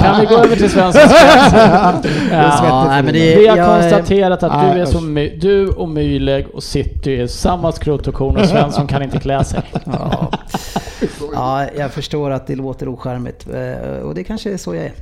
Kan 0.00 0.20
vi 0.20 0.26
gå 0.26 0.34
över 0.34 0.56
till 0.56 0.70
Svenssons 0.70 1.04
klädsel? 1.20 2.10
Ja, 2.32 2.84
nej, 2.88 3.02
men 3.02 3.12
det- 3.14 3.36
Vi 3.36 3.46
har 3.46 3.56
jag- 3.56 3.80
konstaterat 3.80 4.42
att 4.42 4.52
Nej, 4.52 4.74
du, 4.74 4.80
är 4.80 4.86
som 4.86 5.12
My- 5.12 5.36
du 5.40 5.68
och 5.68 5.88
Myleg 5.88 6.46
och 6.54 6.62
City 6.62 7.20
är 7.20 7.26
samma 7.26 7.72
skrot 7.72 8.06
och 8.08 8.14
korn 8.14 8.36
och 8.36 8.46
Svensson 8.48 8.86
kan 8.86 9.02
inte 9.02 9.18
klä 9.18 9.44
sig. 9.44 9.62
Ja. 9.84 10.30
ja, 11.34 11.66
jag 11.78 11.90
förstår 11.92 12.30
att 12.30 12.46
det 12.46 12.54
låter 12.56 12.88
ocharmigt 12.88 13.46
eh, 13.54 14.00
och 14.02 14.14
det 14.14 14.24
kanske 14.24 14.52
är 14.52 14.56
så 14.56 14.74
jag 14.74 14.84
är. 14.84 14.92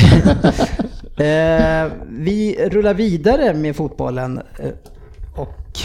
Eh, 1.20 1.92
Vi 2.08 2.68
rullar 2.70 2.94
vidare 2.94 3.54
med 3.54 3.76
fotbollen 3.76 4.40
eh, 4.58 4.70
och 5.36 5.78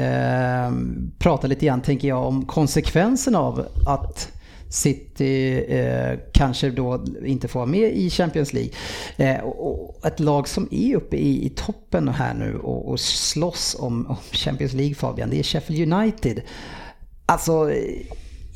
eh, 0.00 0.72
pratar 1.18 1.48
lite 1.48 1.66
grann, 1.66 1.82
tänker 1.82 2.08
jag, 2.08 2.26
om 2.26 2.46
konsekvenserna 2.46 3.38
av 3.38 3.66
att 3.86 4.32
City 4.68 5.64
eh, 5.68 6.18
kanske 6.32 6.70
då 6.70 7.04
inte 7.26 7.48
får 7.48 7.60
vara 7.60 7.70
med 7.70 7.92
i 7.92 8.10
Champions 8.10 8.52
League. 8.52 8.72
Eh, 9.16 9.40
och, 9.40 9.66
och 9.66 10.06
ett 10.06 10.20
lag 10.20 10.48
som 10.48 10.68
är 10.70 10.96
uppe 10.96 11.16
i, 11.16 11.46
i 11.46 11.50
toppen 11.50 12.08
här 12.08 12.34
nu 12.34 12.58
och, 12.58 12.88
och 12.88 13.00
slåss 13.00 13.76
om, 13.78 14.06
om 14.06 14.16
Champions 14.32 14.72
League 14.72 14.94
Fabian, 14.94 15.30
det 15.30 15.38
är 15.38 15.42
Sheffield 15.42 15.92
United. 15.92 16.40
Alltså, 17.26 17.70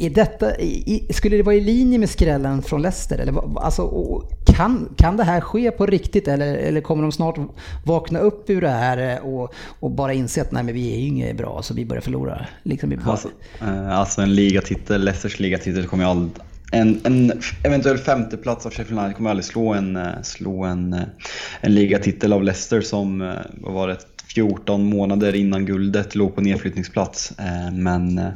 är 0.07 0.11
detta, 0.11 0.61
i, 0.61 1.07
skulle 1.11 1.37
det 1.37 1.43
vara 1.43 1.55
i 1.55 1.61
linje 1.61 1.99
med 1.99 2.11
skrällen 2.11 2.63
från 2.63 2.83
Leicester? 2.83 3.19
Eller, 3.19 3.59
alltså, 3.59 3.83
kan, 4.57 4.89
kan 4.97 5.17
det 5.17 5.25
här 5.25 5.41
ske 5.41 5.71
på 5.71 5.87
riktigt 5.87 6.29
eller, 6.29 6.55
eller 6.55 6.81
kommer 6.81 7.03
de 7.03 7.13
snart 7.13 7.39
vakna 7.85 8.19
upp 8.19 8.51
ur 8.51 8.61
det 8.61 8.69
här 8.69 9.21
och, 9.27 9.55
och 9.81 9.91
bara 9.91 10.13
inse 10.13 10.43
att 10.43 10.53
nej 10.53 10.63
men 10.63 10.75
vi 10.75 10.95
är 10.95 10.99
ju 10.99 11.07
inget 11.07 11.37
bra 11.37 11.63
så 11.63 11.75
vi 11.75 11.87
börjar 11.87 12.01
förlora? 12.01 12.47
Liksom, 12.63 12.93
Alltså, 13.05 13.29
eh, 13.61 13.99
alltså 13.99 14.21
en 14.23 14.35
ligatitel, 14.35 15.05
Leicesters 15.05 15.41
ligatitel 15.41 15.87
kommer 15.87 16.05
ju 16.05 16.11
aldrig... 16.11 16.33
En, 16.75 17.01
en 17.05 17.33
eventuell 17.65 17.99
femteplats 17.99 18.67
av 18.67 18.73
Sheffield 18.73 18.99
United 18.99 19.17
kommer 19.17 19.31
aldrig 19.31 19.45
slå 19.45 19.75
en, 19.75 19.97
eh, 19.97 20.23
slå 20.23 20.65
en, 20.65 20.93
eh, 20.93 21.01
en 21.61 21.75
ligatitel 21.75 22.33
av 22.33 22.43
Leicester 22.43 22.81
som 22.81 23.23
eh, 23.23 23.35
var 23.53 23.89
det, 23.89 23.97
14 24.35 24.85
månader 24.85 25.35
innan 25.35 25.67
guldet 25.67 26.15
låg 26.15 26.35
på 26.35 26.41
nedflyttningsplats. 26.41 27.33
Eh, 27.39 27.73
men 27.73 28.19
eh, 28.19 28.29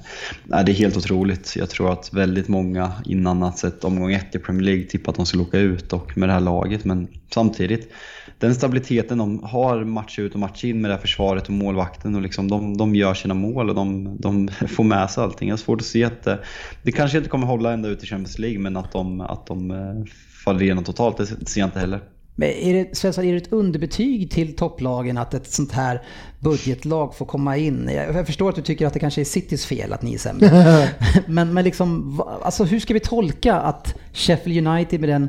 nej, 0.44 0.64
det 0.64 0.72
är 0.72 0.74
helt 0.74 0.96
otroligt. 0.96 1.56
Jag 1.56 1.70
tror 1.70 1.92
att 1.92 2.12
väldigt 2.12 2.48
många 2.48 2.92
innan 3.04 3.42
att 3.42 3.58
sett 3.58 3.84
omgång 3.84 4.12
ett 4.12 4.34
i 4.34 4.38
Premier 4.38 4.62
League 4.62 4.84
tippat 4.84 5.08
att 5.08 5.16
de 5.16 5.26
skulle 5.26 5.42
åka 5.42 5.58
ut 5.58 5.92
och 5.92 6.18
med 6.18 6.28
det 6.28 6.32
här 6.32 6.40
laget. 6.40 6.84
Men 6.84 7.08
samtidigt, 7.34 7.92
den 8.38 8.54
stabiliteten 8.54 9.18
de 9.18 9.42
har 9.42 9.84
match 9.84 10.18
ut 10.18 10.34
och 10.34 10.40
match 10.40 10.64
in 10.64 10.80
med 10.80 10.90
det 10.90 10.94
här 10.94 11.00
försvaret 11.00 11.44
och 11.44 11.52
målvakten 11.52 12.14
och 12.14 12.22
liksom 12.22 12.48
de, 12.48 12.76
de 12.76 12.94
gör 12.94 13.14
sina 13.14 13.34
mål 13.34 13.68
och 13.68 13.74
de, 13.74 14.16
de 14.20 14.48
får 14.68 14.84
med 14.84 15.10
sig 15.10 15.24
allting. 15.24 15.48
Jag 15.48 15.52
har 15.52 15.58
svårt 15.58 15.80
att 15.80 15.86
se 15.86 16.04
att 16.04 16.22
det, 16.22 16.38
det 16.82 16.92
kanske 16.92 17.18
inte 17.18 17.30
kommer 17.30 17.46
hålla 17.46 17.72
ända 17.72 17.88
ut 17.88 18.02
i 18.02 18.06
Champions 18.06 18.38
League 18.38 18.58
men 18.58 18.76
att 18.76 18.92
de, 18.92 19.20
att 19.20 19.46
de 19.46 20.06
faller 20.44 20.62
igenom 20.62 20.84
totalt, 20.84 21.16
det 21.16 21.26
ser 21.26 21.60
jag 21.60 21.66
inte 21.66 21.80
heller. 21.80 22.00
Men 22.38 22.48
är 22.48 22.74
det, 22.74 22.96
Svensson, 22.96 23.24
är 23.24 23.32
det 23.32 23.38
ett 23.38 23.52
underbetyg 23.52 24.30
till 24.30 24.56
topplagen 24.56 25.18
att 25.18 25.34
ett 25.34 25.52
sånt 25.52 25.72
här 25.72 26.02
budgetlag 26.40 27.14
får 27.14 27.26
komma 27.26 27.56
in? 27.56 27.90
Jag, 27.94 28.26
förstår 28.26 28.48
att 28.48 28.54
du 28.56 28.62
tycker 28.62 28.86
att 28.86 28.92
det 28.92 28.98
kanske 28.98 29.20
är 29.20 29.24
Citys 29.24 29.66
fel 29.66 29.92
att 29.92 30.02
ni 30.02 30.14
är 30.14 30.18
sämre. 30.18 30.88
men, 31.26 31.54
men 31.54 31.64
liksom, 31.64 32.20
alltså 32.42 32.64
hur 32.64 32.80
ska 32.80 32.94
vi 32.94 33.00
tolka 33.00 33.54
att 33.54 33.94
Sheffield 34.12 34.68
United 34.68 35.00
med 35.00 35.08
den 35.08 35.28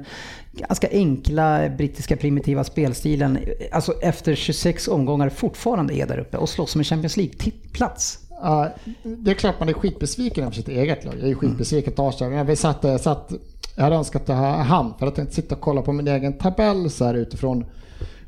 ganska 0.53 0.87
enkla 0.91 1.69
brittiska 1.69 2.15
primitiva 2.15 2.63
spelstilen, 2.63 3.39
alltså 3.71 3.93
efter 4.01 4.35
26 4.35 4.87
omgångar 4.87 5.29
fortfarande 5.29 5.93
är 5.93 6.07
där 6.07 6.19
uppe 6.19 6.37
och 6.37 6.49
slåss 6.49 6.75
om 6.75 6.81
en 6.81 6.85
Champions 6.85 7.17
League-plats? 7.17 8.19
Ja, 8.41 8.75
det 9.03 9.31
är 9.31 9.35
klart 9.35 9.59
man 9.59 9.69
är 9.69 9.73
skitbesviken 9.73 10.43
över 10.43 10.55
sitt 10.55 10.67
eget 10.67 11.05
lag. 11.05 11.13
Jag 11.21 11.29
är 11.29 11.35
skitbesviken 11.35 11.93
på 11.93 12.07
Arsenal. 12.07 12.47
Jag, 12.47 12.57
satt, 12.57 12.79
jag, 12.81 13.01
satt, 13.01 13.33
jag 13.77 13.83
hade 13.83 13.95
önskat 13.95 14.29
att 14.29 14.37
ha 14.37 14.61
han 14.61 14.93
för 14.99 15.07
att 15.07 15.17
inte 15.17 15.33
sitta 15.33 15.55
och 15.55 15.61
kolla 15.61 15.81
på 15.81 15.93
min 15.93 16.07
egen 16.07 16.33
tabell 16.33 16.89
så 16.89 17.05
här 17.05 17.13
utifrån 17.13 17.65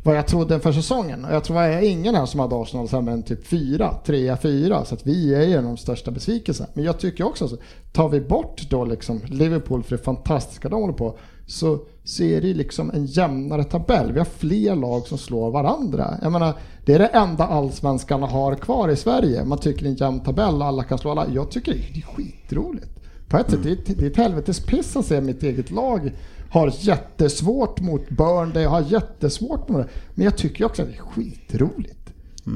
vad 0.03 0.17
jag 0.17 0.27
trodde 0.27 0.55
inför 0.55 0.71
säsongen. 0.71 1.25
Och 1.25 1.33
jag 1.33 1.43
tror 1.43 1.57
att 1.57 1.69
är 1.69 1.89
ingen 1.89 2.15
här 2.15 2.25
som 2.25 2.39
hade 2.39 2.55
Arsenal 2.55 2.87
sämre 2.87 3.13
än 3.13 3.23
typ 3.23 3.47
4, 3.47 3.95
3, 4.05 4.37
4. 4.37 4.85
Så 4.85 4.95
att 4.95 5.07
vi 5.07 5.35
är 5.35 5.41
ju 5.41 5.61
de 5.61 5.77
största 5.77 6.11
besvikelserna. 6.11 6.69
Men 6.73 6.85
jag 6.85 6.99
tycker 6.99 7.23
också 7.23 7.47
så 7.47 7.57
tar 7.91 8.09
vi 8.09 8.21
bort 8.21 8.69
då 8.69 8.85
liksom 8.85 9.21
Liverpool 9.25 9.83
för 9.83 9.97
det 9.97 10.03
fantastiska 10.03 10.69
de 10.69 10.81
håller 10.81 10.93
på 10.93 11.17
så 11.47 11.79
ser 12.03 12.41
det 12.41 12.53
liksom 12.53 12.91
en 12.91 13.05
jämnare 13.05 13.63
tabell. 13.63 14.11
Vi 14.11 14.19
har 14.19 14.25
fler 14.25 14.75
lag 14.75 15.07
som 15.07 15.17
slår 15.17 15.51
varandra. 15.51 16.17
Jag 16.21 16.31
menar, 16.31 16.53
det 16.85 16.93
är 16.93 16.99
det 16.99 17.07
enda 17.07 17.47
allsvenskarna 17.47 18.27
har 18.27 18.55
kvar 18.55 18.89
i 18.89 18.95
Sverige. 18.95 19.45
Man 19.45 19.57
tycker 19.57 19.81
det 19.81 19.87
är 19.87 19.91
en 19.91 19.95
jämn 19.95 20.19
tabell 20.19 20.55
och 20.55 20.67
alla 20.67 20.83
kan 20.83 20.97
slå 20.97 21.11
alla. 21.11 21.27
Jag 21.29 21.51
tycker 21.51 21.71
det 21.71 21.99
är 21.99 22.01
skitroligt. 22.01 22.98
På 23.29 23.37
ett 23.37 23.51
sätt, 23.51 23.59
det 23.63 23.69
är 23.69 23.73
ett- 23.73 23.97
det 23.99 24.05
är 24.05 24.09
ett 24.09 24.17
helvetes 24.17 24.59
piss 24.59 24.95
att 24.95 25.05
se 25.05 25.21
mitt 25.21 25.43
eget 25.43 25.71
lag 25.71 26.11
har 26.51 26.73
jättesvårt 26.79 27.79
mot 27.79 28.09
Burnley, 28.09 28.65
har 28.65 28.81
jättesvårt 28.81 29.69
med 29.69 29.79
det. 29.79 29.87
Men 30.15 30.25
jag 30.25 30.37
tycker 30.37 30.65
också 30.65 30.81
att 30.81 30.87
det 30.87 30.93
är 30.95 31.01
skitroligt. 31.01 31.95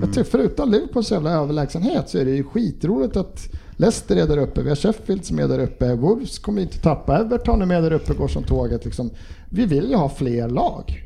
Jag 0.02 0.10
tycker 0.14 0.24
förutom 0.30 0.72
Liverpools 0.72 1.12
jävla 1.12 1.32
överlägsenhet 1.32 2.10
så 2.10 2.18
är 2.18 2.26
det 2.26 2.32
ju 2.32 2.44
skitroligt 2.44 3.16
att 3.18 3.50
Leicester 3.78 4.16
är 4.16 4.28
där 4.28 4.38
uppe, 4.38 4.62
vi 4.62 4.70
har 4.70 4.76
Sheffield 4.76 5.26
som 5.26 5.40
är 5.40 5.48
där 5.48 5.60
uppe, 5.60 5.96
Wolves 5.96 6.40
kommer 6.40 6.62
inte 6.62 6.80
tappa, 6.82 7.18
Everton 7.20 7.62
är 7.62 7.66
med 7.66 7.84
där 7.84 7.94
uppe, 7.94 8.14
går 8.14 8.28
som 8.28 8.44
tåget. 8.44 8.86
Liksom. 8.86 9.10
Vi 9.50 9.66
vill 9.66 9.90
ju 9.90 9.96
ha 9.96 10.10
fler 10.10 10.50
lag. 10.50 11.04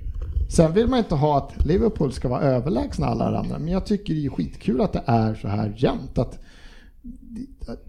Sen 0.50 0.74
vill 0.74 0.88
man 0.88 1.00
inte 1.00 1.16
ha 1.16 1.38
att 1.38 1.66
Liverpool 1.66 2.14
ska 2.14 2.28
vara 2.28 2.42
överlägsna 2.42 3.08
alla 3.08 3.38
andra, 3.40 3.60
men 3.60 3.68
jag 3.68 3.86
tycker 3.86 4.14
det 4.14 4.26
är 4.26 4.30
skitkul 4.30 4.82
att 4.82 4.94
det 4.94 5.04
är 5.06 5.36
så 5.36 5.48
här 5.48 5.74
jämnt. 5.78 6.18
Att 6.18 6.40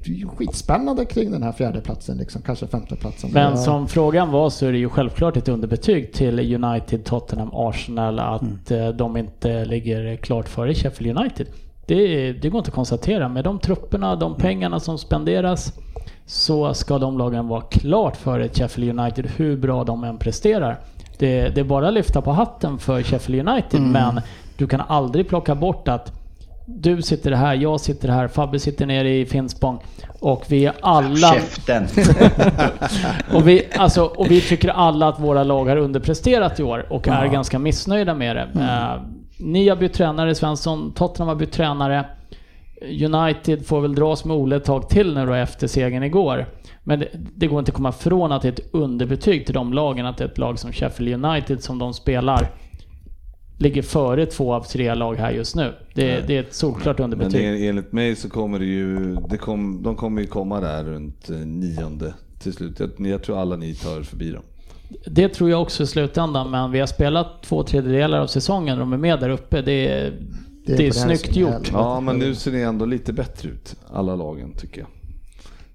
det 0.05 0.11
är 0.11 0.14
ju 0.14 0.29
skitspännande 0.29 1.05
kring 1.05 1.31
den 1.31 1.43
här 1.43 1.53
fjärdeplatsen, 1.53 2.16
liksom, 2.19 2.43
kanske 2.43 2.66
femteplatsen. 2.66 3.31
Men 3.33 3.59
som 3.59 3.89
frågan 3.89 4.31
var 4.31 4.51
så 4.51 4.66
är 4.66 4.73
det 4.73 4.79
ju 4.79 4.89
självklart 4.89 5.37
ett 5.37 5.49
underbetyg 5.49 6.12
till 6.12 6.64
United, 6.64 7.05
Tottenham, 7.05 7.51
Arsenal 7.53 8.19
att 8.19 8.71
eh, 8.71 8.89
de 8.89 9.16
inte 9.16 9.64
ligger 9.64 10.16
klart 10.16 10.49
före 10.49 10.75
Sheffield 10.75 11.19
United. 11.19 11.47
Det, 11.87 12.33
det 12.33 12.49
går 12.49 12.59
inte 12.59 12.69
att 12.69 12.75
konstatera. 12.75 13.29
Med 13.29 13.45
de 13.45 13.59
trupperna, 13.59 14.16
de 14.16 14.35
pengarna 14.35 14.81
som 14.81 14.99
spenderas 14.99 15.73
så 16.27 16.75
ska 16.75 16.99
de 16.99 17.19
lagen 17.19 17.49
vara 17.49 17.61
klart 17.61 18.16
före 18.16 18.49
Sheffield 18.49 19.01
United 19.01 19.31
hur 19.37 19.57
bra 19.57 19.85
de 19.85 20.05
än 20.05 20.19
presterar. 20.19 20.79
Det, 21.19 21.49
det 21.49 21.61
är 21.61 21.64
bara 21.64 21.89
att 21.89 21.95
lyfta 21.95 22.23
på 22.23 22.33
hatten 22.33 22.79
för 22.79 23.03
Sheffield 23.03 23.49
United 23.49 23.81
men 23.81 24.21
du 24.57 24.66
kan 24.66 24.81
aldrig 24.81 25.29
plocka 25.29 25.55
bort 25.55 25.89
att 25.89 26.12
du 26.71 27.03
sitter 27.03 27.33
här, 27.33 27.55
jag 27.55 27.81
sitter 27.81 28.09
här, 28.09 28.29
Fabbe 28.29 28.59
sitter 28.59 28.87
nere 28.87 29.11
i 29.14 29.27
Finspång 29.27 29.79
och 30.21 30.45
vi 30.49 30.64
är 30.66 30.73
alla... 30.81 31.33
Käften! 31.35 31.87
Och 33.35 33.49
vi, 33.49 33.62
alltså, 33.77 34.05
och 34.05 34.31
vi 34.31 34.41
tycker 34.41 34.69
alla 34.69 35.09
att 35.09 35.21
våra 35.21 35.45
lag 35.45 35.64
har 35.64 35.77
underpresterat 35.77 36.61
i 36.61 36.62
år 36.62 36.87
och 36.93 37.09
är 37.09 37.25
Ja. 37.25 37.33
ganska 37.33 37.59
missnöjda 37.59 38.14
med 38.14 38.37
det. 38.37 38.49
Eh, 38.61 39.03
ni 39.39 39.69
har 39.69 39.77
bytt 39.77 39.93
tränare, 39.93 40.35
Svensson. 40.35 40.93
Tottenham 40.93 41.29
har 41.29 41.35
bytt 41.35 41.53
tränare. 41.53 42.05
United 43.05 43.66
får 43.66 43.81
väl 43.81 43.95
dras 43.95 44.25
med 44.25 44.37
Ole 44.37 44.57
ett 44.57 44.64
tag 44.64 44.89
till 44.89 45.14
nu 45.14 45.27
då 45.27 45.33
efter 45.33 45.66
segern 45.66 46.03
igår. 46.03 46.47
Men 46.85 46.99
det, 46.99 47.09
det 47.37 47.47
går 47.47 47.59
inte 47.59 47.71
att 47.71 47.77
komma 47.77 47.89
ifrån 47.89 48.33
att 48.33 48.43
det 48.43 48.49
är 48.49 48.53
ett 48.53 48.75
underbetyg 48.75 49.45
till 49.47 49.55
de 49.55 49.73
lagen. 49.73 50.07
Att 50.07 50.16
det 50.16 50.25
är 50.25 50.29
ett 50.29 50.39
lag 50.39 50.59
som 50.59 50.73
Sheffield 50.73 51.25
United 51.25 51.62
som 51.62 51.79
de 51.79 51.95
spelar 51.95 52.49
ligger 53.59 53.82
före 53.82 54.26
två 54.26 54.54
av 54.54 54.62
tre 54.62 54.94
lag 54.94 55.14
här 55.14 55.30
just 55.30 55.56
nu. 55.56 55.74
Det, 55.94 56.26
det 56.26 56.36
är 56.36 56.40
ett 56.40 56.54
solklart 56.54 56.98
Men 56.98 57.04
underbetyg. 57.04 57.42
det, 57.42 57.68
enligt 57.68 57.92
mig 57.92 58.16
så 58.16 58.30
kommer 58.30 58.59
det 58.59 58.64
ju, 58.64 59.16
det 59.30 59.36
kom, 59.36 59.82
de 59.82 59.96
kommer 59.96 60.20
ju 60.20 60.26
komma 60.26 60.61
där 60.61 60.84
runt 60.84 61.30
eh, 61.30 61.36
nionde 61.36 62.14
till 62.38 62.52
slut. 62.52 62.80
Jag, 62.80 62.90
jag 63.06 63.22
tror 63.22 63.40
alla 63.40 63.56
ni 63.56 63.74
tar 63.74 64.02
förbi 64.02 64.30
dem. 64.30 64.42
Det 65.06 65.28
tror 65.28 65.50
jag 65.50 65.62
också 65.62 65.82
i 65.82 65.86
slutändan, 65.86 66.50
men 66.50 66.70
vi 66.70 66.80
har 66.80 66.86
spelat 66.86 67.42
två 67.42 67.62
tredjedelar 67.62 68.20
av 68.20 68.26
säsongen 68.26 68.74
och 68.74 68.80
de 68.80 68.92
är 68.92 68.96
med 68.96 69.20
där 69.20 69.30
uppe. 69.30 69.62
Det 69.62 69.88
är, 69.88 70.12
det 70.66 70.72
är, 70.72 70.76
det 70.76 70.84
här 70.84 70.90
snyggt 70.90 71.36
gjort. 71.36 71.70
Ja, 71.72 72.00
men 72.00 72.18
nu 72.18 72.34
ser 72.34 72.52
ni 72.52 72.61
ändå 72.61 72.84
lite 72.84 73.12
bättre 73.12 73.48
ut, 73.48 73.76
alla 73.90 74.16
lagen 74.16 74.52
tycker 74.52 74.80
jag. 74.80 74.88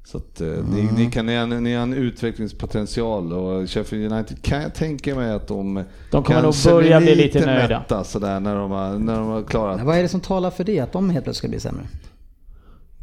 Så 0.06 0.18
att 0.18 0.42
eh, 0.42 0.48
ni, 0.48 0.90
ni, 0.98 1.12
kan, 1.12 1.26
ni, 1.26 1.36
har, 1.36 1.48
ni 1.48 1.74
har 1.74 1.84
en 1.84 1.94
utvecklingspotential 1.94 3.34
och 3.34 3.70
Sheffield 3.70 4.12
United 4.14 4.42
kan 4.42 4.62
jag 4.62 4.74
tänka 4.74 5.16
mig 5.16 5.32
att 5.32 5.48
de, 5.48 5.84
De 6.12 6.24
kommer 6.24 6.42
nog 6.42 6.54
börja 6.66 7.00
bli 7.02 7.16
lite 7.16 7.46
nöjda. 7.46 7.80
mätta 7.80 8.04
sådär 8.04 8.40
när 8.40 8.56
de 8.56 8.72
har, 8.72 9.00
när 9.00 9.16
de 9.16 9.28
har 9.28 9.44
klarat. 9.44 9.78
Men 9.78 9.86
vad 9.86 9.98
är 9.98 10.02
det 10.02 10.10
som 10.10 10.20
talar 10.22 10.52
för 10.52 10.64
det? 10.64 10.80
Att 10.80 10.92
de 10.92 11.10
helt 11.10 11.24
plötsligt 11.24 11.38
ska 11.38 11.48
bli 11.48 11.60
sämre? 11.60 11.84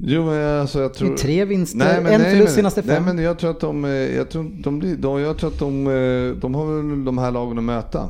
Jo, 0.02 0.24
men 0.24 0.60
alltså 0.60 0.80
jag 0.80 0.94
tror... 0.94 1.08
Det 1.08 1.14
är 1.14 1.18
tre 1.18 1.44
vinster, 1.44 1.78
men- 2.02 2.06
en 2.06 2.20
förlust 2.30 2.54
senaste 2.54 2.82
fem. 2.82 3.04
Nej, 3.04 3.14
men 3.14 3.24
jag 3.24 3.38
tror 3.38 3.50
att 3.50 3.60
de, 3.60 3.84
eh, 3.84 3.90
jag 3.90 4.30
tror, 4.30 4.50
de, 4.62 4.78
blir, 4.78 4.96
de, 4.96 5.20
jag 5.20 5.38
tror 5.38 5.50
att 5.50 5.58
de, 5.58 5.86
eh, 5.86 6.40
de 6.40 6.54
har 6.54 6.76
väl 6.76 7.04
de 7.04 7.18
här 7.18 7.30
lagen 7.30 7.58
att 7.58 7.64
möta. 7.64 8.08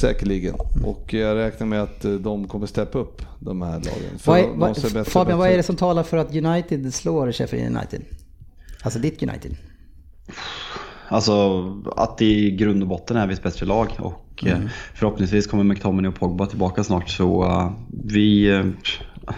Säkerligen. 0.00 0.54
Och 0.84 1.14
jag 1.14 1.36
räknar 1.36 1.66
med 1.66 1.82
att 1.82 2.04
eh, 2.04 2.12
de 2.12 2.48
kommer 2.48 2.66
steppa 2.66 2.98
upp, 2.98 3.22
de 3.40 3.62
här 3.62 3.70
lagen. 3.72 4.18
För 4.18 4.32
Vad 4.32 4.40
är, 4.40 4.44
de 4.44 4.58
vad, 4.58 4.76
ser 4.76 4.88
bättre- 4.94 5.10
Fabian, 5.10 5.38
vad 5.38 5.48
är 5.48 5.56
det 5.56 5.62
som 5.62 5.76
talar 5.76 6.02
för 6.02 6.16
att 6.16 6.34
United 6.36 6.94
slår 6.94 7.32
Sheffield 7.32 7.76
United? 7.76 8.02
Alltså 8.82 8.98
ditt 8.98 9.22
United. 9.22 9.56
Alltså 11.08 11.62
att 11.96 12.22
i 12.22 12.50
grund 12.50 12.82
och 12.82 12.88
botten 12.88 13.16
är 13.16 13.26
vi 13.26 13.34
ett 13.34 13.42
bättre 13.42 13.66
lag 13.66 13.88
och 13.98 14.44
eh, 14.46 14.58
förhoppningsvis 14.94 15.46
kommer 15.46 15.64
McTominay 15.64 16.08
och 16.08 16.14
Pogba 16.14 16.46
tillbaka 16.46 16.84
snart 16.84 17.08
så 17.10 17.46
vi... 18.04 18.62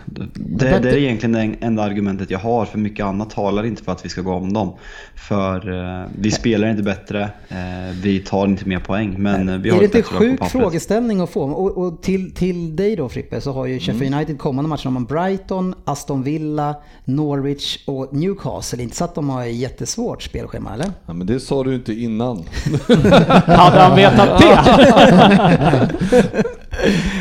det, 0.04 0.78
det 0.78 0.90
är 0.90 0.96
egentligen 0.96 1.32
det 1.32 1.66
enda 1.66 1.82
argumentet 1.82 2.30
jag 2.30 2.38
har 2.38 2.64
för 2.64 2.78
mycket 2.78 3.06
annat 3.06 3.30
talar 3.30 3.66
inte 3.66 3.84
för 3.84 3.92
att 3.92 4.04
vi 4.04 4.08
ska 4.08 4.20
gå 4.20 4.32
om 4.32 4.52
dem. 4.52 4.72
För 5.14 5.72
eh, 6.02 6.06
vi 6.18 6.30
spelar 6.30 6.68
inte 6.68 6.82
bättre, 6.82 7.22
eh, 7.48 7.56
vi 8.02 8.20
tar 8.20 8.46
inte 8.46 8.68
mer 8.68 8.78
poäng 8.78 9.14
men 9.18 9.48
eh, 9.48 9.58
vi 9.58 9.70
har 9.70 9.76
är 9.76 9.80
det 9.80 9.84
inte 9.84 10.02
på 10.02 10.14
sjuk 10.14 10.44
frågeställning 10.44 11.20
att 11.20 11.30
få? 11.30 11.42
Och, 11.42 11.78
och 11.78 12.02
till, 12.02 12.34
till 12.34 12.76
dig 12.76 12.96
då 12.96 13.08
Frippe 13.08 13.40
så 13.40 13.52
har 13.52 13.66
ju 13.66 13.78
Sheffield 13.78 14.04
Mm. 14.04 14.14
United 14.18 14.38
kommande 14.38 14.68
matcher. 14.68 14.88
Har 14.88 15.00
Brighton, 15.00 15.74
Aston 15.84 16.22
Villa, 16.22 16.74
Norwich 17.04 17.78
och 17.86 18.14
Newcastle. 18.14 18.82
Inte 18.82 18.96
så 18.96 19.04
att 19.04 19.14
de 19.14 19.30
har 19.30 19.46
ett 19.46 19.54
jättesvårt 19.54 20.22
spelschema 20.22 20.74
eller? 20.74 20.86
Ja, 21.06 21.12
men 21.12 21.26
det 21.26 21.40
sa 21.40 21.64
du 21.64 21.74
inte 21.74 21.92
innan. 21.92 22.36
Hade 23.46 23.80
han 23.80 23.96
vetat 23.96 24.40
det? 24.40 26.44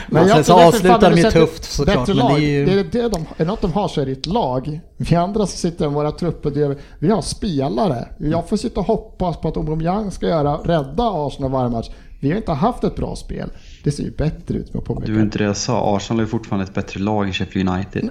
Men 0.07 0.27
jag 0.27 0.35
sen 0.35 0.43
så 0.43 0.53
tror 0.53 0.57
därför 0.57 0.67
avslutar 0.67 1.11
de 1.11 1.21
ju 1.21 1.31
tufft 1.31 1.63
såklart. 1.63 1.97
bättre 1.97 2.13
Men 2.13 2.25
det 2.25 2.33
lag. 2.33 2.43
är 2.43 2.47
ju... 2.47 2.65
det 2.65 2.99
är 2.99 3.03
det 3.03 3.09
de, 3.09 3.25
är 3.37 3.45
något 3.45 3.61
de 3.61 3.73
har 3.73 3.87
så 3.87 4.01
är 4.01 4.05
det 4.05 4.11
ett 4.11 4.25
lag. 4.25 4.79
Vi 4.97 5.15
andra 5.15 5.45
som 5.47 5.57
sitter 5.57 5.85
i 5.85 5.87
våra 5.87 6.11
trupper, 6.11 6.51
det 6.51 6.61
är, 6.61 6.77
vi 6.99 7.09
har 7.09 7.21
spelare. 7.21 8.07
Jag 8.19 8.49
får 8.49 8.57
sitta 8.57 8.79
och 8.79 8.85
hoppas 8.85 9.37
på 9.37 9.47
att 9.47 9.57
Aubameyang 9.57 10.11
ska 10.11 10.27
göra, 10.27 10.55
rädda 10.55 11.03
Arsenal 11.13 11.51
varje 11.51 11.69
match. 11.69 11.89
Vi 12.21 12.29
har 12.29 12.37
inte 12.37 12.51
haft 12.51 12.83
ett 12.83 12.95
bra 12.95 13.15
spel. 13.15 13.49
Det 13.83 13.91
ser 13.91 14.03
ju 14.03 14.11
bättre 14.11 14.57
ut 14.57 14.73
med. 14.73 14.83
Det 15.05 15.11
var 15.11 15.21
inte 15.21 15.37
det 15.37 15.43
jag 15.43 15.57
sa, 15.57 15.95
Arsenal 15.97 16.23
är 16.23 16.27
fortfarande 16.27 16.63
ett 16.63 16.73
bättre 16.73 16.99
lag 16.99 17.27
än 17.27 17.33
Sheffield 17.33 17.69
United. 17.69 18.09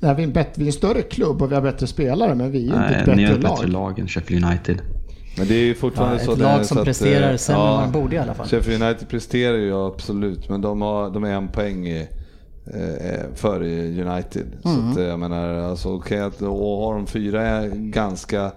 Nej, 0.00 0.14
vi, 0.14 0.22
är 0.22 0.26
en 0.26 0.32
bättre, 0.32 0.52
vi 0.56 0.62
är 0.62 0.66
en 0.66 0.72
större 0.72 1.02
klubb 1.02 1.42
och 1.42 1.50
vi 1.50 1.54
har 1.54 1.62
bättre 1.62 1.86
spelare, 1.86 2.34
men 2.34 2.50
vi 2.50 2.58
är 2.58 2.62
ju 2.62 2.66
inte 2.66 2.94
ett 2.94 3.06
Nej, 3.06 3.16
ni 3.16 3.22
är 3.22 3.26
bättre 3.26 3.48
ett 3.48 3.54
bättre 3.54 3.66
lag. 3.66 3.88
lag 3.88 3.98
än 3.98 4.08
Sheffield 4.08 4.44
United. 4.44 4.80
Men 5.38 5.48
det 5.48 5.54
är 5.54 5.64
ju 5.64 5.74
fortfarande 5.74 6.16
Ja, 6.18 6.24
så 6.24 6.32
ett 6.32 6.38
lag 6.38 6.66
som 6.66 6.74
så 6.74 6.80
att, 6.80 6.84
presterar 6.84 7.30
eh, 7.30 7.36
sämre 7.36 7.84
än 7.84 7.92
de 7.92 8.00
borde 8.00 8.16
i 8.16 8.18
alla 8.18 8.34
fall. 8.34 8.46
Sheffield 8.48 8.82
United 8.82 9.08
presterar 9.08 9.56
ju 9.56 9.86
absolut, 9.86 10.48
men 10.48 10.60
de, 10.60 10.82
har, 10.82 11.10
de 11.10 11.24
är 11.24 11.32
en 11.32 11.48
poäng 11.48 11.86
i, 11.88 12.08
eh, 12.74 13.20
före 13.34 13.66
United. 14.02 14.46
Så 14.62 14.68
Mm. 14.68 14.90
att, 14.90 14.98
eh, 14.98 15.04
jag 15.04 15.18
menar, 15.18 15.54
alltså, 15.54 15.88
att 15.98 16.42
och 16.42 16.84
har 16.84 16.94
de 16.94 17.06
fyra 17.06 17.66
ganska 17.68 18.52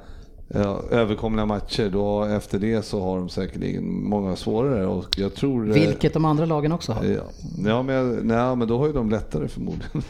överkomliga 0.91 1.45
matcher, 1.45 1.89
då 1.93 2.23
efter 2.23 2.59
det 2.59 2.85
så 2.85 3.01
har 3.03 3.17
de 3.17 3.29
säkerligen 3.29 4.03
många 4.03 4.35
svårare. 4.35 4.85
Och 4.85 5.05
jag 5.17 5.35
tror, 5.35 5.67
eh, 5.67 5.73
Vilket 5.73 6.13
de 6.13 6.25
andra 6.25 6.45
lagen 6.45 6.71
också 6.71 6.91
har. 6.91 7.03
Ja, 7.03 7.21
ja, 7.65 7.83
men, 7.83 7.95
jag, 7.95 8.25
nej, 8.25 8.55
men 8.55 8.67
då 8.67 8.77
har 8.77 8.87
ju 8.87 8.93
de 8.93 9.09
lättare 9.09 9.47
förmodligen. 9.47 9.91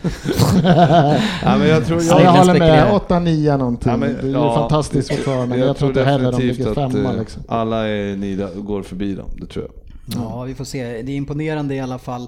ja, 1.44 1.58
men 1.58 1.68
jag 1.68 1.86
tror 1.86 1.98
Ja, 1.98 2.04
Snälla 2.04 2.24
jag 2.24 2.32
håller 2.32 2.60
med. 2.60 2.92
8-9 3.08 3.58
någonting. 3.58 3.92
Ja, 3.92 3.98
men- 3.98 4.14
det 4.22 4.28
är 4.28 4.32
ja, 4.32 4.56
fantastiskt 4.56 5.10
fortfarande, 5.14 5.48
men 5.48 5.60
jag, 5.68 5.78
tror 5.78 5.90
inte 5.90 6.04
heller 6.04 6.32
de 6.32 6.42
ligger 6.42 6.68
att, 6.70 6.76
femma. 6.76 7.14
eh, 7.14 7.20
Liksom. 7.20 7.44
Alla 7.48 7.88
är 7.88 8.16
nida, 8.16 8.48
går 8.56 8.82
förbi 8.82 9.14
dem, 9.16 9.30
det 9.40 9.46
tror 9.46 9.66
jag. 9.66 9.81
Ja, 10.06 10.44
vi 10.44 10.56
får 10.56 10.66
se. 10.66 11.02
Det 11.02 11.12
är 11.12 11.16
imponerande 11.16 11.76
i 11.76 11.80
alla 11.80 11.98
fall. 11.98 12.22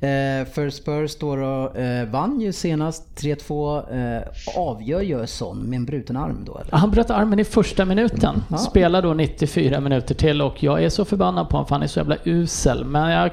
Eh, 0.00 0.48
för 0.54 0.70
Spurs 0.70 1.16
då, 1.16 1.36
då 1.36 1.72
eh, 1.80 2.04
vann 2.08 2.40
ju 2.40 2.52
senast 2.52 3.02
3-2. 3.16 4.16
Eh, 4.16 4.22
avgör 4.56 5.00
ju 5.00 5.26
Son 5.26 5.58
med 5.58 5.76
en 5.76 5.84
bruten 5.84 6.16
arm 6.16 6.38
då 6.46 6.58
eller? 6.58 6.72
Han 6.76 6.90
bröt 6.90 7.10
armen 7.10 7.38
i 7.38 7.44
första 7.44 7.84
minuten. 7.84 8.42
Spelar 8.58 9.02
då 9.02 9.14
94 9.14 9.80
minuter 9.80 10.14
till 10.14 10.42
och 10.42 10.62
jag 10.62 10.84
är 10.84 10.88
så 10.88 11.04
förbannad 11.04 11.48
på 11.48 11.56
honom 11.56 11.66
för 11.68 11.74
han 11.74 11.82
är 11.82 11.86
så 11.86 11.98
jävla 12.00 12.16
usel. 12.24 12.84
Men 12.84 13.10
jag, 13.10 13.30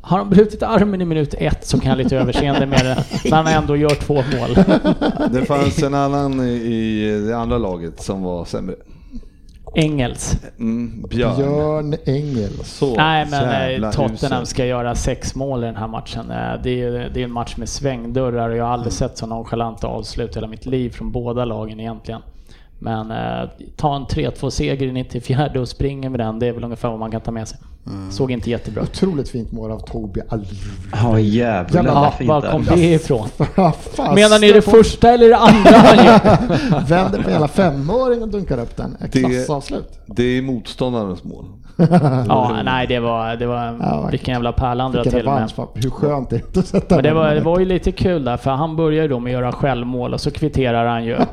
har 0.00 0.18
han 0.18 0.30
brutit 0.30 0.62
armen 0.62 1.00
i 1.00 1.04
minut 1.04 1.34
ett 1.38 1.66
så 1.66 1.80
kan 1.80 1.88
jag 1.90 1.98
lite 1.98 2.16
överseende 2.16 2.66
med 2.66 2.84
det. 2.84 3.04
Men 3.24 3.32
han 3.32 3.46
ändå 3.46 3.76
gör 3.76 3.94
två 3.94 4.14
mål. 4.14 4.54
Det 5.32 5.44
fanns 5.44 5.82
en 5.82 5.94
annan 5.94 6.40
i- 6.40 6.52
i 6.52 7.24
det 7.28 7.36
andra 7.36 7.58
laget 7.58 8.02
som 8.02 8.22
var 8.22 8.44
sämre. 8.44 8.74
Engels. 9.74 10.36
Mm, 10.58 11.02
Björn. 11.10 11.36
Björn 11.36 11.94
Engels. 12.06 12.68
Så 12.78 12.94
Nej 12.94 13.26
men 13.30 13.82
eh, 13.84 13.90
Tottenham 13.90 14.42
usel. 14.42 14.46
ska 14.46 14.66
göra 14.66 14.94
sex 14.94 15.34
mål 15.34 15.62
i 15.62 15.66
den 15.66 15.76
här 15.76 15.88
matchen. 15.88 16.30
Eh, 16.30 16.62
Det 16.62 16.82
är, 16.82 17.10
det 17.14 17.20
är 17.20 17.24
en 17.24 17.32
match 17.32 17.56
med 17.56 17.68
svängdörrar 17.68 18.50
och 18.50 18.56
jag 18.56 18.64
har 18.64 18.72
aldrig 18.72 18.92
sett 18.92 19.18
så 19.18 19.26
nonchalanta 19.26 19.86
avslut 19.86 20.30
i 20.30 20.34
hela 20.34 20.46
mitt 20.46 20.66
liv 20.66 20.90
från 20.90 21.12
båda 21.12 21.44
lagen 21.44 21.80
egentligen. 21.80 22.20
Men 22.82 23.10
eh, 23.10 23.48
ta 23.76 23.96
en 23.96 24.02
3-2 24.06 24.50
seger 24.50 24.86
i 24.86 24.92
94 24.92 25.50
och 25.60 25.68
springa 25.68 26.10
med 26.10 26.20
den, 26.20 26.38
det 26.38 26.46
är 26.46 26.52
väl 26.52 26.64
ungefär 26.64 26.88
vad 26.90 26.98
man 26.98 27.10
kan 27.10 27.20
ta 27.20 27.30
med 27.30 27.48
sig. 27.48 27.58
Såg 28.10 28.30
inte 28.30 28.50
jättebra. 28.50 28.82
Otroligt 28.82 29.28
fint 29.28 29.52
mål 29.52 29.70
av 29.70 29.78
Tobi. 29.78 30.20
Ja 30.92 31.18
jävlar 31.20 31.84
Ja, 31.84 31.94
vad 31.94 32.14
fint 32.14 32.28
var 32.28 32.40
kom 32.50 32.64
det 32.64 32.92
ifrån? 32.92 33.28
Menar 34.14 34.40
ni 34.40 34.52
det 34.52 34.62
första 34.62 35.10
eller 35.10 35.28
det 35.28 35.36
andra 35.36 35.70
han 35.70 36.04
gör? 36.06 36.86
Vänder 36.88 37.22
på 37.22 37.30
hela 37.30 37.48
femåring 37.48 38.22
och 38.22 38.28
dunkar 38.28 38.58
upp 38.60 38.76
den. 38.76 38.96
Ett 39.00 39.12
Det- 39.12 39.20
klassavslut. 39.22 39.98
Det 40.06 40.22
är 40.22 40.42
motståndarens 40.42 41.24
mål. 41.24 41.44
Ja, 42.28 42.56
nej 42.64 42.86
det 42.86 42.98
var, 42.98 43.36
det 43.36 43.46
var 43.46 43.76
Ja, 43.80 44.08
vilken 44.10 44.34
jävla 44.34 44.52
pärla 44.52 44.82
han 44.82 44.92
drar 44.92 45.02
till 45.02 45.12
med. 45.12 45.20
revansch. 45.24 45.54
fan. 45.54 45.68
Hur 45.74 45.90
skönt 45.90 46.32
är 46.32 46.36
det 46.38 46.44
inte 46.46 46.60
att 46.60 46.66
sätta 46.66 46.94
Men 46.94 47.04
det 47.04 47.12
var, 47.14 47.34
det 47.34 47.40
var 47.40 47.58
ju 47.58 47.64
lite 47.64 47.92
kul 47.92 48.24
där, 48.24 48.36
för 48.36 48.50
han 48.50 48.76
börjar 48.76 49.02
ju 49.02 49.08
då 49.08 49.18
med 49.18 49.30
att 49.36 49.40
göra 49.42 49.52
självmål 49.52 50.14
och 50.14 50.20
så 50.20 50.30
kvitterar 50.30 50.86
han 50.86 51.04
ju. 51.04 51.16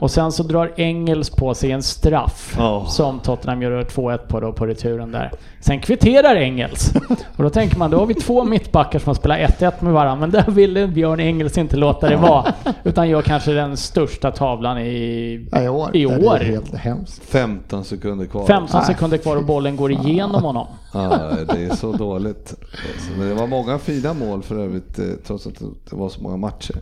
Och 0.00 0.10
sen 0.10 0.32
så 0.32 0.42
drar 0.42 0.72
Engels 0.76 1.30
på 1.30 1.54
sig 1.54 1.70
en 1.72 1.82
straff 1.82 2.54
Ja. 2.58 2.84
som 2.88 3.18
Tottenham 3.20 3.62
gör 3.62 3.82
2-1 3.84 4.18
på 4.28 4.40
då 4.40 4.52
på 4.52 4.66
returen 4.66 5.12
där. 5.12 5.30
Sen 5.60 5.80
kvitterar 5.80 6.36
Engels. 6.36 6.92
Och 7.36 7.42
då 7.42 7.50
tänker 7.50 7.78
man, 7.78 7.90
då 7.90 7.98
har 7.98 8.06
vi 8.06 8.14
två 8.14 8.44
mittbackar 8.44 8.98
som 8.98 9.10
har 9.10 9.14
spelat 9.14 9.38
1-1 9.38 9.72
med 9.80 9.92
varandra, 9.92 10.20
men 10.20 10.30
där 10.30 10.50
ville 10.52 10.86
Björn 10.86 11.20
Engels 11.20 11.58
inte 11.58 11.76
låta 11.76 12.08
det 12.08 12.16
vara. 12.16 12.44
Utan 12.84 13.08
gör 13.08 13.22
kanske 13.22 13.52
den 13.52 13.76
största 13.76 14.30
tavlan 14.30 14.78
i... 14.78 15.48
Ja, 15.52 15.60
i 15.62 15.68
år. 15.68 15.90
I 15.96 16.04
Det 16.04 16.12
är 16.14 16.26
år. 16.28 16.36
helt 16.36 16.74
hemskt. 16.74 17.22
15 17.24 17.84
sekunder 17.84 18.26
kvar. 18.26 18.46
15 18.46 18.68
Nej. 18.74 18.84
sekunder 18.94 19.18
kvar 19.18 19.36
och 19.36 19.44
bollen 19.44 19.76
går 19.76 19.83
igenom 19.92 20.42
honom. 20.42 20.66
Ja, 20.92 21.08
det 21.48 21.64
är 21.64 21.76
så 21.76 21.92
dåligt. 21.92 22.54
Alltså, 22.94 23.10
Men 23.18 23.28
det 23.28 23.34
var 23.34 23.46
många 23.46 23.78
fina 23.78 24.14
mål 24.14 24.42
för 24.42 24.58
övrigt, 24.58 24.98
eh, 24.98 25.04
trots 25.26 25.46
att 25.46 25.54
det 25.90 25.96
var 25.96 26.08
så 26.08 26.22
många 26.22 26.36
matcher. 26.36 26.76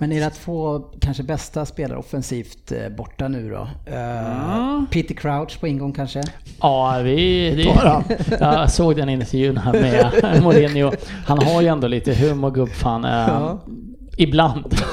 Men 0.00 0.12
era 0.12 0.30
två 0.30 0.78
kanske 1.00 1.22
bästa 1.22 1.66
spelare 1.66 1.98
offensivt 1.98 2.72
eh, 2.72 2.88
borta 2.96 3.28
nu 3.28 3.50
då? 3.50 3.68
Uh, 3.92 4.84
Peter 4.90 5.14
Crouch 5.14 5.60
på 5.60 5.66
ingång 5.66 5.92
kanske? 5.92 6.22
Ja, 6.60 7.00
vi... 7.04 7.50
Det, 7.50 8.38
jag 8.40 8.70
såg 8.70 8.96
den 8.96 9.08
intervjun 9.08 9.56
här 9.56 9.72
med 9.72 10.42
Mourinho. 10.42 10.92
Han 11.26 11.38
har 11.38 11.62
ju 11.62 11.68
ändå 11.68 11.88
lite 11.88 12.14
humor 12.14 12.50
gubbfan. 12.50 13.04
Ja. 13.04 13.58
Ibland. 14.16 14.74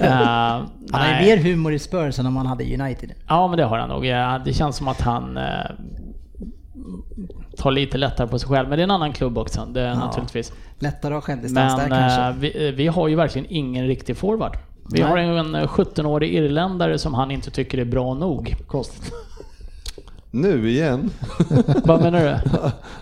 Eh, 0.00 0.10
Han 0.10 0.66
har 0.90 1.20
ju 1.20 1.26
mer 1.26 1.36
humor 1.36 1.72
i 1.72 1.78
Spurs 1.78 2.18
än 2.18 2.26
om 2.26 2.36
han 2.36 2.46
hade 2.46 2.64
United. 2.64 3.12
Ja, 3.28 3.48
men 3.48 3.56
det 3.56 3.64
har 3.64 3.78
han 3.78 3.88
nog. 3.88 4.06
Ja, 4.06 4.40
Det 4.44 4.52
känns 4.52 4.76
som 4.76 4.88
att 4.88 5.00
han 5.00 5.38
tar 7.56 7.70
lite 7.70 7.98
lättare 7.98 8.28
på 8.28 8.38
sig 8.38 8.48
själv. 8.48 8.68
Men 8.68 8.78
det 8.78 8.82
är 8.82 8.84
en 8.84 8.90
annan 8.90 9.12
klubb 9.12 9.38
också, 9.38 9.66
det 9.72 9.80
är 9.80 9.94
naturligtvis. 9.94 10.52
Lättare 10.78 11.14
att 11.14 11.16
ha 11.16 11.20
självdistans 11.20 11.76
Men 11.76 11.90
där 11.90 11.98
kanske. 11.98 12.22
eh, 12.22 12.52
vi, 12.52 12.70
vi 12.70 12.86
har 12.86 13.08
ju 13.08 13.14
verkligen 13.14 13.46
ingen 13.50 13.86
riktig 13.86 14.16
forward. 14.16 14.56
Vi 14.92 15.00
Nej. 15.00 15.08
har 15.08 15.18
en 15.18 15.54
eh, 15.54 15.66
17-årig 15.68 16.34
irländare 16.34 16.98
som 16.98 17.14
han 17.14 17.30
inte 17.30 17.50
tycker 17.50 17.78
är 17.78 17.84
bra 17.84 18.14
nog. 18.14 18.56
Konstigt. 18.66 19.12
Nu 20.30 20.70
igen, 20.70 21.10
Vad 21.84 22.00
menar 22.02 22.20
du? 22.20 22.36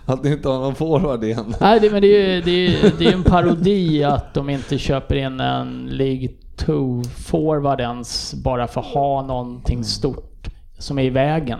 att 0.12 0.24
ni 0.24 0.32
inte 0.32 0.48
har 0.48 0.58
någon 0.60 0.74
forward 0.74 1.24
igen. 1.24 1.54
Nej, 1.60 1.80
det, 1.80 1.90
men 1.90 2.02
det 2.02 2.06
är 2.08 2.34
ju 2.34 2.40
det 2.40 2.50
är, 2.66 2.92
det 2.98 3.06
är 3.06 3.12
en 3.12 3.22
parodi 3.22 4.04
att 4.04 4.34
de 4.34 4.50
inte 4.50 4.78
köper 4.78 5.14
in 5.16 5.40
en 5.40 5.86
League 5.86 6.28
2 6.56 7.02
forward 7.16 7.80
ens 7.80 8.34
bara 8.34 8.66
för 8.66 8.80
att 8.80 8.86
ha 8.86 9.22
någonting 9.22 9.84
stort 9.84 10.48
som 10.78 10.98
är 10.98 11.02
i 11.02 11.10
vägen. 11.10 11.58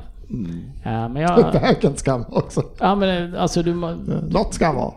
Ja, 0.85 1.09
men 1.09 1.23
jag, 1.23 1.53
Vägen 1.53 1.97
ska 1.97 2.11
han 2.13 2.25
också. 2.29 2.63
ja, 2.79 2.95
men 2.95 3.37
alltså 3.37 3.63
du 3.63 3.75
Något 4.29 4.55
ska 4.55 4.73
vara. 4.73 4.93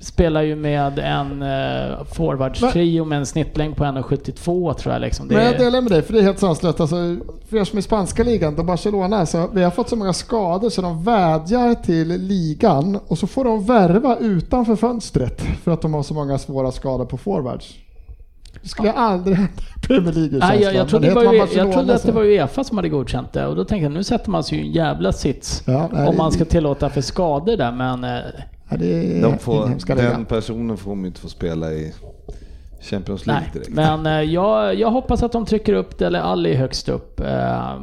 spelar 0.00 0.42
ju 0.42 0.56
med 0.56 0.98
en 0.98 1.42
uh, 1.42 2.04
forwardstrio 2.04 3.04
med 3.04 3.18
en 3.18 3.26
snittlängd 3.26 3.76
på 3.76 3.84
1,72 3.84 4.74
tror 4.74 4.92
jag 4.92 5.00
liksom. 5.00 5.28
Det 5.28 5.34
Men 5.34 5.44
jag 5.44 5.58
delar 5.58 5.80
med 5.80 5.92
dig, 5.92 6.02
för 6.02 6.12
det 6.12 6.18
är 6.18 6.22
helt 6.22 6.38
sanslöst. 6.38 6.80
Alltså, 6.80 6.96
för 7.48 7.56
er 7.56 7.64
som 7.64 7.76
är 7.76 7.80
i 7.80 7.82
spanska 7.82 8.24
ligan, 8.24 8.56
då 8.56 8.62
Barcelona 8.62 9.26
så, 9.26 9.48
vi 9.52 9.62
har 9.62 9.70
fått 9.70 9.88
så 9.88 9.96
många 9.96 10.12
skador 10.12 10.70
så 10.70 10.82
de 10.82 11.04
vädjar 11.04 11.74
till 11.74 12.08
ligan 12.08 12.98
och 13.06 13.18
så 13.18 13.26
får 13.26 13.44
de 13.44 13.64
värva 13.64 14.16
utanför 14.16 14.76
fönstret 14.76 15.40
för 15.40 15.70
att 15.70 15.82
de 15.82 15.94
har 15.94 16.02
så 16.02 16.14
många 16.14 16.38
svåra 16.38 16.72
skador 16.72 17.04
på 17.04 17.16
forwards. 17.18 17.74
Det 18.62 18.68
skulle 18.68 18.88
jag 18.88 18.96
aldrig 18.96 19.36
hända 19.36 19.52
i 19.76 19.86
Premier 19.86 20.12
League 20.12 20.38
Nej, 20.38 20.62
jag, 20.62 20.74
jag, 20.74 20.88
trodde 20.88 21.08
det 21.08 21.14
var, 21.14 21.22
ju- 21.32 21.38
jag 21.56 21.72
trodde 21.72 21.94
att 21.94 22.02
det 22.02 22.12
var 22.12 22.22
Uefa 22.24 22.64
som 22.64 22.76
hade 22.78 22.88
godkänt 22.88 23.32
det 23.32 23.46
och 23.46 23.56
då 23.56 23.64
tänkte 23.64 23.82
jag 23.82 23.92
nu 23.92 24.04
sätter 24.04 24.30
man 24.30 24.44
sig 24.44 24.58
ju 24.58 24.64
i 24.64 24.66
en 24.66 24.72
jävla 24.72 25.12
sits 25.12 25.62
Ja, 25.66 25.88
nej, 25.92 26.08
om 26.08 26.16
man 26.16 26.32
ska 26.32 26.44
tillåta 26.44 26.90
för 26.90 27.00
skador 27.00 27.56
där 27.56 27.72
men 27.72 28.04
eh, 28.04 28.10
Ja, 28.70 28.76
De 29.28 29.38
får, 29.38 29.94
den 29.96 30.24
personen 30.24 30.76
får 30.76 30.90
de 30.90 31.06
inte 31.06 31.20
få 31.20 31.28
spela 31.28 31.72
i 31.72 31.92
Champions 32.80 33.26
Nej, 33.26 33.34
League 33.36 33.52
direkt. 33.52 33.70
men 33.70 34.06
eh, 34.06 34.32
jag, 34.32 34.74
jag 34.74 34.90
hoppas 34.90 35.22
att 35.22 35.32
de 35.32 35.44
trycker 35.46 35.72
upp 35.74 35.98
det, 35.98 36.06
eller 36.06 36.20
Ali 36.20 36.54
högst 36.54 36.88
upp. 36.88 37.20
Eh, 37.20 37.76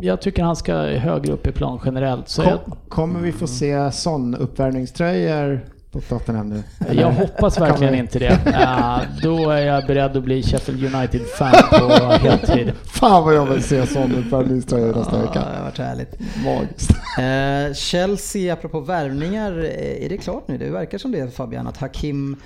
Jag 0.00 0.20
tycker 0.20 0.42
han 0.42 0.56
ska 0.56 0.74
högre 0.76 1.32
upp 1.32 1.46
i 1.46 1.52
plan 1.52 1.80
generellt. 1.84 2.28
Så 2.28 2.42
jag, 2.42 2.58
Kom, 2.64 2.74
kommer 2.88 3.20
vi 3.20 3.32
få 3.32 3.46
se 3.46 3.92
sån 3.92 4.34
uppvärmningströjor 4.34 5.64
på 6.00 6.18
Tottenham 6.18 6.48
nu? 6.48 6.62
jag 6.92 7.12
hoppas 7.12 7.60
verkligen 7.60 7.94
inte 7.94 8.18
det. 8.18 8.26
Eh, 8.46 8.98
Då 9.22 9.50
är 9.50 9.60
jag 9.62 9.86
beredd 9.86 10.16
att 10.16 10.22
bli 10.24 10.42
Sheffield 10.42 10.94
United-fan 10.94 11.54
på 11.70 11.88
heltid. 12.28 12.72
Fan 12.84 13.24
vad 13.24 13.34
jag 13.34 13.46
vill 13.46 13.62
se 13.62 13.86
sån 13.86 14.14
uppvärmningströja 14.14 14.86
nästa 14.86 15.16
Ja, 15.16 15.22
vecka. 15.22 15.40
det 15.50 15.56
har 15.56 15.64
varit 15.64 15.78
härligt. 15.78 16.14
Magiskt. 16.44 16.90
Eh, 17.18 17.74
Chelsea, 17.74 18.52
apropå 18.52 18.80
värvningar, 18.80 19.58
eh, 19.58 20.04
är 20.04 20.08
det 20.08 20.18
klart 20.18 20.48
nu? 20.48 20.58
Det 20.58 20.70
verkar 20.70 20.98
som 20.98 21.12
det 21.12 21.34
Fabian, 21.36 21.66
att 21.66 21.76
Hakim 21.76 22.36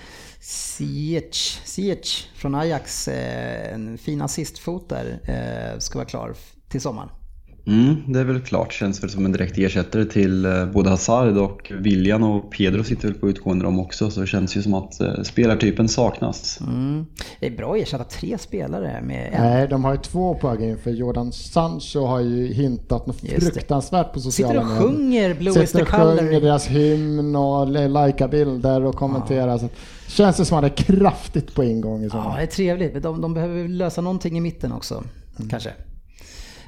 Ziyech, 0.41 1.61
Ziyech 1.65 2.29
från 2.37 2.55
Ajax, 2.55 3.09
en 3.73 3.99
fin 3.99 4.23
assistfot 4.23 4.89
där, 4.89 5.19
ska 5.79 5.99
vara 5.99 6.09
klar 6.09 6.35
till 6.69 6.81
sommaren. 6.81 7.09
Mm, 7.71 8.13
det 8.13 8.21
är 8.21 8.25
väl 8.25 8.41
klart. 8.41 8.73
Känns 8.73 9.03
väl 9.03 9.11
som 9.11 9.25
en 9.25 9.33
direkt 9.33 9.59
ersättare 9.59 10.05
till 10.05 10.45
eh, 10.45 10.67
både 10.67 10.91
Hazard 10.91 11.37
och 11.37 11.73
William 11.75 12.23
och 12.23 12.51
Pedro 12.53 12.85
sitter 12.85 13.09
väl 13.09 13.17
på 13.17 13.29
utgående 13.29 13.65
de 13.65 13.81
också. 13.81 14.11
Så 14.11 14.21
det 14.21 14.27
känns 14.27 14.57
ju 14.57 14.63
som 14.63 14.75
att 14.75 15.01
eh, 15.01 15.23
spelartypen 15.23 15.89
saknas. 15.89 16.61
Mm. 16.61 17.07
Det 17.41 17.47
är 17.47 17.57
bra 17.57 17.73
att 17.75 17.79
ersätta 17.83 18.05
tre 18.05 18.39
spelare 18.39 19.01
med 19.03 19.31
en. 19.33 19.43
Nej, 19.43 19.69
de 19.69 19.85
har 19.85 19.93
ju 19.93 19.99
två 19.99 20.35
på 20.35 20.57
in 20.61 20.79
för 20.79 20.91
Jordan 20.91 21.33
Sancho 21.33 22.01
har 22.07 22.21
ju 22.21 22.47
hintat 22.53 23.07
något 23.07 23.21
fruktansvärt 23.21 24.13
på 24.13 24.21
Sitter 24.21 24.31
sociala 24.49 24.61
och 24.61 24.67
medier. 24.67 24.83
sjunger 24.83 25.35
Blue 25.35 25.49
is 25.51 25.55
the 25.55 25.67
Sitter 25.67 25.83
och 25.83 25.89
sjunger 25.89 26.17
color. 26.29 26.41
deras 26.41 26.67
hymn 26.67 27.37
och 27.37 27.67
likar 27.71 28.29
bilder 28.29 28.85
och 28.85 28.95
kommenterar. 28.95 29.59
Så 29.59 29.69
känns 30.09 30.37
det 30.37 30.45
som 30.45 30.59
att 30.59 30.63
det 30.63 30.69
är 30.83 30.97
kraftigt 30.97 31.55
på 31.55 31.65
ingång 31.65 32.01
i 32.01 32.05
Ja, 32.05 32.11
sommar. 32.11 32.37
det 32.37 32.43
är 32.43 32.47
trevligt. 32.47 32.93
Men 32.93 33.03
De, 33.03 33.21
de 33.21 33.35
behöver 33.35 33.69
lösa 33.69 34.01
någonting 34.01 34.39
i 34.39 34.41
mitten 34.41 34.73
också. 34.73 35.05
Kanske. 35.51 35.71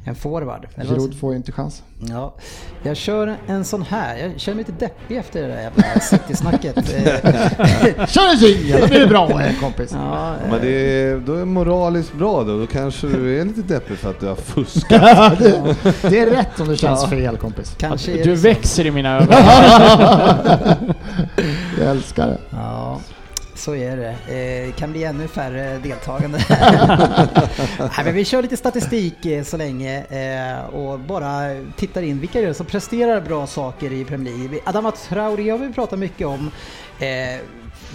En 0.04 0.14
forward. 0.14 0.66
Giroud 0.76 1.18
får 1.20 1.30
ju 1.32 1.36
inte 1.36 1.52
chans. 1.52 1.82
Ja, 2.08 2.34
jag 2.82 2.96
kör 2.96 3.36
en 3.46 3.64
sån 3.64 3.82
här. 3.82 4.16
Jag 4.16 4.40
känner 4.40 4.56
mig 4.56 4.64
lite 4.68 4.84
deppig 4.86 5.16
efter 5.16 5.42
det 5.42 5.48
där 5.48 5.60
jävla 5.62 6.00
City-snacket. 6.00 6.76
Eh, 7.82 8.06
Kör 8.06 8.30
en 8.32 8.36
jingel, 8.38 8.80
då 8.80 8.86
blir 8.86 9.00
det 9.00 9.06
bra 9.06 9.42
eh, 9.42 9.60
kompis. 9.60 9.90
ja, 9.92 10.34
Men 10.50 10.60
det 10.60 10.68
är, 10.70 11.16
då 11.26 11.34
är 11.34 11.38
det 11.38 11.44
moraliskt 11.44 12.12
bra 12.14 12.42
då. 12.44 12.58
Då 12.58 12.66
kanske 12.66 13.06
du 13.06 13.40
är 13.40 13.44
lite 13.44 13.62
deppig 13.62 13.96
för 13.98 14.10
att 14.10 14.20
du 14.20 14.26
har 14.26 14.34
fuskat. 14.36 15.38
det, 15.38 15.76
det 16.02 16.18
är 16.18 16.26
rätt 16.26 16.60
om 16.60 16.68
det 16.68 16.76
känns 16.76 17.10
fel 17.10 17.36
kompis. 17.36 17.74
kanske 17.78 18.24
Du 18.24 18.34
växer 18.34 18.86
i 18.86 18.90
mina 18.90 19.16
ögon. 19.16 19.28
Jag 21.80 21.90
älskar 21.90 22.26
det. 22.26 22.38
Ja, 22.50 23.00
så 23.62 23.74
är 23.74 23.96
det. 23.96 24.34
Eh, 24.34 24.74
kan 24.74 24.92
bli 24.92 25.04
ännu 25.04 25.28
färre 25.28 25.78
deltagande. 25.78 26.38
Nej, 27.78 28.04
men 28.04 28.14
vi 28.14 28.24
kör 28.24 28.42
lite 28.42 28.56
statistik 28.56 29.26
eh, 29.26 29.44
så 29.44 29.56
länge 29.56 30.04
eh, 30.04 30.74
och 30.74 30.98
bara 30.98 31.32
tittar 31.76 32.02
in 32.02 32.20
vilka 32.20 32.40
det 32.40 32.46
är 32.46 32.52
som 32.52 32.66
presterar 32.66 33.20
bra 33.20 33.46
saker 33.46 33.92
i 33.92 34.04
Premier 34.04 34.38
League. 34.38 34.58
Adama 34.64 34.90
Traoré 34.90 35.50
har 35.50 35.58
vi 35.58 35.72
pratat 35.72 35.98
mycket 35.98 36.26
om. 36.26 36.50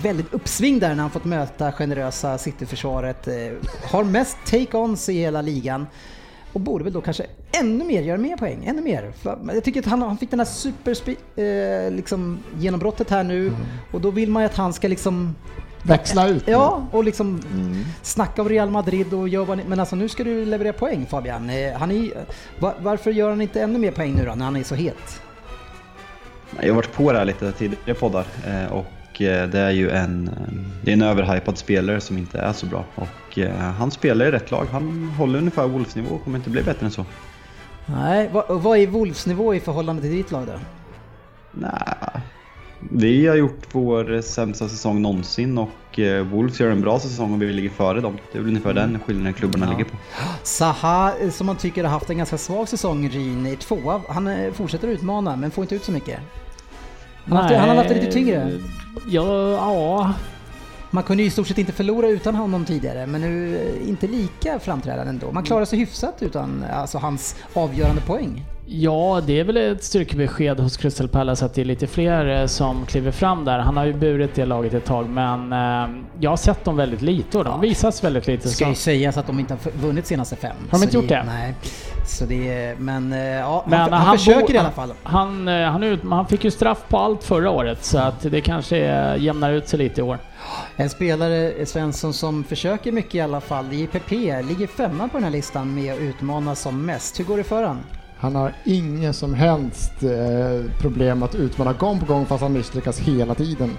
Väldigt 0.02 0.34
uppsving 0.34 0.80
där 0.80 0.96
när 0.96 1.02
han 1.02 1.12
fått 1.12 1.26
möta 1.26 1.72
generösa 1.72 2.38
Cityförsvaret. 2.38 3.28
Har 3.84 4.04
mest 4.04 4.38
take-ons 4.46 5.10
i 5.10 5.14
hela 5.14 5.42
ligan. 5.42 5.88
Och 6.58 6.62
borde 6.62 6.84
väl 6.84 6.94
då 6.94 7.02
kanske 7.02 7.26
ännu 7.52 7.84
mer 7.84 8.02
göra 8.02 8.18
mer 8.18 8.38
poäng, 8.38 8.66
ännu 8.66 8.82
mer. 8.82 9.12
För 9.22 9.40
jag 9.54 9.64
tycker 9.64 9.80
att 9.80 9.86
han, 9.86 10.02
han 10.02 10.18
fick 10.18 10.30
den 10.30 10.40
här 10.40 10.46
super 10.46 10.96
eh, 11.36 11.92
liksom 11.92 12.40
genombrottet 12.60 13.10
här 13.10 13.24
nu 13.24 13.54
och 13.92 14.02
då 14.02 14.12
vill 14.12 14.30
man 14.30 14.44
ju 14.44 14.46
att 14.46 14.56
han 14.56 14.74
ska 14.74 14.88
liksom 14.88 15.36
Växla 15.84 16.28
ut. 16.28 16.44
Ja, 16.48 16.88
och 16.92 17.04
liksom 17.04 17.42
snacka 18.02 18.42
om 18.42 18.50
Real 18.50 18.70
Madrid 18.70 19.14
och 19.14 19.30
gör 19.30 19.46
vad 19.46 19.58
ni, 19.58 19.64
Men 19.68 19.80
alltså 19.80 19.96
nu 19.96 20.10
ska 20.10 20.24
du 20.24 20.46
leverera 20.46 20.74
poäng 20.74 21.06
Fabian. 21.10 21.50
Eh, 21.50 21.74
Han 21.74 21.92
är, 21.92 22.12
va, 22.60 22.74
varför 22.80 23.12
gör 23.12 23.30
han 23.30 23.42
inte 23.42 23.62
ännu 23.62 23.80
mer 23.80 23.92
poäng 23.92 24.16
nu 24.16 24.26
då 24.26 24.36
när 24.36 24.46
han 24.46 24.56
är 24.56 24.64
så 24.64 24.76
het? 24.76 25.22
Jag 26.60 26.68
har 26.68 26.76
varit 26.76 26.94
på 26.94 27.12
det 27.12 27.18
här 27.18 27.26
lite 27.26 27.52
tidigare 27.52 27.94
poddar 27.94 28.26
eh, 28.48 28.74
och 28.74 28.86
det 29.26 29.60
är 29.60 29.72
ju 29.72 29.90
en, 29.90 30.28
eh, 30.28 30.54
det 30.84 30.92
är 30.92 30.94
en 30.94 31.02
överhypad 31.02 31.58
spelare 31.58 32.02
som 32.02 32.18
inte 32.18 32.40
är 32.40 32.54
så 32.54 32.66
bra. 32.66 32.86
Och 32.96 33.40
eh, 33.40 33.56
han 33.56 33.92
spelar 33.92 34.26
i 34.26 34.32
rätt 34.32 34.52
lag. 34.52 34.66
Han 34.72 35.14
håller 35.18 35.40
ungefär 35.40 35.68
Wolves-nivå 35.68 36.16
och 36.16 36.24
kommer 36.24 36.38
inte 36.38 36.50
bli 36.50 36.64
bättre 36.64 36.86
än 36.86 36.92
så. 36.92 37.06
Nej, 37.86 38.30
vad, 38.34 38.62
vad 38.62 38.78
är 38.78 38.88
Wolves 38.88 39.28
nivå 39.28 39.56
i 39.56 39.60
förhållande 39.60 40.02
till 40.02 40.12
ditt 40.12 40.32
lag 40.32 40.48
då? 40.48 40.54
Nej. 41.52 42.22
Vi 42.92 43.28
har 43.28 43.36
gjort 43.36 43.68
vår 43.72 44.22
sämsta 44.22 44.70
säsong 44.70 45.02
någonsin 45.02 45.58
och 45.58 46.00
eh, 46.00 46.24
Wolves 46.26 46.60
gör 46.60 46.72
en 46.72 46.82
bra 46.82 47.00
säsong 47.00 47.34
och 47.34 47.42
vi 47.42 47.54
ligger 47.54 47.70
före 47.70 48.02
dem. 48.02 48.18
Det 48.32 48.38
är 48.38 48.42
väl 48.42 48.50
ungefär 48.50 48.74
den 48.74 49.00
skillnaden 49.06 49.34
klubbarna 49.34 49.66
Ja. 49.66 49.72
ligger 49.72 49.84
på. 49.92 49.98
Zaha, 50.44 51.14
eh, 51.22 51.30
som 51.30 51.48
man 51.48 51.56
tycker 51.56 51.84
har 51.84 51.92
haft 51.92 52.10
en 52.10 52.18
ganska 52.18 52.38
svag 52.38 52.70
säsong, 52.70 53.10
Rin, 53.10 53.46
är 53.46 53.56
tvåa. 53.56 54.02
Han 54.10 54.28
eh, 54.28 54.54
fortsätter 54.54 54.88
utmana 54.88 55.36
men 55.36 55.52
får 55.52 55.62
inte 55.64 55.76
ut 55.76 55.84
så 55.84 55.92
mycket. 55.92 56.20
Han 57.26 57.38
har 57.38 57.44
haft, 57.44 57.56
han 57.56 57.70
har 57.70 57.76
haft 57.76 57.90
det 57.90 57.96
lite 57.96 58.12
tyngre. 58.12 58.52
Ja, 59.08 59.52
ja. 59.52 60.14
Man 60.92 61.04
kunde 61.04 61.24
ju 61.24 61.28
i 61.28 61.32
stort 61.32 61.48
sett 61.48 61.58
inte 61.58 61.72
förlora 61.72 62.08
utan 62.08 62.36
honom 62.36 62.66
tidigare, 62.66 63.08
men 63.08 63.22
nu 63.22 63.58
eh, 63.58 63.90
inte 63.90 64.08
lika 64.08 64.60
framträdande 64.60 65.10
ändå. 65.10 65.32
Man 65.32 65.44
klarar 65.44 65.66
sig 65.66 65.80
hyfsat 65.80 66.24
utan 66.24 66.64
alltså, 66.74 66.98
hans 66.98 67.36
avgörande 67.54 68.02
poäng. 68.02 68.46
Ja, 68.70 69.22
det 69.26 69.40
är 69.40 69.44
väl 69.44 69.58
ett 69.58 69.84
styrkebesked 69.84 70.60
hos 70.60 70.78
Crystal 70.78 71.08
Palace 71.08 71.46
att 71.46 71.54
det 71.54 71.62
är 71.62 71.66
lite 71.66 71.88
fler 71.88 72.42
eh, 72.42 72.46
som 72.48 72.86
kliver 72.86 73.12
fram 73.12 73.46
där. 73.46 73.60
Han 73.60 73.78
har 73.78 73.86
ju 73.86 73.94
burit 73.94 74.36
det 74.36 74.46
laget 74.46 74.74
ett 74.74 74.86
tag, 74.86 75.10
men 75.10 75.54
eh, 75.54 76.02
jag 76.20 76.30
har 76.30 76.38
sett 76.38 76.66
dem 76.66 76.76
väldigt 76.76 77.02
lite 77.02 77.38
och 77.38 77.44
de 77.44 77.62
visas 77.62 78.04
väldigt 78.04 78.28
lite. 78.28 78.50
Ska 78.50 78.66
Så. 78.66 78.70
ju 78.70 78.76
sägas 78.76 79.18
att 79.18 79.28
de 79.28 79.40
inte 79.40 79.54
har 79.54 79.72
vunnit 79.72 80.06
senaste 80.08 80.36
fem. 80.36 80.56
Har 80.72 80.80
de 80.80 80.84
inte 80.84 80.96
gjort 80.98 81.08
det? 81.10 81.24
Nej. 81.24 81.54
Så 82.08 82.26
det 82.26 82.54
är, 82.54 82.76
men 82.76 83.14
eh, 83.14 83.20
ja, 83.20 83.66
Men 83.68 83.80
han, 83.80 83.94
han, 83.94 84.18
försöker 84.18 84.48
bo- 84.48 84.54
i 84.54 84.58
alla 84.58 84.72
fall. 84.72 84.94
Han, 85.04 85.48
han, 85.48 85.84
ut, 85.84 86.00
han 86.10 86.28
fick 86.28 86.44
ju 86.44 86.52
straff 86.52 86.84
på 86.88 86.98
allt 86.98 87.24
förra 87.24 87.50
året, 87.52 87.86
så 87.86 87.98
att 87.98 88.22
det 88.22 88.42
kanske 88.42 88.78
eh, 88.78 89.24
jämnar 89.24 89.52
ut 89.52 89.68
sig 89.68 89.80
lite 89.80 90.02
i 90.02 90.04
år. 90.04 90.18
En 90.76 90.90
spelare, 90.90 91.66
Svensson, 91.66 92.14
som 92.14 92.44
försöker 92.44 92.92
mycket 92.92 93.16
i 93.16 93.22
alla 93.22 93.42
fall, 93.42 93.74
JPP, 93.74 94.12
ligger 94.50 94.68
femma 94.68 95.08
på 95.08 95.18
den 95.18 95.24
här 95.24 95.32
listan 95.32 95.76
med 95.76 95.94
att 95.94 96.00
utmana 96.00 96.56
som 96.56 96.86
mest. 96.86 97.20
Hur 97.20 97.24
går 97.26 97.38
det 97.38 97.44
för 97.44 97.64
han? 97.64 97.80
Han 98.20 98.36
har 98.36 98.54
ingen 98.66 99.14
som 99.14 99.34
helst 99.34 100.04
eh, 100.04 100.72
problem 100.82 101.24
att 101.24 101.36
utmana 101.36 101.74
gång 101.74 102.00
på 102.00 102.06
gång 102.06 102.26
fast 102.26 102.42
han 102.42 102.54
misslyckas 102.54 103.00
hela 103.00 103.36
tiden. 103.36 103.78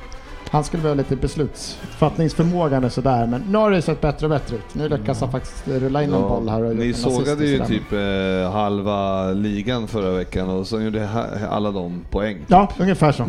Han 0.50 0.64
skulle 0.64 0.82
behöva 0.82 0.98
lite 1.02 1.16
beslutsfattningsförmåga 1.16 2.78
och 2.78 2.92
sådär 2.92 3.26
men 3.26 3.40
nu 3.40 3.58
har 3.58 3.70
det 3.70 3.82
sett 3.82 4.00
bättre 4.00 4.26
och 4.26 4.30
bättre 4.30 4.56
ut. 4.56 4.74
Nu 4.74 4.88
lyckas 4.88 5.20
han 5.20 5.32
faktiskt 5.32 5.68
rulla 5.68 6.02
in 6.02 6.14
en 6.14 6.22
boll 6.22 6.48
här 6.48 6.62
och 6.62 6.76
ni 6.76 6.92
sågade 6.92 7.46
ju 7.46 7.64
typ 7.64 7.92
eh, 7.92 8.52
halva 8.52 9.30
ligan 9.32 9.88
förra 9.88 10.10
veckan 10.10 10.48
och 10.48 10.66
så 10.66 10.80
gjorde 10.80 11.08
alla 11.50 11.70
de 11.70 12.04
poäng. 12.10 12.44
Ja, 12.46 12.68
ungefär 12.78 13.12
så. 13.12 13.26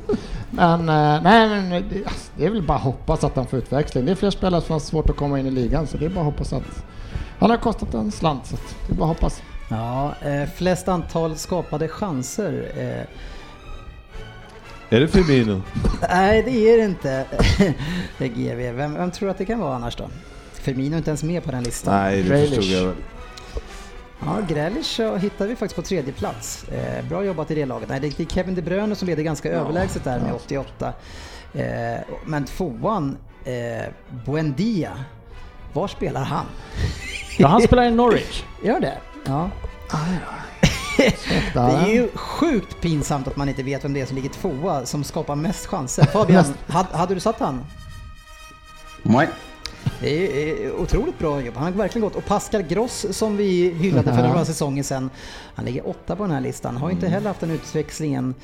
men 0.50 0.80
eh, 0.80 1.22
nej, 1.22 1.48
men 1.48 1.70
det, 1.70 2.04
alltså, 2.06 2.30
det 2.36 2.46
är 2.46 2.50
väl 2.50 2.62
bara 2.62 2.78
att 2.78 2.84
hoppas 2.84 3.24
att 3.24 3.36
han 3.36 3.46
får 3.46 3.58
utväxling. 3.58 4.04
Det 4.04 4.10
är 4.10 4.16
fler 4.16 4.30
spelare 4.30 4.60
som 4.60 4.72
har 4.72 4.80
svårt 4.80 5.10
att 5.10 5.16
komma 5.16 5.40
in 5.40 5.46
i 5.46 5.50
ligan 5.50 5.86
så 5.86 5.96
det 5.96 6.04
är 6.04 6.10
bara 6.10 6.20
att 6.20 6.32
hoppas 6.32 6.52
att 6.52 6.84
han 7.38 7.50
har 7.50 7.56
kostat 7.56 7.94
en 7.94 8.12
slant 8.12 8.46
så 8.46 8.56
det 8.86 8.92
är 8.92 8.96
bara 8.96 9.10
att 9.10 9.16
hoppas. 9.16 9.42
Ja, 9.72 10.14
eh, 10.22 10.48
flest 10.56 10.88
antal 10.88 11.36
skapade 11.36 11.88
chanser. 11.88 12.72
Eh, 12.76 13.06
Är 14.96 15.00
det 15.00 15.08
Firmino? 15.08 15.62
nej, 16.10 16.42
det 16.42 16.50
är 16.72 16.78
det 16.78 16.84
inte. 16.84 17.24
Det 18.18 18.24
är 18.24 18.28
GV. 18.28 18.76
Vem, 18.76 18.94
vem 18.94 19.10
tror 19.10 19.30
att 19.30 19.38
det 19.38 19.44
kan 19.44 19.58
vara 19.60 19.74
annars 19.76 19.96
då? 19.96 20.08
Firmino 20.52 20.94
är 20.94 20.98
inte 20.98 21.10
ens 21.10 21.22
med 21.22 21.44
på 21.44 21.50
den 21.50 21.62
listan. 21.62 21.94
Nej, 21.94 22.22
det 22.22 22.28
Grealish. 22.28 22.54
förstod 22.54 22.78
jag 22.78 22.86
väl. 22.86 22.96
Ja, 24.24 24.36
Grealish 24.48 25.00
hittar 25.18 25.46
vi 25.46 25.56
faktiskt 25.56 25.76
på 25.76 25.82
tredje 25.82 26.12
plats. 26.12 26.64
Eh, 26.68 27.04
bra 27.08 27.24
jobbat 27.24 27.50
i 27.50 27.54
det 27.54 27.66
laget. 27.66 27.88
Nej, 27.88 28.00
det 28.00 28.20
är 28.20 28.24
Kevin 28.24 28.54
De 28.54 28.62
Bruyne 28.62 28.94
som 28.94 29.08
leder 29.08 29.22
ganska 29.22 29.50
överlägset 29.50 30.04
där 30.04 30.20
med 30.20 30.34
88. 30.34 30.92
Eh, 31.54 31.64
men 32.26 32.44
tvåan, 32.44 33.16
eh, 33.44 33.88
Buendia. 34.26 34.90
Var 35.72 35.88
spelar 35.88 36.24
han? 36.24 36.46
Ja, 37.38 37.48
han 37.48 37.62
spelar 37.62 37.82
i 37.84 37.90
Norwich. 37.90 38.42
Gör 38.64 38.80
det? 38.80 38.98
Ja. 39.24 39.50
Det 41.54 41.60
är 41.60 41.88
ju 41.88 42.08
sjukt 42.14 42.80
pinsamt 42.80 43.28
att 43.28 43.36
man 43.36 43.48
inte 43.48 43.62
vet 43.62 43.84
vem 43.84 43.92
det 43.92 44.00
är 44.00 44.06
som 44.06 44.16
ligger 44.16 44.28
tvåa 44.28 44.86
som 44.86 45.04
skapar 45.04 45.36
mest 45.36 45.66
chanser. 45.66 46.04
Fabian, 46.04 46.44
hade, 46.66 46.96
hade 46.96 47.14
du 47.14 47.20
satt 47.20 47.38
han? 47.38 47.64
Nej. 49.02 49.28
Det 50.00 50.10
är 50.42 50.66
eh, 50.66 50.80
otroligt 50.80 51.18
bra 51.18 51.40
jobb. 51.40 51.54
Han 51.54 51.64
har 51.64 51.72
verkligen 51.72 52.04
gått. 52.04 52.16
Och 52.16 52.26
Pascal 52.26 52.62
Gross 52.62 53.06
som 53.10 53.36
vi 53.36 53.70
hyllade 53.70 54.14
för 54.14 54.22
några 54.22 54.44
säsonger 54.44 54.82
sedan. 54.82 55.10
Han 55.54 55.64
ligger 55.64 55.88
åtta 55.88 56.16
på 56.16 56.22
den 56.22 56.32
här 56.32 56.40
listan. 56.40 56.76
Har 56.76 56.90
inte 56.90 57.08
heller 57.08 57.28
haft 57.28 57.40
den 57.40 57.50
utväxlingen 57.50 58.34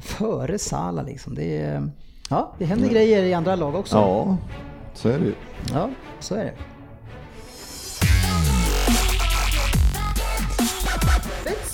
före 0.00 0.58
Sala 0.58 1.02
liksom. 1.02 1.34
Det, 1.34 1.56
är, 1.58 1.90
ja, 2.30 2.52
det 2.58 2.64
händer 2.64 2.88
grejer 2.88 3.22
i 3.22 3.34
andra 3.34 3.56
lag 3.56 3.74
också. 3.74 3.96
Ja, 3.96 4.36
så 4.94 5.08
är 5.08 5.18
det 5.18 5.24
ju. 5.24 5.34
Ja, 5.72 5.90
så 6.20 6.34
är 6.34 6.44
det. 6.44 6.54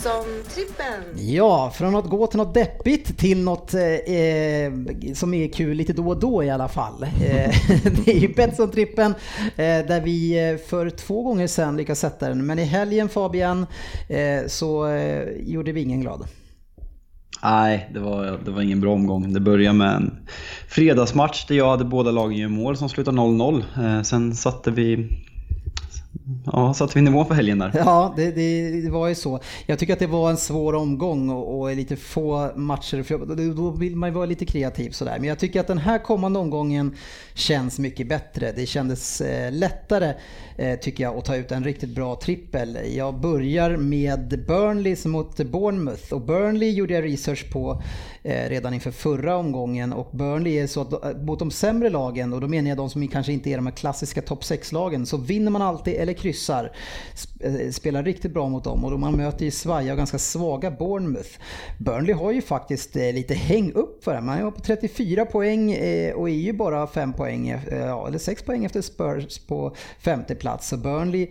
Betsson-trippen. 0.09 1.35
Ja, 1.35 1.72
från 1.74 1.97
att 1.97 2.05
gå 2.05 2.26
till 2.26 2.39
något 2.39 2.55
deppigt 2.55 3.18
till 3.18 3.44
något 3.44 3.74
eh, 3.74 3.82
eh, 3.82 4.72
som 5.14 5.35
är 5.35 5.52
kul 5.52 5.76
lite 5.76 5.93
då 5.93 6.09
och 6.09 6.20
då 6.20 6.44
i 6.44 6.51
alla 6.51 6.68
fall. 6.68 7.02
Eh, 7.02 7.09
det 8.05 8.09
är 8.09 8.18
ju 8.18 8.35
Betsson-trippen 8.35 9.14
eh, 9.56 9.86
där 9.86 10.01
vi 10.01 10.51
eh, 10.51 10.56
för 10.56 10.90
två 10.90 11.22
gånger 11.22 11.47
sedan 11.47 11.76
lyckades 11.76 12.01
sätta 12.01 12.28
den. 12.28 12.47
Men 12.47 12.59
i 12.59 12.64
helgen 12.64 13.09
Fabian 13.09 13.66
eh, 14.09 14.47
så 14.47 14.86
eh, 14.86 15.28
gjorde 15.40 15.72
vi 15.72 15.80
ingen 15.80 16.01
glad. 16.01 16.24
Nej, 17.43 17.90
det 17.94 18.01
var, 18.01 18.40
det 18.44 18.51
var 18.51 18.62
ingen 18.62 18.80
bra 18.80 18.93
omgång. 18.93 19.32
Det 19.32 19.40
började 19.40 19.78
med 19.78 19.94
en 19.94 20.28
fredagsmatch 20.68 21.47
där 21.47 21.55
jag 21.55 21.70
hade 21.70 21.85
båda 21.85 22.10
lagen 22.10 22.39
i 22.39 22.48
mål 22.48 22.76
som 22.76 22.89
slutade 22.89 23.16
0-0. 23.16 23.64
Eh, 23.76 24.02
sen 24.02 24.35
satte 24.35 24.70
vi, 24.70 25.09
ja, 26.46 26.74
satte 26.74 26.92
vi 26.98 27.02
nivå 27.02 27.24
för 27.24 27.34
helgen 27.34 27.59
där. 27.59 27.72
Ja, 27.76 28.12
det, 28.16 28.30
det, 28.30 28.80
det 28.80 28.90
var 28.90 29.09
ju 29.09 29.14
så. 29.14 29.40
Jag 29.66 29.78
tycker 29.78 29.92
att 29.92 29.98
det 29.98 30.06
var 30.06 30.30
en 30.30 30.36
svår 30.36 30.74
omgång 30.74 31.30
och, 31.30 31.60
och 31.60 31.76
lite 31.76 31.96
få 31.96 32.50
matcher. 32.56 33.02
För 33.02 33.18
då- 33.18 33.55
då 33.55 33.70
vill 33.70 33.96
man 33.96 34.09
ju 34.09 34.14
vara 34.14 34.26
lite 34.26 34.44
kreativ 34.46 34.90
sådär. 34.90 35.16
Men 35.18 35.28
jag 35.28 35.38
tycker 35.38 35.60
att 35.60 35.66
den 35.66 35.78
här 35.78 35.98
kommande 35.98 36.38
omgången 36.38 36.96
känns 37.34 37.78
mycket 37.78 38.09
bättre. 38.09 38.52
Det 38.56 38.66
kändes 38.66 39.20
eh, 39.20 39.52
lättare 39.52 40.14
eh, 40.56 40.78
tycker 40.78 41.05
jag 41.05 41.16
att 41.16 41.24
ta 41.24 41.36
ut 41.36 41.52
en 41.52 41.64
riktigt 41.64 41.94
bra 41.94 42.16
trippel. 42.16 42.78
Jag 42.96 43.20
börjar 43.20 43.76
med 43.76 44.44
Burnley 44.48 44.96
mot 45.05 45.36
Bournemouth. 45.36 46.12
Och 46.12 46.20
Burnley 46.20 46.70
gjorde 46.70 46.94
jag 46.94 47.05
research 47.05 47.52
på 47.52 47.82
eh, 48.22 48.48
redan 48.48 48.74
inför 48.74 48.90
förra 48.90 49.36
omgången. 49.36 49.92
Och 49.92 50.09
Burnley 50.12 50.52
är 50.59 50.66
så 50.66 50.80
att 50.80 50.92
eh, 51.05 51.16
mot 51.22 51.38
de 51.38 51.50
sämre 51.50 51.90
lagen, 51.90 52.32
och 52.32 52.40
då 52.40 52.48
menar 52.48 52.68
jag 52.68 52.76
de 52.76 52.90
som 52.90 53.09
kanske 53.09 53.32
inte 53.32 53.50
är 53.50 53.56
de 53.56 53.66
här 53.66 53.74
klassiska 53.74 54.22
topp 54.22 54.42
6-lagen, 54.42 55.06
så 55.06 55.16
vinner 55.16 55.50
man 55.50 55.62
alltid 55.62 55.94
eller 55.94 56.12
kryssar. 56.18 56.72
Eh, 57.40 57.70
Spelar 57.70 58.02
riktigt 58.02 58.32
bra 58.32 58.48
mot 58.48 58.64
dem 58.64 58.84
och 58.84 58.90
då 58.90 58.96
man 58.98 59.16
möter 59.16 59.44
ju 59.44 59.50
svaja 59.50 59.92
och 59.92 59.98
ganska 59.98 60.18
svaga 60.18 60.70
Bournemouth. 60.70 61.30
Burnley 61.78 62.14
har 62.14 62.32
ju 62.32 62.42
faktiskt 62.42 62.96
eh, 62.96 63.12
lite 63.12 63.34
häng 63.34 63.72
upp 63.72 64.04
för 64.04 64.14
det. 64.14 64.20
Man 64.20 64.38
är 64.38 64.50
på 64.50 64.60
34 64.60 65.24
poäng 65.26 65.72
eh, 65.72 66.14
och 66.14 66.28
är 66.28 66.34
ju 66.34 66.52
bara 66.52 66.86
5 66.86 67.12
poäng, 67.12 67.48
eller 67.48 68.18
6 68.18 68.42
poäng 68.42 68.64
efter 68.64 68.80
Spurs 68.82 69.38
på 69.38 69.74
femte 70.00 70.34
plats. 70.34 70.68
Så 70.68 70.76
Burnley 70.76 71.28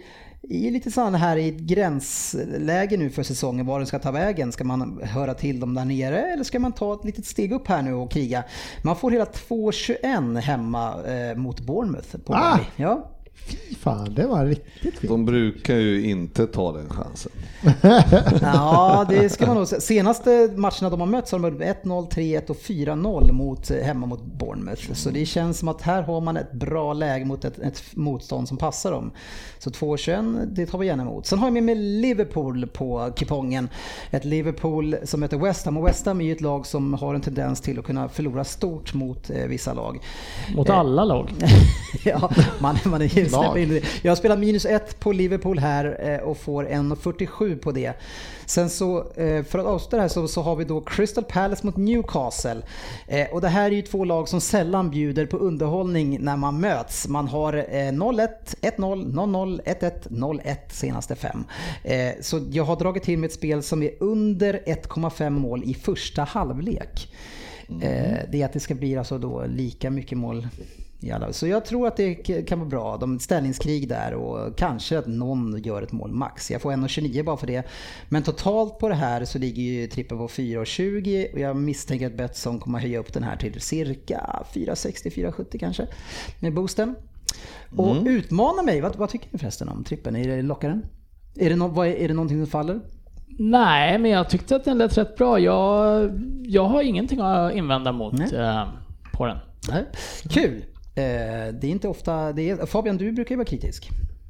är 0.49 0.71
lite 0.71 0.91
sån 0.91 1.15
här 1.15 1.37
i 1.37 1.49
ett 1.49 1.57
gränsläge 1.59 2.97
nu 2.97 3.09
för 3.09 3.23
säsongen, 3.23 3.65
var 3.65 3.79
den 3.79 3.87
ska 3.87 3.99
ta 3.99 4.11
vägen. 4.11 4.51
Ska 4.51 4.63
man 4.63 4.99
höra 5.03 5.33
till 5.33 5.59
dem 5.59 5.73
där 5.73 5.85
nere 5.85 6.21
eller 6.33 6.43
ska 6.43 6.59
man 6.59 6.71
ta 6.71 6.93
ett 6.93 7.05
litet 7.05 7.25
steg 7.25 7.51
upp 7.51 7.67
här 7.67 7.81
nu 7.81 7.93
och 7.93 8.11
kriga? 8.11 8.43
Man 8.83 8.95
får 8.95 9.11
hela 9.11 9.25
2-21 9.25 10.39
hemma 10.39 11.03
eh, 11.05 11.35
mot 11.37 11.59
Bournemouth 11.59 12.17
på 12.17 12.33
Ah! 12.33 12.49
Burnley. 12.51 12.65
Ja. 12.75 13.11
Fy 13.45 13.75
fan, 13.75 14.13
det 14.13 14.27
var 14.27 14.45
riktigt 14.45 14.97
fint. 14.99 15.11
De 15.11 15.25
brukar 15.25 15.75
ju 15.75 16.09
inte 16.09 16.47
ta 16.47 16.71
den 16.71 16.89
chansen. 16.89 17.31
Ja, 18.41 19.05
det 19.09 19.29
ska 19.29 19.45
man 19.45 19.55
nog 19.55 19.67
säga. 19.67 19.81
Senaste 19.81 20.49
matcherna 20.55 20.89
de 20.89 20.99
har 20.99 21.07
mött 21.07 21.27
så 21.27 21.37
har 21.37 21.51
de 21.51 21.57
mött 21.57 21.83
1-0, 21.83 22.09
3-1 22.09 22.49
och 22.49 22.57
4-0 22.57 23.31
mot, 23.31 23.71
eh, 23.71 23.77
hemma 23.77 24.05
mot 24.05 24.23
Bournemouth. 24.23 24.93
Så 24.93 25.09
det 25.09 25.25
känns 25.25 25.59
som 25.59 25.67
att 25.67 25.81
här 25.81 26.01
har 26.01 26.21
man 26.21 26.37
ett 26.37 26.51
bra 26.51 26.93
läge 26.93 27.25
mot 27.25 27.45
ett, 27.45 27.59
ett 27.59 27.83
motstånd 27.93 28.47
som 28.47 28.57
passar 28.57 28.91
dem. 28.91 29.11
Så 29.59 29.69
2-21, 29.69 30.45
det 30.45 30.65
tar 30.65 30.77
vi 30.77 30.87
gärna 30.87 31.03
emot. 31.03 31.25
Sen 31.25 31.39
har 31.39 31.47
jag 31.47 31.53
med 31.53 31.63
mig 31.63 31.75
Liverpool 31.75 32.67
på 32.67 33.11
kupongen. 33.15 33.69
Ett 34.11 34.25
Liverpool 34.25 34.95
som 35.03 35.19
möter 35.19 35.37
West 35.37 35.65
Ham. 35.65 35.77
Och 35.77 35.87
West 35.87 36.05
Ham 36.05 36.21
är 36.21 36.25
ju 36.25 36.31
ett 36.31 36.41
lag 36.41 36.65
som 36.65 36.93
har 36.93 37.15
en 37.15 37.21
tendens 37.21 37.61
till 37.61 37.79
att 37.79 37.85
kunna 37.85 38.09
förlora 38.09 38.43
stort 38.43 38.93
mot 38.93 39.29
eh, 39.29 39.45
vissa 39.47 39.73
lag. 39.73 39.99
Mot 40.55 40.69
alla 40.69 41.05
lag. 41.05 41.33
ja, 42.03 42.31
man, 42.59 42.77
man 42.85 43.01
är 43.01 43.17
ju 43.17 43.26
Släpper 43.29 43.57
in 43.57 43.69
det. 43.69 43.81
Jag 44.01 44.17
spelar 44.17 44.37
minus 44.37 44.65
ett 44.65 44.99
på 44.99 45.11
Liverpool 45.11 45.59
här 45.59 45.97
eh, 46.11 46.19
och 46.27 46.37
får 46.37 46.63
1,47 46.65 47.57
på 47.59 47.71
det. 47.71 47.93
Sen 48.45 48.69
så, 48.69 49.11
eh, 49.15 49.43
för 49.43 49.59
att 49.59 49.65
avsluta 49.65 49.95
det 49.95 50.01
här 50.01 50.09
så, 50.09 50.27
så 50.27 50.41
har 50.41 50.55
vi 50.55 50.63
då 50.63 50.81
Crystal 50.81 51.23
Palace 51.23 51.65
mot 51.65 51.77
Newcastle. 51.77 52.61
Eh, 53.07 53.27
Och 53.31 53.41
det 53.41 53.47
här 53.47 53.65
är 53.71 53.75
ju 53.75 53.81
två 53.81 54.05
lag 54.05 54.29
som 54.29 54.41
sällan 54.41 54.89
bjuder 54.89 55.25
på 55.25 55.37
underhållning 55.37 56.17
när 56.21 56.37
man 56.37 56.59
möts. 56.59 57.07
Man 57.07 57.27
har 57.27 57.53
eh, 57.53 57.61
0-1, 57.91 58.27
1-0, 58.61 59.13
0-0, 59.13 59.61
1-1, 59.65 59.91
0-1 60.09 60.55
senaste 60.69 61.15
fem. 61.15 61.43
Så 62.21 62.39
jag 62.51 62.63
har 62.63 62.75
dragit 62.75 63.03
till 63.03 63.19
med 63.19 63.27
ett 63.27 63.33
spel 63.33 63.63
som 63.63 63.83
är 63.83 63.91
under 63.99 64.53
1,5 64.65 65.29
mål 65.29 65.63
i 65.65 65.73
första 65.73 66.23
halvlek. 66.23 67.13
Eh, 67.69 68.17
Det 68.31 68.41
är 68.41 68.45
att 68.45 68.53
det 68.53 68.59
ska 68.59 68.75
bli 68.75 68.97
alltså 68.97 69.17
då 69.17 69.45
lika 69.47 69.89
mycket 69.89 70.17
mål 70.17 70.47
i 70.99 71.11
alla. 71.11 71.33
Så 71.33 71.47
jag 71.47 71.65
tror 71.65 71.87
att 71.87 71.97
det 71.97 72.15
kan 72.47 72.59
vara 72.59 72.69
bra. 72.69 72.97
De 72.97 73.19
ställningskrig 73.19 73.89
där 73.89 74.13
och 74.13 74.57
kanske 74.57 74.97
att 74.97 75.07
någon 75.07 75.61
gör 75.63 75.81
ett 75.81 75.91
mål 75.91 76.11
max. 76.11 76.51
Jag 76.51 76.61
får 76.61 76.71
1,29 76.71 77.23
bara 77.23 77.37
för 77.37 77.47
det. 77.47 77.63
Men 78.09 78.23
totalt 78.23 78.79
på 78.79 78.89
det 78.89 78.95
här 78.95 79.25
så 79.25 79.39
ligger 79.39 79.63
ju 79.63 79.87
trippen 79.87 80.17
på 80.17 80.27
4,20 80.27 81.33
och 81.33 81.39
jag 81.39 81.55
misstänker 81.55 82.07
att 82.07 82.17
Betsson 82.17 82.59
kommer 82.59 82.79
höja 82.79 82.99
upp 82.99 83.13
den 83.13 83.23
här 83.23 83.37
till 83.37 83.61
cirka 83.61 84.43
4,60-4,70 84.53 85.59
kanske 85.59 85.87
med 86.39 86.53
boosten. 86.53 86.95
Och 87.75 87.97
utmana 88.05 88.61
mig. 88.61 88.81
Vad, 88.81 88.95
vad 88.95 89.09
tycker 89.09 89.27
ni 89.31 89.39
förresten 89.39 89.69
om 89.69 89.83
trippen? 89.83 90.15
Är 90.15 90.27
det 90.27 90.41
lockaren? 90.41 90.85
Är 91.35 91.49
det, 91.49 91.55
no, 91.55 91.67
vad 91.67 91.87
är, 91.87 91.91
är 91.91 92.07
det 92.07 92.13
någonting 92.13 92.37
som 92.37 92.51
faller? 92.51 92.79
Nej, 93.39 93.99
men 93.99 94.11
jag 94.11 94.29
tyckte 94.29 94.55
att 94.55 94.65
den 94.65 94.77
lät 94.77 94.97
rätt 94.97 95.15
bra. 95.17 95.39
Jag, 95.39 96.11
jag 96.43 96.63
har 96.63 96.81
ingenting 96.81 97.19
att 97.19 97.53
invända 97.53 97.91
mot 97.91 98.13
Nej. 98.13 98.35
eh, 98.35 98.67
på 99.13 99.25
den. 99.25 99.37
Nej. 99.69 99.85
Kul! 100.29 100.63
Eh, 100.97 101.53
det 101.53 101.67
är 101.67 101.71
inte 101.71 101.87
ofta... 101.87 102.33
Det 102.33 102.49
är, 102.49 102.65
Fabian, 102.65 102.97
du 102.97 103.11
brukar 103.11 103.31
ju 103.31 103.37
vara 103.37 103.45
kritisk. 103.47 103.89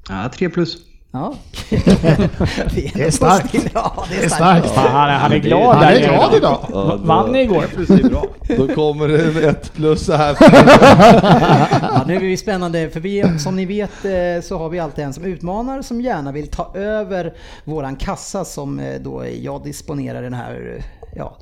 Ja, 0.09 0.29
3 0.33 0.49
plus. 0.49 0.77
Ja. 1.11 1.35
Det 1.69 3.01
är 3.01 3.11
starkt. 3.11 3.55
Ja, 3.73 4.05
det 4.09 4.23
är 4.25 4.29
starkt. 4.29 4.67
Fan, 4.67 4.91
han, 4.91 5.09
är, 5.09 5.13
han 5.13 5.31
är 5.31 5.37
glad 5.37 5.75
Han 5.75 5.83
är 5.93 5.99
glad 5.99 6.35
idag. 6.35 6.59
Ja, 6.71 6.99
Vann 7.03 7.31
ni 7.31 7.41
igår? 7.41 7.65
Då 8.57 8.67
kommer 8.75 9.07
det 9.07 9.23
en 9.43 9.49
ett 9.49 9.73
plus 9.73 10.05
så 10.05 10.13
här. 10.13 10.37
Ja, 11.81 12.03
nu 12.07 12.15
är 12.15 12.19
vi 12.19 12.37
spännande, 12.37 12.89
för 12.89 12.99
vi, 12.99 13.39
som 13.39 13.55
ni 13.55 13.65
vet 13.65 14.05
eh, 14.05 14.41
så 14.43 14.57
har 14.57 14.69
vi 14.69 14.79
alltid 14.79 15.03
en 15.05 15.13
som 15.13 15.25
utmanar 15.25 15.81
som 15.81 16.01
gärna 16.01 16.31
vill 16.31 16.47
ta 16.47 16.71
över 16.75 17.33
våran 17.63 17.95
kassa 17.95 18.45
som 18.45 18.79
eh, 18.79 19.01
då 19.01 19.25
jag 19.41 19.63
disponerar 19.63 20.21
den 20.21 20.33
här, 20.33 20.83
ja, 21.15 21.37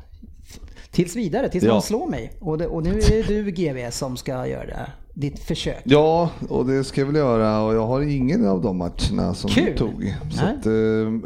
tills 0.91 1.15
vidare, 1.15 1.49
tills 1.49 1.63
Ja. 1.63 1.73
någon 1.73 1.81
slår 1.81 2.07
mig. 2.07 2.31
Och, 2.41 2.57
det, 2.57 2.67
och 2.67 2.83
nu 2.83 2.89
är 2.99 3.09
det 3.09 3.21
du 3.27 3.51
GV 3.51 3.89
som 3.91 4.17
ska 4.17 4.47
göra 4.47 4.65
det, 4.65 4.87
ditt 5.15 5.39
försök. 5.39 5.81
Ja, 5.83 6.29
och 6.49 6.65
det 6.65 6.83
ska 6.83 7.01
jag 7.01 7.05
väl 7.05 7.15
göra 7.15 7.61
och 7.61 7.75
jag 7.75 7.87
har 7.87 8.01
ingen 8.01 8.47
av 8.47 8.61
de 8.61 8.77
matcherna 8.77 9.33
som 9.33 9.49
Kul. 9.49 9.65
du 9.65 9.77
tog. 9.77 10.15
Så 10.31 10.45
att, 10.45 10.65
eh, 10.65 10.71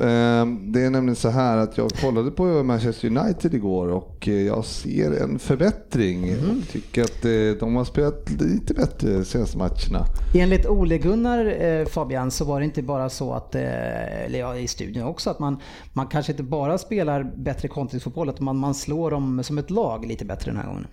eh, 0.09 0.45
det 0.61 0.81
är 0.81 0.89
nämligen 0.89 1.15
så 1.15 1.29
här 1.29 1.57
att 1.57 1.77
jag 1.77 1.91
kollade 1.91 2.31
på 2.31 2.43
Manchester 2.43 3.17
United 3.17 3.53
igår 3.53 3.87
och 3.87 4.27
eh, 4.27 4.33
jag 4.33 4.65
ser 4.65 5.23
en 5.23 5.39
förbättring. 5.39 6.21
Mhm. 6.21 6.57
Jag 6.59 6.69
tycker 6.71 7.03
att 7.03 7.25
eh, 7.25 7.59
de 7.59 7.75
har 7.75 7.85
spelat 7.85 8.29
lite 8.31 8.73
bättre 8.73 9.13
de 9.13 9.25
senaste 9.25 9.57
matcherna. 9.57 10.05
Enligt 10.35 10.65
Ole 10.67 10.97
Gunnar 10.97 11.61
eh, 11.61 11.85
Fabian 11.85 12.31
så 12.31 12.45
var 12.45 12.59
det 12.59 12.65
inte 12.65 12.81
bara 12.81 13.09
så 13.09 13.33
att, 13.33 13.55
eh, 13.55 14.25
eller 14.25 14.39
ja, 14.39 14.55
i 14.55 14.67
studion 14.67 15.03
också, 15.03 15.29
att 15.29 15.39
man, 15.39 15.57
man 15.93 16.07
kanske 16.07 16.31
inte 16.31 16.43
bara 16.43 16.77
spelar 16.77 17.31
bättre 17.35 17.67
kontringsfotboll, 17.67 18.29
utan 18.29 18.45
man, 18.45 18.57
man 18.57 18.73
slår 18.73 19.11
dem 19.11 19.43
som 19.43 19.57
ett 19.57 19.69
lag 19.69 20.05
lite 20.05 20.25
bättre 20.25 20.51
den 20.51 20.59
här 20.59 20.67
gången. 20.67 20.87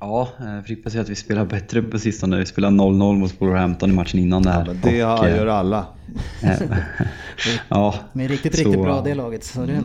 Ja, 0.00 0.28
eh, 0.40 0.64
Frippe 0.66 0.90
säger 0.90 1.02
att 1.04 1.08
vi 1.10 1.14
spelar 1.14 1.44
bättre 1.44 1.82
på 1.82 1.98
sistone. 1.98 2.38
Vi 2.38 2.46
spelar 2.46 2.70
0-0 2.70 3.16
mot 3.18 3.34
Wolverhampton 3.40 3.90
i 3.90 3.92
matchen 3.92 4.20
innan 4.20 4.42
det 4.42 4.50
här. 4.50 4.64
Men 4.66 4.80
det 4.82 5.04
Och, 5.04 5.10
har- 5.10 5.28
eh, 5.28 5.36
gör 5.36 5.46
alla. 5.46 5.86
eh, 6.42 6.50
ja, 7.68 7.94
Men 8.12 8.28
riktigt, 8.28 8.54
Så, 8.54 8.60
riktigt 8.62 8.82
bra 8.82 8.96
ja. 8.96 9.02
det 9.04 9.14
laget. 9.14 9.44
Så 9.44 9.60
det, 9.60 9.82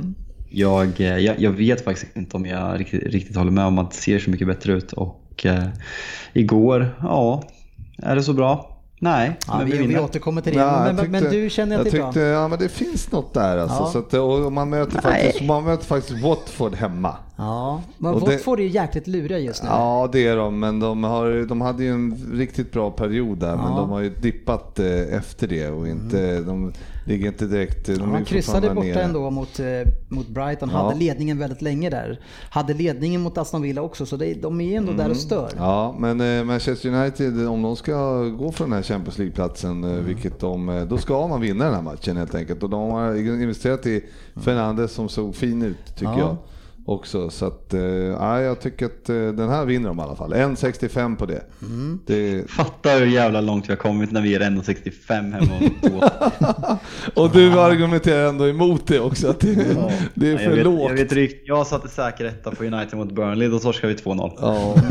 jag, 0.49 0.99
jag, 0.99 1.39
jag 1.39 1.51
vet 1.51 1.83
faktiskt 1.83 2.17
inte 2.17 2.37
om 2.37 2.45
jag 2.45 2.79
riktigt, 2.79 3.03
riktigt 3.03 3.35
håller 3.35 3.51
med 3.51 3.65
om 3.65 3.77
att 3.79 3.91
det 3.91 3.97
ser 3.97 4.19
så 4.19 4.29
mycket 4.29 4.47
bättre 4.47 4.73
ut. 4.73 4.93
Och 4.93 5.45
eh, 5.45 5.63
igår, 6.33 6.95
ja, 7.01 7.43
är 7.97 8.15
det 8.15 8.23
så 8.23 8.33
bra? 8.33 8.69
Nej, 8.99 9.31
ja, 9.47 9.57
men 9.57 9.65
vi 9.65 9.77
vi, 9.77 9.87
vi 9.87 9.99
återkommer 9.99 10.41
till 10.41 10.53
det. 10.53 10.59
Ja, 10.59 10.71
men, 10.79 10.85
jag 10.87 10.95
men, 10.95 11.11
men 11.11 11.21
tyckte- 11.21 11.35
du 11.37 11.49
känner 11.49 11.77
att 11.79 11.83
det 11.83 11.89
är 11.89 11.97
bra? 11.99 12.07
tyckte, 12.11 12.19
Ja, 12.19 12.47
men 12.47 12.59
det 12.59 12.69
finns 12.69 13.11
något 13.11 13.33
där 13.33 13.57
alltså. 13.57 13.77
Ja. 13.83 13.89
Så 13.91 13.99
att, 13.99 14.13
och 14.45 14.53
man, 14.53 14.69
möter 14.69 15.01
faktiskt, 15.01 15.41
man 15.43 15.63
möter 15.63 15.85
faktiskt 15.85 16.23
Watford 16.23 16.75
hemma. 16.75 17.15
Ja, 17.35 17.81
men 17.97 18.19
Watford 18.19 18.59
är 18.59 18.63
ju 18.63 18.69
jäkligt 18.69 19.07
luriga 19.07 19.39
just 19.39 19.63
nu. 19.63 19.69
Ja, 19.69 20.09
det 20.11 20.27
är 20.27 20.35
de, 20.35 20.59
men 20.59 20.79
de, 20.79 21.03
har, 21.03 21.45
de 21.47 21.61
hade 21.61 21.83
ju 21.83 21.89
en 21.91 22.15
riktigt 22.33 22.71
bra 22.71 22.91
period 22.91 23.37
där, 23.37 23.55
men 23.55 23.65
Ja. 23.71 23.77
de 23.77 23.89
har 23.89 23.99
ju 23.99 24.09
dippat 24.09 24.79
eh, 24.79 25.13
efter 25.17 25.47
det 25.47 25.69
och 25.69 25.87
inte, 25.87 26.41
de 26.41 26.73
ligger 27.05 27.27
inte 27.27 27.45
direkt... 27.45 27.85
De 27.85 27.93
Ja, 27.93 28.05
man 28.05 28.25
kryssade 28.25 28.69
borta 28.69 28.87
nere. 28.87 29.01
ändå 29.01 29.29
mot, 29.31 29.59
eh, 29.59 29.65
mot 30.09 30.27
Brighton, 30.27 30.69
Ja. 30.73 30.77
hade 30.77 30.95
ledningen 30.99 31.39
väldigt 31.39 31.61
länge 31.61 31.89
där. 31.89 32.19
Hade 32.49 32.73
ledningen 32.73 33.21
mot 33.21 33.37
Aston 33.37 33.61
Villa 33.61 33.81
också, 33.81 34.05
så 34.05 34.15
det, 34.17 34.33
de 34.33 34.61
är 34.61 34.77
ändå 34.77 34.91
där 34.93 35.09
och 35.09 35.17
stör. 35.17 35.49
Mm. 35.53 35.63
Ja, 35.63 35.95
men 35.99 36.21
eh, 36.39 36.43
Manchester 36.43 36.89
United, 36.89 37.47
om 37.47 37.61
de 37.61 37.75
ska 37.75 38.23
gå 38.23 38.51
för 38.51 38.63
den 38.63 38.73
här 38.73 38.81
Champions 38.81 39.17
League-platsen, 39.17 39.83
Mm. 39.83 40.05
vilket 40.05 40.39
de, 40.39 40.85
då 40.89 40.97
ska 40.97 41.27
man 41.27 41.41
vinna 41.41 41.65
den 41.65 41.73
här 41.73 41.81
matchen 41.81 42.17
helt 42.17 42.35
enkelt. 42.35 42.63
Och 42.63 42.69
de 42.69 42.91
har 42.91 43.15
investerat 43.41 43.85
i 43.85 44.01
Fernandes 44.35 44.91
som 44.91 45.09
såg 45.09 45.35
fin 45.35 45.61
ut, 45.61 45.95
tycker 45.95 46.11
Ja. 46.11 46.19
jag. 46.19 46.35
Också, 46.85 47.29
så 47.29 47.45
att, 47.45 47.73
eh, 47.73 47.81
ja, 47.83 48.41
jag 48.41 48.59
tycker 48.61 48.85
att 48.85 49.09
eh, 49.09 49.15
den 49.15 49.49
här 49.49 49.65
vinner 49.65 49.87
de 49.89 49.99
i 49.99 50.01
alla 50.01 50.15
fall. 50.15 50.33
1,65 50.33 51.15
på 51.15 51.25
det. 51.25 51.43
Mm. 51.61 51.99
det. 52.05 52.49
Fatta 52.51 52.89
hur 52.89 53.05
jävla 53.05 53.41
långt 53.41 53.65
vi 53.67 53.71
har 53.71 53.77
kommit 53.77 54.11
när 54.11 54.21
vi 54.21 54.35
är 54.35 54.39
1,65 54.39 55.33
hemma. 55.33 55.71
Och 57.15 57.31
du 57.31 57.59
argumenterar 57.59 58.29
ändå 58.29 58.47
emot 58.47 58.87
det 58.87 58.99
också, 58.99 59.29
att 59.29 59.39
det, 59.39 59.55
det 60.13 60.27
är 60.27 60.31
Ja, 60.31 60.37
för 60.37 60.43
jag, 60.45 60.51
vet, 60.55 60.63
lågt. 60.63 60.81
jag, 60.89 60.93
vet, 60.97 61.13
rikt- 61.13 61.41
jag 61.45 61.67
satte 61.67 61.87
säker 61.87 62.25
etta 62.25 62.51
på 62.51 62.63
United 62.63 62.97
mot 62.99 63.11
Burnley, 63.11 63.47
då 63.47 63.59
torskar 63.59 63.87
vi 63.87 63.93
2-0. 63.95 64.31
Ja. 64.41 64.75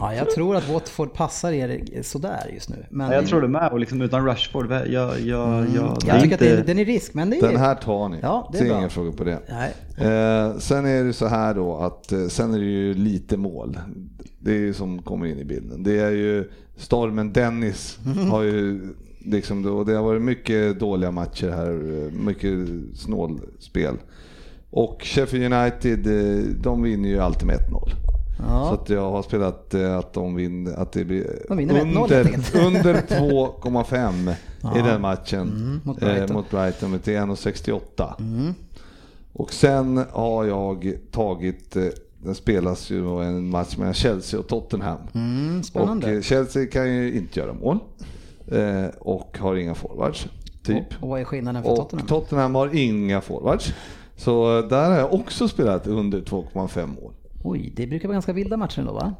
Ja, 0.00 0.14
jag 0.14 0.30
tror 0.30 0.56
att 0.56 0.68
Watford 0.68 1.14
passar 1.14 1.52
er 1.52 1.80
sådär 2.02 2.50
just 2.54 2.68
nu. 2.70 2.86
Men 2.90 3.06
Ja, 3.10 3.14
jag 3.14 3.26
tror 3.26 3.40
det 3.42 3.48
med, 3.48 3.72
och 3.72 3.78
liksom 3.80 4.02
utan 4.02 4.26
Rashford, 4.26 4.70
jag, 4.72 4.86
jag, 4.86 5.20
jag, 5.20 5.64
det 5.66 5.78
är 5.78 5.84
jag 6.06 6.22
tycker 6.22 6.34
att 6.34 6.42
inte- 6.42 6.56
det, 6.56 6.62
den 6.62 6.78
är 6.78 6.84
risk, 6.84 7.14
men 7.14 7.30
det 7.30 7.36
är... 7.38 7.42
Den 7.42 7.56
här 7.56 7.74
tar 7.74 8.08
ni. 8.08 8.18
Ja, 8.22 8.48
det 8.52 8.58
är 8.58 8.62
Ser 8.62 8.68
bra. 8.68 8.78
inga 8.78 8.88
frågor 8.88 9.12
på 9.12 9.24
det. 9.24 9.38
Nej. 9.48 9.72
Eh, 10.10 10.51
sen 10.58 10.86
är 10.86 11.04
det 11.04 11.12
så 11.12 11.26
här 11.26 11.54
då 11.54 11.76
att 11.76 12.12
eh, 12.12 12.26
sen 12.26 12.54
är 12.54 12.58
det 12.58 12.64
ju 12.64 12.94
lite 12.94 13.36
mål. 13.36 13.78
Det 14.38 14.50
är 14.52 14.58
ju 14.58 14.74
som 14.74 15.02
kommer 15.02 15.26
in 15.26 15.38
i 15.38 15.44
bilden. 15.44 15.82
Det 15.82 15.98
är 15.98 16.10
ju 16.10 16.50
stormen 16.76 17.32
Dennis 17.32 17.98
har 18.30 18.42
ju 18.42 18.80
liksom, 19.18 19.66
och 19.66 19.86
det 19.86 19.94
har 19.94 20.02
varit 20.02 20.22
mycket 20.22 20.80
dåliga 20.80 21.10
matcher 21.10 21.50
här, 21.50 22.04
eh, 22.04 22.12
mycket 22.24 22.68
snålspel. 22.94 23.94
Och 24.70 25.02
Sheffield 25.04 25.54
United, 25.54 26.06
eh, 26.06 26.44
de 26.62 26.82
vinner 26.82 27.08
ju 27.08 27.18
alltid 27.18 27.46
med 27.46 27.56
1-0. 27.56 27.90
Ja. 28.38 28.68
Så 28.68 28.74
att 28.74 28.90
jag 28.90 29.10
har 29.10 29.22
spelat 29.22 29.74
eh, 29.74 29.98
att 29.98 30.12
de 30.12 30.34
vinner, 30.34 30.72
att 30.72 30.92
det 30.92 31.04
blir 31.04 31.26
De 31.48 31.58
vinner 31.58 31.74
med 31.74 31.86
1-0 31.86 32.04
under, 32.04 32.66
under 32.66 32.94
2,5 32.94 34.34
i 34.76 34.82
den 34.82 35.00
matchen 35.00 35.80
mot 35.84 36.02
eh, 36.02 36.08
Brighton. 36.08 36.36
mot 36.36 36.50
Brighton 36.50 36.98
till 36.98 37.12
1,68. 37.12 38.54
Och 39.32 39.52
sen 39.52 40.04
har 40.12 40.44
jag 40.44 40.92
tagit, 41.10 41.76
eh, 41.76 41.84
den 42.18 42.34
spelas 42.34 42.90
ju 42.90 43.22
en 43.22 43.50
match 43.50 43.76
mellan 43.76 43.94
Chelsea 43.94 44.40
och 44.40 44.46
Tottenham. 44.48 44.98
Mm, 45.14 45.62
och 45.74 46.08
eh, 46.08 46.20
Chelsea 46.20 46.66
kan 46.66 46.94
ju 46.94 47.14
inte 47.14 47.40
göra 47.40 47.52
mål 47.52 47.78
eh, 48.46 48.86
och 48.98 49.38
har 49.38 49.56
inga 49.56 49.74
forwards. 49.74 50.26
Typ. 50.62 50.84
Och, 51.00 51.08
vad 51.08 51.20
är 51.20 51.24
skillnaden 51.24 51.62
för 51.62 51.70
Och 51.70 51.76
Tottenham? 51.76 52.06
Tottenham 52.06 52.54
har 52.54 52.76
inga 52.76 53.20
forwards. 53.20 53.74
Så 54.16 54.62
där 54.62 54.90
har 54.90 54.98
jag 54.98 55.14
också 55.14 55.48
spelat 55.48 55.86
under 55.86 56.20
2,5 56.20 56.86
mål. 56.86 57.12
Oj, 57.44 57.72
det 57.76 57.86
brukar 57.86 58.08
vara 58.08 58.14
ganska 58.14 58.32
vilda 58.32 58.56
matcher 58.56 58.80
ändå 58.80 58.92
va? 58.92 59.14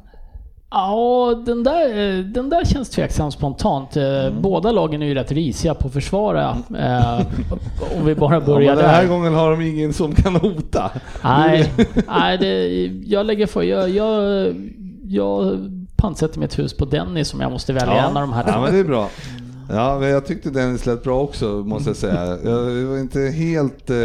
Ja, 0.75 1.41
den 1.45 1.63
där, 1.63 2.23
den 2.23 2.49
där 2.49 2.65
känns 2.65 2.89
tveksam 2.89 3.31
spontant. 3.31 3.97
Eh, 3.97 4.03
Mm. 4.03 4.41
Båda 4.41 4.71
lagen 4.71 5.01
är 5.01 5.05
ju 5.05 5.13
rätt 5.13 5.31
risiga 5.31 5.73
på 5.73 5.87
att 5.87 5.93
försvara. 5.93 6.57
Eh, 6.79 7.21
om 7.99 8.05
vi 8.05 8.15
bara 8.15 8.33
Ja, 8.33 8.39
börjar 8.41 8.75
men 8.75 8.83
den 8.83 8.89
här 8.93 9.01
där. 9.01 9.09
gången 9.09 9.33
har 9.33 9.51
de 9.51 9.61
ingen 9.61 9.93
som 9.93 10.15
kan 10.15 10.35
hota. 10.35 10.91
Nej, 11.23 11.71
nej 12.07 12.37
det, 12.37 12.67
jag 13.05 13.25
lägger 13.25 13.47
för... 13.47 13.61
Jag, 13.63 13.89
jag, 13.89 14.47
jag 15.07 15.57
pantsätter 15.95 16.39
mitt 16.39 16.59
hus 16.59 16.77
på 16.77 16.85
Dennis 16.85 17.33
om 17.33 17.41
jag 17.41 17.51
måste 17.51 17.73
välja 17.73 17.93
en 17.93 18.17
av 18.17 18.21
de 18.21 18.33
här 18.33 18.43
Ja, 18.47 18.61
men 18.61 18.73
det 18.73 18.79
är 18.79 18.83
bra. 18.83 19.09
Ja, 19.69 19.97
men 19.99 20.09
jag 20.09 20.25
tyckte 20.25 20.49
Dennis 20.49 20.85
lät 20.85 21.03
bra 21.03 21.19
också 21.19 21.45
måste 21.45 21.89
jag 21.89 21.97
säga. 21.97 22.37
Jag 22.43 22.61
var 22.85 22.97
inte 22.99 23.19
helt 23.19 23.89
eh, 23.89 23.97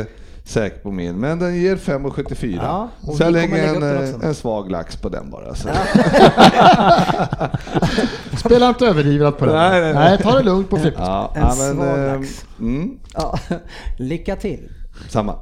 säker 0.48 0.78
på 0.78 0.90
min, 0.90 1.16
men 1.16 1.38
den 1.38 1.60
ger 1.60 1.76
5,74. 1.76 2.58
Ja, 2.62 2.88
och 3.00 3.16
så 3.16 3.22
jag 3.22 3.32
lägger 3.32 3.74
en, 3.74 3.80
den 3.80 4.22
en 4.22 4.34
svag 4.34 4.70
lax 4.70 4.96
på 4.96 5.08
den 5.08 5.30
bara. 5.30 5.54
Så. 5.54 5.68
Spela 8.36 8.68
inte 8.68 8.86
överdrivet 8.86 9.38
på 9.38 9.46
det. 9.46 9.52
Nej, 9.52 9.80
nej, 9.80 9.94
nej. 9.94 10.18
ta 10.18 10.36
det 10.36 10.42
lugnt 10.42 10.70
på 10.70 10.76
Frippe. 10.78 11.00
Ja, 11.02 11.32
En 11.34 11.40
ja, 11.40 11.54
men, 11.58 11.74
svag 11.76 11.98
eh, 11.98 12.16
lax. 12.16 12.44
Mm, 12.60 12.98
Ja, 13.14 13.38
lycka 13.98 14.36
till! 14.36 14.68
samma. 15.08 15.34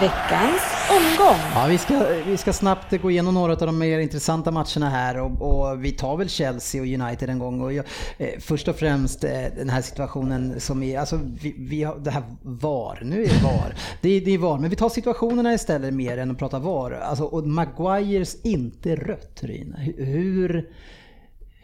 Veckans 0.00 0.62
omgång. 0.90 1.36
Ja, 1.54 1.66
vi, 1.68 1.78
ska, 1.78 2.06
vi 2.26 2.36
ska 2.36 2.52
snabbt 2.52 3.02
gå 3.02 3.10
igenom 3.10 3.34
några 3.34 3.52
av 3.52 3.58
de 3.58 3.78
mer 3.78 3.98
intressanta 3.98 4.50
matcherna 4.50 4.90
här 4.90 5.20
och, 5.20 5.42
och 5.70 5.84
vi 5.84 5.92
tar 5.92 6.16
väl 6.16 6.28
Chelsea 6.28 6.80
och 6.82 6.86
United 6.86 7.30
en 7.30 7.38
gång. 7.38 7.60
Och 7.60 7.72
jag, 7.72 7.84
eh, 8.18 8.28
först 8.40 8.68
och 8.68 8.76
främst 8.76 9.24
eh, 9.24 9.30
den 9.56 9.68
här 9.70 9.82
situationen 9.82 10.60
som 10.60 10.82
är, 10.82 10.98
alltså 10.98 11.20
vi, 11.42 11.54
vi 11.58 11.82
har, 11.82 11.96
det 11.98 12.10
här 12.10 12.22
VAR, 12.42 12.98
nu 13.04 13.22
är 13.24 13.28
det 13.28 13.42
VAR. 13.44 13.74
Det, 14.00 14.08
är- 14.08 14.20
det 14.20 14.30
är 14.34 14.38
VAR, 14.38 14.58
men 14.58 14.70
vi 14.70 14.76
tar 14.76 14.88
situationerna 14.88 15.54
istället 15.54 15.94
mer 15.94 16.18
än 16.18 16.30
att 16.30 16.38
prata 16.38 16.58
VAR. 16.58 16.90
Alltså, 16.92 17.24
och 17.24 17.46
Maguires 17.46 18.36
inte 18.42 18.96
rött 18.96 19.38
Ryn. 19.42 19.74
Hur- 19.78 20.04
Hur... 20.04 20.68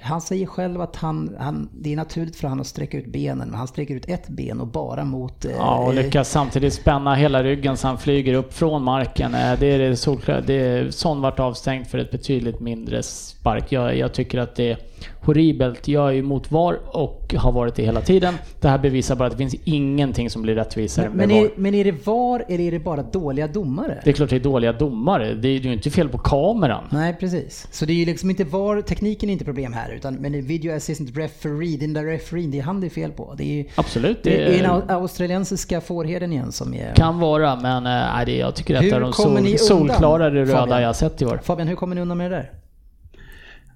Han 0.03 0.21
säger 0.21 0.47
själv 0.47 0.81
att 0.81 0.97
han, 0.97 1.37
han, 1.39 1.69
det 1.73 1.93
är 1.93 1.97
naturligt 1.97 2.37
för 2.37 2.49
honom 2.49 2.61
att 2.61 2.67
sträcka 2.67 2.99
ut 2.99 3.07
benen, 3.07 3.49
men 3.49 3.59
han 3.59 3.69
sträcker 3.69 3.95
ut 3.95 4.09
ett 4.09 4.29
ben 4.29 4.61
och 4.61 4.67
bara 4.67 5.05
mot... 5.05 5.45
eh, 5.45 5.51
Ja, 5.59 5.79
och 5.79 5.95
lyckas 5.95 6.31
samtidigt 6.31 6.75
spänna 6.75 7.15
hela 7.15 7.43
ryggen 7.43 7.77
så 7.77 7.87
han 7.89 7.99
flyger 7.99 8.35
upp 8.35 8.55
från 8.55 8.83
marken. 8.83 9.35
Eh, 9.35 9.59
Det 9.61 9.67
är 9.67 9.79
det 9.79 9.97
solklart. 9.97 10.47
Det 10.47 10.55
är, 10.55 10.91
Son 10.91 11.21
vart 11.21 11.41
avstängd 11.41 11.87
för 11.87 11.99
ett 11.99 12.11
betydligt 12.11 12.61
mindre 12.61 13.03
spark. 13.03 13.73
Jag, 13.73 13.97
jag 13.97 14.13
tycker 14.13 14.39
att 14.39 14.55
det... 14.55 14.77
horribelt. 15.21 15.89
Jag 15.89 16.09
är 16.09 16.13
ju 16.13 16.23
mot 16.23 16.51
VAR 16.51 16.79
och 16.87 17.35
har 17.39 17.53
varit 17.53 17.75
det 17.75 17.83
hela 17.83 18.01
tiden. 18.01 18.35
Det 18.61 18.69
här 18.69 18.79
bevisar 18.79 19.17
bara 19.17 19.27
att 19.27 19.33
det 19.33 19.39
finns 19.39 19.55
ingenting 19.65 20.31
som 20.31 20.43
blir 20.43 20.55
rättvisare 20.55 21.09
Men, 21.09 21.17
med 21.17 21.29
men, 21.29 21.37
VAR. 21.37 21.45
är, 21.45 21.51
men 21.57 21.75
är 21.75 21.85
det 21.85 22.07
VAR 22.07 22.45
eller 22.49 22.65
är 22.65 22.71
det 22.71 22.79
bara 22.79 23.03
dåliga 23.03 23.47
domare? 23.47 24.01
Det 24.05 24.11
är 24.11 24.15
klart 24.15 24.31
det 24.31 24.37
är 24.37 24.41
dåliga 24.41 24.73
domare. 24.73 25.35
Det 25.35 25.49
är 25.49 25.59
ju 25.59 25.73
inte 25.73 25.91
fel 25.91 26.09
på 26.09 26.19
kameran. 26.19 26.85
Nej, 26.91 27.17
precis. 27.21 27.69
Så 27.71 27.85
det 27.85 27.93
är 27.93 27.97
ju 27.97 28.07
liksom 28.07 28.31
inte 28.31 28.45
VAR, 28.45 28.83
tekniken 28.83 29.29
är 29.29 29.33
inte 29.33 29.45
problem 29.45 29.73
här, 29.73 29.93
utan 29.93 30.15
men 30.15 30.47
video 30.47 30.77
assistant 30.77 31.17
referee, 31.17 31.77
den 31.77 31.93
där 31.93 32.05
refereen, 32.05 32.51
det 32.51 32.59
är 32.59 32.63
han 32.63 32.81
det 32.81 32.87
är 32.87 32.91
fel 32.91 33.11
på. 33.11 33.35
Det 33.39 33.45
är 33.45 33.55
ju 33.55 33.65
Absolut, 33.75 34.23
det 34.23 34.31
det 34.31 34.59
är 34.59 34.63
den 34.63 34.91
australiensiska 34.97 35.81
fårherden 35.81 36.33
igen 36.33 36.53
som 36.53 36.75
är... 36.75 36.95
Kan 36.95 37.19
vara, 37.19 37.57
men 37.57 37.85
det, 38.27 38.37
jag 38.37 38.55
tycker 38.55 38.75
att 38.75 38.81
det 38.81 38.91
är 38.91 39.01
de 39.01 39.13
sol, 39.13 39.59
solklarare 39.59 40.41
röda 40.41 40.53
Fabian? 40.53 40.83
jag 40.83 40.97
sett 40.97 41.23
i 41.23 41.25
år. 41.25 41.41
Fabian, 41.45 41.69
hur 41.69 41.77
kommer 41.77 41.95
ni 41.95 42.01
undan 42.01 42.19
med 42.19 42.31
det 42.31 42.37
där? 42.37 42.60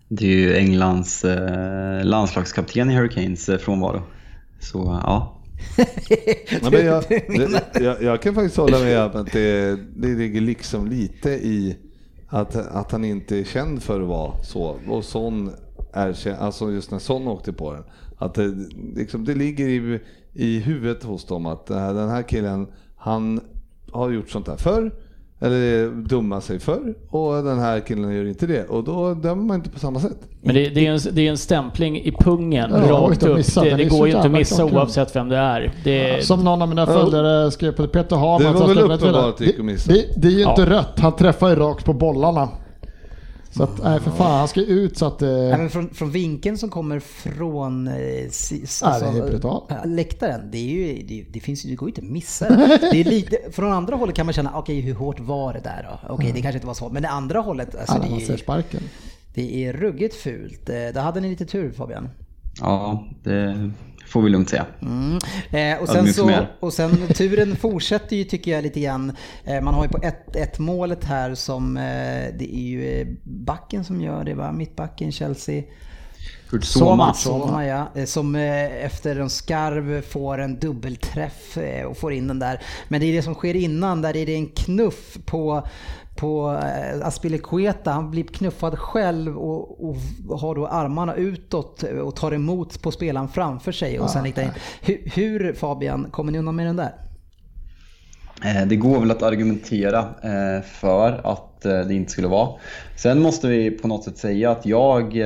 Det 0.09 0.27
är 0.27 0.37
ju 0.37 0.57
Englands 0.57 1.25
eh, 1.25 2.05
landslagskapten 2.05 2.91
i 2.91 2.97
Hurricanes 2.97 3.49
eh, 3.49 3.59
frånvaro. 3.59 4.03
Så 4.61 5.01
ja, 5.03 5.41
Ja, 6.63 6.71
men 6.71 6.87
jag, 6.87 7.05
det, 7.09 7.81
jag, 7.81 8.03
jag 8.03 8.23
kan 8.23 8.35
faktiskt 8.35 8.57
hålla 8.57 8.79
med 8.79 9.01
om 9.01 9.21
att 9.21 9.33
det, 9.33 9.79
det 9.97 10.09
ligger 10.09 10.41
liksom 10.41 10.87
lite 10.87 11.31
i 11.31 11.77
att, 12.29 12.57
att 12.57 12.93
han 12.93 13.05
inte 13.05 13.39
är 13.39 13.45
känd 13.45 13.83
för 13.83 14.01
att 14.01 14.09
vara 14.09 14.43
så. 14.43 14.77
Och 14.89 15.05
sån 15.05 15.51
är 15.93 16.13
känd, 16.13 16.39
alltså 16.39 16.73
just 16.73 16.91
när 16.91 16.99
Son 16.99 17.29
åkte 17.29 17.53
på 17.53 17.73
den. 17.73 17.85
Att 18.19 18.35
det, 18.35 18.55
liksom, 18.95 19.25
det 19.25 19.35
ligger 19.35 19.69
i, 19.69 20.01
i 20.33 20.59
huvudet 20.59 21.03
hos 21.05 21.25
dem 21.25 21.47
att 21.47 21.71
eh, 21.71 21.95
den 21.95 22.09
här 22.09 22.23
killen, 22.23 22.67
han 22.97 23.41
har 23.93 24.11
gjort 24.11 24.31
sånt 24.31 24.49
här 24.49 24.57
förr. 24.57 24.93
Eller 25.41 25.91
dumma 26.09 26.41
sig 26.41 26.59
förr 26.59 26.95
och 27.11 27.45
den 27.45 27.59
här 27.59 27.81
killen 27.81 28.15
gör 28.17 28.25
inte 28.29 28.47
det. 28.47 28.65
Och 28.69 28.85
då 28.85 29.15
dömer 29.15 29.43
man 29.43 29.57
inte 29.57 29.71
på 29.71 29.79
samma 29.79 30.01
sätt. 30.01 30.17
Men 30.43 30.55
det, 30.55 30.69
det, 30.69 30.87
är 30.87 30.93
en, 30.93 30.99
det 31.13 31.27
är 31.27 31.31
en 31.31 31.39
stämpling 31.39 31.97
i 32.01 32.13
pungen, 32.13 32.71
Ja, 32.71 32.93
rakt 32.93 33.23
upp. 33.23 33.37
missa. 33.37 33.65
Det, 33.65 33.71
det 33.75 33.85
går 33.85 34.07
ju 34.09 34.15
inte 34.15 34.27
att 34.27 34.33
missa 34.33 34.65
oavsett 34.65 35.17
vem 35.17 35.29
det 35.29 35.37
är. 35.37 35.73
Det, 35.85 36.25
Som 36.27 36.45
någon 36.45 36.63
av 36.63 36.69
mina 36.69 36.87
följare 36.87 37.51
skrev 37.51 37.73
på 37.73 37.87
Peter 37.87 38.17
Hamann. 38.17 38.43
Det 38.43 38.53
var 38.61 38.69
väl 38.69 38.79
uppenbart 38.79 39.25
att 39.25 39.37
det 39.39 39.45
gick 39.45 39.59
att 39.59 39.65
missa. 39.65 39.93
Det, 39.93 39.99
det, 39.99 40.21
det 40.21 40.29
är 40.29 40.33
ju 40.33 40.43
inte 40.49 40.63
Ja. 40.63 40.67
rött. 40.71 41.01
Han 41.01 41.17
träffar 41.17 41.49
ju 41.49 41.55
rakt 41.55 41.85
på 41.85 41.93
bollarna. 41.93 42.49
Så 43.57 43.63
att, 43.63 43.83
nej 43.83 44.01
för 44.01 44.11
fan, 44.11 44.39
han 44.39 44.49
ska 44.49 44.61
ut 44.61 44.99
så 44.99 45.07
att 45.07 45.23
eh, 45.23 45.29
Nej, 45.29 45.59
men 45.59 45.71
från, 45.71 45.89
från 45.91 46.11
vinkeln 46.11 46.59
som 46.59 46.71
kommer 46.71 47.01
från 47.01 47.89
eh, 47.89 47.95
det 47.95 48.83
är 48.83 49.27
brutalt. 49.31 49.71
äh, 49.71 49.77
läktaren, 49.87 50.51
det, 50.51 50.59
är 50.59 50.63
ju, 50.71 51.03
det, 51.03 51.25
det, 51.33 51.41
finns, 51.41 51.65
ju- 51.65 51.71
det 51.71 51.77
går 51.77 51.89
ju 51.89 51.91
inte 51.91 52.01
att 52.01 52.13
missa 52.13 52.49
det. 52.49 52.79
det 52.93 53.01
är 53.01 53.05
lite, 53.05 53.37
Från 53.53 53.73
andra 53.73 53.97
hållet 53.97 54.17
kan 54.17 54.27
man 54.27 54.33
känna, 54.33 54.59
okej 54.59 54.81
hur 54.81 54.95
hårt 54.95 55.21
var 55.21 55.53
det 55.53 55.61
där 55.61 55.89
då? 56.03 56.15
Okej 56.15 56.33
det 56.35 56.43
kanske 56.43 56.57
inte 56.57 56.67
var 56.67 56.75
så 56.75 56.89
men 56.89 57.03
det 57.03 57.09
andra 57.09 57.41
hållet, 57.41 57.75
alltså, 57.75 57.93
Alla 57.93 58.05
det, 58.05 58.11
man 58.11 58.21
är, 58.21 58.25
ser 58.25 58.33
ju- 58.33 58.39
sparken. 58.39 58.81
det 59.35 59.65
är 59.67 59.73
ruggigt 59.73 60.15
fult. 60.15 60.69
Eh, 60.69 60.75
Där 60.75 61.01
hade 61.03 61.21
ni 61.21 61.29
lite 61.31 61.47
tur 61.47 61.73
Fabian. 61.73 62.09
ja 62.61 63.05
det 63.23 63.71
får 64.07 64.23
vi 64.23 64.31
lugnt 64.31 64.49
säga. 64.51 64.67
Mm. 64.83 65.19
Eh, 65.51 65.83
och, 65.83 65.89
sen 65.89 65.97
Ödmjukt 65.97 66.17
så, 66.17 66.47
och 66.61 66.73
sen 66.73 67.09
turen 67.15 67.57
fortsätter 67.61 68.17
ju 68.17 68.25
tycker 68.25 68.51
jag 68.51 68.63
lite 68.63 68.81
grann. 68.81 69.17
Eh, 69.45 69.61
man 69.61 69.75
har 69.75 69.85
ju 69.85 69.89
på 69.89 69.99
1-1 69.99 70.61
målet 70.61 71.05
här 71.05 71.35
som, 71.35 71.77
eh, 71.77 71.83
det 72.39 72.55
är 72.55 72.63
ju 72.63 73.01
eh, 73.01 73.07
backen 73.23 73.85
som 73.85 74.01
gör 74.01 74.25
det 74.25 74.35
va? 74.35 74.53
Mittbacken 74.53 75.13
Chelsea. 75.13 75.63
Kurt 76.49 76.65
Soma. 76.65 77.15
Soma 77.15 77.67
ja. 77.67 77.89
Eh, 77.95 78.05
Som 78.05 78.35
eh, 78.35 78.85
efter 78.85 79.21
en 79.21 79.31
skarv 79.31 80.03
får 80.03 80.39
en 80.39 80.59
dubbelträff 80.59 81.59
och 81.87 81.97
får 81.97 82.13
in 82.13 82.29
den 82.29 82.39
där. 82.39 82.63
Men 82.89 83.01
det 83.01 83.07
är 83.07 83.13
det 83.13 83.23
som 83.23 83.35
sker 83.35 83.57
innan, 83.57 84.03
där 84.03 84.17
är 84.17 84.27
det 84.27 84.35
en 84.35 84.47
knuff 84.47 85.19
på 85.27 85.69
på 86.17 86.61
eh, 86.63 87.07
Aspilicueta, 87.07 87.91
han 87.91 88.11
blir 88.11 88.25
knuffad 88.25 88.79
själv 88.79 89.39
och, 89.39 89.89
och 89.89 89.97
har 90.39 90.55
då 90.55 90.67
armarna 90.67 91.15
utåt 91.15 91.83
och 91.83 92.17
tar 92.17 92.33
emot 92.33 92.83
på 92.83 92.91
spelaren 92.91 93.29
framför 93.29 93.73
sig 93.73 94.01
och 94.01 94.11
sen 94.11 94.25
riktar 94.25 94.43
in. 94.43 94.51
Hur, 94.83 95.11
hur 95.15 95.53
Fabian, 95.53 96.07
kommer 96.11 96.33
ni 96.33 96.39
undan 96.39 96.57
med 96.57 96.67
den 96.67 96.77
där? 96.77 96.95
Eh, 98.45 98.67
Det 98.67 98.77
går 98.77 99.01
väl 99.01 99.11
att 99.11 99.23
argumentera 99.23 99.99
eh, 99.99 100.63
för 100.63 101.21
att 101.33 101.61
det 101.63 101.95
inte 101.95 102.13
skulle 102.13 102.29
vara. 102.29 102.49
Sen 102.97 103.23
måste 103.23 103.49
vi 103.49 103.71
på 103.71 103.89
något 103.89 104.05
sätt 104.05 104.19
säga 104.19 104.51
att 104.51 104.67
jag... 104.67 105.23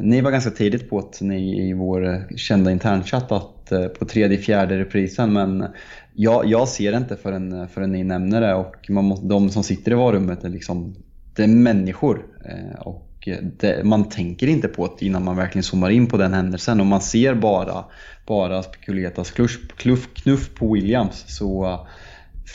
Ni 0.00 0.20
var 0.20 0.30
ganska 0.30 0.50
tidigt 0.50 0.90
på 0.90 0.98
att 0.98 1.20
ni 1.20 1.68
i 1.68 1.72
vår 1.72 2.28
kända 2.36 2.70
internchatt 2.70 3.32
att 3.32 3.72
på 3.98 4.04
tredje, 4.04 4.38
fjärde 4.38 4.78
reprisen 4.78 5.32
men 5.32 5.66
jag, 6.14 6.46
jag 6.46 6.68
ser 6.68 6.92
det 6.92 6.98
inte 6.98 7.16
förrän, 7.16 7.68
förrän 7.68 7.92
ni 7.92 8.04
nämner 8.04 8.40
det 8.40 8.54
och 8.54 8.90
man 8.90 9.04
må, 9.04 9.16
de 9.16 9.50
som 9.50 9.62
sitter 9.62 9.92
i 9.92 9.94
varummet 9.94 10.44
är 10.44 10.48
liksom 10.48 10.94
det 11.34 11.42
är 11.42 11.48
människor. 11.48 12.26
eh, 12.44 12.80
Och 12.80 13.28
det, 13.58 13.84
man 13.84 14.08
tänker 14.08 14.46
inte 14.46 14.68
på 14.68 14.96
det 14.98 15.06
innan 15.06 15.24
man 15.24 15.36
verkligen 15.36 15.62
zoomar 15.62 15.90
in 15.90 16.06
på 16.06 16.16
den 16.16 16.32
händelsen 16.32 16.80
och 16.80 16.86
man 16.86 17.00
ser 17.00 17.34
bara, 17.34 17.84
bara 18.26 18.62
Spekuletas 18.62 19.30
knuff, 19.30 19.58
knuff, 19.76 20.14
knuff 20.14 20.54
på 20.54 20.72
Williams. 20.72 21.24
Så 21.26 21.80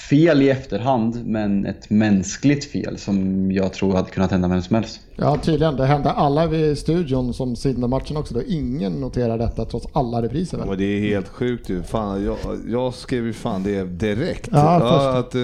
fel 0.09 0.41
i 0.41 0.49
efterhand 0.49 1.25
men 1.25 1.65
ett 1.65 1.89
mänskligt 1.89 2.71
fel 2.71 2.97
som 2.97 3.51
jag 3.51 3.73
tror 3.73 3.93
hade 3.95 4.09
kunnat 4.09 4.31
hända 4.31 4.47
vem 4.47 4.61
som 4.61 4.75
helst. 4.75 5.01
Ja 5.17 5.37
tydligen, 5.41 5.75
det 5.75 5.85
hände 5.85 6.11
alla 6.11 6.47
vid 6.47 6.77
studion 6.77 7.33
som 7.33 7.55
Sydney-matchen 7.55 8.17
också 8.17 8.33
då. 8.33 8.41
Ingen 8.47 8.93
noterar 8.93 9.37
detta 9.37 9.65
trots 9.65 9.87
alla 9.93 10.21
repriser 10.21 10.57
väl? 10.57 10.67
Men 10.67 10.77
det 10.77 10.83
är 10.85 11.01
helt 11.01 11.27
sjukt 11.27 11.69
ju. 11.69 11.83
Fan, 11.83 12.25
jag, 12.25 12.37
jag 12.67 12.93
skrev 12.93 13.25
ju 13.25 13.33
fan 13.33 13.63
det 13.63 13.83
direkt. 13.83 14.49
Ja, 14.51 14.79
Ja, 14.79 15.17
att, 15.19 15.35
eh, 15.35 15.41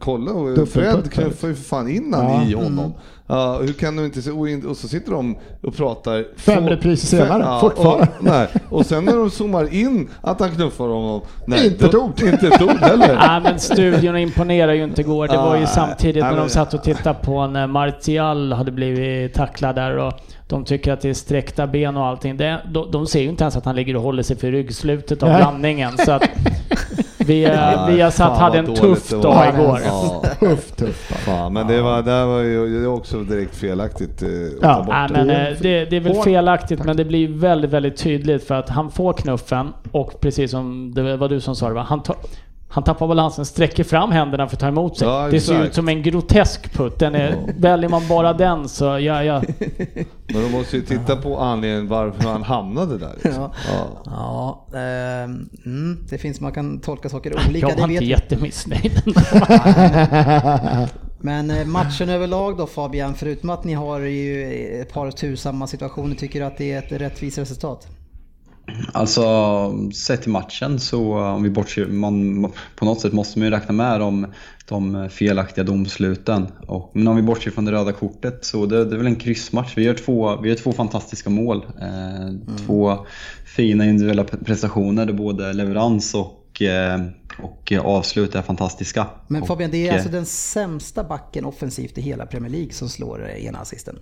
kolla, 0.00 0.30
Fred 0.66 1.12
knuffar 1.12 1.48
ju 1.48 1.54
för 1.54 1.62
fan 1.64 1.88
innan 1.90 2.24
Ja. 2.24 2.44
i 2.48 2.52
honom. 2.54 2.94
Ja, 3.26 3.58
hur 3.62 3.72
kan 3.72 3.96
du 3.96 4.04
inte 4.04 4.22
se, 4.22 4.30
och, 4.30 4.48
in- 4.48 4.66
och 4.66 4.76
så 4.76 4.88
sitter 4.88 5.12
de 5.12 5.36
och 5.62 5.74
pratar. 5.76 6.24
Fem 6.36 6.68
repriser 6.68 7.18
fem- 7.18 7.26
senare, 7.28 7.60
fortfarande. 7.60 8.08
Och, 8.18 8.24
nej, 8.24 8.48
och 8.68 8.86
sen 8.86 9.04
när 9.04 9.16
de 9.16 9.30
zoomar 9.30 9.74
in 9.74 10.08
att 10.20 10.40
han 10.40 10.50
knuffar 10.50 10.88
honom. 10.88 11.20
Nej, 11.46 11.66
Inte 11.66 11.86
ett 11.86 11.94
ord. 11.94 12.22
Inte 12.22 12.46
ett 12.48 12.62
ord 12.62 12.70
heller. 12.80 13.14
Nej 13.28 13.40
men 13.42 13.58
studion 13.58 14.16
imponerar 14.16 14.72
ju 14.72 14.84
inte 14.84 15.00
igår. 15.00 15.28
Det 15.28 15.36
var 15.36 15.56
ju 15.56 15.66
samtidigt 15.66 16.22
nej, 16.22 16.32
när 16.34 16.40
de 16.40 16.48
satt 16.48 16.74
och 16.74 16.82
tittade 16.82 17.18
på 17.22 17.46
när 17.46 17.66
Martial 17.66 18.52
hade 18.52 18.72
blivit 18.72 19.03
tacklad 19.34 19.74
där 19.74 19.96
och 19.98 20.12
de 20.46 20.64
tycker 20.64 20.92
att 20.92 21.00
det 21.00 21.08
är 21.08 21.14
sträckta 21.14 21.66
ben 21.66 21.96
och 21.96 22.06
allting. 22.06 22.36
Det, 22.36 22.60
de, 22.72 22.90
de 22.90 23.06
ser 23.06 23.20
ju 23.20 23.28
inte 23.28 23.44
ens 23.44 23.56
att 23.56 23.64
han 23.64 23.76
ligger 23.76 23.96
och 23.96 24.02
håller 24.02 24.22
sig 24.22 24.36
för 24.36 24.50
ryggslutet 24.50 25.22
av 25.22 25.28
Nej. 25.28 25.40
landningen. 25.40 25.98
Så 25.98 26.12
att 26.12 26.22
vi, 27.18 27.42
Ja, 27.42 27.88
vi 27.90 28.00
har 28.00 28.10
satt 28.10 28.38
hade 28.38 28.58
en 28.58 28.74
tuff 28.74 29.10
dag 29.10 29.54
igår. 29.54 29.80
Ja. 29.86 30.22
Tuff, 30.40 30.70
tuff. 30.76 30.96
Fan, 31.26 31.52
men 31.52 31.66
det 31.66 31.82
var, 31.82 32.02
det 32.02 32.24
var 32.26 32.40
ju 32.40 32.80
det 32.80 32.88
var 32.88 32.96
också 32.96 33.20
direkt 33.20 33.56
felaktigt 33.56 34.22
eh, 34.22 34.28
att 34.28 34.62
Ja, 34.62 34.74
ta 34.74 34.82
bort 34.82 34.94
Nej, 34.94 35.08
det. 35.08 35.14
men 35.24 35.30
eh, 35.30 35.58
det, 35.60 35.84
det 35.84 35.96
är 35.96 36.00
väl 36.00 36.14
felaktigt 36.14 36.84
men 36.84 36.96
det 36.96 37.04
blir 37.04 37.28
väldigt, 37.28 37.70
väldigt 37.70 37.96
tydligt 37.96 38.44
för 38.46 38.54
att 38.54 38.68
han 38.68 38.90
får 38.90 39.12
knuffen 39.12 39.72
och 39.92 40.20
precis 40.20 40.50
som 40.50 40.94
det 40.94 41.16
var 41.16 41.28
du 41.28 41.40
som 41.40 41.56
sa 41.56 41.68
det 41.68 41.74
va? 41.74 41.86
Han, 41.88 42.02
tar, 42.02 42.16
han 42.74 42.84
tappar 42.84 43.08
balansen, 43.08 43.44
sträcker 43.44 43.84
fram 43.84 44.12
händerna 44.12 44.48
för 44.48 44.56
att 44.56 44.60
ta 44.60 44.68
emot 44.68 44.98
sig. 44.98 45.08
Ja, 45.08 45.28
det 45.30 45.40
ser 45.40 45.64
ut 45.64 45.74
som 45.74 45.88
en 45.88 46.02
grotesk 46.02 46.72
putt. 46.72 46.98
Den 46.98 47.14
är, 47.14 47.36
Väljer 47.58 47.88
man 47.88 48.08
bara 48.08 48.32
den 48.32 48.68
så 48.68 48.84
ja, 48.84 49.24
ja. 49.24 49.42
Men 50.26 50.42
de 50.42 50.52
måste 50.52 50.76
ju 50.76 50.82
titta 50.82 51.16
på 51.16 51.38
anledningen 51.38 51.88
varför 51.88 52.22
han 52.28 52.42
hamnade 52.42 52.98
där. 52.98 53.12
Liksom. 53.22 53.42
Ja. 53.42 53.52
Ja. 54.04 54.64
Ja, 54.72 54.78
ehm, 54.78 55.48
mm, 55.66 56.06
det 56.10 56.18
finns, 56.18 56.40
man 56.40 56.52
kan 56.52 56.80
tolka 56.80 57.08
saker 57.08 57.34
olika, 57.48 57.66
Jag 57.68 57.76
det 57.76 57.80
var 57.80 57.88
vet 57.88 57.94
inte 57.94 58.04
vi. 58.04 58.10
jättemissnöjd. 58.10 59.02
Men 61.18 61.50
eh, 61.50 61.66
matchen 61.66 62.08
överlag 62.08 62.56
då 62.56 62.66
Fabian, 62.66 63.14
förutom 63.14 63.50
att 63.50 63.64
ni 63.64 63.72
har 63.72 64.00
ju 64.00 64.80
ett 64.80 64.92
par 64.92 65.10
tursamma 65.10 65.66
situationer, 65.66 66.14
tycker 66.14 66.40
du 66.40 66.46
att 66.46 66.58
det 66.58 66.72
är 66.72 66.78
ett 66.78 66.92
rättvist 66.92 67.38
resultat? 67.38 67.88
Alltså 68.92 69.92
sett 69.92 70.22
till 70.22 70.30
matchen 70.30 70.80
så 70.80 71.18
om 71.18 71.42
vi 71.42 71.50
bortser, 71.50 71.86
man, 71.86 72.52
på 72.76 72.84
något 72.84 73.00
sätt 73.00 73.12
måste 73.12 73.38
man 73.38 73.46
ju 73.46 73.54
räkna 73.54 73.74
med 73.74 74.00
de, 74.00 74.26
de 74.68 75.08
felaktiga 75.10 75.64
domsluten. 75.64 76.46
Och, 76.66 76.90
men 76.94 77.08
om 77.08 77.16
vi 77.16 77.22
bortser 77.22 77.50
från 77.50 77.64
det 77.64 77.72
röda 77.72 77.92
kortet 77.92 78.44
så 78.44 78.66
det, 78.66 78.84
det 78.84 78.94
är 78.94 78.98
väl 78.98 79.06
en 79.06 79.16
kryssmatch. 79.16 79.72
Vi 79.76 79.82
gör 79.82 79.94
två, 79.94 80.40
vi 80.40 80.48
gör 80.48 80.56
två 80.56 80.72
fantastiska 80.72 81.30
mål. 81.30 81.66
Eh, 81.80 82.56
Två 82.66 83.06
fina 83.56 83.84
individuella 83.84 84.24
prestationer 84.24 85.06
där 85.06 85.12
både 85.12 85.52
leverans 85.52 86.14
och, 86.14 86.62
eh, 86.62 87.00
och 87.38 87.72
avslut 87.84 88.34
är 88.34 88.42
fantastiska. 88.42 89.06
Men 89.28 89.46
Fabian, 89.46 89.70
det 89.70 89.86
är 89.86 89.88
eh, 89.88 89.94
alltså 89.94 90.10
den 90.10 90.26
sämsta 90.26 91.04
backen 91.04 91.44
offensivt 91.44 91.98
i 91.98 92.00
hela 92.00 92.26
Premier 92.26 92.50
League 92.50 92.72
som 92.72 92.88
slår 92.88 93.28
eh, 93.30 93.46
ena 93.46 93.58
assisten. 93.58 93.98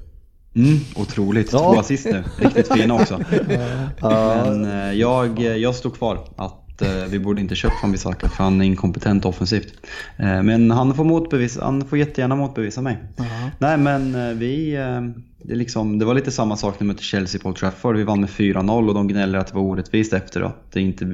Mm, 0.54 0.78
otroligt. 0.96 1.50
Två 1.50 1.78
assist 1.78 2.04
nu. 2.04 2.24
Riktigt 2.38 2.72
fina 2.72 2.94
också. 2.94 3.20
Men 4.00 4.64
eh, 4.64 4.92
jag, 4.92 5.40
jag 5.40 5.74
står 5.74 5.90
kvar 5.90 6.18
att 6.36 6.82
eh, 6.82 7.04
vi 7.08 7.18
borde 7.18 7.40
inte 7.40 7.54
köpt 7.54 7.80
från 7.80 7.92
Bisaka 7.92 8.28
för 8.28 8.44
han 8.44 8.60
är 8.60 8.64
inkompetent 8.64 9.24
offensivt. 9.24 9.74
Eh, 10.16 10.42
Men 10.42 10.70
han 10.70 10.94
får, 10.94 11.04
motbevisa, 11.04 11.64
han 11.64 11.84
får 11.84 11.98
jättegärna 11.98 12.36
motbevisa 12.36 12.80
mig. 12.80 12.98
Nej 13.58 13.78
men 13.78 14.38
vi... 14.38 14.78
Det, 15.44 15.52
är 15.52 15.56
liksom, 15.56 15.98
det 15.98 16.04
var 16.04 16.14
lite 16.14 16.30
samma 16.30 16.56
sak 16.56 16.74
när 16.74 16.78
vi 16.78 16.92
mötte 16.92 17.02
Chelsea 17.02 17.40
på 17.40 17.48
Old 17.48 17.56
Trafford. 17.56 17.96
Vi 17.96 18.04
vann 18.04 18.20
med 18.20 18.30
4-0 18.30 18.88
och 18.88 18.94
de 18.94 19.08
gnäller 19.08 19.38
att 19.38 19.46
det 19.46 19.54
var 19.54 19.62
orättvist 19.62 20.12
efter 20.12 20.40
att 20.40 20.72
det 20.72 20.80
inte 20.80 21.04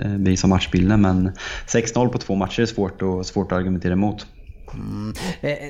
eh, 0.00 0.10
visar 0.10 0.48
matchbilden. 0.48 1.00
Men 1.00 1.30
6-0 1.66 2.08
på 2.08 2.18
två 2.18 2.34
matcher 2.34 2.62
är 2.62 2.66
svårt, 2.66 3.02
och, 3.02 3.26
svårt 3.26 3.52
att 3.52 3.58
argumentera 3.58 3.92
emot. 3.92 4.26
Mm. 4.76 5.14
Eh, 5.40 5.50
eh 5.50 5.68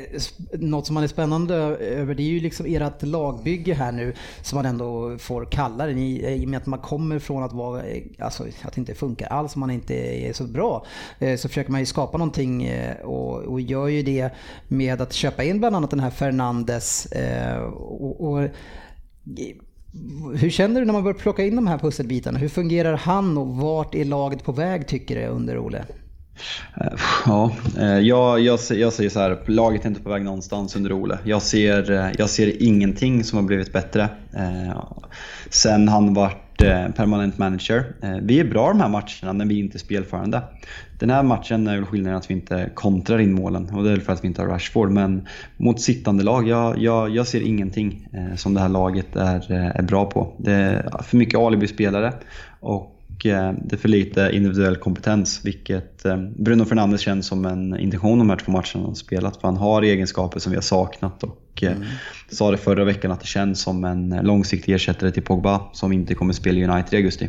något 0.53 0.87
som 0.87 0.95
man 0.95 1.03
är 1.03 1.09
spännande 1.09 1.55
över 1.55 2.15
det 2.15 2.23
är 2.23 2.31
ju 2.31 2.41
liksom 2.41 2.67
ert 2.67 3.03
lagbygge 3.03 3.75
här 3.75 3.93
nu 3.93 4.15
som 4.43 4.57
man 4.57 4.67
ändå 4.67 5.19
får 5.19 5.45
kalla 5.45 5.87
det. 5.87 5.93
I 5.93 6.45
och 6.45 6.49
med 6.49 6.57
att 6.57 6.67
man 6.67 6.79
kommer 6.79 7.19
från 7.19 7.43
att 7.43 7.53
vara, 7.53 7.83
eh, 7.83 8.03
alltså 8.19 8.45
att 8.63 8.75
det 8.75 8.79
inte 8.79 8.95
funkar 8.95 9.27
alls, 9.27 9.57
man 9.57 9.71
inte 9.71 9.95
är 9.95 10.33
så 10.33 10.45
bra. 10.45 10.87
Eh, 11.19 11.37
så 11.37 11.49
försöker 11.49 11.71
man 11.71 11.81
ju 11.81 11.87
skapa 11.87 12.19
någonting 12.19 12.65
eh, 12.65 12.97
och, 12.97 13.37
och 13.37 13.61
gör 13.61 13.89
ju 13.89 14.03
det 14.03 14.31
med 14.69 15.01
att 15.01 15.13
köpa 15.13 15.45
in 15.45 15.59
bland 15.59 15.77
annat 15.77 15.91
den 15.91 16.01
här 16.01 16.11
Fernandes. 16.11 17.07
Eh, 17.07 17.59
och, 17.63 18.21
och, 18.21 18.43
eh, 18.43 18.51
hur 20.35 20.51
känner 20.51 20.81
du 20.81 20.87
när 20.87 20.93
man 20.93 21.03
börjar 21.03 21.19
plocka 21.19 21.45
in 21.45 21.57
de 21.57 21.67
här 21.67 21.79
pusselbitarna? 21.79 22.39
Hur 22.39 22.49
fungerar 22.49 22.97
han 22.97 23.39
och 23.39 23.49
vart 23.57 23.95
är 23.95 24.05
laget 24.05 24.45
på 24.45 24.53
väg 24.53 24.87
tycker 24.87 25.17
du 25.17 25.27
under 25.27 25.59
Ole? 25.59 25.85
Ja, 27.27 27.53
eh, 27.79 27.99
jag, 27.99 28.41
jag, 28.41 28.59
jag 28.71 28.93
säger 28.93 29.11
så 29.11 29.21
här, 29.21 29.39
laget 29.47 29.85
är 29.85 29.89
inte 29.89 30.01
på 30.03 30.11
väg 30.11 30.25
någonstans 30.25 30.77
under 30.77 30.93
Ole. 30.93 31.19
Jag 31.25 31.43
ser, 31.43 31.91
eh, 31.93 32.09
jag 32.19 32.31
ser 32.31 32.63
ingenting 32.63 33.25
som 33.25 33.39
har 33.39 33.45
blivit 33.45 33.73
bättre 33.73 34.09
eh, 34.37 34.83
sen 35.51 35.89
han 35.89 36.15
vart 36.15 36.63
eh, 36.63 36.89
permanent 36.89 37.39
manager. 37.39 37.85
Eh, 38.03 38.17
Vi 38.23 38.41
är 38.41 38.45
bra 38.45 38.69
de 38.69 38.81
här 38.81 38.89
matcherna 38.89 39.33
när 39.33 39.47
vi 39.47 39.59
inte 39.59 39.77
är 39.77 39.79
spelförande. 39.79 40.43
Den 40.99 41.11
här 41.11 41.23
matchen 41.23 41.67
är 41.67 41.77
väl 41.77 41.87
skillnaden 41.87 42.19
att 42.19 42.31
vi 42.31 42.35
inte 42.35 42.71
kontrar 42.75 43.19
in 43.19 43.33
målen 43.35 43.71
och 43.75 43.85
det 43.85 43.91
är 43.91 43.95
väl 43.95 44.01
för 44.01 44.13
att 44.13 44.25
vi 44.25 44.29
inte 44.29 44.43
har 44.43 44.49
Rashford. 44.49 44.91
Men 44.91 45.29
mot 45.57 45.81
sittande 45.81 46.25
lag, 46.25 46.49
jag, 46.49 46.79
jag, 46.79 47.11
jag 47.11 47.27
ser 47.27 47.41
ingenting 47.47 48.09
eh, 48.13 48.37
som 48.37 48.55
det 48.55 48.61
här 48.61 48.69
laget 48.69 49.17
är, 49.17 49.53
eh, 49.53 49.67
är 49.67 49.83
bra 49.83 50.05
på. 50.05 50.35
Det 50.39 50.53
är 50.53 51.03
för 51.03 51.17
mycket 51.17 51.39
alibi-spelare 51.39 52.13
och 52.61 52.93
och 53.17 53.27
eh, 53.27 53.55
det 53.65 53.77
är 53.77 53.79
för 53.79 53.89
lite 53.89 54.31
individuell 54.33 54.77
kompetens, 54.77 55.41
vilket 55.45 56.05
eh, 56.05 56.17
Bruno 56.17 56.65
Fernandes 56.65 57.01
känns 57.01 57.27
som 57.27 57.47
en 57.47 57.79
intention 57.79 58.19
de 58.19 58.31
här 58.31 58.37
två 58.37 58.53
matcherna 58.53 58.85
han 58.85 58.97
spelat. 58.97 59.41
För 59.41 59.49
han 59.49 59.57
har 59.57 59.83
egenskaper 59.83 60.41
som 60.41 60.53
vi 60.53 60.57
har 60.57 60.63
saknat 60.63 61.23
och 61.23 61.63
eh, 61.63 61.73
sa 62.31 62.51
det 62.51 62.57
förra 62.57 62.85
veckan 62.85 63.11
att 63.11 63.21
det 63.21 63.27
känns 63.27 63.61
som 63.61 63.85
en 63.85 64.21
långsiktig 64.23 64.75
ersättare 64.75 65.11
till 65.11 65.23
Pogba 65.23 65.61
som 65.73 65.93
inte 65.93 66.15
kommer 66.15 66.33
spela 66.33 66.59
i 66.59 66.65
United 66.65 66.95
i 66.95 66.97
augusti. 66.97 67.29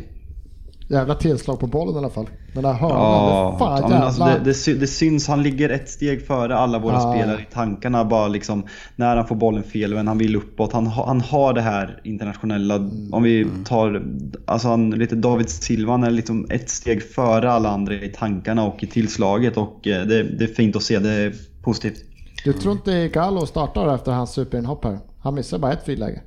Jävla 0.90 1.14
tillslag 1.14 1.60
på 1.60 1.66
bollen 1.66 1.94
i 1.94 1.98
alla 1.98 2.10
fall. 2.10 2.26
Den 2.54 2.62
där 2.62 2.72
hörnan, 2.72 2.98
Ja, 3.00 3.50
det 3.52 3.58
fan 3.58 3.90
ja, 3.90 3.96
alltså 3.98 4.20
jävla... 4.20 4.38
det, 4.38 4.44
det, 4.44 4.54
sy- 4.54 4.74
det 4.78 4.86
syns, 4.86 5.28
han 5.28 5.42
ligger 5.42 5.68
ett 5.68 5.88
steg 5.90 6.26
före 6.26 6.56
alla 6.56 6.78
våra 6.78 6.92
Ja. 6.94 7.12
spelare 7.12 7.40
i 7.40 7.54
tankarna. 7.54 8.04
Bara 8.04 8.28
liksom, 8.28 8.62
när 8.96 9.16
han 9.16 9.26
får 9.26 9.34
bollen 9.36 9.62
fel, 9.62 9.94
men 9.94 10.08
han 10.08 10.18
vill 10.18 10.36
uppåt. 10.36 10.72
Han, 10.72 10.86
ha- 10.86 11.06
han 11.06 11.20
har 11.20 11.52
det 11.52 11.60
här 11.60 12.00
internationella, 12.04 12.76
om 13.12 13.22
vi 13.22 13.46
tar 13.64 14.02
alltså 14.46 14.68
han, 14.68 14.90
lite 14.90 15.16
David 15.16 15.48
Silva, 15.50 15.92
han 15.92 16.04
är 16.04 16.10
liksom 16.10 16.46
ett 16.50 16.70
steg 16.70 17.02
före 17.02 17.50
alla 17.52 17.68
andra 17.70 17.94
i 17.94 18.08
tankarna 18.18 18.64
och 18.64 18.82
i 18.82 18.86
tillslaget. 18.86 19.56
Och 19.56 19.86
eh, 19.88 20.06
det, 20.06 20.22
det 20.22 20.44
är 20.44 20.54
fint 20.54 20.76
att 20.76 20.82
se, 20.82 20.98
det 20.98 21.10
är 21.12 21.32
positivt. 21.62 22.04
Du 22.44 22.52
tror 22.52 22.72
inte 22.74 23.08
Gallo 23.08 23.46
startar 23.46 23.94
efter 23.94 24.12
hans 24.12 24.30
superinhopp 24.32 24.84
här? 24.84 24.98
Han 25.20 25.34
missar 25.34 25.58
bara 25.58 25.72
ett 25.72 25.84
friläge. 25.84 26.20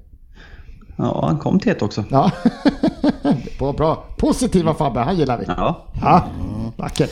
Ja, 0.95 1.25
han 1.27 1.37
kom 1.39 1.59
till 1.59 1.71
ett 1.71 1.81
också. 1.81 2.03
Ja, 2.09 2.31
det 3.61 3.65
var 3.65 3.73
bra. 3.73 4.03
Positiva 4.17 4.73
Fabbe, 4.73 4.99
han 4.99 5.17
gillar 5.17 5.37
vi. 5.37 5.45
Ja, 5.47 5.85
Ja, 6.01 6.23
vackert. 6.77 7.11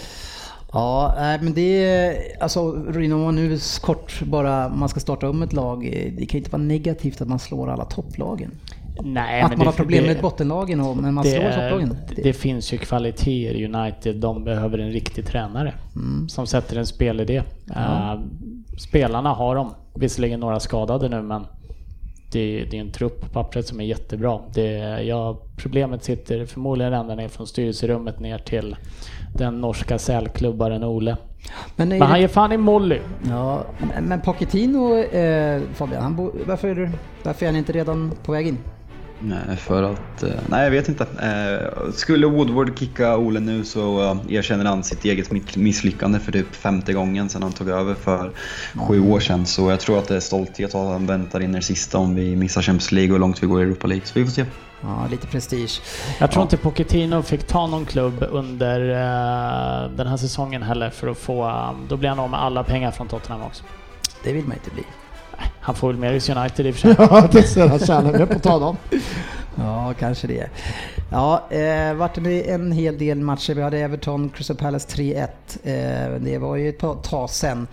Ja, 0.73 1.13
nej, 1.17 1.39
men 1.41 1.53
det 1.53 1.83
är, 1.85 2.17
alltså 2.43 2.71
Rino, 2.71 3.15
om 3.15 3.21
man 3.21 3.35
nu 3.35 3.57
kort 3.81 4.21
bara, 4.23 4.69
man 4.69 4.89
ska 4.89 4.99
starta 4.99 5.29
om 5.29 5.41
ett 5.43 5.53
lag, 5.53 5.85
eh, 5.85 6.11
det 6.17 6.25
kan 6.25 6.37
ju 6.37 6.37
inte 6.37 6.51
vara 6.51 6.61
negativt 6.61 7.21
att 7.21 7.27
man 7.27 7.39
slår 7.39 7.69
alla 7.69 7.85
topplagen. 7.85 8.51
Nej, 9.03 9.41
att 9.41 9.49
men 9.49 9.57
man 9.57 9.65
det- 9.65 9.71
har 9.71 9.77
problem 9.77 10.03
det- 10.03 10.13
med 10.13 10.21
bottenlagen, 10.21 10.79
och, 10.81 10.97
men 10.97 11.13
man 11.13 11.23
slår 11.23 11.51
topplagen. 11.51 11.97
det, 12.15 12.21
det 12.21 12.33
finns 12.33 12.73
ju 12.73 12.77
kvaliteter 12.77 13.55
i 13.55 13.65
United. 13.65 14.15
De 14.15 14.43
behöver 14.43 14.77
en 14.77 14.91
riktig 14.91 15.25
tränare 15.27 15.73
Mm. 15.95 16.29
som 16.29 16.47
sätter 16.47 16.77
en 16.77 16.85
spelidé. 16.85 17.41
Eh, 17.75 18.19
spelarna 18.77 19.29
har 19.33 19.55
de. 19.55 19.69
Visserligen 19.95 20.39
några 20.39 20.59
skadade 20.59 21.09
nu 21.09 21.21
men 21.21 21.45
det, 22.31 22.65
det 22.71 22.77
är 22.77 22.81
en 22.81 22.91
trupp 22.91 23.21
på 23.21 23.27
pappret 23.27 23.67
som 23.67 23.79
är 23.79 23.85
jättebra. 23.85 24.39
Det, 24.53 24.71
ja, 25.03 25.41
problemet 25.57 26.03
sitter 26.03 26.45
förmodligen 26.45 26.93
ända 26.93 27.15
ner 27.15 27.27
från 27.27 27.47
styrelserummet 27.47 28.19
ner 28.19 28.37
till 28.37 28.75
den 29.35 29.61
norska 29.61 29.97
sälklubbaren 29.97 30.83
Ole. 30.83 31.17
Men, 31.75 31.89
Men 31.89 32.01
han 32.01 32.13
det, 32.13 32.19
ger 32.19 32.27
fan 32.27 32.51
i 32.51 32.57
Molly. 32.57 32.99
ja, 33.29 33.63
men- 33.95 34.05
men 34.05 34.21
Pochettino, 34.21 34.95
eh, 34.97 35.61
Fabian, 35.73 36.03
han 36.03 36.15
bo, 36.15 36.31
varför, 36.47 36.67
är 36.67 36.75
du, 36.75 36.89
varför 37.23 37.45
är 37.45 37.49
han 37.49 37.57
inte 37.57 37.71
redan 37.71 38.11
på 38.25 38.31
väg 38.31 38.47
in? 38.47 38.57
Nej, 39.21 39.57
för 39.57 39.83
att... 39.83 40.23
eh, 40.23 40.29
Nej, 40.47 40.63
jag 40.63 40.71
vet 40.71 40.89
inte. 40.89 41.03
Eh, 41.03 41.91
Skulle 41.91 42.27
Woodward 42.27 42.79
kicka 42.79 43.17
Ole 43.17 43.39
nu 43.39 43.65
så 43.65 44.01
eh, 44.03 44.17
erkänner 44.35 44.65
han 44.65 44.83
sitt 44.83 45.05
eget 45.05 45.55
misslyckande 45.55 46.19
för 46.19 46.31
typ 46.31 46.55
femte 46.55 46.93
gången 46.93 47.29
sedan 47.29 47.43
han 47.43 47.51
tog 47.51 47.69
över 47.69 47.93
för 47.93 48.31
sju 48.87 49.01
år 49.11 49.19
sedan. 49.19 49.45
Så 49.45 49.69
jag 49.69 49.79
tror 49.79 49.99
att 49.99 50.07
det 50.07 50.15
är 50.15 50.19
stolthet 50.19 50.75
att 50.75 50.87
han 50.87 51.05
väntar 51.07 51.39
in 51.39 51.51
i 51.51 51.55
det 51.55 51.61
sista 51.61 51.97
om 51.97 52.15
vi 52.15 52.35
missar 52.35 52.61
Champions 52.61 52.91
League 52.91 53.09
och 53.11 53.15
hur 53.15 53.19
långt 53.19 53.43
vi 53.43 53.47
går 53.47 53.59
i 53.61 53.63
Europa 53.63 53.87
League. 53.87 54.05
Så 54.05 54.19
vi 54.19 54.25
får 54.25 54.31
se. 54.31 54.45
Ja, 54.81 55.07
lite 55.11 55.27
prestige. 55.27 55.81
Jag 56.19 56.31
tror 56.31 56.43
inte 56.43 56.57
Pochettino 56.57 57.21
fick 57.21 57.47
ta 57.47 57.67
någon 57.67 57.85
klubb 57.85 58.25
under 58.31 58.79
eh, 58.89 59.89
den 59.91 60.07
här 60.07 60.17
säsongen 60.17 60.63
heller 60.63 60.89
för 60.89 61.07
att 61.07 61.17
få... 61.17 61.47
eh, 61.47 61.71
då 61.89 61.97
blir 61.97 62.09
han 62.09 62.19
av 62.19 62.29
med 62.29 62.39
alla 62.41 62.63
pengar 62.63 62.91
från 62.91 63.07
Tottenham 63.07 63.41
också. 63.41 63.63
Det 64.23 64.33
vill 64.33 64.43
man 64.45 64.53
inte 64.53 64.71
bli. 64.71 64.83
Han 65.61 65.75
får 65.75 65.87
väl 65.87 65.97
mer 65.97 66.11
i 66.13 66.31
United 66.39 66.65
i 66.67 66.71
och 66.71 66.75
för 66.75 66.81
sig. 66.81 66.95
Ja, 67.11 67.27
det 67.31 67.43
ser 67.43 67.67
han 67.67 67.79
tjänar 67.79 68.11
med 68.11 68.29
på 68.29 68.35
att 68.35 68.43
ta 68.43 68.59
dem. 68.59 68.77
Ja, 69.55 69.93
kanske 69.99 70.27
det. 70.27 70.49
Ja, 71.11 71.47
eh, 71.49 71.93
vart 71.93 72.15
det 72.15 72.49
en 72.51 72.71
hel 72.71 72.97
del 72.97 73.19
matcher. 73.19 73.53
Vi 73.53 73.61
hade 73.61 73.77
Everton, 73.79 74.29
Crystal 74.29 74.55
Palace 74.57 74.87
3-1. 74.97 75.27
Eh, 75.63 76.19
det 76.19 76.37
var 76.37 76.55
ju 76.55 76.69
ett 76.69 76.77
par- 76.79 76.95
tag 76.95 77.29
sen. 77.29 77.67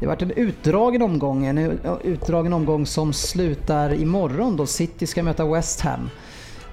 Det 0.00 0.06
vart 0.06 0.22
en 0.22 0.30
utdragen 0.30 1.02
omgång, 1.02 1.46
en 1.46 1.78
utdragen 2.04 2.52
omgång 2.52 2.86
som 2.86 3.12
slutar 3.12 3.94
imorgon 3.94 4.56
då 4.56 4.66
City 4.66 5.06
ska 5.06 5.22
möta 5.22 5.44
West 5.44 5.80
Ham. 5.80 6.10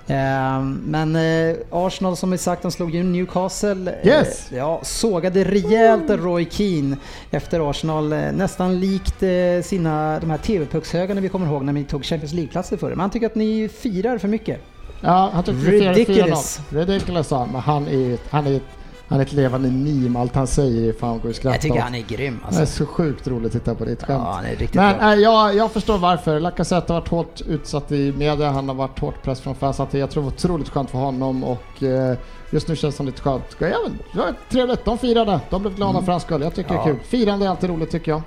Eh, 0.07 0.61
Men 0.85 1.15
eh, 1.15 1.55
Arsenal 1.71 2.17
som 2.17 2.31
vi 2.31 2.37
sagt, 2.37 2.61
de 2.61 2.71
slog 2.71 2.95
ju 2.95 3.03
Newcastle. 3.03 3.91
Eh, 4.01 4.07
Yes! 4.07 4.47
Ja, 4.51 4.79
sågade 4.83 5.43
rejält 5.43 6.09
Roy 6.09 6.47
Keane 6.51 6.97
efter 7.31 7.69
Arsenal. 7.69 8.13
eh, 8.13 8.19
Nästan 8.33 8.79
likt 8.79 9.23
eh, 9.23 9.29
sina, 9.63 10.19
de 10.19 10.29
här 10.29 10.37
TV-puckshögarna 10.37 11.21
vi 11.21 11.29
kommer 11.29 11.47
ihåg 11.47 11.63
när 11.63 11.73
vi 11.73 11.83
tog 11.83 12.05
Champions 12.05 12.33
League-platser 12.33 12.77
förr. 12.77 12.89
Men 12.89 12.99
han 12.99 13.09
tycker 13.09 13.25
att 13.27 13.35
ni 13.35 13.69
firar 13.79 14.17
för 14.17 14.27
mycket. 14.27 14.59
Ja, 15.01 15.29
han 15.33 15.43
firade 15.43 15.93
Ridiculous. 15.99 16.59
4-0. 16.69 16.77
Ridiculous 16.85 17.27
sa 17.27 17.37
han, 17.39 17.49
men 17.51 17.61
han 17.61 17.87
är, 17.87 18.13
ett- 18.13 18.21
han, 18.29 18.47
är, 18.47 18.55
ett- 18.55 18.61
han 19.07 19.19
är 19.19 19.23
ett 19.23 19.33
levande 19.33 19.71
meme. 19.71 20.19
Allt 20.19 20.35
han 20.35 20.47
säger 20.47 20.89
är 20.89 20.93
fan 20.93 21.19
går 21.19 21.29
att 21.29 21.35
skratta 21.35 21.55
Jag 21.55 21.61
tycker 21.61 21.75
åt. 21.75 21.81
han 21.83 21.95
är 21.95 22.01
grym 22.01 22.39
Det 22.49 22.55
är 22.55 22.59
alltså. 22.61 22.77
så 22.77 22.85
sjukt 22.85 23.27
roligt 23.27 23.45
att 23.45 23.51
titta 23.61 23.75
på 23.75 23.85
ditt 23.85 24.03
skämt. 24.03 24.21
Ja, 24.25 24.31
han 24.35 24.45
är 24.45 24.49
riktigt 24.49 24.73
Men 24.75 24.97
bra. 24.97 25.13
äh, 25.13 25.19
jag, 25.19 25.55
jag 25.55 25.71
förstår 25.71 25.97
varför. 25.97 26.39
Lacazette 26.39 26.93
har 26.93 26.99
varit 26.99 27.09
hårt 27.09 27.41
utsatt 27.41 27.91
i 27.91 28.11
media, 28.17 28.49
han 28.51 28.67
har 28.67 28.75
varit 28.75 28.99
hårt 28.99 29.23
press 29.23 29.41
från 29.41 29.55
fans. 29.55 29.79
Att 29.79 29.93
jag 29.93 30.09
tror 30.11 30.23
det 30.23 30.25
var 30.29 30.33
otroligt 30.35 30.69
skönt 30.69 30.89
för 30.89 30.97
honom 30.97 31.43
och 31.43 31.83
eh, 31.83 32.17
just 32.51 32.67
nu 32.67 32.75
känns 32.75 32.97
det 32.97 33.03
lite 33.03 33.21
skönt. 33.21 33.43
Ja, 33.59 33.67
det 34.13 34.17
var 34.19 34.33
trevligt, 34.49 34.85
de 34.85 34.97
firade. 34.97 35.39
De 35.49 35.61
blev 35.61 35.75
glada 35.75 36.01
för 36.01 36.11
hans 36.11 36.23
skull. 36.23 36.41
Jag 36.41 36.55
tycker 36.55 36.69
Mm. 36.69 36.81
Ja. 36.81 36.85
det 36.85 36.91
är 36.91 36.95
kul. 36.95 37.03
Firande 37.07 37.45
är 37.45 37.49
alltid 37.49 37.69
roligt 37.69 37.91
tycker 37.91 38.11
jag. 38.11 38.21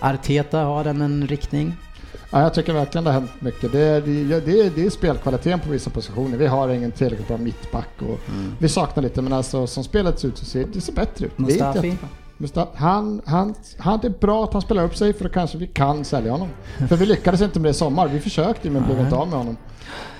Arteta 0.00 0.58
har 0.58 0.84
den 0.84 1.00
en 1.00 1.26
riktning. 1.26 1.72
Ja, 2.32 2.42
jag 2.42 2.54
tycker 2.54 2.72
verkligen 2.72 3.04
det 3.04 3.10
har 3.10 3.20
hänt 3.20 3.30
mycket. 3.38 3.72
Det 3.72 3.80
är, 3.80 4.00
det, 4.00 4.40
det, 4.40 4.74
det 4.74 4.86
är 4.86 4.90
spelkvaliteten 4.90 5.60
på 5.60 5.70
vissa 5.70 5.90
positioner. 5.90 6.38
Vi 6.38 6.46
har 6.46 6.68
ingen 6.68 6.92
tillräckligt 6.92 7.28
bra 7.28 7.36
mittback 7.36 7.88
och 7.98 8.20
vi 8.58 8.68
saknar 8.68 9.02
lite 9.02 9.22
men 9.22 9.32
alltså 9.32 9.66
som 9.66 9.84
spelet 9.84 10.18
ser 10.20 10.28
ut 10.28 10.38
så 10.38 10.44
ser 10.44 10.66
det 10.72 10.80
ser 10.80 10.92
bättre 10.92 11.26
ut. 11.26 11.38
Mustafi. 11.38 11.96
han, 12.74 13.20
han, 13.24 13.54
han, 13.78 13.98
det 14.02 14.06
är 14.08 14.20
bra 14.20 14.44
att 14.44 14.52
han 14.52 14.62
spelar 14.62 14.84
upp 14.84 14.96
sig 14.96 15.12
för 15.12 15.24
då 15.24 15.30
kanske 15.30 15.58
vi 15.58 15.66
kan 15.66 16.04
sälja 16.04 16.32
honom. 16.32 16.48
För 16.88 16.96
vi 16.96 17.06
lyckades 17.06 17.40
inte 17.40 17.60
med 17.60 17.68
det 17.68 17.70
i 17.70 17.74
sommar. 17.74 18.08
Vi 18.08 18.20
försökte 18.20 18.68
ju 18.68 18.74
men 18.74 18.84
blev 18.84 19.00
inte 19.00 19.16
av 19.16 19.28
med 19.28 19.38
honom. 19.38 19.56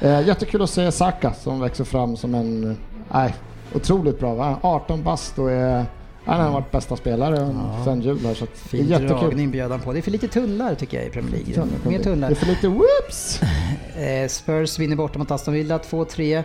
Eh, 0.01 0.27
jättekul 0.27 0.63
att 0.63 0.71
se 0.71 0.93
Saka 0.93 1.33
som 1.33 1.61
växer 1.61 1.85
fram 1.85 2.17
som 2.17 2.35
en, 2.35 2.71
eh, 2.71 2.77
nej, 3.13 3.35
otroligt 3.75 4.19
bra. 4.21 4.35
Va? 4.35 4.59
18 4.63 5.03
bast 5.03 5.39
och 5.39 5.51
är, 5.51 5.87
han 6.25 6.41
har 6.41 6.51
varit 6.51 6.71
bästa 6.71 6.97
spelare 6.97 7.55
sen 7.85 8.01
jul 8.03 8.19
här 8.27 8.35
så 8.35 8.45
att 8.45 8.51
det 8.71 8.79
är 8.79 8.83
jättekul. 8.83 9.09
dragning 9.19 9.51
bjöd 9.51 9.71
han 9.71 9.81
på. 9.81 9.93
Det 9.93 9.99
är 9.99 10.03
för 10.03 10.11
lite 10.11 10.29
tunnlar 10.29 10.75
tycker 10.75 10.97
jag 10.99 11.07
i 11.07 11.11
Premier 11.11 11.31
League. 11.33 11.65
Mer 11.85 11.99
Det 11.99 12.05
tunnlar. 12.05 12.31
är 12.31 12.35
för 12.35 12.47
lite 12.47 12.69
whoops! 12.69 13.41
Eh, 13.97 14.29
Spurs 14.29 14.79
vinner 14.79 14.97
borta 14.97 15.19
mot 15.19 15.31
Aston 15.31 15.55
Villa 15.55 15.79
2-3. 15.79 16.43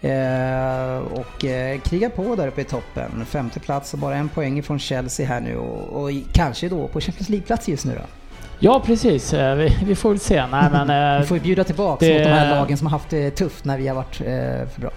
Eh, 0.00 0.98
och 0.98 1.44
eh, 1.44 1.80
krigar 1.80 2.08
på 2.08 2.36
där 2.36 2.48
uppe 2.48 2.60
i 2.60 2.64
toppen. 2.64 3.24
Femte 3.26 3.60
plats 3.60 3.92
och 3.92 3.98
bara 3.98 4.16
en 4.16 4.28
poäng 4.28 4.62
från 4.62 4.78
Chelsea 4.78 5.26
här 5.26 5.40
nu 5.40 5.56
och, 5.56 6.02
och 6.02 6.10
kanske 6.32 6.68
då 6.68 6.88
på 6.88 7.00
Champions 7.00 7.28
League-plats 7.28 7.68
just 7.68 7.84
nu 7.84 7.92
då. 7.94 8.00
Ja, 8.58 8.82
precis. 8.86 9.32
Eh, 9.32 9.54
Vi, 9.56 9.76
vi 9.84 9.94
får 9.94 10.08
väl 10.10 10.18
se. 10.20 10.46
Nej, 10.46 10.68
men... 10.72 10.90
eh, 11.14 11.20
Vi 11.20 11.26
får 11.26 11.36
ju 11.36 11.42
bjuda 11.42 11.64
tillbaka 11.64 12.06
det- 12.06 12.12
mot 12.14 12.22
de 12.24 12.30
här 12.30 12.50
lagen 12.60 12.76
som 12.78 12.86
har 12.86 12.92
haft 12.98 13.10
det 13.10 13.30
tufft 13.30 13.64
när 13.64 13.78
vi 13.78 13.88
har 13.88 13.94
varit 13.94 14.20
eh, 14.20 14.26
för 14.74 14.80
bra. 14.80 14.90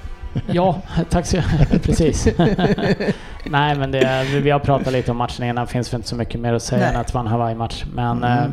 Ja, 0.47 0.81
tack 1.09 1.25
så 1.25 1.37
Precis. 1.83 2.27
Nej, 3.45 3.75
men 3.77 3.91
det, 3.91 4.23
vi- 4.43 4.49
har 4.49 4.59
pratat 4.59 4.93
lite 4.93 5.11
om 5.11 5.17
matchen 5.17 5.45
innan. 5.45 5.67
finns 5.67 5.93
väl 5.93 5.99
inte 5.99 6.09
så 6.09 6.15
mycket 6.15 6.39
mer 6.39 6.53
att 6.53 6.63
säga 6.63 6.81
Nej. 6.85 6.89
än 6.93 7.01
att 7.01 7.07
det 7.07 7.13
var 7.13 7.21
en 7.21 7.27
Hawaii-match. 7.27 7.85
Men 7.95 8.17
Mm. 8.23 8.39
eh, 8.39 8.45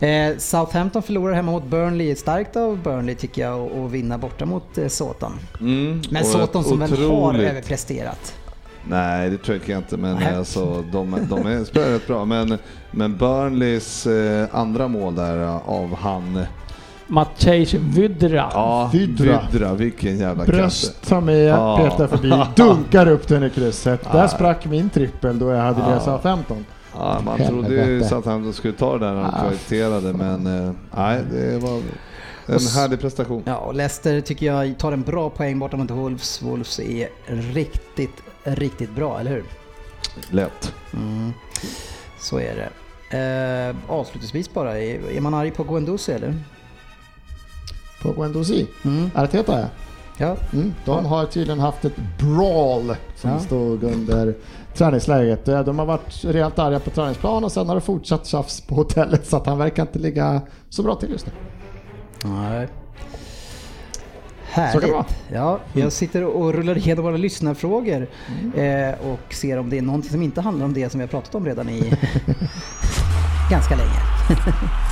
Eh, 0.00 0.36
Southampton 0.38 1.02
förlorar 1.02 1.34
hemma 1.34 1.52
mot 1.52 1.64
Burnley. 1.64 2.16
Starkt 2.16 2.56
av 2.56 2.78
Burnley 2.82 3.14
tycker 3.14 3.42
jag 3.42 3.70
att- 3.72 3.90
vinna 3.90 4.18
borta 4.18 4.46
mot 4.46 4.78
eh, 4.78 4.88
Soton. 4.88 5.32
Mm, 5.60 6.02
Men 6.10 6.22
och 6.22 6.28
Soton 6.28 6.64
som 6.64 6.78
väl 6.78 7.10
har 7.10 7.34
överpresterat. 7.34 8.34
Nej, 8.84 9.30
det 9.30 9.38
tror 9.38 9.60
jag 9.66 9.78
inte, 9.78 9.96
men 9.96 10.14
Nej. 10.16 10.34
alltså, 10.34 10.84
de, 10.92 11.16
de 11.30 11.46
är, 11.46 11.64
spelar 11.64 11.86
rätt 11.88 12.06
bra. 12.06 12.24
Men, 12.24 12.58
men 12.90 13.16
Burnleys 13.16 14.06
eh, 14.06 14.48
andra 14.52 14.88
mål 14.88 15.14
där 15.14 15.42
eh, 15.42 15.68
av 15.68 15.96
han... 15.96 16.44
Matej 17.08 17.64
Vydra. 17.94 18.50
Ja, 18.52 18.90
Vydra. 18.92 19.40
Vydra. 19.52 19.74
Vilken 19.74 20.18
jävla 20.18 20.44
kasse. 20.44 20.56
Bröst 20.58 21.08
tar 21.08 21.20
med, 21.20 21.48
Ja. 21.48 21.76
petar 21.78 22.06
förbi, 22.06 22.32
dunkar 22.56 23.08
upp 23.08 23.28
den 23.28 23.44
i 23.44 23.50
krysset. 23.50 24.12
Där 24.12 24.26
sprack 24.28 24.66
min 24.66 24.90
trippel 24.90 25.38
då 25.38 25.50
jag 25.50 25.62
hade 25.62 25.80
Ja. 25.80 25.88
läsa 25.88 26.18
15. 26.18 26.66
Ja, 26.94 27.20
man 27.24 27.38
trodde 27.46 27.74
ju 27.86 28.04
så 28.04 28.16
att 28.18 28.24
han 28.24 28.52
skulle 28.52 28.74
ta 28.74 28.98
det 28.98 29.06
där 29.06 29.14
när 29.14 29.22
de 29.22 29.26
Ah, 29.34 29.40
kvaliterade, 29.40 30.12
men 30.12 30.66
eh, 30.66 30.72
nej, 30.96 31.22
det 31.32 31.58
var 31.58 31.76
en 32.46 32.60
härlig 32.76 33.00
prestation. 33.00 33.42
Ja, 33.46 33.56
och 33.56 33.74
Leicester 33.74 34.20
tycker 34.20 34.46
jag 34.46 34.78
tar 34.78 34.92
en 34.92 35.02
bra 35.02 35.30
poäng 35.30 35.58
borta 35.58 35.76
mot 35.76 35.90
Wolves. 35.90 36.42
Wolves 36.42 36.80
är 36.80 37.08
riktigt, 37.52 38.22
riktigt 38.44 38.90
bra, 38.94 39.20
eller 39.20 39.30
hur? 39.30 39.44
Lätt. 40.30 40.72
Mm. 40.92 41.32
Så 42.20 42.38
är 42.40 42.54
det. 42.56 42.68
Eh, 43.18 43.76
avslutningsvis 43.88 44.54
bara, 44.54 44.78
är, 44.78 45.10
är 45.16 45.20
man 45.20 45.34
arg 45.34 45.50
på 45.50 45.64
Guendouzi 45.64 46.12
eller? 46.12 46.34
På 48.02 48.12
Guendouzi. 48.12 48.66
Mm. 48.84 49.10
Arteta 49.14 49.58
är. 49.58 49.68
Ja, 50.20 50.36
Mm. 50.52 50.74
De 50.84 51.06
har 51.06 51.24
tydligen 51.24 51.60
haft 51.60 51.84
ett 51.84 51.96
brawl 52.18 52.96
som 53.16 53.30
Ja. 53.30 53.38
stod 53.38 53.82
under 53.84 54.34
träningsläget. 54.74 55.48
Eh, 55.48 55.60
De 55.64 55.78
har 55.78 55.86
varit 55.86 56.24
rejält 56.24 56.58
arga 56.58 56.80
på 56.80 56.90
träningsplan 56.90 57.44
och 57.44 57.52
sen 57.52 57.68
har 57.68 57.74
det 57.74 57.80
fortsatt 57.80 58.26
tjafs 58.26 58.60
på 58.60 58.74
hotellet 58.74 59.26
så 59.26 59.36
att 59.36 59.46
han 59.46 59.58
verkar 59.58 59.82
inte 59.82 59.98
ligga 59.98 60.40
så 60.68 60.82
bra 60.82 60.94
till 60.94 61.10
just 61.10 61.26
nu. 61.26 61.32
Nej. 62.30 62.68
Härligt. 64.50 64.94
Ja, 65.32 65.58
jag 65.72 65.92
sitter 65.92 66.24
och 66.24 66.54
rullar 66.54 66.76
igenom 66.78 67.04
våra 67.04 67.16
lyssnarfrågor 67.16 68.06
eh, 68.56 69.06
och 69.12 69.34
ser 69.34 69.58
om 69.58 69.70
det 69.70 69.78
är 69.78 69.82
någonting 69.82 70.10
som 70.10 70.22
inte 70.22 70.40
handlar 70.40 70.64
om 70.66 70.72
det 70.74 70.90
som 70.90 70.98
vi 71.00 71.02
har 71.06 71.08
pratat 71.10 71.34
om 71.34 71.44
redan 71.46 71.68
i 71.68 71.80
ganska 73.50 73.76
länge. 73.76 74.17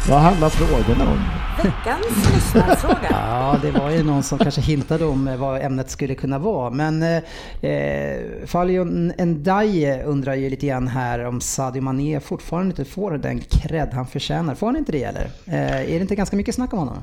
Vad 0.08 0.18
handlar 0.20 0.48
frågorna 0.48 1.10
om? 1.10 1.18
Veckans 1.62 2.34
lyssnarfråga. 2.34 2.98
Ja, 3.10 3.58
det 3.62 3.70
var 3.70 3.90
ju 3.90 4.02
någon 4.02 4.22
som 4.22 4.38
kanske 4.38 4.60
hintade 4.60 5.04
om 5.04 5.28
eh, 5.28 5.36
vad 5.36 5.62
ämnet 5.62 5.90
skulle 5.90 6.14
kunna 6.14 6.38
vara. 6.38 6.70
Men 6.70 7.02
eh, 7.02 7.70
eh, 7.70 8.16
Faljon 8.46 9.12
Ndiaye 9.18 10.02
undrar 10.04 10.34
ju 10.34 10.50
lite 10.50 10.66
grann 10.66 10.88
här 10.88 11.24
om 11.24 11.40
Sadio 11.40 11.82
Mané 11.82 12.20
fortfarande 12.20 12.70
inte 12.70 12.84
får 12.84 13.10
den 13.18 13.40
cred 13.40 13.88
han 13.92 14.06
förtjänar. 14.06 14.54
Får 14.54 14.66
han 14.66 14.76
inte 14.76 14.92
det 14.92 15.04
eller? 15.04 15.30
Eh, 15.46 15.80
är 15.80 15.86
det 15.86 15.96
inte 16.00 16.14
ganska 16.14 16.36
mycket 16.36 16.54
snack 16.54 16.72
om 16.72 16.78
honom? 16.78 16.98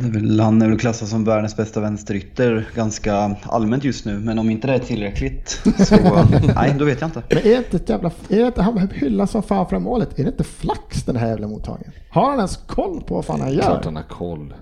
Väl, 0.00 0.40
han 0.40 0.62
är 0.62 0.68
väl 0.68 0.78
klassad 0.78 1.08
som 1.08 1.24
världens 1.24 1.56
bästa 1.56 1.80
vänsterytter 1.80 2.68
ganska 2.74 3.36
allmänt 3.42 3.84
just 3.84 4.04
nu. 4.04 4.18
Men 4.18 4.38
om 4.38 4.50
inte 4.50 4.66
det 4.66 4.74
är 4.74 4.78
tillräckligt 4.78 5.62
så 5.78 5.96
nej, 6.54 6.74
då 6.78 6.84
vet 6.84 7.00
jag 7.00 7.08
inte. 7.08 7.22
Men 7.28 7.38
är 7.38 7.42
det 7.42 7.56
inte 7.56 7.76
ett 7.76 7.88
jävla... 7.88 8.10
Är 8.28 8.38
det 8.40 8.46
inte, 8.46 8.62
han 8.62 8.88
hyllas 8.94 9.30
som 9.30 9.42
fan 9.42 9.66
fram 9.68 9.82
målet. 9.82 10.18
Är 10.18 10.22
det 10.24 10.30
inte 10.30 10.44
flax 10.44 11.04
den 11.04 11.16
här 11.16 11.28
jävla 11.28 11.48
mottagningen? 11.48 11.92
Har 12.10 12.24
han 12.30 12.36
ens 12.36 12.56
koll 12.56 13.02
på 13.02 13.14
vad 13.14 13.24
fan 13.24 13.40
han 13.40 13.52
Klart 13.52 13.64
gör? 13.66 13.80
han 13.84 13.96
har 13.96 14.02
koll. 14.02 14.54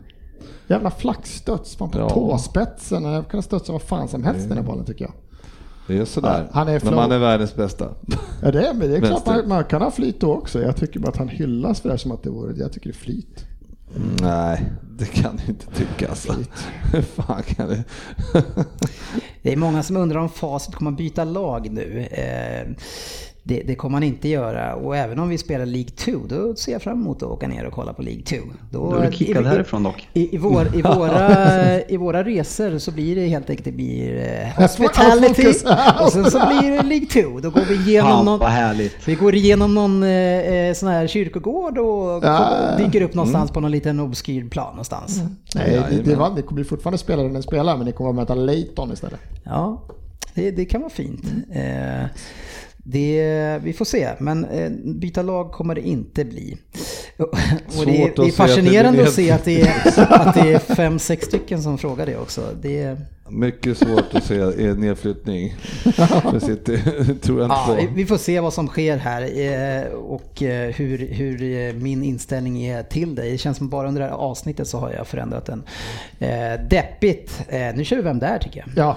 Jävla 0.66 0.90
flaxstuds. 0.90 1.76
Fan 1.76 1.90
på 1.90 1.98
Ja. 1.98 2.08
tåspetsen. 2.10 3.04
Han 3.04 3.24
kan 3.24 3.42
studsa 3.42 3.72
vad 3.72 3.82
fan 3.82 4.08
som 4.08 4.24
helst 4.24 4.48
den 4.48 4.58
här 4.58 4.64
bollen 4.64 4.84
tycker 4.84 5.04
jag. 5.04 5.14
Det 5.86 5.98
är 5.98 6.04
sådär. 6.04 6.44
Ja, 6.46 6.58
han 6.58 6.68
är 6.68 6.78
flow. 6.78 6.94
man 6.94 7.12
är 7.12 7.18
världens 7.18 7.54
bästa. 7.56 7.88
Ja 8.42 8.50
det 8.50 8.66
är, 8.66 8.74
men 8.74 8.90
det 8.90 8.96
är 8.96 9.00
klart 9.00 9.26
man, 9.26 9.48
man 9.48 9.64
kan 9.64 9.82
ha 9.82 9.90
flyt 9.90 10.20
då 10.20 10.32
också. 10.34 10.62
Jag 10.62 10.76
tycker 10.76 11.00
bara 11.00 11.08
att 11.08 11.16
han 11.16 11.28
hyllas 11.28 11.80
för 11.80 11.88
det 11.88 11.92
här 11.92 11.98
som 11.98 12.12
att 12.12 12.22
det 12.22 12.30
vore... 12.30 12.56
Jag 12.56 12.72
tycker 12.72 12.86
det 12.88 12.96
är 12.96 12.98
flyt. 12.98 13.44
Nej, 14.20 14.72
det 14.98 15.04
kan 15.04 15.36
du 15.36 15.52
inte 15.52 15.66
tycka 15.66 16.08
alltså. 16.08 16.34
Hur 16.92 17.02
fan 17.02 17.42
kan 17.42 17.68
det? 17.68 17.84
Det 19.42 19.52
är 19.52 19.56
många 19.56 19.82
som 19.82 19.96
undrar 19.96 20.20
om 20.20 20.28
Facit 20.28 20.74
kommer 20.74 20.90
att 20.90 20.96
byta 20.96 21.24
lag 21.24 21.70
nu. 21.70 22.08
Det, 23.46 23.62
det 23.66 23.74
kommer 23.74 23.92
man 23.92 24.02
inte 24.02 24.28
göra 24.28 24.74
och 24.74 24.96
även 24.96 25.18
om 25.18 25.28
vi 25.28 25.38
spelar 25.38 25.66
League 25.66 25.90
2 25.90 26.12
då 26.28 26.54
ser 26.54 26.72
jag 26.72 26.82
fram 26.82 27.00
emot 27.00 27.16
att 27.16 27.28
åka 27.28 27.48
ner 27.48 27.64
och 27.66 27.72
kolla 27.72 27.92
på 27.92 28.02
League 28.02 28.22
2. 28.22 28.36
Då, 28.70 28.90
Då 28.90 28.96
är 28.96 29.06
du 29.10 29.16
kickad 29.16 29.44
i- 29.44 29.48
härifrån 29.48 29.82
dock. 29.82 30.08
I, 30.12 30.34
i, 30.34 30.38
vår, 30.38 30.76
i, 30.76 30.82
våra, 30.82 31.80
I 31.88 31.96
våra 31.96 32.24
resor 32.24 32.78
så 32.78 32.90
blir 32.90 33.16
det 33.16 33.26
helt 33.26 33.50
enkelt 33.50 33.64
det 33.64 33.72
blir 33.72 34.16
eh, 34.56 34.62
hospitality 34.62 35.48
och 36.00 36.12
sen 36.12 36.30
så 36.30 36.46
blir 36.46 36.70
det 36.70 36.82
League 36.82 37.06
2. 37.06 37.40
Då 37.40 37.50
går 37.50 37.64
vi 37.68 37.74
igenom 37.74 38.10
Fan 38.10 38.24
någon, 38.76 38.88
vi 39.06 39.14
går 39.14 39.34
igenom 39.34 39.74
någon 39.74 40.02
eh, 40.02 40.08
eh, 40.10 40.74
sån 40.74 40.88
här 40.88 41.06
kyrkogård 41.06 41.78
och 41.78 42.24
Ja. 42.24 42.50
dyker 42.78 43.02
upp 43.02 43.14
någonstans 43.14 43.50
på 43.50 43.60
någon 43.60 43.70
liten 43.70 44.00
obskyr 44.00 44.48
plan 44.48 44.70
någonstans. 44.70 45.20
Nej, 45.54 45.70
det, 45.70 45.70
det, 45.70 45.94
Jajamän. 45.96 46.18
var, 46.18 46.30
det 46.36 46.42
kommer 46.42 46.54
bli 46.54 46.64
fortfarande 46.64 46.98
spelare 46.98 47.26
än 47.26 47.42
spelar 47.42 47.76
men 47.76 47.86
ni 47.86 47.92
kommer 47.92 48.10
att 48.10 48.16
möta 48.16 48.34
Leighton 48.34 48.92
istället. 48.92 49.20
Ja, 49.44 49.82
det, 50.34 50.50
det 50.50 50.64
kan 50.64 50.80
vara 50.80 50.90
fint. 50.90 51.24
Eh, 51.52 52.04
det, 52.86 53.60
vi 53.62 53.72
får 53.72 53.84
se, 53.84 54.08
men 54.18 54.44
eh, 54.44 54.70
byta 54.84 55.22
lag 55.22 55.52
kommer 55.52 55.74
det 55.74 55.80
inte 55.88 56.24
bli. 56.24 56.56
Och 57.16 57.86
det, 57.86 58.02
är- 58.02 58.06
Svårt 58.06 58.16
det 58.16 58.22
att 58.22 58.22
är 58.22 58.22
se 58.22 58.22
att 58.22 58.26
det 58.26 58.32
fascinerande 58.32 59.02
att 59.02 59.12
se 59.12 59.30
att 59.30 59.44
det 59.44 59.60
är, 59.60 60.00
att 60.12 60.34
det 60.34 60.52
är 60.52 60.58
fem, 60.58 60.98
sex 60.98 61.26
stycken 61.26 61.62
som 61.62 61.78
frågar 61.78 62.06
det 62.06 62.16
också. 62.16 62.42
Det 62.62 62.82
är, 62.82 62.96
Mycket 63.28 63.78
svårt 63.78 64.14
att 64.14 64.24
se 64.24 64.34
en 64.40 64.80
nedflyttning. 64.80 65.54
Det 66.32 66.40
sitter, 66.40 66.76
tror 67.14 67.40
jag 67.40 67.46
inte 67.46 67.56
ja, 67.72 67.76
vi- 67.80 67.86
på. 67.86 67.92
vi 67.94 68.06
får 68.06 68.16
se 68.16 68.40
vad 68.40 68.52
som 68.52 68.66
sker 68.68 68.96
här 68.96 69.22
eh, 69.22 69.92
och 69.92 70.42
eh, 70.42 70.70
hur, 70.74 70.98
hur 70.98 71.72
min 71.72 72.02
inställning 72.04 72.62
är 72.64 72.82
till 72.82 73.14
det. 73.14 73.22
Det 73.22 73.38
känns 73.38 73.56
som 73.58 73.68
bara 73.68 73.88
under 73.88 74.00
det 74.02 74.06
här 74.08 74.14
avsnittet 74.14 74.68
så 74.68 74.78
har 74.78 74.90
jag 74.92 75.06
förändrat 75.06 75.46
den. 75.46 75.62
Deppigt. 76.70 77.42
Nu 77.74 77.84
kör 77.84 77.96
vi 77.96 78.02
Vem 78.02 78.18
där 78.18 78.38
tycker 78.38 78.64
jag. 78.66 78.68
Ja, 78.84 78.96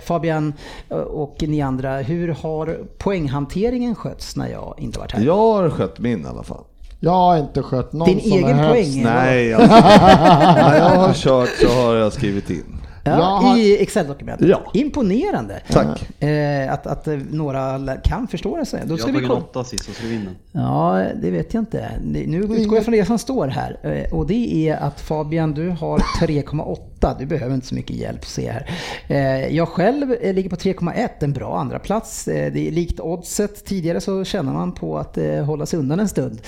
Fabian 0.00 0.52
eh, 0.90 0.96
och 0.96 1.36
ni 1.40 1.62
andra, 1.62 1.96
hur 1.96 2.28
har 2.28 2.78
poänghanteringen 2.98 3.94
skötts 3.94 4.36
när 4.36 4.48
jag 4.48 4.74
inte 4.78 4.98
varit 4.98 5.12
här? 5.12 5.22
Jag 5.24 5.36
har 5.36 5.70
skött 5.70 5.98
min 5.98 6.24
i 6.24 6.28
alla 6.28 6.42
fall. 6.42 6.64
jag 7.00 7.10
har 7.12 7.36
inte 7.38 7.62
skött 7.62 7.92
någon 7.92 8.08
Din 8.08 8.20
som 8.20 8.32
egen 8.32 8.58
helst. 8.58 8.92
poäng? 8.94 9.04
Nej, 9.04 9.54
alltså, 9.54 9.76
när 9.76 10.76
jag 10.78 10.84
har 10.84 11.12
kört 11.14 11.48
så 11.60 11.68
har 11.68 11.94
jag 11.94 12.12
skrivit 12.12 12.50
in. 12.50 12.76
Ja, 13.04 13.10
Jag 13.18 13.48
har- 13.48 13.58
I 13.58 13.82
Excel-dokumentet? 13.82 14.48
Ja. 14.48 14.70
Imponerande! 14.74 15.60
Tack. 15.70 16.22
Eh, 16.22 16.72
att, 16.72 16.86
att 16.86 17.08
eh, 17.08 17.18
några 17.30 17.96
kan 18.04 18.28
förstå 18.28 18.56
det. 18.56 18.66
Så. 18.66 18.76
Då 18.84 18.92
Jag 18.92 19.00
ska 19.00 19.08
vi 19.08 19.14
tagit 19.14 19.30
en 19.30 19.36
åtta 19.36 19.64
sist 19.64 19.88
och 19.88 19.94
skrev 19.94 20.12
in 20.12 20.24
den. 20.24 20.62
Ja, 20.62 21.04
det 21.22 21.30
vet 21.30 21.54
jag 21.54 21.60
inte. 21.60 21.90
Nu 22.02 22.38
utgår 22.38 22.74
jag 22.76 22.84
från 22.84 22.92
det 22.94 23.04
som 23.04 23.18
står 23.18 23.46
här. 23.48 23.76
Eh, 23.82 24.12
Och 24.14 24.26
det 24.26 24.68
är 24.68 24.76
att 24.76 25.00
Fabian, 25.00 25.52
du 25.52 25.68
har 25.68 25.98
3,8. 26.20 27.16
Du 27.18 27.26
behöver 27.26 27.54
inte 27.54 27.66
så 27.66 27.74
mycket 27.74 27.96
hjälp, 27.96 28.24
se 28.24 28.50
här. 28.50 28.70
Eh, 29.08 29.56
Jag 29.56 29.68
själv 29.68 30.12
eh, 30.20 30.34
ligger 30.34 30.50
på 30.50 30.56
3,1, 30.56 31.08
en 31.20 31.32
bra 31.32 31.58
andra 31.58 31.78
plats. 31.78 32.28
Eh, 32.28 32.52
Det 32.52 32.68
är 32.68 32.72
likt 32.72 33.00
oddset 33.00 33.64
tidigare 33.64 34.00
så 34.00 34.24
känner 34.24 34.52
man 34.52 34.72
på 34.72 34.98
att 34.98 35.18
eh, 35.18 35.44
hålla 35.44 35.66
sig 35.66 35.78
undan 35.78 36.00
en 36.00 36.08
stund. 36.08 36.40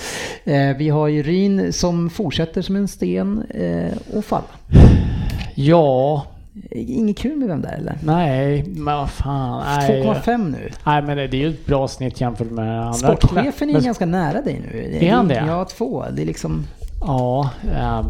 Eh, 0.43 0.77
Vi 0.77 0.89
har 0.89 1.07
ju 1.07 1.23
Ryn 1.23 1.73
som 1.73 2.09
fortsätter 2.09 2.61
som 2.61 2.75
en 2.75 2.87
sten 2.87 3.43
eh, 3.49 4.17
och 4.17 4.25
falla. 4.25 4.43
Ja, 5.55 6.25
Inget 6.71 7.17
kul 7.17 7.37
med 7.37 7.47
vem 7.47 7.61
där 7.61 7.71
eller? 7.77 7.97
nej, 8.03 8.63
men 8.67 8.95
vad 8.95 9.09
fan. 9.09 9.63
Nej, 9.77 10.03
2,5 10.03 10.51
nu. 10.51 10.69
nej 10.85 11.01
men 11.01 11.17
det 11.17 11.23
är 11.23 11.35
ju 11.35 11.49
ett 11.49 11.65
bra 11.65 11.87
snitt 11.87 12.21
jämfört 12.21 12.51
med 12.51 12.79
andra. 12.81 12.93
Sportchefen 12.93 13.69
är 13.69 13.73
Men- 13.73 13.83
ganska 13.83 14.05
nära 14.05 14.41
dig 14.41 14.61
nu. 14.71 14.97
Är 15.07 15.11
han 15.13 15.27
det? 15.27 15.43
Ja, 15.47 15.65
två. 15.65 16.05
Det 16.13 16.21
är 16.21 16.25
liksom 16.25 16.63
Ja, 17.01 17.49
ehm, 17.75 18.05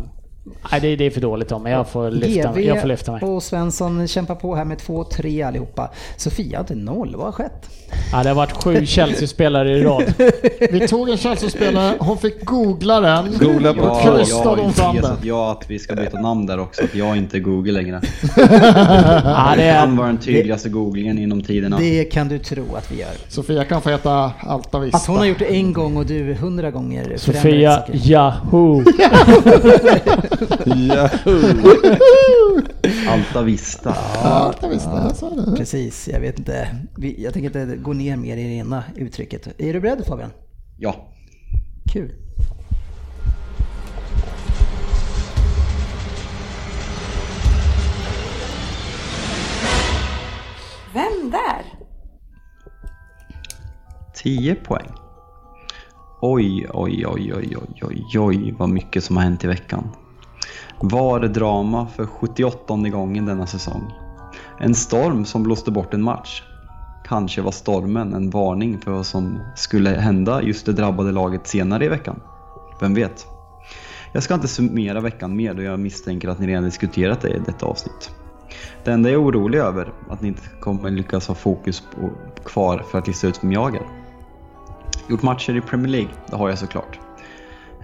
nej 0.72 0.82
det, 0.82 0.96
det 0.96 1.06
är 1.06 1.10
för 1.12 1.22
dåligt 1.22 1.52
om 1.52 1.64
men 1.64 1.72
jag 1.72 1.90
får 1.90 2.12
lyfta, 2.12 2.52
mig. 2.52 2.66
jag 2.66 2.82
får 2.82 2.88
lyfta 2.88 3.12
mig. 3.12 3.22
och 3.22 3.44
Svensson 3.44 4.08
kämpar 4.08 4.36
på 4.36 4.56
här 4.56 4.66
med 4.66 4.78
2-3 4.78 5.48
allihopa. 5.48 5.92
Sofia 6.18 6.58
hade 6.58 6.76
noll. 6.76 7.16
Vad 7.16 7.26
har 7.26 7.32
skett? 7.32 7.70
Ja, 8.12 8.24
det 8.24 8.30
har 8.30 8.36
varit 8.36 8.64
sju 8.64 8.86
Chelsea-spelare 8.86 9.72
i 9.78 9.84
rad. 9.84 10.14
Vi 10.72 10.88
tog 10.88 11.10
en 11.10 11.18
Chelsea-spelare, 11.18 11.96
hon 12.00 12.18
fick 12.18 12.46
googla 12.46 13.00
den. 13.00 13.38
Googla 13.40 13.74
på 13.74 13.80
Ja, 13.80 14.02
Ja, 14.06 14.26
jag 14.30 14.36
har 14.44 14.72
fram 14.72 14.96
det. 14.96 15.16
ja 15.28 15.52
att 15.52 15.70
vi 15.70 15.80
ska 15.80 15.96
byta 15.96 16.22
namn 16.22 16.46
där 16.46 16.60
också, 16.60 16.84
att 16.84 16.96
jag 16.96 17.18
inte 17.18 17.38
är 17.38 17.40
Google 17.42 17.72
längre. 17.72 18.02
Ja, 18.38 19.54
det 19.58 19.72
Han 19.72 19.92
är, 19.94 19.98
var 19.98 20.06
den 20.08 20.18
tydligaste 20.18 20.70
googlingen 20.70 21.18
inom 21.18 21.44
tiderna. 21.44 21.78
Det 21.78 22.04
kan 22.04 22.28
du 22.28 22.40
tro 22.40 22.76
att 22.76 22.92
vi 22.92 23.00
gör. 23.00 23.10
Sofia 23.28 23.64
kan 23.64 23.82
få 23.82 23.90
heta 23.90 24.32
Alta 24.40 24.80
Vista. 24.80 24.98
Att 24.98 25.06
hon 25.06 25.18
har 25.18 25.26
gjort 25.26 25.40
det 25.40 25.46
en 25.56 25.74
gång 25.74 25.98
och 25.98 26.06
du 26.06 26.34
hundra 26.34 26.72
gånger 26.72 27.14
Sofia. 27.18 27.84
Yahoo. 27.94 28.84
Alta 33.08 33.42
Vista. 33.44 33.96
Ja, 34.24 34.30
Alta 34.30 34.68
Vista, 34.68 34.92
jag 34.92 35.16
sa 35.16 35.30
det. 35.30 35.56
Precis, 35.58 36.08
jag 36.08 36.20
vet 36.20 36.40
inte. 36.40 36.78
Jag 37.18 37.34
tänker 37.34 37.60
inte 37.60 37.76
gå 37.76 37.94
ner 37.94 38.18
mer 38.18 38.38
i 38.38 38.44
det 38.44 38.56
ena 38.56 38.84
uttrycket. 38.96 39.48
Är 39.58 39.74
du 39.74 39.80
beredd 39.80 40.06
Fabian? 40.06 40.30
Ja. 40.78 40.96
Kul. 41.94 42.12
Vem 50.94 51.32
där? 51.32 51.66
10 54.16 54.56
poäng. 54.56 54.88
Oj, 56.22 56.68
oj, 56.74 57.06
oj, 57.08 57.34
oj, 57.36 57.58
oj, 57.58 57.82
oj, 57.82 58.20
oj, 58.20 58.56
vad 58.60 58.70
mycket 58.70 59.04
som 59.04 59.18
har 59.18 59.24
hänt 59.24 59.44
i 59.44 59.48
veckan. 59.48 59.90
Var 60.80 61.20
det 61.20 61.28
drama 61.28 61.88
för 61.88 62.06
78 62.06 62.76
gången 62.76 63.26
denna 63.26 63.48
säsong? 63.48 63.94
En 64.60 64.76
storm 64.76 65.26
som 65.26 65.44
blåste 65.44 65.72
bort 65.72 65.94
en 65.94 66.02
match. 66.02 66.44
Kanske 67.08 67.42
var 67.42 67.52
stormen 67.52 68.14
en 68.14 68.30
varning 68.30 68.80
för 68.80 68.92
vad 68.92 69.06
som 69.06 69.40
skulle 69.56 69.90
hända 69.90 70.42
just 70.42 70.66
det 70.66 70.74
drabbade 70.74 71.12
laget 71.12 71.48
senare 71.48 71.86
i 71.86 71.88
veckan. 71.88 72.20
Vem 72.80 72.94
vet? 72.94 73.28
Jag 74.12 74.24
ska 74.24 74.34
inte 74.34 74.48
summera 74.48 75.02
veckan 75.02 75.36
mer 75.36 75.54
då 75.54 75.62
jag 75.62 75.80
misstänker 75.80 76.28
att 76.28 76.40
ni 76.40 76.48
redan 76.48 76.64
diskuterat 76.64 77.22
det 77.22 77.30
i 77.30 77.42
detta 77.46 77.66
avsnitt. 77.66 78.12
Det 78.84 78.92
enda 78.92 79.10
jag 79.10 79.22
är 79.22 79.26
orolig 79.26 79.60
över 79.60 79.94
att 80.10 80.22
ni 80.22 80.28
inte 80.28 80.42
kommer 80.60 80.90
lyckas 80.90 81.28
ha 81.28 81.36
fokus 81.36 81.84
på, 81.96 82.10
kvar 82.46 82.84
för 82.92 82.98
att 82.98 83.08
lista 83.08 83.28
ut 83.28 83.44
vem 83.44 83.52
jag 83.52 83.76
är. 83.76 83.88
Gjort 85.10 85.22
matcher 85.22 85.56
i 85.56 85.62
Premier 85.62 85.88
League, 85.88 86.12
det 86.30 86.36
har 86.36 86.50
jag 86.50 86.60
såklart. 86.60 87.00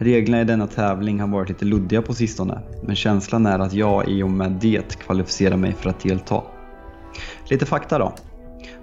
Reglerna 0.01 0.41
i 0.41 0.45
denna 0.45 0.67
tävling 0.67 1.19
har 1.19 1.27
varit 1.27 1.49
lite 1.49 1.65
luddiga 1.65 2.01
på 2.01 2.13
sistone, 2.13 2.59
men 2.83 2.95
känslan 2.95 3.45
är 3.45 3.59
att 3.59 3.73
jag 3.73 4.07
i 4.07 4.23
och 4.23 4.29
med 4.29 4.51
det 4.51 4.99
kvalificerar 4.99 5.57
mig 5.57 5.73
för 5.73 5.89
att 5.89 5.99
delta. 5.99 6.43
Lite 7.49 7.65
fakta 7.65 7.97
då. 7.99 8.13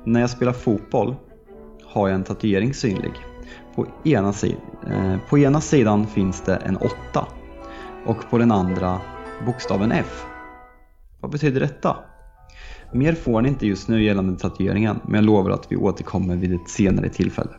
När 0.04 0.20
jag 0.20 0.30
spelar 0.30 0.52
fotboll 0.52 1.16
har 1.84 2.08
jag 2.08 2.14
en 2.14 2.24
tatuering 2.24 2.74
synlig. 2.74 3.12
På 3.74 3.86
ena, 4.04 4.32
si- 4.32 4.56
eh, 4.86 5.16
på 5.28 5.38
ena 5.38 5.60
sidan 5.60 6.06
finns 6.06 6.40
det 6.40 6.56
en 6.56 6.76
åtta 6.76 7.26
och 8.06 8.30
på 8.30 8.38
den 8.38 8.52
andra 8.52 9.00
bokstaven 9.46 9.92
F. 9.92 10.24
Vad 11.20 11.30
betyder 11.30 11.60
detta? 11.60 11.96
Mer 12.92 13.12
får 13.12 13.42
ni 13.42 13.48
inte 13.48 13.66
just 13.66 13.88
nu 13.88 14.02
gällande 14.04 14.38
tatueringen, 14.38 15.00
men 15.04 15.14
jag 15.14 15.24
lovar 15.24 15.50
att 15.50 15.72
vi 15.72 15.76
återkommer 15.76 16.36
vid 16.36 16.54
ett 16.54 16.68
senare 16.68 17.08
tillfälle. 17.08 17.50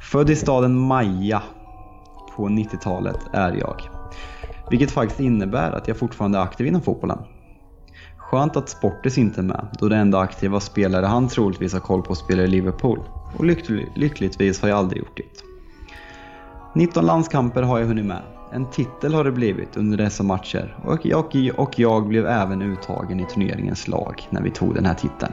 Född 0.00 0.30
i 0.30 0.36
staden 0.36 0.78
Maja 0.78 1.42
på 2.36 2.48
90-talet 2.48 3.20
är 3.32 3.52
jag. 3.52 3.82
Vilket 4.70 4.90
faktiskt 4.90 5.20
innebär 5.20 5.72
att 5.72 5.88
jag 5.88 5.96
fortfarande 5.96 6.38
är 6.38 6.42
aktiv 6.42 6.66
inom 6.66 6.82
fotbollen. 6.82 7.18
Skönt 8.16 8.56
att 8.56 8.68
Sportis 8.68 9.18
inte 9.18 9.40
är 9.40 9.42
med, 9.42 9.66
då 9.80 9.88
det 9.88 9.96
enda 9.96 10.18
aktiva 10.18 10.60
spelare 10.60 11.06
han 11.06 11.28
troligtvis 11.28 11.72
har 11.72 11.80
koll 11.80 12.02
på 12.02 12.14
spelar 12.14 12.44
i 12.44 12.46
Liverpool. 12.46 13.00
Och 13.38 13.44
lycklig, 13.44 13.88
lyckligtvis 13.94 14.62
har 14.62 14.68
jag 14.68 14.78
aldrig 14.78 14.98
gjort 14.98 15.16
det. 15.16 15.42
19 16.74 17.06
landskamper 17.06 17.62
har 17.62 17.78
jag 17.78 17.86
hunnit 17.86 18.06
med. 18.06 18.22
En 18.52 18.70
titel 18.70 19.14
har 19.14 19.24
det 19.24 19.32
blivit 19.32 19.76
under 19.76 19.98
dessa 19.98 20.22
matcher 20.22 20.76
och 20.84 21.06
jag, 21.06 21.24
och 21.56 21.78
jag 21.78 22.08
blev 22.08 22.26
även 22.26 22.62
uttagen 22.62 23.20
i 23.20 23.26
turneringens 23.26 23.88
lag 23.88 24.28
när 24.30 24.42
vi 24.42 24.50
tog 24.50 24.74
den 24.74 24.84
här 24.84 24.94
titeln. 24.94 25.32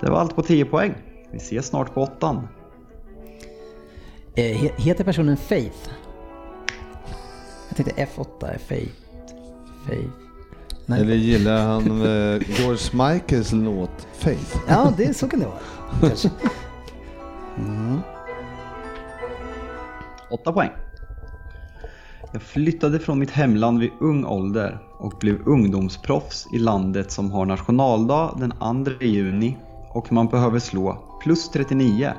Det 0.00 0.10
var 0.10 0.18
allt 0.18 0.36
på 0.36 0.42
10 0.42 0.64
poäng. 0.64 0.94
Vi 1.30 1.36
ses 1.36 1.66
snart 1.66 1.94
på 1.94 2.02
åttan. 2.02 2.48
Eh, 4.38 4.56
he- 4.56 4.72
heter 4.76 5.04
personen 5.04 5.36
Faith? 5.36 5.90
Jag 7.68 7.76
tänkte 7.76 8.06
F8 8.16 8.46
är 8.54 8.58
Faith. 8.58 8.92
Faith. 9.86 10.08
Nej. 10.86 11.00
Eller 11.00 11.14
gillar 11.14 11.66
han 11.66 11.86
eh, 12.00 12.42
George 12.58 13.12
Michaels 13.12 13.52
låt 13.52 14.06
Faith? 14.18 14.56
Ja, 14.68 14.92
det, 14.96 15.14
så 15.16 15.28
kan 15.28 15.40
det 15.40 15.46
vara. 15.46 15.58
Kanske. 16.00 16.30
8 20.30 20.52
poäng. 20.52 20.70
Jag 22.32 22.42
flyttade 22.42 22.98
från 22.98 23.18
mitt 23.18 23.30
hemland 23.30 23.80
vid 23.80 23.90
ung 24.00 24.24
ålder 24.24 24.78
och 24.98 25.12
blev 25.20 25.48
ungdomsproffs 25.48 26.46
i 26.52 26.58
landet 26.58 27.10
som 27.10 27.32
har 27.32 27.44
nationaldag 27.46 28.36
den 28.38 28.84
2 28.84 29.04
juni 29.06 29.56
och 29.90 30.12
man 30.12 30.26
behöver 30.28 30.58
slå 30.58 31.18
plus 31.22 31.48
39 31.50 32.12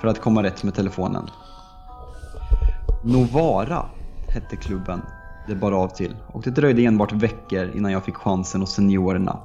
för 0.00 0.08
att 0.08 0.20
komma 0.20 0.42
rätt 0.42 0.62
med 0.64 0.74
telefonen. 0.74 1.30
Novara 3.02 3.86
hette 4.28 4.56
klubben 4.56 5.02
det 5.46 5.54
bar 5.54 5.72
av 5.72 5.88
till 5.88 6.16
och 6.26 6.42
det 6.42 6.50
dröjde 6.50 6.82
enbart 6.82 7.12
veckor 7.12 7.70
innan 7.74 7.92
jag 7.92 8.04
fick 8.04 8.16
chansen 8.16 8.60
hos 8.60 8.74
seniorerna. 8.74 9.40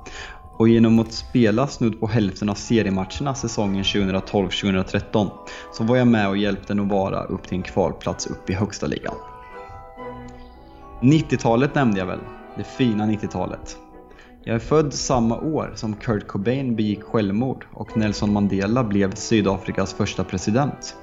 Och 0.57 0.67
genom 0.67 0.99
att 0.99 1.13
spela 1.13 1.67
snudd 1.67 1.99
på 1.99 2.07
hälften 2.07 2.49
av 2.49 2.55
seriematcherna 2.55 3.35
säsongen 3.35 3.84
2012-2013 3.84 5.30
så 5.73 5.84
var 5.84 5.97
jag 5.97 6.07
med 6.07 6.30
och 6.30 6.38
hjälpte 6.38 6.73
Novara 6.73 7.23
upp 7.23 7.47
till 7.47 7.57
en 7.57 7.63
kvalplats 7.63 8.27
upp 8.27 8.49
i 8.49 8.53
högsta 8.53 8.88
ligan. 8.88 9.15
90-talet 11.01 11.75
nämnde 11.75 11.99
jag 11.99 12.05
väl, 12.05 12.19
det 12.57 12.63
fina 12.63 13.05
90-talet. 13.05 13.77
Jag 14.43 14.55
är 14.55 14.59
född 14.59 14.93
samma 14.93 15.39
år 15.39 15.71
som 15.75 15.93
Kurt 15.93 16.27
Cobain 16.27 16.75
begick 16.75 17.03
självmord 17.03 17.65
och 17.73 17.97
Nelson 17.97 18.34
Mandela 18.34 18.84
blev 18.84 19.15
Sydafrikas 19.15 19.93
första 19.93 20.23
president. 20.23 20.95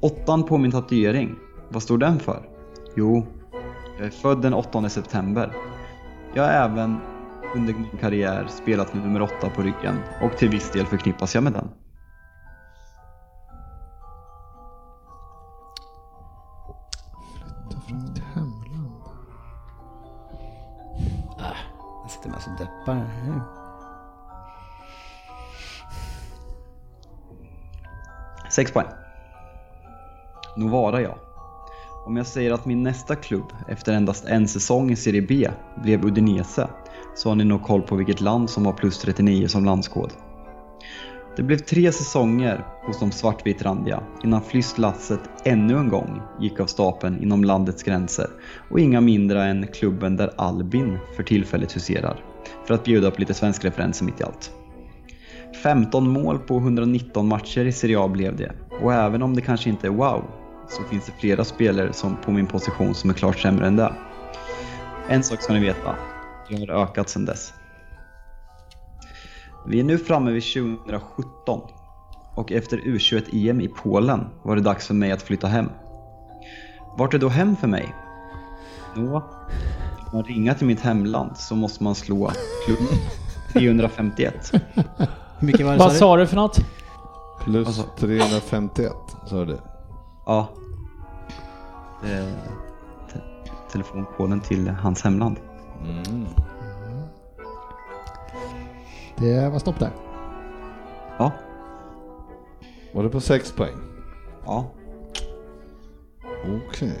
Åttan 0.00 0.44
på 0.44 0.58
min 0.58 0.70
tatuering, 0.70 1.36
vad 1.68 1.82
står 1.82 1.98
den 1.98 2.18
för? 2.18 2.48
Jo, 2.96 3.26
jag 3.98 4.06
är 4.06 4.10
född 4.10 4.42
den 4.42 4.54
8 4.54 4.88
september. 4.88 5.52
Jag 6.34 6.42
har 6.42 6.50
även 6.50 6.96
under 7.56 7.72
min 7.72 7.98
karriär 8.00 8.46
spelat 8.48 8.94
med 8.94 9.02
nummer 9.02 9.22
8 9.22 9.50
på 9.54 9.62
ryggen 9.62 9.98
och 10.22 10.38
till 10.38 10.48
viss 10.48 10.70
del 10.70 10.86
förknippas 10.86 11.34
jag 11.34 11.44
med 11.44 11.52
den. 11.52 11.68
Hemland. 18.34 18.92
Jag 22.02 22.10
sitter 22.10 22.30
med 22.30 22.42
så 22.42 22.50
deppar. 22.50 22.94
här. 22.94 23.40
Sex 28.50 28.72
poäng. 28.72 28.86
Novara 30.60 31.02
ja. 31.02 31.18
Om 32.06 32.16
jag 32.16 32.26
säger 32.26 32.52
att 32.52 32.66
min 32.66 32.82
nästa 32.82 33.16
klubb 33.16 33.52
efter 33.68 33.92
endast 33.92 34.24
en 34.24 34.48
säsong 34.48 34.90
i 34.90 34.96
Serie 34.96 35.22
B 35.22 35.48
blev 35.82 36.04
Udinese 36.04 36.68
så 37.14 37.28
har 37.28 37.36
ni 37.36 37.44
nog 37.44 37.62
koll 37.62 37.82
på 37.82 37.96
vilket 37.96 38.20
land 38.20 38.50
som 38.50 38.66
har 38.66 38.72
plus 38.72 38.98
39 38.98 39.48
som 39.48 39.64
landskod. 39.64 40.12
Det 41.36 41.42
blev 41.42 41.56
tre 41.56 41.92
säsonger 41.92 42.64
hos 42.86 43.00
de 43.00 43.12
svartvitrandiga 43.12 44.02
innan 44.24 44.42
flyttlasset 44.42 45.20
ännu 45.44 45.76
en 45.76 45.88
gång 45.88 46.22
gick 46.40 46.60
av 46.60 46.66
stapeln 46.66 47.22
inom 47.22 47.44
landets 47.44 47.82
gränser 47.82 48.26
och 48.70 48.80
inga 48.80 49.00
mindre 49.00 49.44
än 49.44 49.66
klubben 49.66 50.16
där 50.16 50.30
Albin 50.36 50.98
för 51.16 51.22
tillfället 51.22 51.76
huserar. 51.76 52.24
För 52.66 52.74
att 52.74 52.84
bjuda 52.84 53.10
på 53.10 53.20
lite 53.20 53.34
svensk 53.34 53.64
referenser 53.64 54.04
mitt 54.04 54.20
i 54.20 54.24
allt. 54.24 54.52
15 55.62 56.10
mål 56.10 56.38
på 56.38 56.56
119 56.56 57.28
matcher 57.28 57.64
i 57.64 57.72
Serie 57.72 58.00
A 58.00 58.08
blev 58.08 58.36
det. 58.36 58.52
Och 58.82 58.94
även 58.94 59.22
om 59.22 59.36
det 59.36 59.42
kanske 59.42 59.70
inte 59.70 59.86
är 59.86 59.90
wow, 59.90 60.24
så 60.70 60.82
finns 60.82 61.06
det 61.06 61.12
flera 61.12 61.44
spelare 61.44 61.92
som 61.92 62.16
på 62.16 62.30
min 62.30 62.46
position 62.46 62.94
som 62.94 63.10
är 63.10 63.14
klart 63.14 63.38
sämre 63.38 63.66
än 63.66 63.76
det. 63.76 63.92
En 65.08 65.22
sak 65.22 65.42
ska 65.42 65.52
ni 65.52 65.60
veta, 65.60 65.96
jag 66.48 66.58
har 66.58 66.82
ökat 66.82 67.08
sedan 67.08 67.24
dess. 67.24 67.52
Vi 69.66 69.80
är 69.80 69.84
nu 69.84 69.98
framme 69.98 70.30
vid 70.30 70.42
2017 70.42 71.60
och 72.34 72.52
efter 72.52 72.78
U21-EM 72.78 73.60
i 73.60 73.68
Polen 73.68 74.26
var 74.42 74.56
det 74.56 74.62
dags 74.62 74.86
för 74.86 74.94
mig 74.94 75.12
att 75.12 75.22
flytta 75.22 75.46
hem. 75.46 75.68
Vart 76.98 77.14
är 77.14 77.18
då 77.18 77.28
hem 77.28 77.56
för 77.56 77.68
mig? 77.68 77.94
Nå, 78.94 79.16
om 79.16 80.08
man 80.12 80.24
ringa 80.24 80.54
till 80.54 80.66
mitt 80.66 80.80
hemland 80.80 81.36
så 81.36 81.54
måste 81.56 81.82
man 81.82 81.94
slå 81.94 82.30
klubb 82.66 82.88
351. 83.52 84.52
Hur 85.38 85.46
mycket 85.46 85.66
var 85.66 85.72
det 85.72 85.78
Vad 85.78 85.92
sa 85.92 86.16
du 86.16 86.26
för 86.26 86.36
något? 86.36 86.58
Plus 87.44 87.66
Alltså. 87.66 87.82
351 87.98 88.92
sa 89.26 89.44
du. 89.44 89.58
Ja. 90.26 90.48
Det 92.02 92.08
är 92.12 92.34
te 93.12 93.20
telefonkoden 93.72 94.40
till 94.40 94.68
hans 94.68 95.02
hemland. 95.02 95.36
Det 99.16 99.48
var 99.48 99.58
stopp 99.58 99.78
där. 99.78 99.90
Ja. 101.18 101.32
Var 102.92 103.02
det 103.02 103.08
på 103.08 103.20
6 103.20 103.52
poäng? 103.52 103.76
Ja. 104.44 104.70
Okej. 106.68 106.98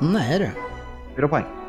du? 0.00 0.06
Nej 0.06 0.38
du. 0.38 0.50
Fyra 1.16 1.28
poäng. 1.28 1.63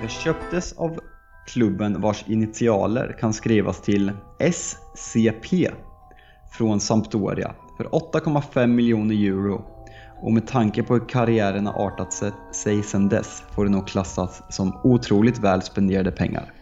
Jag 0.00 0.10
köptes 0.10 0.72
av 0.72 1.00
klubben 1.46 2.00
vars 2.00 2.24
initialer 2.26 3.16
kan 3.20 3.32
skrivas 3.32 3.80
till 3.80 4.12
SCP 4.38 5.70
från 6.52 6.80
Sampdoria 6.80 7.54
för 7.76 7.84
8,5 7.84 8.66
miljoner 8.66 9.14
euro. 9.14 9.64
Och 10.22 10.32
med 10.32 10.46
tanke 10.46 10.82
på 10.82 10.94
hur 10.94 11.08
karriären 11.08 11.66
har 11.66 11.86
artat 11.86 12.12
sig- 12.52 12.82
sedan 12.82 13.08
dess 13.08 13.42
får 13.54 13.64
det 13.64 13.70
nog 13.70 13.86
klassas 13.86 14.42
som 14.48 14.80
otroligt 14.84 15.38
väl 15.38 15.62
spenderade 15.62 16.10
pengar. 16.10 16.52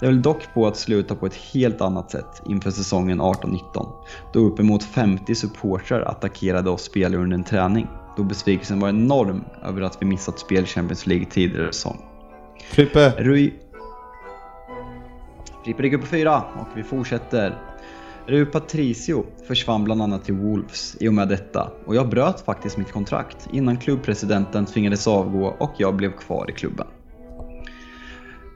Det 0.00 0.06
höll 0.06 0.22
dock 0.22 0.54
på 0.54 0.66
att 0.66 0.76
sluta 0.76 1.14
på 1.14 1.26
ett 1.26 1.34
helt 1.34 1.80
annat 1.80 2.10
sätt 2.10 2.42
inför 2.48 2.70
säsongen 2.70 3.20
18-19 3.20 3.92
då 4.32 4.40
uppemot 4.40 4.82
50 4.84 5.34
supportrar 5.34 6.00
attackerade 6.00 6.70
oss 6.70 6.82
spelare 6.82 7.22
under 7.22 7.36
en 7.36 7.44
träning 7.44 7.86
då 8.16 8.22
besvikelsen 8.22 8.80
var 8.80 8.88
enorm 8.88 9.44
över 9.62 9.82
att 9.82 10.02
vi 10.02 10.06
missat 10.06 10.38
spel 10.38 10.66
Champions 10.66 11.06
League 11.06 11.26
tidigare 11.26 11.72
säsong. 11.72 12.13
Frippe! 12.70 13.10
Rui... 13.18 13.52
Frippe 15.64 15.82
ligger 15.82 15.98
på 15.98 16.06
fyra 16.06 16.42
och 16.60 16.68
vi 16.76 16.82
fortsätter. 16.82 17.58
Rui 18.26 18.46
Patricio 18.46 19.26
försvann 19.46 19.84
bland 19.84 20.02
annat 20.02 20.24
till 20.24 20.34
Wolves 20.34 20.96
i 21.00 21.08
och 21.08 21.14
med 21.14 21.28
detta 21.28 21.70
och 21.86 21.94
jag 21.94 22.08
bröt 22.08 22.40
faktiskt 22.40 22.76
mitt 22.76 22.92
kontrakt 22.92 23.48
innan 23.52 23.76
klubbpresidenten 23.76 24.66
tvingades 24.66 25.06
avgå 25.06 25.46
och 25.58 25.72
jag 25.76 25.96
blev 25.96 26.12
kvar 26.12 26.50
i 26.50 26.52
klubben. 26.52 26.86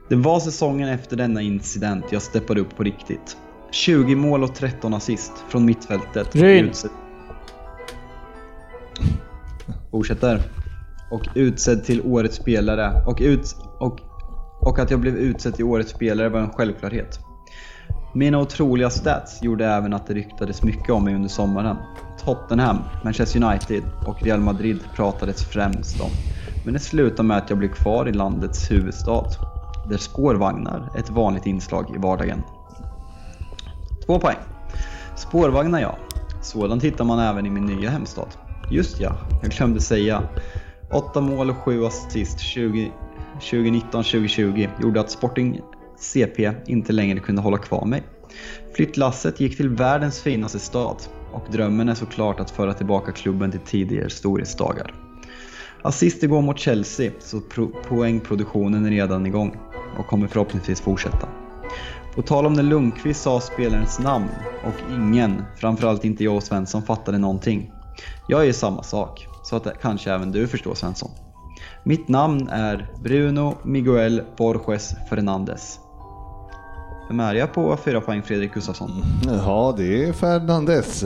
Det 0.09 0.15
var 0.15 0.39
säsongen 0.39 0.89
efter 0.89 1.17
denna 1.17 1.41
incident 1.41 2.05
jag 2.11 2.21
steppade 2.21 2.61
upp 2.61 2.75
på 2.75 2.83
riktigt. 2.83 3.37
20 3.71 4.15
mål 4.15 4.43
och 4.43 4.55
13 4.55 4.93
assist 4.93 5.33
från 5.49 5.65
mittfältet. 5.65 6.35
Ryn. 6.35 6.71
Fortsätter. 9.91 10.41
Och 11.11 11.27
utsedd 11.35 11.83
till 11.83 12.01
årets 12.01 12.35
spelare 12.35 13.03
och, 13.07 13.17
ut, 13.21 13.55
och, 13.79 13.99
och 14.59 14.79
att 14.79 14.91
jag 14.91 14.99
blev 14.99 15.15
utsedd 15.15 15.55
till 15.55 15.65
årets 15.65 15.91
spelare 15.91 16.29
var 16.29 16.39
en 16.39 16.49
självklarhet. 16.49 17.19
Mina 18.13 18.39
otroliga 18.39 18.89
stats 18.89 19.43
gjorde 19.43 19.65
även 19.65 19.93
att 19.93 20.07
det 20.07 20.13
ryktades 20.13 20.63
mycket 20.63 20.89
om 20.89 21.03
mig 21.03 21.15
under 21.15 21.29
sommaren. 21.29 21.77
Tottenham, 22.25 22.77
Manchester 23.03 23.43
United 23.43 23.83
och 24.05 24.23
Real 24.23 24.39
Madrid 24.39 24.79
pratades 24.95 25.43
främst 25.43 26.01
om. 26.01 26.09
Men 26.65 26.73
det 26.73 26.79
slutade 26.79 27.27
med 27.27 27.37
att 27.37 27.49
jag 27.49 27.59
blev 27.59 27.69
kvar 27.69 28.09
i 28.09 28.13
landets 28.13 28.71
huvudstad, 28.71 29.25
där 29.89 29.97
spårvagnar 29.97 30.89
är 30.95 30.99
ett 30.99 31.09
vanligt 31.09 31.45
inslag 31.45 31.95
i 31.95 31.97
vardagen. 31.97 32.43
Två 34.05 34.19
poäng. 34.19 34.37
Spårvagnar 35.15 35.79
ja. 35.79 35.95
Sådant 36.41 36.83
hittar 36.83 37.05
man 37.05 37.19
även 37.19 37.45
i 37.45 37.49
min 37.49 37.65
nya 37.65 37.89
hemstad. 37.89 38.27
Just 38.71 38.99
ja, 38.99 39.15
jag 39.41 39.51
glömde 39.51 39.81
säga. 39.81 40.23
Åtta 40.91 41.21
mål 41.21 41.49
och 41.49 41.57
sju 41.57 41.85
assist 41.85 42.39
20 42.39 42.91
2019-2020 43.39 44.69
gjorde 44.81 44.99
att 44.99 45.11
Sporting 45.11 45.61
CP 45.99 46.51
inte 46.67 46.93
längre 46.93 47.19
kunde 47.19 47.41
hålla 47.41 47.57
kvar 47.57 47.85
mig. 47.85 48.03
Flyttlasset 48.75 49.39
gick 49.39 49.57
till 49.57 49.69
världens 49.69 50.21
finaste 50.21 50.59
stad 50.59 50.97
och 51.33 51.51
drömmen 51.51 51.89
är 51.89 51.95
såklart 51.95 52.39
att 52.39 52.51
föra 52.51 52.73
tillbaka 52.73 53.11
klubben 53.11 53.51
till 53.51 53.59
tidigare 53.59 54.09
storhetsdagar. 54.09 54.93
Assist 55.81 56.23
igår 56.23 56.41
mot 56.41 56.59
Chelsea, 56.59 57.11
så 57.19 57.39
pro- 57.41 57.71
poängproduktionen 57.87 58.85
är 58.85 58.89
redan 58.89 59.25
igång 59.25 59.57
och 59.97 60.07
kommer 60.07 60.27
förhoppningsvis 60.27 60.81
fortsätta. 60.81 61.27
På 62.15 62.21
tal 62.21 62.45
om 62.45 62.53
när 62.53 62.63
Lundqvist 62.63 63.21
sa 63.21 63.41
spelarens 63.41 63.99
namn 63.99 64.29
och 64.63 64.93
ingen, 64.93 65.43
framförallt 65.55 66.05
inte 66.05 66.23
jag 66.23 66.35
och 66.35 66.43
Svensson, 66.43 66.81
fattade 66.83 67.17
någonting. 67.17 67.71
Jag 68.27 68.47
är 68.47 68.53
samma 68.53 68.83
sak, 68.83 69.27
så 69.43 69.55
att 69.55 69.81
kanske 69.81 70.11
även 70.13 70.31
du 70.31 70.47
förstår 70.47 70.75
Svensson. 70.75 71.11
Mitt 71.89 72.07
namn 72.07 72.49
är 72.49 72.87
Bruno 73.03 73.55
Miguel 73.63 74.21
Borges 74.37 74.95
Fernandes. 75.09 75.79
Vem 77.07 77.19
är 77.19 77.33
jag 77.33 77.53
på 77.53 77.77
fyra 77.77 78.01
poäng 78.01 78.23
Fredrik 78.23 78.53
Gustafsson? 78.53 79.03
Ja, 79.45 79.73
det 79.77 80.03
är 80.03 80.13
Fernandes. 80.13 81.03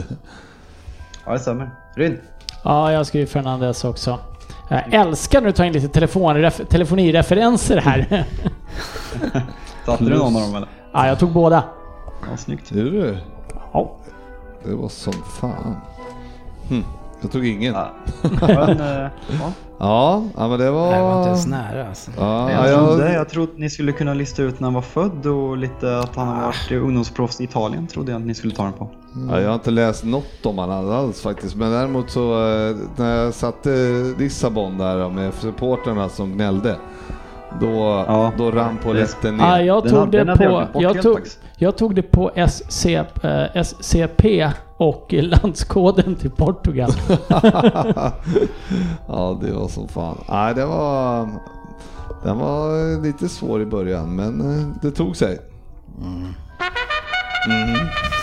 Ja, 1.26 1.34
det 1.34 1.40
stämmer. 1.40 1.70
Ryn? 1.96 2.20
Ja, 2.64 2.92
jag 2.92 3.08
skriver 3.08 3.26
Fernandes 3.28 3.84
också. 3.84 4.20
Jag 4.70 4.94
älskar 4.94 5.42
när 5.42 5.48
du 5.48 5.54
tar 5.54 5.64
in 5.64 5.74
lite 5.74 6.00
telefonref- 6.00 6.66
telefonireferenser 6.66 7.78
här. 7.78 8.26
Satte 9.86 10.04
du 10.04 10.10
någon 10.18 10.36
av 10.36 10.42
dem 10.42 10.56
eller? 10.56 10.68
ja, 10.94 11.08
jag 11.08 11.20
tog 11.20 11.32
båda. 11.32 11.64
Ja, 12.30 12.38
snyggt. 12.38 12.70
Du 12.74 12.90
du. 12.92 13.18
Ja. 13.74 13.96
Det 14.64 14.76
var 14.76 14.90
som 14.90 15.14
fan. 15.14 15.76
Hm. 16.70 16.84
Jag 17.24 17.32
tog 17.32 17.48
ingen. 17.48 17.74
Ja. 17.74 17.88
Men, 18.42 18.80
eh, 18.80 19.10
ja. 19.40 19.52
Ja, 19.80 20.48
men 20.48 20.60
det 20.60 20.72
var... 20.72 20.96
Det 20.96 21.02
var 21.02 21.18
inte 21.18 21.30
ens 21.30 21.48
nära 21.48 21.88
alltså. 21.88 22.12
Ja, 22.18 22.52
Jag 22.52 22.72
ja, 22.72 22.86
trodde, 22.88 23.06
jag... 23.06 23.14
jag 23.16 23.30
trodde 23.30 23.52
ni 23.56 23.70
skulle 23.70 23.92
kunna 23.92 24.14
lista 24.14 24.44
ut 24.44 24.60
när 24.60 24.66
han 24.66 24.74
var 24.74 24.82
född 24.82 25.26
och 25.26 25.58
lite 25.58 26.00
att 26.00 26.16
han 26.16 26.28
har 26.28 26.42
varit 26.42 26.72
ungdomsproffs 26.72 27.42
i 27.42 27.44
Italien 27.44 27.88
trodde 27.88 28.12
jag 28.12 28.22
att 28.22 28.28
ni 28.28 28.34
skulle 28.34 28.56
ta 28.56 28.64
den 28.64 28.74
på. 28.74 28.90
Ja, 29.30 29.40
jag 29.40 29.48
har 29.48 29.56
inte 29.56 29.72
läst 29.72 30.04
något 30.04 30.46
om 30.46 30.58
han 30.58 30.72
alls 30.72 31.22
faktiskt, 31.22 31.56
men 31.56 31.72
däremot 31.72 32.10
så 32.10 32.34
eh, 32.34 32.76
när 32.96 33.16
jag 33.16 33.34
satte 33.34 33.70
Lissabon 34.18 34.78
där 34.78 35.10
med 35.10 35.34
supporterna 35.34 36.10
som 36.10 36.34
gnällde, 36.34 36.76
då, 37.62 38.04
Ja. 38.08 38.32
då 38.38 38.52
rann 38.52 38.78
polletten 38.84 39.40
Ja, 39.40 39.56
ner. 39.56 39.64
jag 39.64 39.84
Den 39.84 39.92
tog 39.92 40.12
det 40.12 40.18
jag 40.18 40.38
på... 40.74 40.82
Jag 40.82 41.02
tog, 41.02 41.20
jag 41.58 41.78
tog 41.78 41.96
det 41.96 42.02
på 42.02 42.32
SC, 42.50 42.86
eh, 42.86 43.64
SCP 43.64 44.52
och 44.78 45.06
landskoden 45.14 46.16
till 46.16 46.32
Portugal. 46.32 46.92
ja, 49.08 49.40
det 49.42 49.52
var 49.54 49.68
som 49.68 49.88
fan. 49.88 50.18
Nej, 50.30 50.54
det 50.56 50.66
var... 50.66 51.30
Den 52.24 52.38
var 52.38 53.02
lite 53.04 53.30
svår 53.30 53.62
i 53.62 53.66
början, 53.66 54.16
men 54.16 54.42
eh, 54.60 54.68
det 54.82 54.92
tog 54.92 55.16
sig. 55.18 55.40
Fantasy 57.46 58.23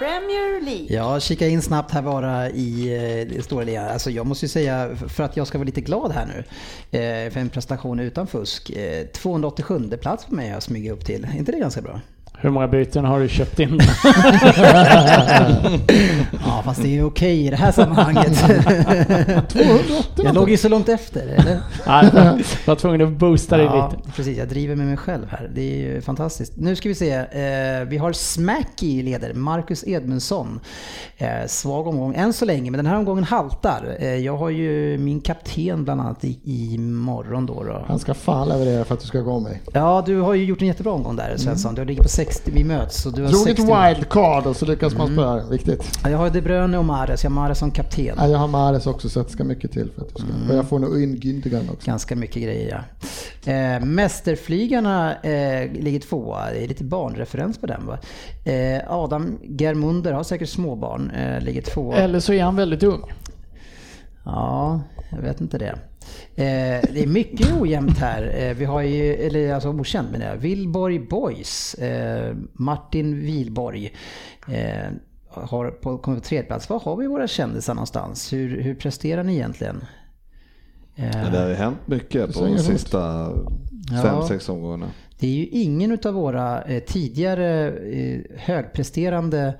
Premier 0.00 0.60
League. 0.60 0.86
Ja, 0.88 1.20
kika 1.20 1.48
in 1.48 1.62
snabbt 1.62 1.92
här 1.92 2.02
bara 2.02 2.50
i 2.50 2.94
eh, 2.94 3.36
det 3.36 3.44
stora 3.44 3.64
ligan. 3.64 3.88
Alltså 3.88 4.10
jag 4.10 4.26
måste 4.26 4.44
ju 4.44 4.48
säga, 4.48 4.96
för 5.08 5.24
att 5.24 5.36
jag 5.36 5.46
ska 5.46 5.58
vara 5.58 5.66
lite 5.66 5.80
glad 5.80 6.12
här 6.12 6.26
nu, 6.26 6.38
eh, 6.98 7.30
för 7.30 7.40
en 7.40 7.48
prestation 7.48 8.00
utan 8.00 8.26
fusk. 8.26 8.70
Eh, 8.70 9.06
287 9.06 9.90
plats 10.00 10.24
för 10.24 10.34
mig 10.34 10.46
har 10.46 10.54
jag 10.54 10.62
smugit 10.62 10.92
upp 10.92 11.04
till. 11.04 11.24
Är 11.24 11.36
inte 11.38 11.52
det 11.52 11.58
ganska 11.58 11.82
bra? 11.82 12.00
Hur 12.42 12.50
många 12.50 12.68
byten 12.68 13.04
har 13.04 13.20
du 13.20 13.28
köpt 13.28 13.60
in? 13.60 13.80
Ja, 16.46 16.62
fast 16.64 16.82
det 16.82 16.88
är 16.88 16.92
ju 16.92 17.04
okej 17.04 17.46
i 17.46 17.50
det 17.50 17.56
här 17.56 17.72
sammanhanget. 17.72 18.38
280 19.48 20.24
jag 20.24 20.34
låg 20.34 20.50
ju 20.50 20.56
så 20.56 20.68
långt 20.68 20.88
efter, 20.88 21.20
eller? 21.26 21.60
Nej, 21.86 22.10
jag 22.14 22.40
var 22.66 22.74
tvungen 22.76 23.02
att 23.02 23.12
boosta 23.12 23.56
dig 23.56 23.66
Ja, 23.66 23.90
lite. 23.96 24.10
precis. 24.16 24.38
Jag 24.38 24.48
driver 24.48 24.76
med 24.76 24.86
mig 24.86 24.96
själv 24.96 25.26
här. 25.30 25.50
Det 25.54 25.60
är 25.60 25.76
ju 25.76 26.00
fantastiskt. 26.00 26.52
Nu 26.56 26.76
ska 26.76 26.88
vi 26.88 26.94
se. 26.94 27.12
Eh, 27.14 27.84
vi 27.88 27.96
har 27.98 28.12
Smacky 28.12 29.02
leder, 29.02 29.34
Marcus 29.34 29.84
Edmundsson. 29.86 30.60
Eh, 31.18 31.28
svag 31.46 31.86
omgång 31.86 32.14
än 32.14 32.32
så 32.32 32.44
länge, 32.44 32.70
men 32.70 32.78
den 32.78 32.86
här 32.86 32.96
omgången 32.96 33.24
haltar. 33.24 33.96
Eh, 34.00 34.14
jag 34.16 34.36
har 34.36 34.50
ju 34.50 34.98
min 34.98 35.20
kapten 35.20 35.84
bland 35.84 36.00
annat 36.00 36.24
i, 36.24 36.38
i 36.44 36.78
morgon 36.78 37.46
då. 37.46 37.64
då. 37.64 37.84
Han 37.88 37.98
ska 37.98 38.14
fan 38.14 38.48
leverera 38.48 38.84
för 38.84 38.94
att 38.94 39.00
du 39.00 39.06
ska 39.06 39.20
gå 39.20 39.40
med. 39.40 39.58
Ja, 39.72 40.02
du 40.06 40.20
har 40.20 40.34
ju 40.34 40.44
gjort 40.44 40.60
en 40.60 40.66
jättebra 40.68 40.92
omgång 40.92 41.16
där 41.16 41.36
Svensson. 41.36 41.74
Du 41.74 41.84
ligger 41.84 42.02
på 42.02 42.08
60, 42.32 42.50
vi 42.54 42.64
möts. 42.64 43.02
Så 43.02 43.10
du 43.10 43.22
har 43.22 43.30
Drog 43.30 43.48
ett 43.48 43.56
60. 43.56 43.62
wildcard 43.62 44.46
och 44.46 44.56
så 44.56 44.66
lyckas 44.66 44.94
man 44.94 45.12
spöa. 45.12 45.48
Viktigt. 45.50 45.98
Ja, 46.04 46.10
Jag 46.10 46.18
har 46.18 46.30
De 46.30 46.40
Bruyne 46.40 46.78
och 46.78 46.84
Mahrez. 46.84 47.24
Jag 47.24 47.30
har 47.30 47.34
Mahrez 47.34 47.58
som 47.58 47.70
kapten. 47.70 48.14
Ja, 48.18 48.28
jag 48.28 48.38
har 48.38 48.48
Mares 48.48 48.86
också 48.86 49.08
så 49.08 49.22
det 49.22 49.30
ska 49.30 49.44
mycket 49.44 49.72
till 49.72 49.90
för 49.94 50.02
att 50.02 50.08
du 50.08 50.14
ska. 50.14 50.52
Och 50.52 50.56
jag 50.58 50.68
får 50.68 50.78
nog 50.78 51.02
in 51.02 51.16
Gündogan 51.16 51.70
också. 51.72 51.86
Ganska 51.90 52.16
mycket 52.16 52.42
grejer 52.42 52.84
ja. 53.44 53.52
Eh, 53.52 53.84
Mästerflygarna 53.84 55.14
eh, 55.22 55.72
ligger 55.72 56.00
tvåa. 56.00 56.50
Det 56.50 56.64
är 56.64 56.68
lite 56.68 56.84
barnreferens 56.84 57.58
på 57.58 57.66
den 57.66 57.86
va. 57.86 57.98
Eh, 58.44 58.80
Adam 58.88 59.38
Germunder 59.42 60.12
har 60.12 60.22
säkert 60.22 60.48
småbarn. 60.48 61.10
Eh, 61.10 61.40
ligger 61.40 61.62
tvåa. 61.62 61.96
Eller 61.96 62.20
så 62.20 62.32
är 62.32 62.42
han 62.42 62.56
väldigt 62.56 62.82
ung. 62.82 63.02
Ja, 64.24 64.80
jag 65.10 65.22
vet 65.22 65.40
inte 65.40 65.58
det. 65.58 65.78
Eh, 66.34 66.44
det 66.92 67.02
är 67.02 67.06
mycket 67.06 67.60
ojämnt 67.60 67.98
här. 67.98 68.34
Eh, 68.38 68.54
vi 68.56 68.64
har 68.64 68.82
ju, 68.82 69.14
eller 69.14 69.54
alltså 69.54 69.68
okänt 69.68 70.10
menar 70.10 70.26
jag. 70.26 70.36
Vilborg 70.36 70.98
Boys. 70.98 71.74
Eh, 71.74 72.36
Martin 72.52 73.20
Vilborg. 73.20 73.92
Eh, 74.48 74.90
har 75.28 75.70
på, 75.70 75.98
kommit 75.98 76.22
på 76.22 76.28
tredje 76.28 76.46
plats. 76.46 76.68
Var 76.70 76.80
har 76.80 76.96
vi 76.96 77.06
våra 77.06 77.26
kändisar 77.26 77.74
någonstans? 77.74 78.32
Hur, 78.32 78.60
hur 78.62 78.74
presterar 78.74 79.22
ni 79.24 79.34
egentligen? 79.34 79.84
Eh, 80.96 81.22
Ja, 81.24 81.30
det 81.30 81.38
har 81.38 81.48
ju 81.48 81.54
hänt 81.54 81.78
mycket 81.86 82.26
Det 82.26 82.32
på 82.32 82.44
de 82.44 82.58
sista 82.58 83.32
Ja. 83.92 84.02
fem, 84.02 84.28
sex 84.28 84.48
omgångarna. 84.48 84.86
Det 85.18 85.26
är 85.26 85.30
ju 85.30 85.46
ingen 85.46 85.98
av 86.04 86.14
våra 86.14 86.62
eh, 86.62 86.82
tidigare 86.82 87.68
eh, 87.70 88.20
högpresterande 88.36 89.54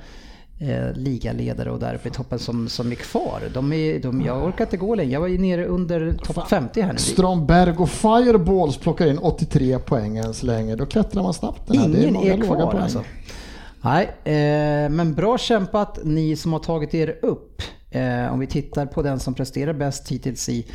eh, 0.60 0.92
ligaledare 0.94 1.70
och 1.70 1.78
där 1.78 1.94
uppe 1.94 2.08
i 2.08 2.10
toppen 2.10 2.38
som, 2.38 2.68
som 2.68 2.90
är 2.92 2.94
kvar. 2.94 3.42
De 3.54 3.72
är, 3.72 3.98
de, 3.98 4.20
jag 4.20 4.44
orkar 4.44 4.64
inte 4.64 4.76
gå 4.76 4.94
längre. 4.94 5.12
Jag 5.12 5.20
var 5.20 5.28
ju 5.28 5.38
nere 5.38 5.66
under 5.66 6.12
topp 6.12 6.48
50 6.48 6.80
här 6.80 6.92
nu. 6.92 6.98
Stromberg 6.98 7.76
och 7.76 7.90
Fireballs 7.90 8.76
plockar 8.76 9.06
in 9.06 9.18
83 9.18 9.78
poäng 9.78 10.16
än 10.16 10.34
så 10.34 10.46
länge. 10.46 10.76
Då 10.76 10.86
klättrar 10.86 11.22
man 11.22 11.34
snabbt. 11.34 11.62
Det 11.66 11.78
här. 11.78 11.88
Det 11.88 12.00
Ingen 12.00 12.14
många 12.14 12.32
är 12.32 12.36
låga 12.36 12.46
kvar 12.46 12.74
alltså. 12.74 13.04
Nej, 13.82 14.04
eh, 14.24 14.90
men 14.90 15.14
bra 15.14 15.38
kämpat 15.38 15.98
ni 16.04 16.36
som 16.36 16.52
har 16.52 16.60
tagit 16.60 16.94
er 16.94 17.18
upp. 17.22 17.62
Eh, 17.90 18.32
om 18.32 18.40
vi 18.40 18.46
tittar 18.46 18.86
på 18.86 19.02
den 19.02 19.20
som 19.20 19.34
presterar 19.34 19.72
bäst 19.72 20.08
hittills 20.08 20.48
i, 20.48 20.66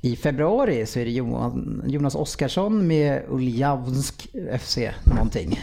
i 0.00 0.16
februari 0.16 0.86
så 0.86 0.98
är 0.98 1.04
det 1.04 1.10
Johan, 1.10 1.82
Jonas 1.86 2.14
Oskarsson 2.14 2.86
med 2.86 3.22
Uljavnsk 3.28 4.28
FC 4.60 4.78
någonting. 5.04 5.60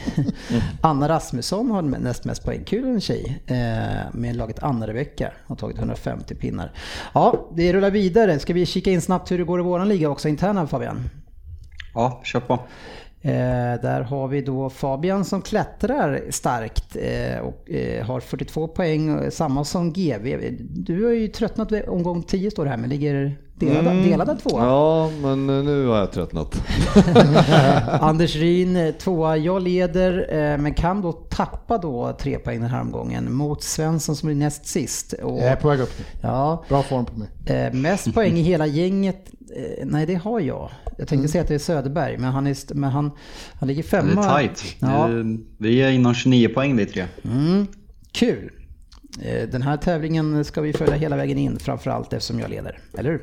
Anna 0.82 1.10
Rasmusson 1.10 1.72
har 1.72 1.82
näst 1.82 2.26
mest 2.26 2.45
poäng. 2.45 2.64
Kul 2.64 2.86
en 2.86 3.02
tjej 3.02 3.44
eh, 3.45 4.14
med 4.14 4.36
laget 4.36 4.64
Anna 4.64 4.88
Rebecka. 4.88 5.32
Har 5.48 5.56
tagit 5.56 5.77
150 5.77 6.36
pinnar. 6.36 6.72
Ja, 7.14 7.49
det 7.56 7.73
rullar 7.73 7.91
vidare. 7.91 8.40
Ska 8.40 8.53
vi 8.53 8.65
kika 8.65 8.91
in 8.91 9.02
snabbt 9.02 9.32
hur 9.32 9.38
det 9.38 9.44
går 9.44 9.60
i 9.60 9.64
våran 9.64 9.90
liga 9.90 10.10
också 10.10 10.30
interna 10.30 10.68
Fabian? 10.68 11.10
Ja, 11.94 12.22
kör 12.23 12.40
på. 12.40 12.60
Eh, 13.26 13.81
där 13.81 14.02
har 14.02 14.27
vi 14.27 14.41
då 14.41 14.69
Fabian 14.69 15.26
som 15.26 15.41
klättrar 15.41 16.22
starkt 16.30 16.95
eh, 16.95 17.39
och 17.39 17.72
eh, 17.72 18.06
har 18.06 18.19
42 18.19 18.68
poäng, 18.68 19.10
eh, 19.23 19.30
samma 19.30 19.64
som 19.65 19.93
GV. 19.93 20.39
Du 20.60 21.06
har 21.06 21.11
ju 21.11 21.27
tröttnat 21.27 21.72
vid 21.72 21.88
omgång 21.88 22.23
10 22.23 22.52
står 22.52 22.64
det 22.64 22.69
här, 22.69 22.77
men 22.77 22.89
ligger 22.89 23.38
delade, 23.56 24.03
delade 24.03 24.35
tvåa. 24.38 24.60
Mm. 24.61 24.69
Ja, 24.73 25.10
men 25.22 25.49
eh, 25.57 25.64
nu 25.65 25.88
har 25.88 25.97
jag 25.97 26.11
tröttnat. 26.11 26.56
Anders 28.02 28.35
Ryn 28.35 28.76
eh, 28.76 28.91
tvåa. 28.91 29.38
Jag 29.38 29.61
leder 29.61 30.27
eh, 30.30 30.57
men 30.57 30.73
kan 30.73 31.02
då 31.02 31.11
tappa 31.11 31.77
då 31.77 32.15
tre 32.19 32.39
poäng 32.39 32.61
den 32.61 32.69
här 32.69 32.81
omgången 32.81 33.34
mot 33.34 33.64
Svensson 33.64 34.15
som 34.15 34.30
är 34.30 34.35
näst 34.35 34.65
sist. 34.68 35.14
Och, 35.14 35.38
Jag 35.39 35.45
är 35.47 35.56
på 35.56 35.68
väg 35.68 35.80
upp 35.80 35.91
nu. 35.99 36.06
ja, 36.22 36.64
Bra 36.69 36.84
form 36.84 37.06
på 37.06 37.19
mig. 37.19 37.27
eh, 37.45 37.73
mest 37.73 38.14
poäng 38.14 38.38
i 38.38 38.41
hela 38.41 38.65
gänget. 38.68 39.31
Eh, 39.56 39.86
nej, 39.86 40.06
det 40.06 40.15
har 40.15 40.40
jag. 40.40 40.72
Jag 40.98 41.07
tänkte 41.07 41.27
säga 41.27 41.41
att 41.41 41.48
det 41.48 41.56
är 41.56 41.60
Söderberg, 41.60 42.18
men 42.18 42.32
han, 42.32 42.48
är, 42.48 42.73
men 42.76 42.90
han, 42.91 43.11
han 43.53 43.68
ligger 43.68 43.84
Det 43.84 43.90
femma. 43.90 44.26
är 44.41 44.48
tight. 44.48 44.76
Ja, 44.80 45.07
Det- 45.07 45.38
Vi 45.57 45.82
är 45.82 45.91
inom 45.91 46.14
29 46.14 46.48
poäng 46.49 46.76
vi 46.76 46.86
tre. 46.86 47.06
mm, 47.23 47.68
kul. 48.11 48.52
Eh, 49.22 49.49
Den 49.49 49.61
här 49.61 49.77
tävlingen 49.77 50.45
ska 50.45 50.61
vi 50.61 50.73
följa 50.73 50.95
hela 50.95 51.15
vägen 51.15 51.38
in, 51.38 51.60
framförallt 51.60 52.14
eftersom 52.14 52.40
jag 52.40 52.49
leder. 52.49 52.80
Eller 52.98 53.10
hur? 53.11 53.22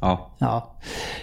Ja. 0.00 0.30
Ja. 0.38 0.74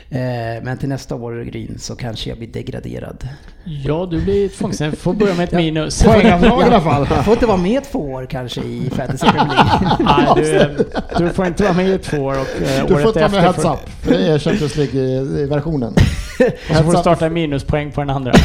Eh, 0.10 0.64
Men 0.64 0.78
till 0.78 0.90
nästa 0.90 1.16
år, 1.16 1.44
Gryn, 1.44 1.76
så 1.80 1.96
kanske 1.96 2.30
jag 2.30 2.38
blir 2.38 2.48
degraderad. 2.48 3.28
Ja, 3.64 4.08
du 4.12 4.22
blir 4.22 4.50
tvungen. 4.50 4.96
Får 4.96 5.14
börja 5.14 5.36
med 5.36 5.44
ett 5.44 5.52
minus. 5.52 6.04
Poängavdrag 6.04 6.62
i 6.62 6.64
alla 6.64 6.82
fall. 6.82 7.08
Jag 7.10 7.26
får 7.26 7.34
inte 7.34 7.46
vara 7.46 7.58
med 7.58 7.84
två 7.84 8.00
år 8.00 8.26
kanske 8.26 8.62
i 8.62 8.90
Fantasy 8.96 9.26
Premier 9.32 9.48
League. 9.56 9.98
Nej, 10.00 10.76
du, 11.18 11.26
du 11.26 11.30
får 11.30 11.46
inte 11.48 11.64
vara 11.64 11.74
med 11.74 11.90
i 11.90 11.98
två 11.98 12.18
år 12.18 12.34
och 12.34 12.62
eh, 12.62 12.86
Du 12.88 12.94
får 12.96 13.08
inte 13.08 13.20
vara 13.20 13.30
med 13.32 13.38
efter 13.40 13.42
heads 13.42 13.62
får, 13.64 13.74
up. 13.74 13.90
för 14.02 14.12
Det 14.12 14.28
är 14.28 14.40
Champions 14.40 14.76
League-versionen. 14.76 15.94
och 16.70 16.76
så 16.76 16.84
får 16.84 16.92
du 16.92 16.98
starta 16.98 17.30
minuspoäng 17.30 17.92
på 17.92 18.02
den 18.02 18.10
andra. 18.10 18.32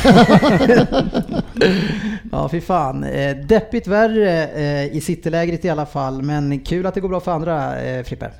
Ja, 2.32 2.48
fy 2.48 2.60
fan. 2.60 3.04
Eh, 3.04 3.36
Deppigt 3.36 3.86
värre 3.86 4.46
eh, 4.46 4.96
i 4.96 5.00
citylägret 5.00 5.64
i 5.64 5.68
alla 5.70 5.86
fall, 5.86 6.22
men 6.22 6.60
kul 6.60 6.86
att 6.86 6.94
det 6.94 7.00
går 7.00 7.08
bra 7.08 7.20
för 7.20 7.32
andra, 7.32 7.72
Frippe. 8.04 8.30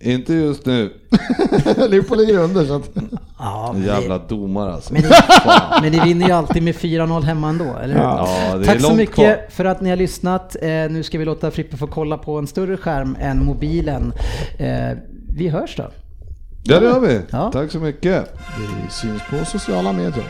Inte 0.00 0.34
just 0.34 0.66
nu. 0.66 0.92
Liverpool 1.88 2.18
ligger 2.18 2.38
under 2.38 2.64
så 2.64 2.74
att... 2.74 2.90
Ja, 3.38 3.70
men, 3.72 3.82
Jävla 3.82 4.16
ni, 4.16 4.22
domare 4.28 4.72
alltså. 4.72 4.92
men, 4.92 5.02
ni, 5.02 5.08
men 5.82 5.92
ni 5.92 6.00
vinner 6.00 6.26
ju 6.26 6.32
alltid 6.32 6.62
med 6.62 6.74
4-0 6.74 7.22
hemma 7.22 7.48
ändå, 7.48 7.76
eller 7.82 7.94
hur? 7.94 8.02
Ja, 8.02 8.28
det 8.54 8.60
är 8.60 8.64
Tack 8.64 8.80
så 8.80 8.86
långt 8.86 8.96
mycket 8.96 9.14
kvar. 9.14 9.46
för 9.50 9.64
att 9.64 9.80
ni 9.80 9.90
har 9.90 9.96
lyssnat. 9.96 10.56
Eh, 10.62 10.68
nu 10.68 11.02
ska 11.02 11.18
vi 11.18 11.24
låta 11.24 11.50
Frippe 11.50 11.76
få 11.76 11.86
kolla 11.86 12.18
på 12.18 12.38
en 12.38 12.46
större 12.46 12.76
skärm 12.76 13.16
än 13.20 13.44
mobilen. 13.44 14.12
Eh, 14.58 14.98
vi 15.36 15.48
hörs 15.48 15.76
då. 15.76 15.90
Ja, 16.64 16.80
det 16.80 16.86
gör 16.86 17.00
vi. 17.00 17.20
Ja. 17.30 17.50
Tack 17.52 17.70
så 17.70 17.78
mycket. 17.78 18.34
Vi 18.58 18.90
syns 18.90 19.22
på 19.30 19.44
sociala 19.44 19.92
medier. 19.92 20.24